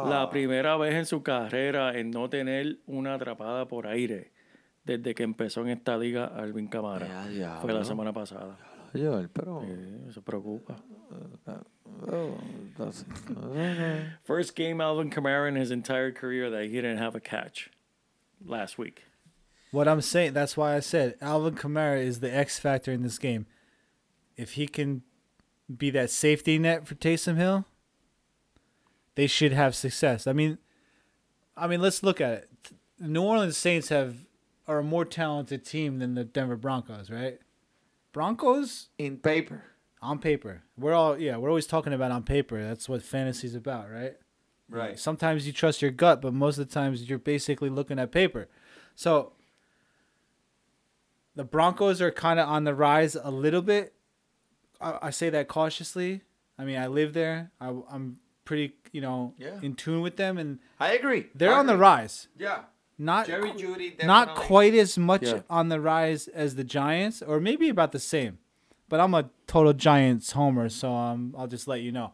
la 0.09 0.29
primera 0.31 0.77
vez 0.79 0.95
en 0.95 1.07
su 1.07 1.23
carrera 1.23 1.97
en 1.97 2.11
no 2.11 2.31
tener 2.31 2.79
una 2.87 3.15
atrapada 3.15 3.69
por 3.69 3.87
aire 3.87 4.33
desde 4.85 5.15
que 5.15 5.23
empezó 5.23 5.61
en 5.61 5.69
esta 5.69 5.97
liga 5.99 6.25
Alvin 6.27 6.67
Camara. 6.69 7.29
Ya. 7.31 7.59
Fue 7.61 7.73
la 7.73 7.85
semana 7.85 8.13
pasada. 8.13 8.57
Joel, 8.95 9.29
pero... 9.29 9.63
Eh, 9.65 10.07
Eso 10.09 10.23
preocupa. 10.23 10.77
oh, 12.11 12.39
First 14.25 14.57
game 14.57 14.81
Alvin 14.81 15.11
Kamara 15.11 15.49
in 15.49 15.57
his 15.57 15.71
entire 15.71 16.13
career 16.13 16.49
that 16.51 16.65
he 16.65 16.73
didn't 16.81 16.99
have 16.99 17.15
a 17.15 17.21
catch 17.21 17.71
last 18.45 18.79
week. 18.79 19.03
What 19.73 19.89
I'm 19.89 20.01
saying, 20.01 20.33
that's 20.35 20.57
why 20.57 20.77
I 20.77 20.81
said 20.81 21.17
Alvin 21.21 21.57
Kamara 21.57 22.01
is 22.01 22.21
the 22.21 22.35
X 22.35 22.59
factor 22.59 22.93
in 22.93 23.03
this 23.03 23.19
game. 23.19 23.47
If 24.37 24.53
he 24.53 24.67
can 24.67 25.03
be 25.75 25.91
that 25.91 26.11
safety 26.11 26.59
net 26.59 26.87
for 26.87 26.95
Taysom 26.95 27.37
Hill, 27.37 27.65
they 29.15 29.27
should 29.27 29.53
have 29.53 29.75
success. 29.75 30.27
I 30.27 30.33
mean, 30.33 30.59
I 31.57 31.67
mean, 31.67 31.81
let's 31.81 32.03
look 32.03 32.21
at 32.21 32.33
it. 32.33 32.51
New 33.01 33.23
Orleans 33.23 33.57
Saints 33.57 33.89
have 33.89 34.17
are 34.67 34.79
a 34.79 34.85
more 34.85 35.05
talented 35.05 35.65
team 35.65 35.99
than 35.99 36.15
the 36.15 36.25
Denver 36.25 36.57
Broncos, 36.57 37.11
right? 37.11 37.39
Broncos 38.13 38.89
in 38.99 39.19
paper. 39.19 39.65
on 40.01 40.19
paper. 40.19 40.63
We're 40.77 40.95
all 40.95 41.19
yeah, 41.19 41.37
we're 41.37 41.49
always 41.49 41.67
talking 41.67 41.93
about 41.93 42.11
on 42.11 42.23
paper. 42.23 42.63
That's 42.63 42.89
what 42.89 43.03
fantasy's 43.03 43.55
about, 43.55 43.91
right? 43.91 44.15
Right. 44.69 44.99
Sometimes 44.99 45.47
you 45.47 45.53
trust 45.53 45.83
your 45.83 45.91
gut, 45.91 46.23
but 46.23 46.33
most 46.33 46.59
of 46.59 46.67
the 46.67 46.75
times 46.75 47.09
you're 47.09 47.19
basically 47.19 47.69
looking 47.69 47.99
at 47.99 48.13
paper. 48.13 48.49
So 48.95 49.33
the 51.35 51.45
Broncos 51.45 52.01
are 52.01 52.11
kind 52.11 52.39
of 52.41 52.49
on 52.49 52.65
the 52.65 52.75
rise 52.75 53.17
a 53.17 53.31
little 53.31 53.63
bit. 53.63 53.94
I, 54.81 54.99
I 55.03 55.11
say 55.11 55.31
that 55.31 55.49
cautiously. 55.49 56.23
I 56.59 56.65
mean, 56.65 56.77
I 56.79 56.87
live 56.87 57.13
there. 57.15 57.51
I, 57.61 57.75
I'm 57.91 58.19
pretty, 58.45 58.75
you 58.93 59.01
know, 59.01 59.35
Yeah. 59.39 59.59
in 59.63 59.75
tune 59.75 60.01
with 60.03 60.17
them, 60.17 60.39
and 60.39 60.59
I 60.79 60.93
agree. 60.93 61.27
they're 61.35 61.53
I 61.55 61.59
on 61.59 61.67
the 61.67 61.77
rise. 61.77 62.29
Yeah. 62.39 62.63
Not 62.97 63.27
Jerry 63.27 63.53
Judy 63.57 63.97
not 64.05 64.37
quite 64.37 64.73
as 64.75 64.97
much 64.97 65.23
Yeah. 65.25 65.41
on 65.51 65.69
the 65.69 65.81
rise 65.81 66.29
as 66.29 66.55
the 66.55 66.63
Giants, 66.63 67.23
or 67.23 67.41
maybe 67.41 67.69
about 67.69 67.91
the 67.91 67.99
same. 67.99 68.39
But 68.89 69.01
I'm 69.01 69.15
a 69.15 69.31
total 69.49 69.73
Giants 69.73 70.33
homer, 70.33 70.69
so 70.69 70.95
um, 70.95 71.35
I'll 71.37 71.49
just 71.49 71.67
let 71.67 71.81
you 71.81 71.91
know. 71.91 72.13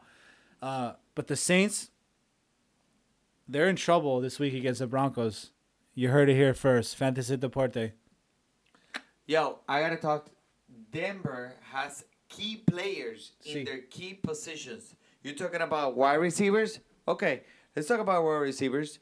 Uh, 0.63 0.93
but 1.15 1.27
the 1.27 1.37
Saints, 1.37 1.91
they're 3.47 3.69
in 3.69 3.77
trouble 3.77 4.21
this 4.21 4.39
week 4.39 4.55
against 4.55 4.79
the 4.81 4.87
Broncos. 4.87 5.51
You 5.95 6.09
heard 6.09 6.31
it 6.31 6.35
here 6.37 6.55
first. 6.55 6.97
Fantasy 6.97 7.37
Deporte. 7.37 7.93
Yo, 9.27 9.59
I 9.69 9.81
gotta 9.81 9.97
talk. 9.97 10.31
Denver 10.93 11.55
has 11.73 12.05
key 12.31 12.63
players 12.67 13.33
in 13.45 13.53
See. 13.53 13.65
their 13.65 13.79
key 13.91 14.15
positions. 14.15 14.95
You're 15.23 15.35
talking 15.35 15.61
about 15.61 15.97
wide 15.97 16.15
receivers? 16.15 16.81
Okay, 17.07 17.43
let's 17.77 17.87
talk 17.89 18.01
about 18.01 18.25
wide 18.25 18.37
receivers. 18.41 18.99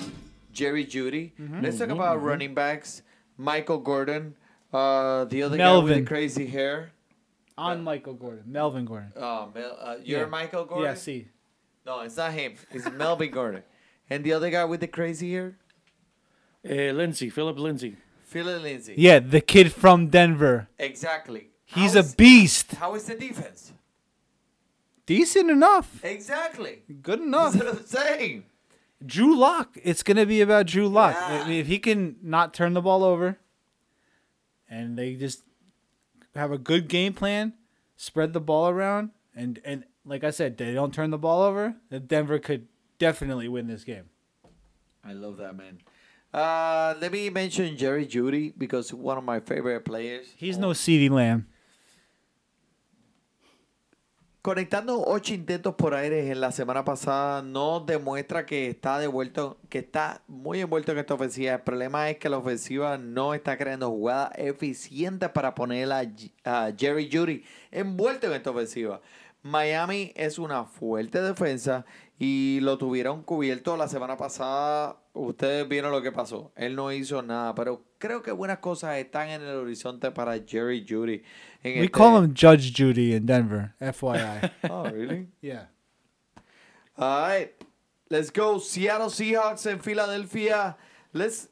Jerry 0.52 0.84
Judy. 0.84 1.34
Mm-hmm. 1.40 1.60
Let's 1.62 1.78
talk 1.78 1.90
about 1.90 2.20
running 2.22 2.54
backs. 2.54 3.02
Michael 3.36 3.78
Gordon. 3.78 4.34
Uh, 4.72 5.24
the 5.26 5.44
other 5.44 5.56
guy 5.56 5.78
with 5.78 5.94
the 5.94 6.02
crazy 6.02 6.46
hair. 6.46 6.90
On 7.56 7.82
Michael 7.82 8.14
Gordon. 8.14 8.44
Melvin 8.46 8.84
Gordon. 8.84 9.12
Oh, 9.16 9.50
Mel, 9.54 9.76
uh, 9.80 9.96
you're 10.02 10.20
Yeah. 10.20 10.26
Michael 10.26 10.64
Gordon. 10.64 10.86
Yeah, 10.86 10.94
see. 10.94 11.28
No, 11.86 12.00
it's 12.00 12.16
not 12.16 12.32
him. 12.32 12.54
It's 12.70 12.88
Melvin 12.90 13.30
Gordon. 13.30 13.62
And 14.10 14.24
the 14.24 14.32
other 14.32 14.48
guy 14.50 14.64
with 14.64 14.80
the 14.80 14.86
crazy 14.88 15.32
hair, 15.32 15.56
Eh, 16.64 16.90
Lindsay, 16.92 17.30
Philip 17.30 17.58
Lindsay. 17.58 17.96
Philip 18.24 18.62
Lindsay. 18.62 18.94
Yeah, 18.96 19.20
the 19.20 19.40
kid 19.40 19.72
from 19.72 20.08
Denver. 20.08 20.68
Exactly. 20.78 21.50
He's 21.74 21.94
a 21.94 22.02
beast. 22.02 22.72
How 22.76 22.94
is 22.94 23.04
the 23.04 23.14
defense? 23.14 23.72
Decent 25.06 25.50
enough. 25.50 26.02
Exactly. 26.04 26.82
Good 27.02 27.20
That's 27.32 27.54
enough. 27.54 27.54
what 27.56 27.66
I'm 27.68 27.86
saying. 27.86 28.44
Drew 29.04 29.36
Lock. 29.38 29.76
It's 29.84 30.02
gonna 30.02 30.26
be 30.26 30.40
about 30.40 30.66
Drew 30.66 30.88
Lock. 30.88 31.14
Yeah. 31.14 31.48
If 31.48 31.66
he 31.66 31.78
can 31.78 32.16
not 32.22 32.52
turn 32.52 32.74
the 32.74 32.80
ball 32.82 33.04
over, 33.04 33.38
and 34.68 34.98
they 34.98 35.14
just 35.14 35.42
have 36.34 36.50
a 36.52 36.58
good 36.58 36.88
game 36.88 37.12
plan, 37.12 37.52
spread 37.96 38.32
the 38.32 38.40
ball 38.40 38.68
around, 38.68 39.10
and 39.36 39.60
and 39.64 39.84
like 40.04 40.24
I 40.24 40.30
said, 40.30 40.56
they 40.56 40.72
don't 40.74 40.92
turn 40.92 41.10
the 41.10 41.18
ball 41.18 41.42
over. 41.42 41.76
Then 41.90 42.06
Denver 42.06 42.38
could 42.38 42.66
definitely 42.98 43.46
win 43.48 43.66
this 43.66 43.84
game. 43.84 44.08
I 45.04 45.12
love 45.12 45.36
that 45.36 45.54
man. 45.56 45.78
Uh, 46.34 46.94
let 47.00 47.12
me 47.12 47.30
mention 47.30 47.76
Jerry 47.76 48.04
Judy 48.04 48.52
because 48.56 48.92
one 48.92 49.16
of 49.16 49.24
my 49.24 49.40
favorite 49.40 49.84
players. 49.84 50.26
He's 50.36 50.58
no 50.58 50.70
Ceedee 50.70 51.08
Lamb. 51.10 51.46
Conectando 54.48 55.04
ocho 55.04 55.34
intentos 55.34 55.74
por 55.74 55.92
aire 55.92 56.30
en 56.30 56.40
la 56.40 56.52
semana 56.52 56.82
pasada 56.82 57.42
no 57.42 57.80
demuestra 57.80 58.46
que 58.46 58.70
está 58.70 58.98
devuelto, 58.98 59.58
que 59.68 59.80
está 59.80 60.22
muy 60.26 60.60
envuelto 60.60 60.90
en 60.92 60.96
esta 60.96 61.12
ofensiva. 61.12 61.52
El 61.52 61.60
problema 61.60 62.08
es 62.08 62.16
que 62.16 62.30
la 62.30 62.38
ofensiva 62.38 62.96
no 62.96 63.34
está 63.34 63.58
creando 63.58 63.90
jugadas 63.90 64.30
eficientes 64.38 65.28
para 65.28 65.54
poner 65.54 65.92
a, 65.92 66.72
Jerry 66.74 67.10
Judy 67.12 67.44
envuelto 67.70 68.28
en 68.28 68.32
esta 68.32 68.48
ofensiva. 68.48 69.02
Miami 69.42 70.12
es 70.16 70.38
una 70.38 70.64
fuerte 70.64 71.20
defensa 71.20 71.84
y 72.18 72.60
lo 72.62 72.78
tuvieron 72.78 73.24
cubierto 73.24 73.76
la 73.76 73.86
semana 73.86 74.16
pasada. 74.16 74.96
Ustedes 75.20 75.68
vieron 75.68 75.90
lo 75.90 76.00
que 76.00 76.12
pasó. 76.12 76.52
Él 76.54 76.76
no 76.76 76.92
hizo 76.92 77.22
nada, 77.22 77.52
pero 77.54 77.84
creo 77.98 78.22
que 78.22 78.30
buenas 78.30 78.58
cosas 78.58 78.98
están 78.98 79.28
en 79.30 79.42
el 79.42 79.56
horizonte 79.56 80.12
para 80.12 80.38
Jerry 80.46 80.86
Judy. 80.88 81.22
en 81.64 81.80
We 81.80 81.86
este- 81.86 81.90
call 81.90 82.24
him 82.24 82.34
Judge 82.34 82.72
Judy 82.72 83.14
in 83.16 83.26
Denver. 83.26 83.74
FYI. 83.80 84.52
Oh, 84.70 84.84
really? 84.84 85.28
yeah. 85.42 85.66
All 86.96 87.28
right, 87.28 87.50
let's 88.10 88.30
go. 88.30 88.58
Seattle 88.60 89.10
Seahawks 89.10 89.66
en 89.66 89.80
Filadelfia. 89.80 90.76
Let's, 91.12 91.48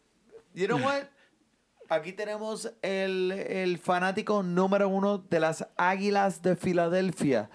you 0.55 0.67
know 0.69 0.79
what? 0.79 1.09
Aquí 1.91 2.13
tenemos 2.13 2.69
el, 2.83 3.31
el 3.33 3.79
fanático 3.79 4.43
número 4.43 4.89
uno 4.89 5.19
de 5.19 5.41
las 5.41 5.67
Águilas 5.77 6.41
de 6.43 6.57
Filadelfia. 6.57 7.49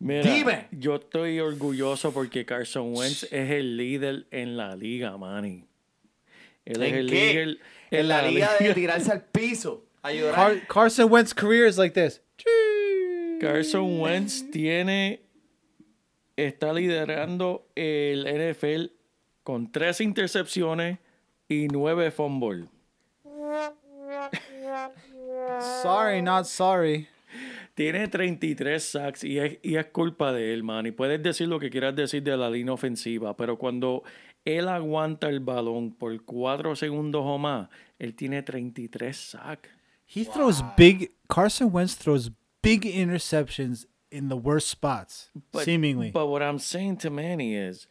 Mira, 0.00 0.22
Dime. 0.22 0.68
yo 0.70 0.96
estoy 0.96 1.40
orgulloso 1.40 2.12
porque 2.12 2.44
Carson 2.44 2.94
Wentz 2.96 3.24
es 3.24 3.50
el 3.50 3.76
líder 3.76 4.26
en 4.30 4.56
la 4.56 4.76
liga, 4.76 5.16
Manny. 5.16 5.64
Él 6.64 6.82
es 6.82 6.88
¿En 6.92 6.94
el 6.98 7.10
qué? 7.10 7.14
líder 7.32 7.58
En 7.90 8.08
la 8.08 8.22
liga 8.22 8.50
de 8.60 8.74
tirarse 8.74 9.10
al 9.10 9.24
piso. 9.24 9.84
Car- 10.34 10.66
Carson 10.68 11.10
Wentz's 11.10 11.34
career 11.34 11.66
is 11.66 11.76
like 11.78 11.94
this. 11.94 12.20
Carson 13.40 14.00
Wentz 14.00 14.48
tiene 14.50 15.20
está 16.36 16.72
liderando 16.72 17.66
el 17.74 18.24
NFL 18.24 18.92
con 19.42 19.70
tres 19.72 20.00
intercepciones 20.00 20.98
y 21.48 21.66
nueve 21.68 22.10
fumbles. 22.12 22.66
Sorry, 25.82 26.22
not 26.22 26.46
sorry. 26.46 27.08
Tiene 27.78 28.08
33 28.08 28.82
sacks 28.82 29.22
y 29.22 29.38
es, 29.38 29.58
y 29.62 29.76
es 29.76 29.86
culpa 29.86 30.32
de 30.32 30.52
él, 30.52 30.64
man. 30.64 30.84
Y 30.86 30.90
puedes 30.90 31.22
decir 31.22 31.46
lo 31.46 31.60
que 31.60 31.70
quieras 31.70 31.94
decir 31.94 32.24
de 32.24 32.36
la 32.36 32.50
línea 32.50 32.74
ofensiva, 32.74 33.36
pero 33.36 33.56
cuando 33.56 34.02
él 34.44 34.66
aguanta 34.68 35.28
el 35.28 35.38
balón 35.38 35.92
por 35.92 36.24
cuatro 36.24 36.74
segundos 36.74 37.22
o 37.24 37.38
más, 37.38 37.68
él 38.00 38.16
tiene 38.16 38.42
33 38.42 39.16
sacks. 39.16 39.68
He 40.12 40.24
throws 40.24 40.60
big. 40.76 41.12
Carson 41.28 41.70
Wentz 41.72 41.94
throws 41.94 42.32
big 42.64 42.84
interceptions 42.84 43.86
in 44.10 44.28
the 44.28 44.34
worst 44.36 44.66
spots, 44.68 45.30
But- 45.52 45.62
seemingly. 45.64 46.10
But 46.10 46.26
what 46.26 46.42
I'm 46.42 46.58
saying 46.58 46.96
to 47.02 47.10
Manny 47.10 47.54
is 47.54 47.86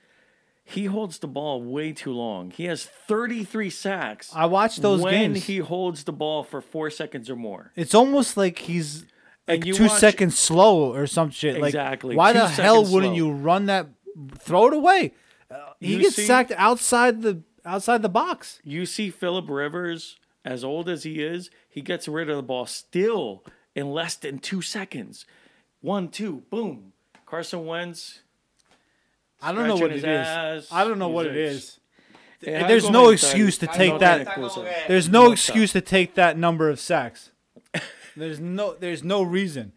he 0.66 0.88
holds 0.88 1.20
the 1.20 1.28
ball 1.30 1.62
way 1.64 1.94
too 1.94 2.12
long. 2.12 2.52
He 2.52 2.66
has 2.66 2.84
33 3.08 3.70
sacks. 3.70 4.34
I 4.36 4.48
watched 4.48 4.82
those 4.82 5.02
when 5.02 5.14
games. 5.34 5.46
he 5.46 5.60
holds 5.60 6.04
the 6.04 6.12
ball 6.12 6.44
for 6.44 6.60
four 6.60 6.90
seconds 6.90 7.30
or 7.30 7.38
more. 7.38 7.72
it's 7.78 7.96
almost 7.96 8.36
like 8.36 8.60
he's 8.68 9.06
like 9.48 9.64
two 9.64 9.84
watch- 9.88 10.00
seconds 10.00 10.38
slow 10.38 10.94
or 10.94 11.08
some 11.08 11.30
shit. 11.30 11.56
Exactly, 11.58 12.16
Like, 12.16 12.18
why 12.18 12.34
two 12.34 12.40
the 12.40 12.48
hell 12.48 12.82
wouldn't 12.84 13.16
slow. 13.16 13.28
you 13.28 13.32
run 13.32 13.66
that? 13.68 13.88
Throw 14.40 14.68
it 14.68 14.74
away. 14.74 15.14
Uh, 15.50 15.56
he 15.80 15.94
You 15.94 16.00
gets 16.02 16.16
see- 16.16 16.26
sacked 16.26 16.52
outside 16.58 17.22
the 17.22 17.42
outside 17.66 18.02
the 18.02 18.10
box. 18.10 18.60
You 18.64 18.86
see 18.86 19.10
Philip 19.10 19.46
Rivers, 19.50 20.18
as 20.44 20.64
old 20.64 20.90
as 20.90 21.04
he 21.04 21.22
is, 21.22 21.50
he 21.70 21.82
gets 21.82 22.08
rid 22.08 22.30
of 22.30 22.36
the 22.38 22.44
ball 22.44 22.66
still 22.66 23.44
in 23.76 23.92
less 23.92 24.16
than 24.16 24.40
two 24.40 24.62
seconds. 24.62 25.26
One, 25.82 26.08
two, 26.10 26.44
boom. 26.50 26.94
Carson 27.26 27.66
Wentz. 27.66 28.22
I 29.42 29.52
don't 29.52 29.68
know 29.68 29.76
what 29.76 29.92
it 29.92 30.04
his 30.04 30.04
is. 30.04 30.68
I 30.72 30.84
don't 30.84 30.98
know 30.98 31.10
what 31.10 31.28
it 31.28 31.36
He's 31.36 31.52
is. 31.54 31.80
Es 32.44 32.68
There's 32.68 32.90
no 32.90 33.10
excuse 33.10 33.58
to 33.60 33.68
take 33.68 34.00
that- 34.00 34.28
There's 34.88 35.10
No 35.10 35.32
excuse 35.32 35.72
to 35.74 35.82
take 35.82 36.16
that 36.16 36.38
number 36.38 36.70
of 36.70 36.80
sacks. 36.80 37.32
There's 38.18 38.40
no 38.40 38.74
there's 38.74 39.04
no 39.04 39.24
reason. 39.24 39.74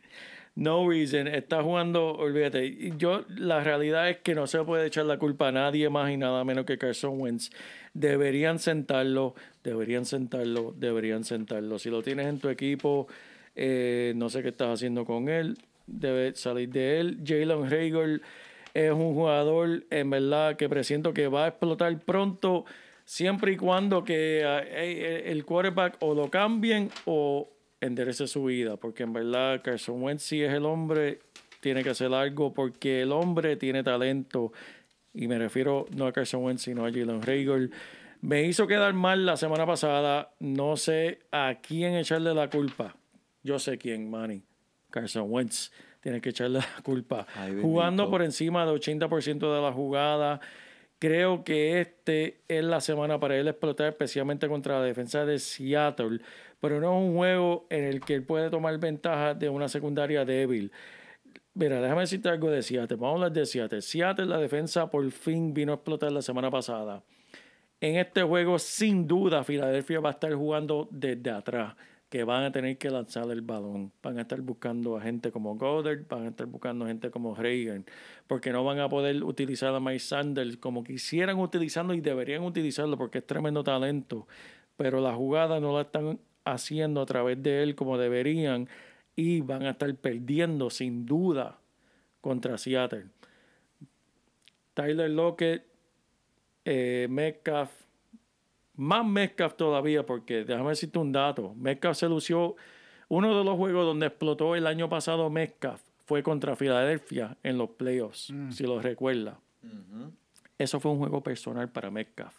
No 0.57 0.87
reason, 0.87 1.29
está 1.29 1.63
jugando, 1.63 2.17
olvídate. 2.17 2.93
Yo, 2.99 3.25
la 3.29 3.63
realidad 3.63 4.11
es 4.11 4.19
que 4.19 4.35
no 4.35 4.47
se 4.47 4.63
puede 4.65 4.89
echar 4.89 5.07
la 5.07 5.17
culpa 5.17 5.49
a 5.49 5.53
nadie 5.53 5.89
más 5.89 6.11
y 6.11 6.17
nada 6.17 6.45
menos 6.45 6.67
que 6.67 6.77
Carson 6.77 7.21
Wentz. 7.21 7.51
Deberían 7.95 8.59
sentarlo, 8.59 9.35
deberían 9.63 10.05
sentarlo, 10.05 10.75
deberían 10.77 11.25
sentarlo. 11.25 11.79
Si 11.79 11.89
lo 11.89 12.03
tienes 12.03 12.27
en 12.27 12.41
tu 12.41 12.49
equipo, 12.49 13.07
eh, 13.55 14.13
no 14.17 14.29
sé 14.29 14.43
qué 14.43 14.49
estás 14.49 14.71
haciendo 14.71 15.05
con 15.05 15.29
él, 15.29 15.57
debe 15.87 16.35
salir 16.35 16.69
de 16.71 17.01
él. 17.01 17.21
Jalen 17.25 17.71
Rager 17.71 18.21
es 18.75 18.91
un 18.91 19.15
jugador, 19.15 19.85
en 19.91 20.11
verdad, 20.11 20.57
que 20.57 20.69
presiento 20.69 21.15
que 21.15 21.29
va 21.29 21.45
a 21.45 21.49
explotar 21.49 21.99
pronto, 22.01 22.65
siempre 23.05 23.53
y 23.53 23.57
cuando 23.57 24.05
que 24.05 24.45
ah, 24.45 24.63
eh, 24.65 25.25
el 25.27 25.45
quarterback 25.45 25.97
o 26.01 26.15
lo 26.15 26.29
cambien 26.29 26.91
o 27.07 27.49
enderece 27.81 28.27
su 28.27 28.45
vida, 28.45 28.77
porque 28.77 29.03
en 29.03 29.13
verdad 29.13 29.63
Carson 29.63 30.03
Wentz 30.03 30.23
si 30.23 30.43
es 30.43 30.53
el 30.53 30.67
hombre, 30.67 31.21
tiene 31.61 31.83
que 31.83 31.91
hacer 31.91 32.13
algo, 32.13 32.53
porque 32.53 33.03
el 33.03 33.13
hombre 33.13 33.57
tiene 33.57 33.83
talento, 33.83 34.53
y 35.13 35.29
me 35.29 35.39
refiero 35.39 35.87
no 35.95 36.07
a 36.07 36.13
Carson 36.13 36.45
Wentz, 36.45 36.63
sino 36.63 36.85
a 36.85 36.91
Jalen 36.91 37.23
Rager. 37.23 37.71
Me 38.21 38.45
hizo 38.45 38.67
quedar 38.67 38.93
mal 38.93 39.25
la 39.27 39.37
semana 39.37 39.67
pasada, 39.67 40.35
no 40.41 40.77
sé 40.77 41.21
a 41.33 41.57
quién 41.63 41.95
echarle 41.95 42.35
la 42.35 42.51
culpa. 42.51 42.97
Yo 43.43 43.59
sé 43.59 43.79
quién, 43.79 44.11
Manny. 44.11 44.45
Carson 44.91 45.27
Wentz. 45.29 45.73
Tiene 46.01 46.21
que 46.21 46.31
echarle 46.31 46.59
la 46.59 46.83
culpa. 46.83 47.27
Ay. 47.35 47.59
Jugando 47.61 48.11
por 48.11 48.23
encima 48.23 48.65
del 48.65 48.81
80% 48.81 49.55
de 49.55 49.63
la 49.63 49.73
jugada. 49.73 50.41
Creo 50.99 51.45
que 51.45 51.81
este 51.81 52.43
es 52.47 52.63
la 52.63 52.81
semana 52.81 53.19
para 53.19 53.37
él 53.37 53.49
explotar, 53.49 53.89
especialmente 53.89 54.49
contra 54.49 54.81
la 54.81 54.85
defensa 54.85 55.25
de 55.25 55.39
Seattle. 55.39 56.21
Pero 56.61 56.81
no 56.81 56.99
es 56.99 57.09
un 57.09 57.17
juego 57.17 57.67
en 57.71 57.85
el 57.85 58.01
que 58.01 58.15
él 58.15 58.25
puede 58.25 58.51
tomar 58.51 58.79
ventaja 58.79 59.35
de 59.35 59.49
una 59.49 59.69
secundaria 59.69 60.25
débil. 60.25 60.73
Mira, 61.55 61.81
déjame 61.81 62.03
decirte 62.03 62.29
algo 62.29 62.51
de 62.51 62.63
Seattle. 62.63 62.97
Vamos 62.97 63.13
a 63.13 63.15
hablar 63.17 63.33
de 63.33 63.47
Seattle. 63.47 63.83
Seattle, 63.83 64.27
la 64.27 64.39
defensa 64.39 64.91
por 64.91 65.11
fin 65.11 65.53
vino 65.53 65.73
a 65.73 65.77
explotar 65.77 66.13
la 66.13 66.23
semana 66.23 66.51
pasada. 66.51 67.03
En 67.81 67.97
este 67.97 68.23
juego, 68.23 68.59
sin 68.59 69.07
duda, 69.07 69.43
Filadelfia 69.43 70.01
va 70.01 70.11
a 70.11 70.13
estar 70.13 70.33
jugando 70.35 70.89
desde 70.91 71.31
atrás. 71.31 71.75
que 72.11 72.25
van 72.25 72.43
a 72.43 72.53
tener 72.53 72.77
que 72.77 72.91
lanzar 72.91 73.31
el 73.31 73.41
balón. 73.41 73.93
Van 74.03 74.19
a 74.19 74.23
estar 74.23 74.41
buscando 74.41 74.97
a 74.97 75.01
gente 75.01 75.31
como 75.31 75.57
Goddard, 75.57 76.07
van 76.09 76.27
a 76.27 76.29
estar 76.31 76.47
buscando 76.47 76.85
gente 76.87 77.11
como 77.11 77.37
Reagan, 77.37 77.87
porque 78.27 78.51
no 78.51 78.65
van 78.65 78.81
a 78.81 78.89
poder 78.89 79.23
utilizar 79.23 79.73
a 79.75 79.81
Mike 79.81 80.01
Sanders 80.01 80.57
como 80.57 80.83
quisieran 80.83 81.39
utilizarlo 81.39 81.95
y 81.95 82.01
deberían 82.01 82.43
utilizarlo 82.43 82.99
porque 82.99 83.19
es 83.19 83.27
tremendo 83.27 83.63
talento, 83.63 84.27
pero 84.77 85.01
la 85.01 85.15
jugada 85.15 85.61
no 85.61 85.73
la 85.73 85.83
están 85.83 86.19
haciendo 86.55 87.01
a 87.01 87.07
través 87.07 87.43
de 87.43 87.63
él 87.63 87.75
como 87.75 87.99
deberían 87.99 88.69
y 89.17 89.41
van 89.41 89.63
a 89.65 89.71
estar 89.71 89.95
perdiendo 89.97 90.71
sin 90.71 91.07
duda 91.07 91.59
contra 92.21 92.59
Seattle. 92.59 93.07
Tyler 94.75 95.11
Lockett, 95.11 95.65
eh, 96.65 97.07
Metcalf, 97.11 97.71
más 98.77 99.07
Metcalf 99.07 99.55
todavía, 99.55 100.07
porque 100.07 100.45
déjame 100.45 100.71
decirte 100.71 100.99
un 100.99 101.13
dato. 101.13 101.55
Metcalf 101.55 101.99
se 101.99 102.09
lució. 102.09 102.57
Uno 103.09 103.37
de 103.37 103.45
los 103.45 103.57
juegos 103.57 103.85
donde 103.85 104.07
explotó 104.07 104.55
el 104.55 104.67
año 104.67 104.89
pasado 104.89 105.29
Metcalf 105.29 105.83
fue 106.07 106.23
contra 106.23 106.57
Filadelfia 106.57 107.37
en 107.43 107.59
los 107.59 107.71
playoffs, 107.71 108.33
si 108.51 108.65
lo 108.65 108.81
recuerda. 108.81 109.39
Eso 110.59 110.81
fue 110.81 110.93
un 110.93 110.99
juego 110.99 111.23
personal 111.23 111.71
para 111.71 111.91
Metcalf. 111.91 112.37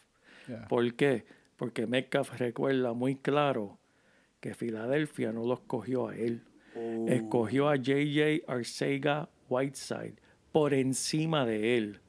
Yeah. 0.48 0.68
¿Por 0.68 0.94
qué? 0.96 1.26
Porque 1.58 1.86
Metcalf 1.86 2.40
recuerda 2.40 2.94
muy 2.94 3.16
claro 3.16 3.78
que 4.42 4.56
Filadelfia 4.56 5.32
no 5.32 5.46
lo 5.46 5.54
escogió 5.54 6.10
a 6.10 6.16
él. 6.16 6.42
Escogió 7.08 7.70
a 7.70 7.76
JJ 7.76 8.44
Arcega 8.48 9.30
Whiteside 9.50 10.16
por 10.52 10.74
encima 10.74 11.46
de 11.46 11.78
él. 11.78 12.00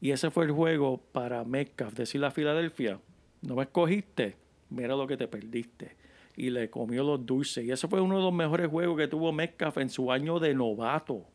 Y 0.00 0.12
ese 0.12 0.30
fue 0.30 0.44
el 0.44 0.52
juego 0.52 1.02
para 1.12 1.44
Metcalf. 1.44 1.94
Decirle 1.94 2.28
a 2.28 2.30
Filadelfia, 2.30 3.00
no 3.42 3.56
me 3.56 3.64
escogiste, 3.64 4.36
mira 4.70 4.94
lo 4.96 5.06
que 5.06 5.16
te 5.16 5.28
perdiste. 5.28 5.96
Y 6.36 6.50
le 6.50 6.70
comió 6.70 7.02
los 7.02 7.26
dulces. 7.26 7.64
Y 7.64 7.72
ese 7.72 7.88
fue 7.88 8.00
uno 8.00 8.16
de 8.16 8.22
los 8.22 8.32
mejores 8.32 8.68
juegos 8.68 8.96
que 8.96 9.08
tuvo 9.08 9.32
Metcalf 9.32 9.78
en 9.78 9.90
su 9.90 10.12
año 10.12 10.38
de 10.38 10.54
novato. 10.54 11.26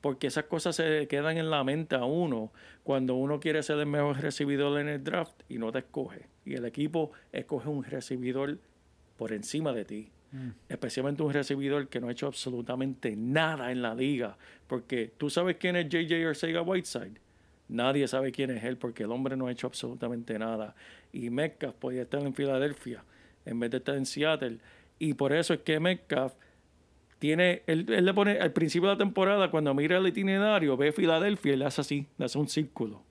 Porque 0.00 0.26
esas 0.26 0.44
cosas 0.44 0.76
se 0.76 1.08
quedan 1.08 1.38
en 1.38 1.50
la 1.50 1.64
mente 1.64 1.96
a 1.96 2.04
uno 2.04 2.52
cuando 2.84 3.14
uno 3.14 3.40
quiere 3.40 3.62
ser 3.62 3.78
el 3.78 3.86
mejor 3.86 4.20
recibidor 4.20 4.78
en 4.78 4.88
el 4.88 5.02
draft 5.02 5.42
y 5.48 5.58
no 5.58 5.72
te 5.72 5.78
escoge. 5.78 6.28
Y 6.44 6.54
el 6.54 6.66
equipo 6.66 7.12
escoge 7.32 7.68
un 7.68 7.82
recibidor 7.82 8.58
por 9.16 9.32
encima 9.32 9.72
de 9.72 9.84
ti. 9.84 10.10
Especialmente 10.68 11.22
un 11.22 11.32
recibidor 11.32 11.88
que 11.88 11.98
no 11.98 12.08
ha 12.08 12.12
hecho 12.12 12.26
absolutamente 12.26 13.16
nada 13.16 13.72
en 13.72 13.80
la 13.80 13.94
liga. 13.94 14.36
Porque 14.66 15.10
tú 15.16 15.30
sabes 15.30 15.56
quién 15.56 15.76
es 15.76 15.88
JJ 15.88 16.26
Arcega 16.26 16.60
Whiteside. 16.60 17.20
Nadie 17.68 18.06
sabe 18.06 18.32
quién 18.32 18.50
es 18.50 18.62
él 18.62 18.76
porque 18.76 19.04
el 19.04 19.12
hombre 19.12 19.36
no 19.36 19.46
ha 19.46 19.52
hecho 19.52 19.66
absolutamente 19.66 20.38
nada. 20.38 20.74
Y 21.12 21.30
Metcalf 21.30 21.74
podía 21.76 22.02
estar 22.02 22.20
en 22.20 22.34
Filadelfia 22.34 23.02
en 23.46 23.58
vez 23.60 23.70
de 23.70 23.78
estar 23.78 23.94
en 23.94 24.04
Seattle. 24.04 24.58
Y 24.98 25.14
por 25.14 25.32
eso 25.32 25.54
es 25.54 25.60
que 25.60 25.80
Metcalf 25.80 26.34
tiene, 27.18 27.62
él, 27.66 27.86
él 27.88 28.04
le 28.04 28.12
pone 28.12 28.38
al 28.38 28.52
principio 28.52 28.88
de 28.88 28.94
la 28.94 28.98
temporada, 28.98 29.50
cuando 29.50 29.72
mira 29.72 29.96
el 29.96 30.06
itinerario, 30.06 30.76
ve 30.76 30.92
Filadelfia 30.92 31.54
y 31.54 31.56
le 31.56 31.64
hace 31.64 31.80
así, 31.80 32.06
le 32.18 32.26
hace 32.26 32.38
un 32.38 32.48
círculo. 32.48 33.02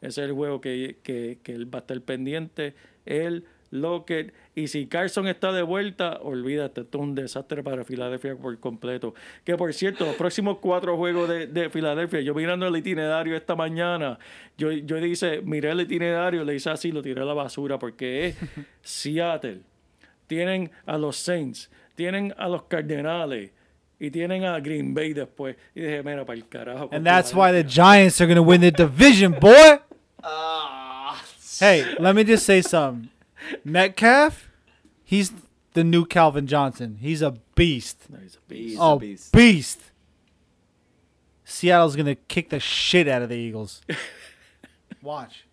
Ese 0.00 0.22
es 0.22 0.28
el 0.28 0.32
juego 0.32 0.60
que, 0.60 0.98
que, 1.02 1.38
que 1.42 1.52
él 1.52 1.72
va 1.72 1.78
a 1.78 1.80
estar 1.80 1.98
pendiente. 2.02 2.74
Él, 3.06 3.46
Lockett. 3.74 4.32
Y 4.54 4.68
si 4.68 4.86
Carson 4.86 5.26
está 5.26 5.52
de 5.52 5.62
vuelta, 5.62 6.20
olvídate, 6.22 6.82
esto 6.82 6.98
es 6.98 7.02
un 7.02 7.14
desastre 7.14 7.62
para 7.62 7.84
Filadelfia 7.84 8.36
por 8.36 8.58
completo. 8.60 9.14
Que 9.44 9.56
por 9.56 9.74
cierto, 9.74 10.06
los 10.06 10.14
próximos 10.14 10.58
cuatro 10.58 10.96
juegos 10.96 11.28
de, 11.28 11.48
de 11.48 11.68
Filadelfia, 11.68 12.20
yo 12.20 12.34
mirando 12.34 12.66
el 12.66 12.76
itinerario 12.76 13.36
esta 13.36 13.56
mañana, 13.56 14.18
yo, 14.56 14.70
yo 14.70 14.96
dice, 14.96 15.42
miré 15.42 15.70
el 15.70 15.80
itinerario, 15.80 16.44
le 16.44 16.54
hice 16.54 16.70
así, 16.70 16.92
lo 16.92 17.02
tiré 17.02 17.20
a 17.20 17.24
la 17.24 17.34
basura, 17.34 17.78
porque 17.78 18.28
es 18.28 18.36
Seattle, 18.82 19.60
tienen 20.26 20.70
a 20.86 20.96
los 20.96 21.16
Saints, 21.16 21.70
tienen 21.94 22.32
a 22.38 22.48
los 22.48 22.62
Cardenales. 22.64 23.50
Y 23.96 24.10
tienen 24.10 24.44
a 24.44 24.58
Green 24.58 24.92
Bay 24.92 25.14
después. 25.14 25.56
Y 25.74 25.80
dije, 25.80 26.02
mira, 26.02 26.26
para 26.26 26.36
el 26.36 26.48
carajo. 26.48 26.90
And 26.92 27.06
that's 27.06 27.32
why 27.32 27.52
the. 27.52 27.62
Giants 27.62 28.20
are 28.20 28.26
going 28.26 28.36
to 28.36 28.42
win 28.42 28.60
the 28.60 28.72
division, 28.72 29.32
boy. 29.40 29.78
hey, 31.60 31.84
let 32.00 32.14
me 32.14 32.24
just 32.24 32.44
say 32.44 32.60
something. 32.60 33.08
Metcalf, 33.64 34.48
he's 35.02 35.32
the 35.74 35.84
new 35.84 36.04
Calvin 36.04 36.46
Johnson. 36.46 36.98
He's 37.00 37.22
a 37.22 37.32
beast. 37.54 38.08
No, 38.08 38.18
he's 38.18 38.36
a 38.36 38.48
beast. 38.48 38.70
He's 38.70 38.78
oh, 38.78 38.82
a 38.82 38.94
oh, 38.94 38.98
beast. 38.98 39.32
beast. 39.32 39.80
Seattle's 41.44 41.94
going 41.94 42.06
to 42.06 42.14
kick 42.14 42.50
the 42.50 42.60
shit 42.60 43.06
out 43.06 43.22
of 43.22 43.28
the 43.28 43.36
Eagles. 43.36 43.82
Watch. 45.02 45.44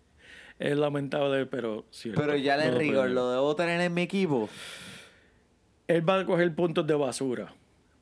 Es 0.58 0.76
lamentable, 0.76 1.46
pero 1.46 1.84
cierto. 1.90 2.20
Pero 2.20 2.36
ya 2.36 2.56
le 2.56 2.70
lo 2.70 2.78
rigor, 2.78 3.10
lo 3.10 3.30
debo 3.30 3.56
tener 3.56 3.80
en 3.80 3.92
mi 3.92 4.02
equipo. 4.02 4.48
Él 5.88 6.08
va 6.08 6.20
a 6.20 6.24
coger 6.24 6.54
puntos 6.54 6.86
de 6.86 6.94
basura. 6.94 7.52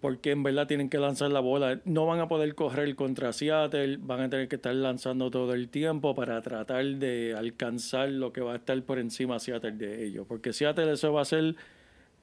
Porque 0.00 0.30
en 0.30 0.42
verdad 0.42 0.66
tienen 0.66 0.88
que 0.88 0.98
lanzar 0.98 1.30
la 1.30 1.40
bola. 1.40 1.80
No 1.84 2.06
van 2.06 2.20
a 2.20 2.28
poder 2.28 2.54
correr 2.54 2.94
contra 2.94 3.32
Seattle. 3.32 3.98
Van 4.00 4.20
a 4.20 4.30
tener 4.30 4.48
que 4.48 4.56
estar 4.56 4.74
lanzando 4.74 5.30
todo 5.30 5.52
el 5.52 5.68
tiempo 5.68 6.14
para 6.14 6.40
tratar 6.40 6.84
de 6.84 7.34
alcanzar 7.36 8.08
lo 8.08 8.32
que 8.32 8.40
va 8.40 8.54
a 8.54 8.56
estar 8.56 8.80
por 8.82 8.98
encima 8.98 9.38
Seattle 9.38 9.72
de 9.72 10.06
ellos. 10.06 10.26
Porque 10.26 10.52
Seattle 10.52 10.92
eso 10.92 11.12
va 11.12 11.22
a 11.22 11.26
ser. 11.26 11.54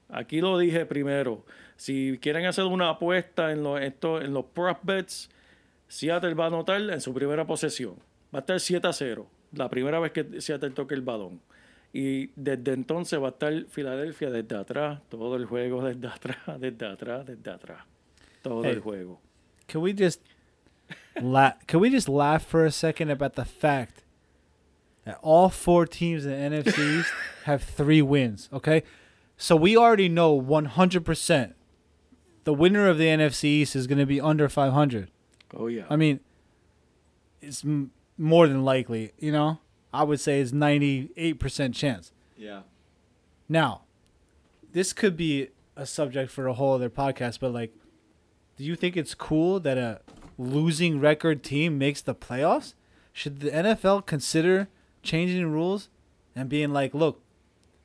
Aquí 0.08 0.40
lo 0.40 0.58
dije 0.58 0.86
primero. 0.86 1.44
Si 1.76 2.18
quieren 2.20 2.46
hacer 2.46 2.64
una 2.64 2.90
apuesta 2.90 3.52
en 3.52 3.62
los, 3.62 3.80
esto, 3.80 4.20
en 4.20 4.34
los 4.34 4.46
prop 4.46 4.78
bets, 4.82 5.30
Seattle 5.86 6.34
va 6.34 6.44
a 6.44 6.48
anotar 6.48 6.80
en 6.80 7.00
su 7.00 7.14
primera 7.14 7.46
posesión. 7.46 7.94
Va 8.34 8.38
a 8.38 8.40
estar 8.40 8.58
7 8.58 8.86
a 8.88 8.92
0. 8.92 9.26
La 9.52 9.70
primera 9.70 10.00
vez 10.00 10.12
que 10.12 10.40
Seattle 10.40 10.70
toque 10.70 10.94
el 10.94 11.02
balón. 11.02 11.40
Y 11.92 12.30
desde 12.36 12.72
entonces 12.74 13.20
va 13.20 13.28
a 13.28 13.30
estar 13.30 13.64
Filadelfia 13.68 14.30
desde 14.30 14.56
atrás, 14.56 15.00
todo 15.08 15.36
el 15.36 15.46
juego 15.46 15.82
desde 15.88 16.06
atrás, 16.08 16.36
desde 16.60 16.86
atrás, 16.86 17.26
desde 17.26 17.50
atrás. 17.50 17.80
Todo 18.42 18.62
Hey. 18.64 18.72
el 18.72 18.80
juego. 18.80 19.20
Can 19.66 19.80
we 19.82 19.92
just 19.94 20.20
la- 21.20 21.56
can 21.66 21.80
we 21.80 21.90
just 21.90 22.08
laugh 22.08 22.44
for 22.44 22.64
a 22.64 22.70
second 22.70 23.10
about 23.10 23.34
the 23.34 23.44
fact 23.44 24.04
that 25.04 25.18
all 25.22 25.48
four 25.48 25.86
teams 25.86 26.24
in 26.24 26.30
the 26.30 26.36
NFC 26.56 26.78
East 27.00 27.10
have 27.44 27.62
three 27.62 28.02
wins? 28.02 28.48
Okay, 28.52 28.82
so 29.36 29.56
we 29.56 29.76
already 29.76 30.08
know 30.08 30.38
100% 30.40 31.54
the 32.44 32.54
winner 32.54 32.88
of 32.88 32.96
the 32.98 33.06
NFC 33.06 33.44
East 33.44 33.74
is 33.76 33.86
going 33.86 33.98
to 33.98 34.06
be 34.06 34.20
under 34.20 34.48
500. 34.48 35.10
Oh, 35.54 35.66
yeah. 35.66 35.84
I 35.90 35.96
mean, 35.96 36.20
it's 37.42 37.64
m- 37.64 37.90
more 38.16 38.46
than 38.48 38.64
likely. 38.64 39.12
You 39.18 39.32
know, 39.32 39.58
I 39.92 40.04
would 40.04 40.20
say 40.20 40.40
is 40.40 40.52
98% 40.52 41.74
chance. 41.74 42.12
Yeah. 42.36 42.62
Now, 43.48 43.82
this 44.72 44.92
could 44.92 45.16
be 45.16 45.48
a 45.76 45.86
subject 45.86 46.30
for 46.30 46.46
a 46.46 46.52
whole 46.52 46.74
other 46.74 46.90
podcast, 46.90 47.40
but 47.40 47.52
like, 47.52 47.72
do 48.56 48.64
you 48.64 48.76
think 48.76 48.96
it's 48.96 49.14
cool 49.14 49.60
that 49.60 49.78
a 49.78 50.00
losing 50.36 51.00
record 51.00 51.42
team 51.42 51.78
makes 51.78 52.02
the 52.02 52.14
playoffs? 52.14 52.74
Should 53.12 53.40
the 53.40 53.50
NFL 53.50 54.06
consider 54.06 54.68
changing 55.02 55.50
rules 55.50 55.88
and 56.36 56.48
being 56.48 56.72
like, 56.72 56.94
look, 56.94 57.22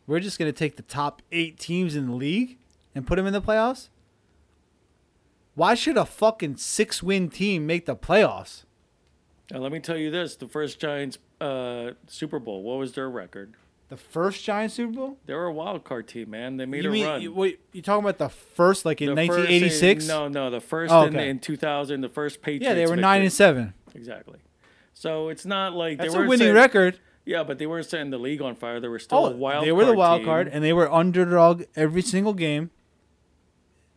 we're 0.06 0.20
just 0.20 0.38
going 0.38 0.52
to 0.52 0.58
take 0.58 0.76
the 0.76 0.84
top 0.84 1.22
eight 1.32 1.58
teams 1.58 1.96
in 1.96 2.08
the 2.08 2.14
league 2.14 2.58
and 2.94 3.08
put 3.08 3.16
them 3.16 3.26
in 3.26 3.34
the 3.34 3.42
playoffs? 3.42 3.90
Why 5.56 5.76
should 5.76 5.98
a 5.98 6.06
fucking 6.06 6.58
six 6.58 7.02
win 7.02 7.30
team 7.30 7.66
make 7.66 7.86
the 7.86 7.96
playoffs? 7.96 8.64
Now, 9.52 9.60
let 9.60 9.72
me 9.72 9.80
tell 9.80 9.98
you 9.98 10.10
this 10.10 10.36
the 10.36 10.48
first 10.48 10.80
Giants 10.80 11.20
uh, 11.44 11.94
Super 12.08 12.40
Bowl, 12.40 12.64
what 12.64 12.78
was 12.78 12.94
their 12.94 13.10
record? 13.10 13.54
The 13.90 13.98
first 13.98 14.44
Giants 14.44 14.76
Super 14.76 14.94
Bowl? 14.94 15.18
They 15.26 15.34
were 15.34 15.46
a 15.46 15.54
wild 15.54 15.84
card 15.84 16.08
team, 16.08 16.32
man. 16.32 16.58
They 16.58 16.66
made 16.66 16.84
You 16.84 16.90
a 16.90 16.94
mean, 16.94 17.06
run. 17.06 17.22
you, 17.22 17.34
wait, 17.34 17.60
you 17.74 17.82
talking 17.82 18.04
about 18.04 18.18
the 18.18 18.30
first, 18.30 18.86
like 18.86 19.02
in 19.02 19.10
The 19.10 19.16
first 19.28 19.30
1986? 19.50 20.08
no, 20.08 20.28
no, 20.28 20.50
the 20.50 20.62
first 20.62 20.92
Oh, 20.92 21.04
in, 21.04 21.16
okay. 21.16 21.30
in 21.30 21.40
2000, 21.40 22.02
the 22.02 22.10
first 22.10 22.42
Patriots. 22.42 22.66
Yeah, 22.66 22.74
they 22.74 22.88
were 22.88 22.96
nine 22.96 23.22
and 23.22 23.32
seven. 23.32 23.74
Exactly. 23.94 24.40
So 24.96 25.30
it's 25.30 25.46
not 25.46 25.74
like 25.74 25.98
That's 26.00 26.10
they 26.12 26.16
a 26.16 26.20
weren't 26.20 26.30
winning 26.30 26.46
setting- 26.48 26.56
record. 26.56 27.00
Yeah, 27.26 27.44
but 27.44 27.58
they 27.58 27.68
weren't 27.68 27.86
setting 27.86 28.10
the 28.10 28.18
league 28.18 28.42
on 28.42 28.56
fire. 28.56 28.80
They 28.80 28.88
were 28.90 29.00
still 29.00 29.20
Oh, 29.20 29.26
a 29.28 29.32
wild 29.36 29.66
they 29.66 29.72
were 29.72 29.86
the 29.86 29.94
wild 29.94 30.20
team. 30.22 30.26
card, 30.26 30.48
and 30.50 30.64
they 30.64 30.74
were 30.74 30.92
underdog 30.92 31.64
every 31.76 32.02
single 32.02 32.34
game. 32.34 32.70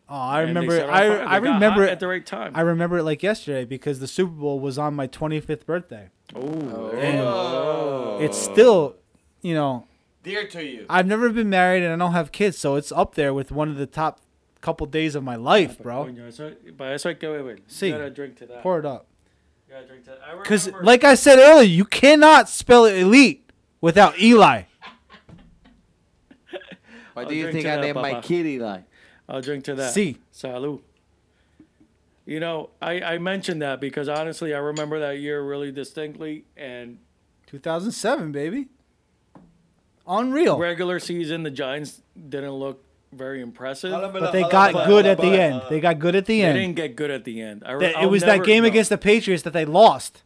Oh, 0.09 0.15
I 0.15 0.41
And 0.41 0.49
remember. 0.49 0.77
set 0.77 0.89
on 0.89 0.95
oh, 0.95 0.95
I 1.25 1.35
I 1.35 1.37
remember 1.37 1.83
it 1.83 1.89
at 1.89 1.99
the 1.99 2.07
right 2.07 2.25
time. 2.25 2.53
I 2.55 2.61
remember 2.61 2.97
it 2.99 3.03
like 3.03 3.21
yesterday 3.23 3.65
because 3.65 3.99
the 3.99 4.07
Super 4.07 4.31
Bowl 4.31 4.59
was 4.59 4.77
on 4.77 4.93
my 4.95 5.07
25th 5.07 5.65
birthday. 5.65 6.09
oh, 6.35 6.89
And 6.91 8.23
it's 8.23 8.37
still, 8.37 8.95
you 9.41 9.53
know, 9.53 9.85
Dear 10.23 10.47
to 10.47 10.63
you. 10.63 10.85
I've 10.89 11.07
never 11.07 11.29
been 11.29 11.49
married 11.49 11.83
and 11.83 11.93
I 11.93 12.05
don't 12.05 12.13
have 12.13 12.31
kids, 12.31 12.57
so 12.57 12.75
it's 12.75 12.91
up 12.91 13.15
there 13.15 13.33
with 13.33 13.51
one 13.51 13.69
of 13.69 13.77
the 13.77 13.85
top 13.85 14.19
couple 14.59 14.85
days 14.87 15.15
of 15.15 15.23
my 15.23 15.35
life, 15.35 15.77
bro. 15.81 16.05
Coño, 16.05 16.27
eso, 16.27 16.53
para 16.77 16.93
eso 16.93 17.09
hay 17.09 17.15
que 17.15 17.29
beber. 17.29 17.59
Sí. 17.69 17.87
You 17.87 17.93
gotta 17.93 18.09
drink 18.09 18.37
to 18.37 18.45
that. 18.47 18.61
Pour 18.61 18.79
it 18.79 18.85
up. 18.85 19.07
You 19.67 19.75
gotta 19.75 19.87
drink 19.87 20.03
to 20.05 20.09
that. 20.11 20.19
I 20.27 20.35
Because, 20.35 20.69
like 20.81 21.03
I 21.03 21.15
said 21.15 21.39
earlier, 21.39 21.63
you 21.67 21.85
cannot 21.85 22.49
spell 22.49 22.85
elite 22.85 23.49
without 23.79 24.19
Eli. 24.19 24.63
Why 27.13 27.25
do 27.29 27.35
you 27.35 27.51
think 27.51 27.65
I 27.65 27.79
named 27.79 27.95
my 27.95 28.19
kid 28.21 28.45
Eli? 28.45 28.81
I'll 29.29 29.41
drink 29.41 29.63
to 29.65 29.75
that. 29.75 29.93
Sí. 29.93 30.17
Salud. 30.33 30.81
You 32.25 32.39
know, 32.39 32.69
I, 32.81 33.01
I 33.01 33.17
mentioned 33.19 33.61
that 33.61 33.79
because 33.79 34.09
honestly, 34.09 34.53
I 34.53 34.57
remember 34.57 34.99
that 34.99 35.19
year 35.19 35.41
really 35.41 35.71
distinctly. 35.71 36.43
And 36.57 36.99
2007, 37.47 38.31
baby. 38.31 38.67
Unreal. 40.07 40.57
regular 40.57 40.99
season, 40.99 41.43
the 41.43 41.51
Giants 41.51 42.01
didn't 42.29 42.51
look 42.53 42.83
very 43.11 43.41
impressive. 43.41 43.91
But 43.91 44.31
they 44.31 44.41
got 44.41 44.73
good 44.87 45.05
at 45.05 45.17
the 45.19 45.27
end. 45.39 45.61
They 45.69 45.79
got 45.79 45.99
good 45.99 46.15
at 46.15 46.25
the 46.25 46.41
end. 46.41 46.55
They 46.55 46.61
didn't 46.61 46.75
get 46.75 46.95
good 46.95 47.11
at 47.11 47.25
the 47.25 47.41
end. 47.41 47.63
I, 47.65 47.77
That- 47.77 47.95
I'll 47.97 48.03
it 48.05 48.11
was 48.11 48.23
never- 48.23 48.37
that 48.39 48.45
game 48.45 48.63
no. 48.63 48.69
against 48.69 48.89
the 48.89 48.97
Patriots 48.97 49.43
that 49.43 49.53
they 49.53 49.65
lost. 49.65 50.23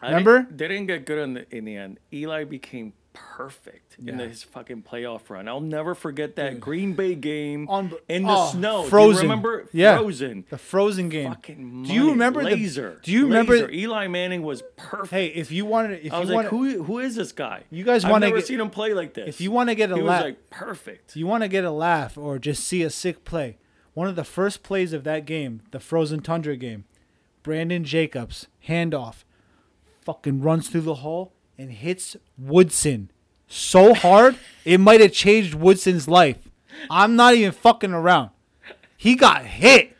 I 0.00 0.08
didn't- 0.10 0.26
Remember? 0.26 0.54
They 0.54 0.68
didn't 0.68 0.86
get 0.86 1.06
good 1.06 1.18
in 1.18 1.34
the, 1.34 1.56
in 1.56 1.64
the 1.64 1.76
end. 1.76 1.98
Eli 2.12 2.44
became 2.44 2.92
perfect 3.12 3.96
in 3.98 4.18
Yeah. 4.18 4.26
his 4.28 4.42
fucking 4.42 4.82
playoff 4.82 5.28
run. 5.30 5.48
I'll 5.48 5.60
never 5.60 5.94
forget 5.94 6.36
that 6.36 6.60
Green 6.60 6.92
Bay 6.94 7.14
game 7.14 7.68
On- 7.68 7.92
in 8.08 8.22
the 8.24 8.28
oh, 8.32 8.50
snow. 8.52 8.82
Do 8.84 8.88
Frozen. 8.88 9.14
you 9.16 9.22
remember? 9.30 9.68
Yeah. 9.72 9.98
Frozen. 9.98 10.44
The 10.50 10.58
Frozen 10.58 11.08
game. 11.08 11.30
Fucking 11.30 11.82
Do 11.84 11.92
you 11.92 12.10
remember 12.10 12.42
the- 12.44 12.96
do 13.02 13.12
you 13.12 13.24
remember- 13.24 13.54
Laser. 13.54 13.70
Eli 13.70 14.06
Manning 14.06 14.42
was 14.42 14.62
perfect. 14.76 15.10
Hey, 15.12 15.26
if 15.26 15.50
you 15.50 15.66
wanted, 15.66 16.04
if 16.04 16.12
I 16.12 16.20
was 16.20 16.28
you 16.28 16.34
like, 16.36 16.52
want, 16.52 16.74
who 16.74 16.82
who 16.84 16.98
is 16.98 17.16
this 17.16 17.32
guy? 17.32 17.64
You 17.70 17.84
guys 17.84 18.04
I've 18.04 18.10
wanna 18.10 18.26
never 18.26 18.38
get- 18.38 18.46
seen 18.46 18.60
him 18.60 18.70
play 18.70 18.94
like 18.94 19.14
this. 19.14 19.28
if 19.28 19.40
you 19.40 19.50
want 19.50 19.68
to 19.70 19.74
get 19.74 19.90
a 19.90 19.96
laugh, 19.96 20.24
like 20.24 20.50
perfect. 20.50 21.16
you 21.16 21.26
want 21.26 21.42
to 21.42 21.48
get 21.48 21.64
a 21.64 21.70
laugh 21.70 22.16
or 22.16 22.38
just 22.38 22.64
see 22.64 22.82
a 22.82 22.90
sick 22.90 23.24
play. 23.24 23.58
One 23.94 24.06
of 24.06 24.14
the 24.16 24.24
first 24.24 24.62
plays 24.62 24.92
of 24.92 25.04
that 25.04 25.24
game, 25.26 25.62
the 25.72 25.80
Frozen 25.80 26.20
Tundra 26.20 26.56
game, 26.56 26.84
Brandon 27.42 27.82
Jacobs 27.84 28.46
handoff, 28.68 29.24
fucking 30.04 30.40
runs 30.40 30.68
through 30.68 30.82
the 30.82 30.96
hole 30.96 31.32
and 31.60 31.70
hits 31.72 32.16
Woodson 32.38 33.10
so 33.46 33.94
hard 33.94 34.36
it 34.64 34.78
might 34.78 35.00
have 35.00 35.12
changed 35.12 35.54
Woodson's 35.54 36.08
life. 36.08 36.38
I'm 36.88 37.16
not 37.16 37.34
even 37.34 37.52
fucking 37.52 37.92
around. 37.92 38.30
He 38.96 39.14
got 39.14 39.44
hit. 39.44 39.96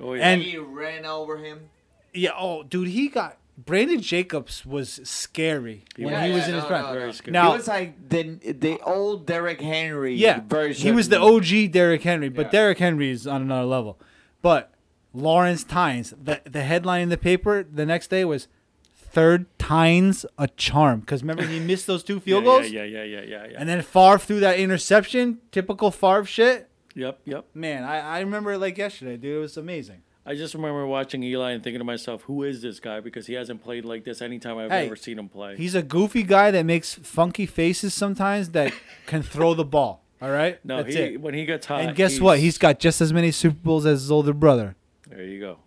Oh, 0.00 0.14
yeah. 0.14 0.28
And 0.28 0.42
He 0.42 0.56
ran 0.58 1.04
over 1.06 1.38
him. 1.38 1.70
yeah, 2.12 2.30
oh 2.36 2.62
dude, 2.62 2.88
he 2.88 3.08
got 3.08 3.38
Brandon 3.56 4.00
Jacobs 4.00 4.66
was 4.66 5.00
scary 5.04 5.84
when 5.96 6.08
Yeah, 6.12 6.26
he 6.26 6.32
was 6.32 6.42
yeah, 6.42 6.48
in 6.48 6.54
his 6.54 6.62
no, 6.64 6.68
prime. 6.68 6.82
no, 6.84 6.92
Very 6.92 7.12
scary. 7.12 7.32
Now, 7.32 7.50
he 7.52 7.56
was 7.58 7.68
like 7.68 8.08
the 8.08 8.22
the 8.52 8.78
old 8.80 9.26
Derrick 9.26 9.60
Henry 9.60 10.14
yeah, 10.16 10.40
version. 10.46 10.82
he 10.82 10.92
was 10.92 11.08
the 11.08 11.20
OG 11.20 11.70
Derrick 11.72 12.02
Henry, 12.02 12.28
but 12.28 12.46
Yeah. 12.46 12.50
Derrick 12.50 12.78
Henry 12.78 13.10
is 13.10 13.26
on 13.26 13.42
another 13.42 13.66
level. 13.66 13.98
But 14.42 14.72
Lawrence 15.12 15.62
Tynes, 15.64 16.12
the 16.20 16.40
the 16.44 16.62
headline 16.64 17.02
in 17.02 17.08
the 17.08 17.16
paper 17.16 17.62
the 17.62 17.86
next 17.86 18.08
day 18.10 18.24
was 18.24 18.48
third 19.14 19.46
Tynes 19.58 20.26
a 20.36 20.48
charm 20.48 21.00
because 21.00 21.22
remember 21.22 21.46
he 21.46 21.60
missed 21.60 21.86
those 21.86 22.02
two 22.04 22.20
field 22.26 22.44
yeah, 22.44 22.50
goals, 22.50 22.70
Yeah, 22.70 22.82
yeah, 22.84 23.02
yeah, 23.04 23.20
yeah, 23.22 23.46
yeah. 23.52 23.56
and 23.58 23.68
then 23.68 23.80
Favre 23.82 24.18
threw 24.18 24.40
that 24.40 24.58
interception, 24.58 25.38
typical 25.52 25.90
Favre 25.90 26.24
shit. 26.26 26.68
yep, 26.94 27.20
yep. 27.24 27.46
Man, 27.54 27.84
I, 27.84 28.00
I 28.00 28.20
remember 28.20 28.52
it 28.52 28.58
like 28.58 28.76
yesterday, 28.76 29.16
dude. 29.16 29.36
It 29.36 29.40
was 29.40 29.56
amazing. 29.56 30.02
I 30.26 30.34
just 30.34 30.54
remember 30.54 30.86
watching 30.86 31.22
Eli 31.22 31.50
and 31.52 31.62
thinking 31.62 31.80
to 31.80 31.84
myself, 31.84 32.22
who 32.22 32.44
is 32.44 32.62
this 32.62 32.80
guy? 32.80 33.00
Because 33.00 33.26
he 33.26 33.34
hasn't 33.34 33.62
played 33.62 33.84
like 33.84 34.04
this 34.04 34.22
anytime 34.22 34.56
I've 34.56 34.70
Hey, 34.70 34.86
ever 34.86 34.96
seen 34.96 35.18
him 35.18 35.28
play. 35.28 35.54
He's 35.56 35.74
a 35.74 35.82
goofy 35.82 36.22
guy 36.22 36.50
that 36.50 36.64
makes 36.64 36.94
funky 36.94 37.44
faces 37.44 37.92
sometimes 37.92 38.50
that 38.50 38.72
can 39.06 39.22
throw 39.22 39.52
the 39.54 39.64
ball. 39.66 40.02
All 40.22 40.30
right, 40.30 40.64
no, 40.64 40.82
that's 40.82 40.94
he 40.94 41.00
it. 41.02 41.20
when 41.20 41.34
he 41.34 41.44
gets 41.44 41.66
hot. 41.66 41.82
And 41.82 41.94
guess 41.94 42.18
what? 42.20 42.38
He's 42.38 42.56
got 42.56 42.78
just 42.78 43.02
as 43.02 43.12
many 43.12 43.30
Super 43.30 43.58
Bowls 43.62 43.84
as 43.84 44.00
his 44.00 44.10
older 44.10 44.32
brother. 44.32 44.74
There 45.10 45.22
you 45.22 45.38
go. 45.40 45.58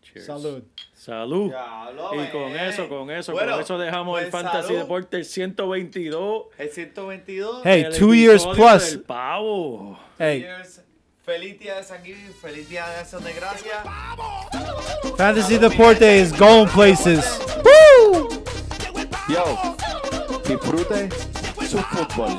Cheers. 0.00 0.26
Salud. 0.28 0.62
Salud. 1.08 1.48
Diablo, 1.48 2.22
Y 2.22 2.26
con 2.28 2.54
eso, 2.54 2.86
con 2.86 3.10
eso, 3.10 3.32
Bueno, 3.32 3.52
con 3.52 3.60
eso 3.62 3.78
dejamos 3.78 4.20
el 4.20 4.28
pues, 4.28 4.42
Fantasy 4.42 4.66
salud. 4.68 4.80
Deporte 4.80 5.24
122. 5.24 6.46
El 6.58 6.68
122. 6.68 7.62
Hey, 7.64 7.84
el 7.86 7.98
two 7.98 8.12
years 8.12 8.46
plus. 8.54 8.90
del 8.90 9.00
pavo. 9.04 9.98
Hey, 10.18 10.42
Cheers. 10.42 10.82
Feliz 11.24 11.58
día 11.58 11.76
de 11.76 11.82
San 11.82 12.04
Giving, 12.04 12.34
feliz 12.34 12.68
día 12.68 12.86
de 12.90 12.96
Acción 12.96 13.24
de 13.24 13.32
Gracia. 13.32 13.84
Fantasy 15.16 15.56
Deporte 15.56 16.20
is 16.20 16.30
going 16.38 16.68
places. 16.68 17.24
Woo! 17.64 18.28
Yo, 19.30 19.76
disfrute 20.46 21.08
su 21.66 21.78
fútbol. 21.78 22.38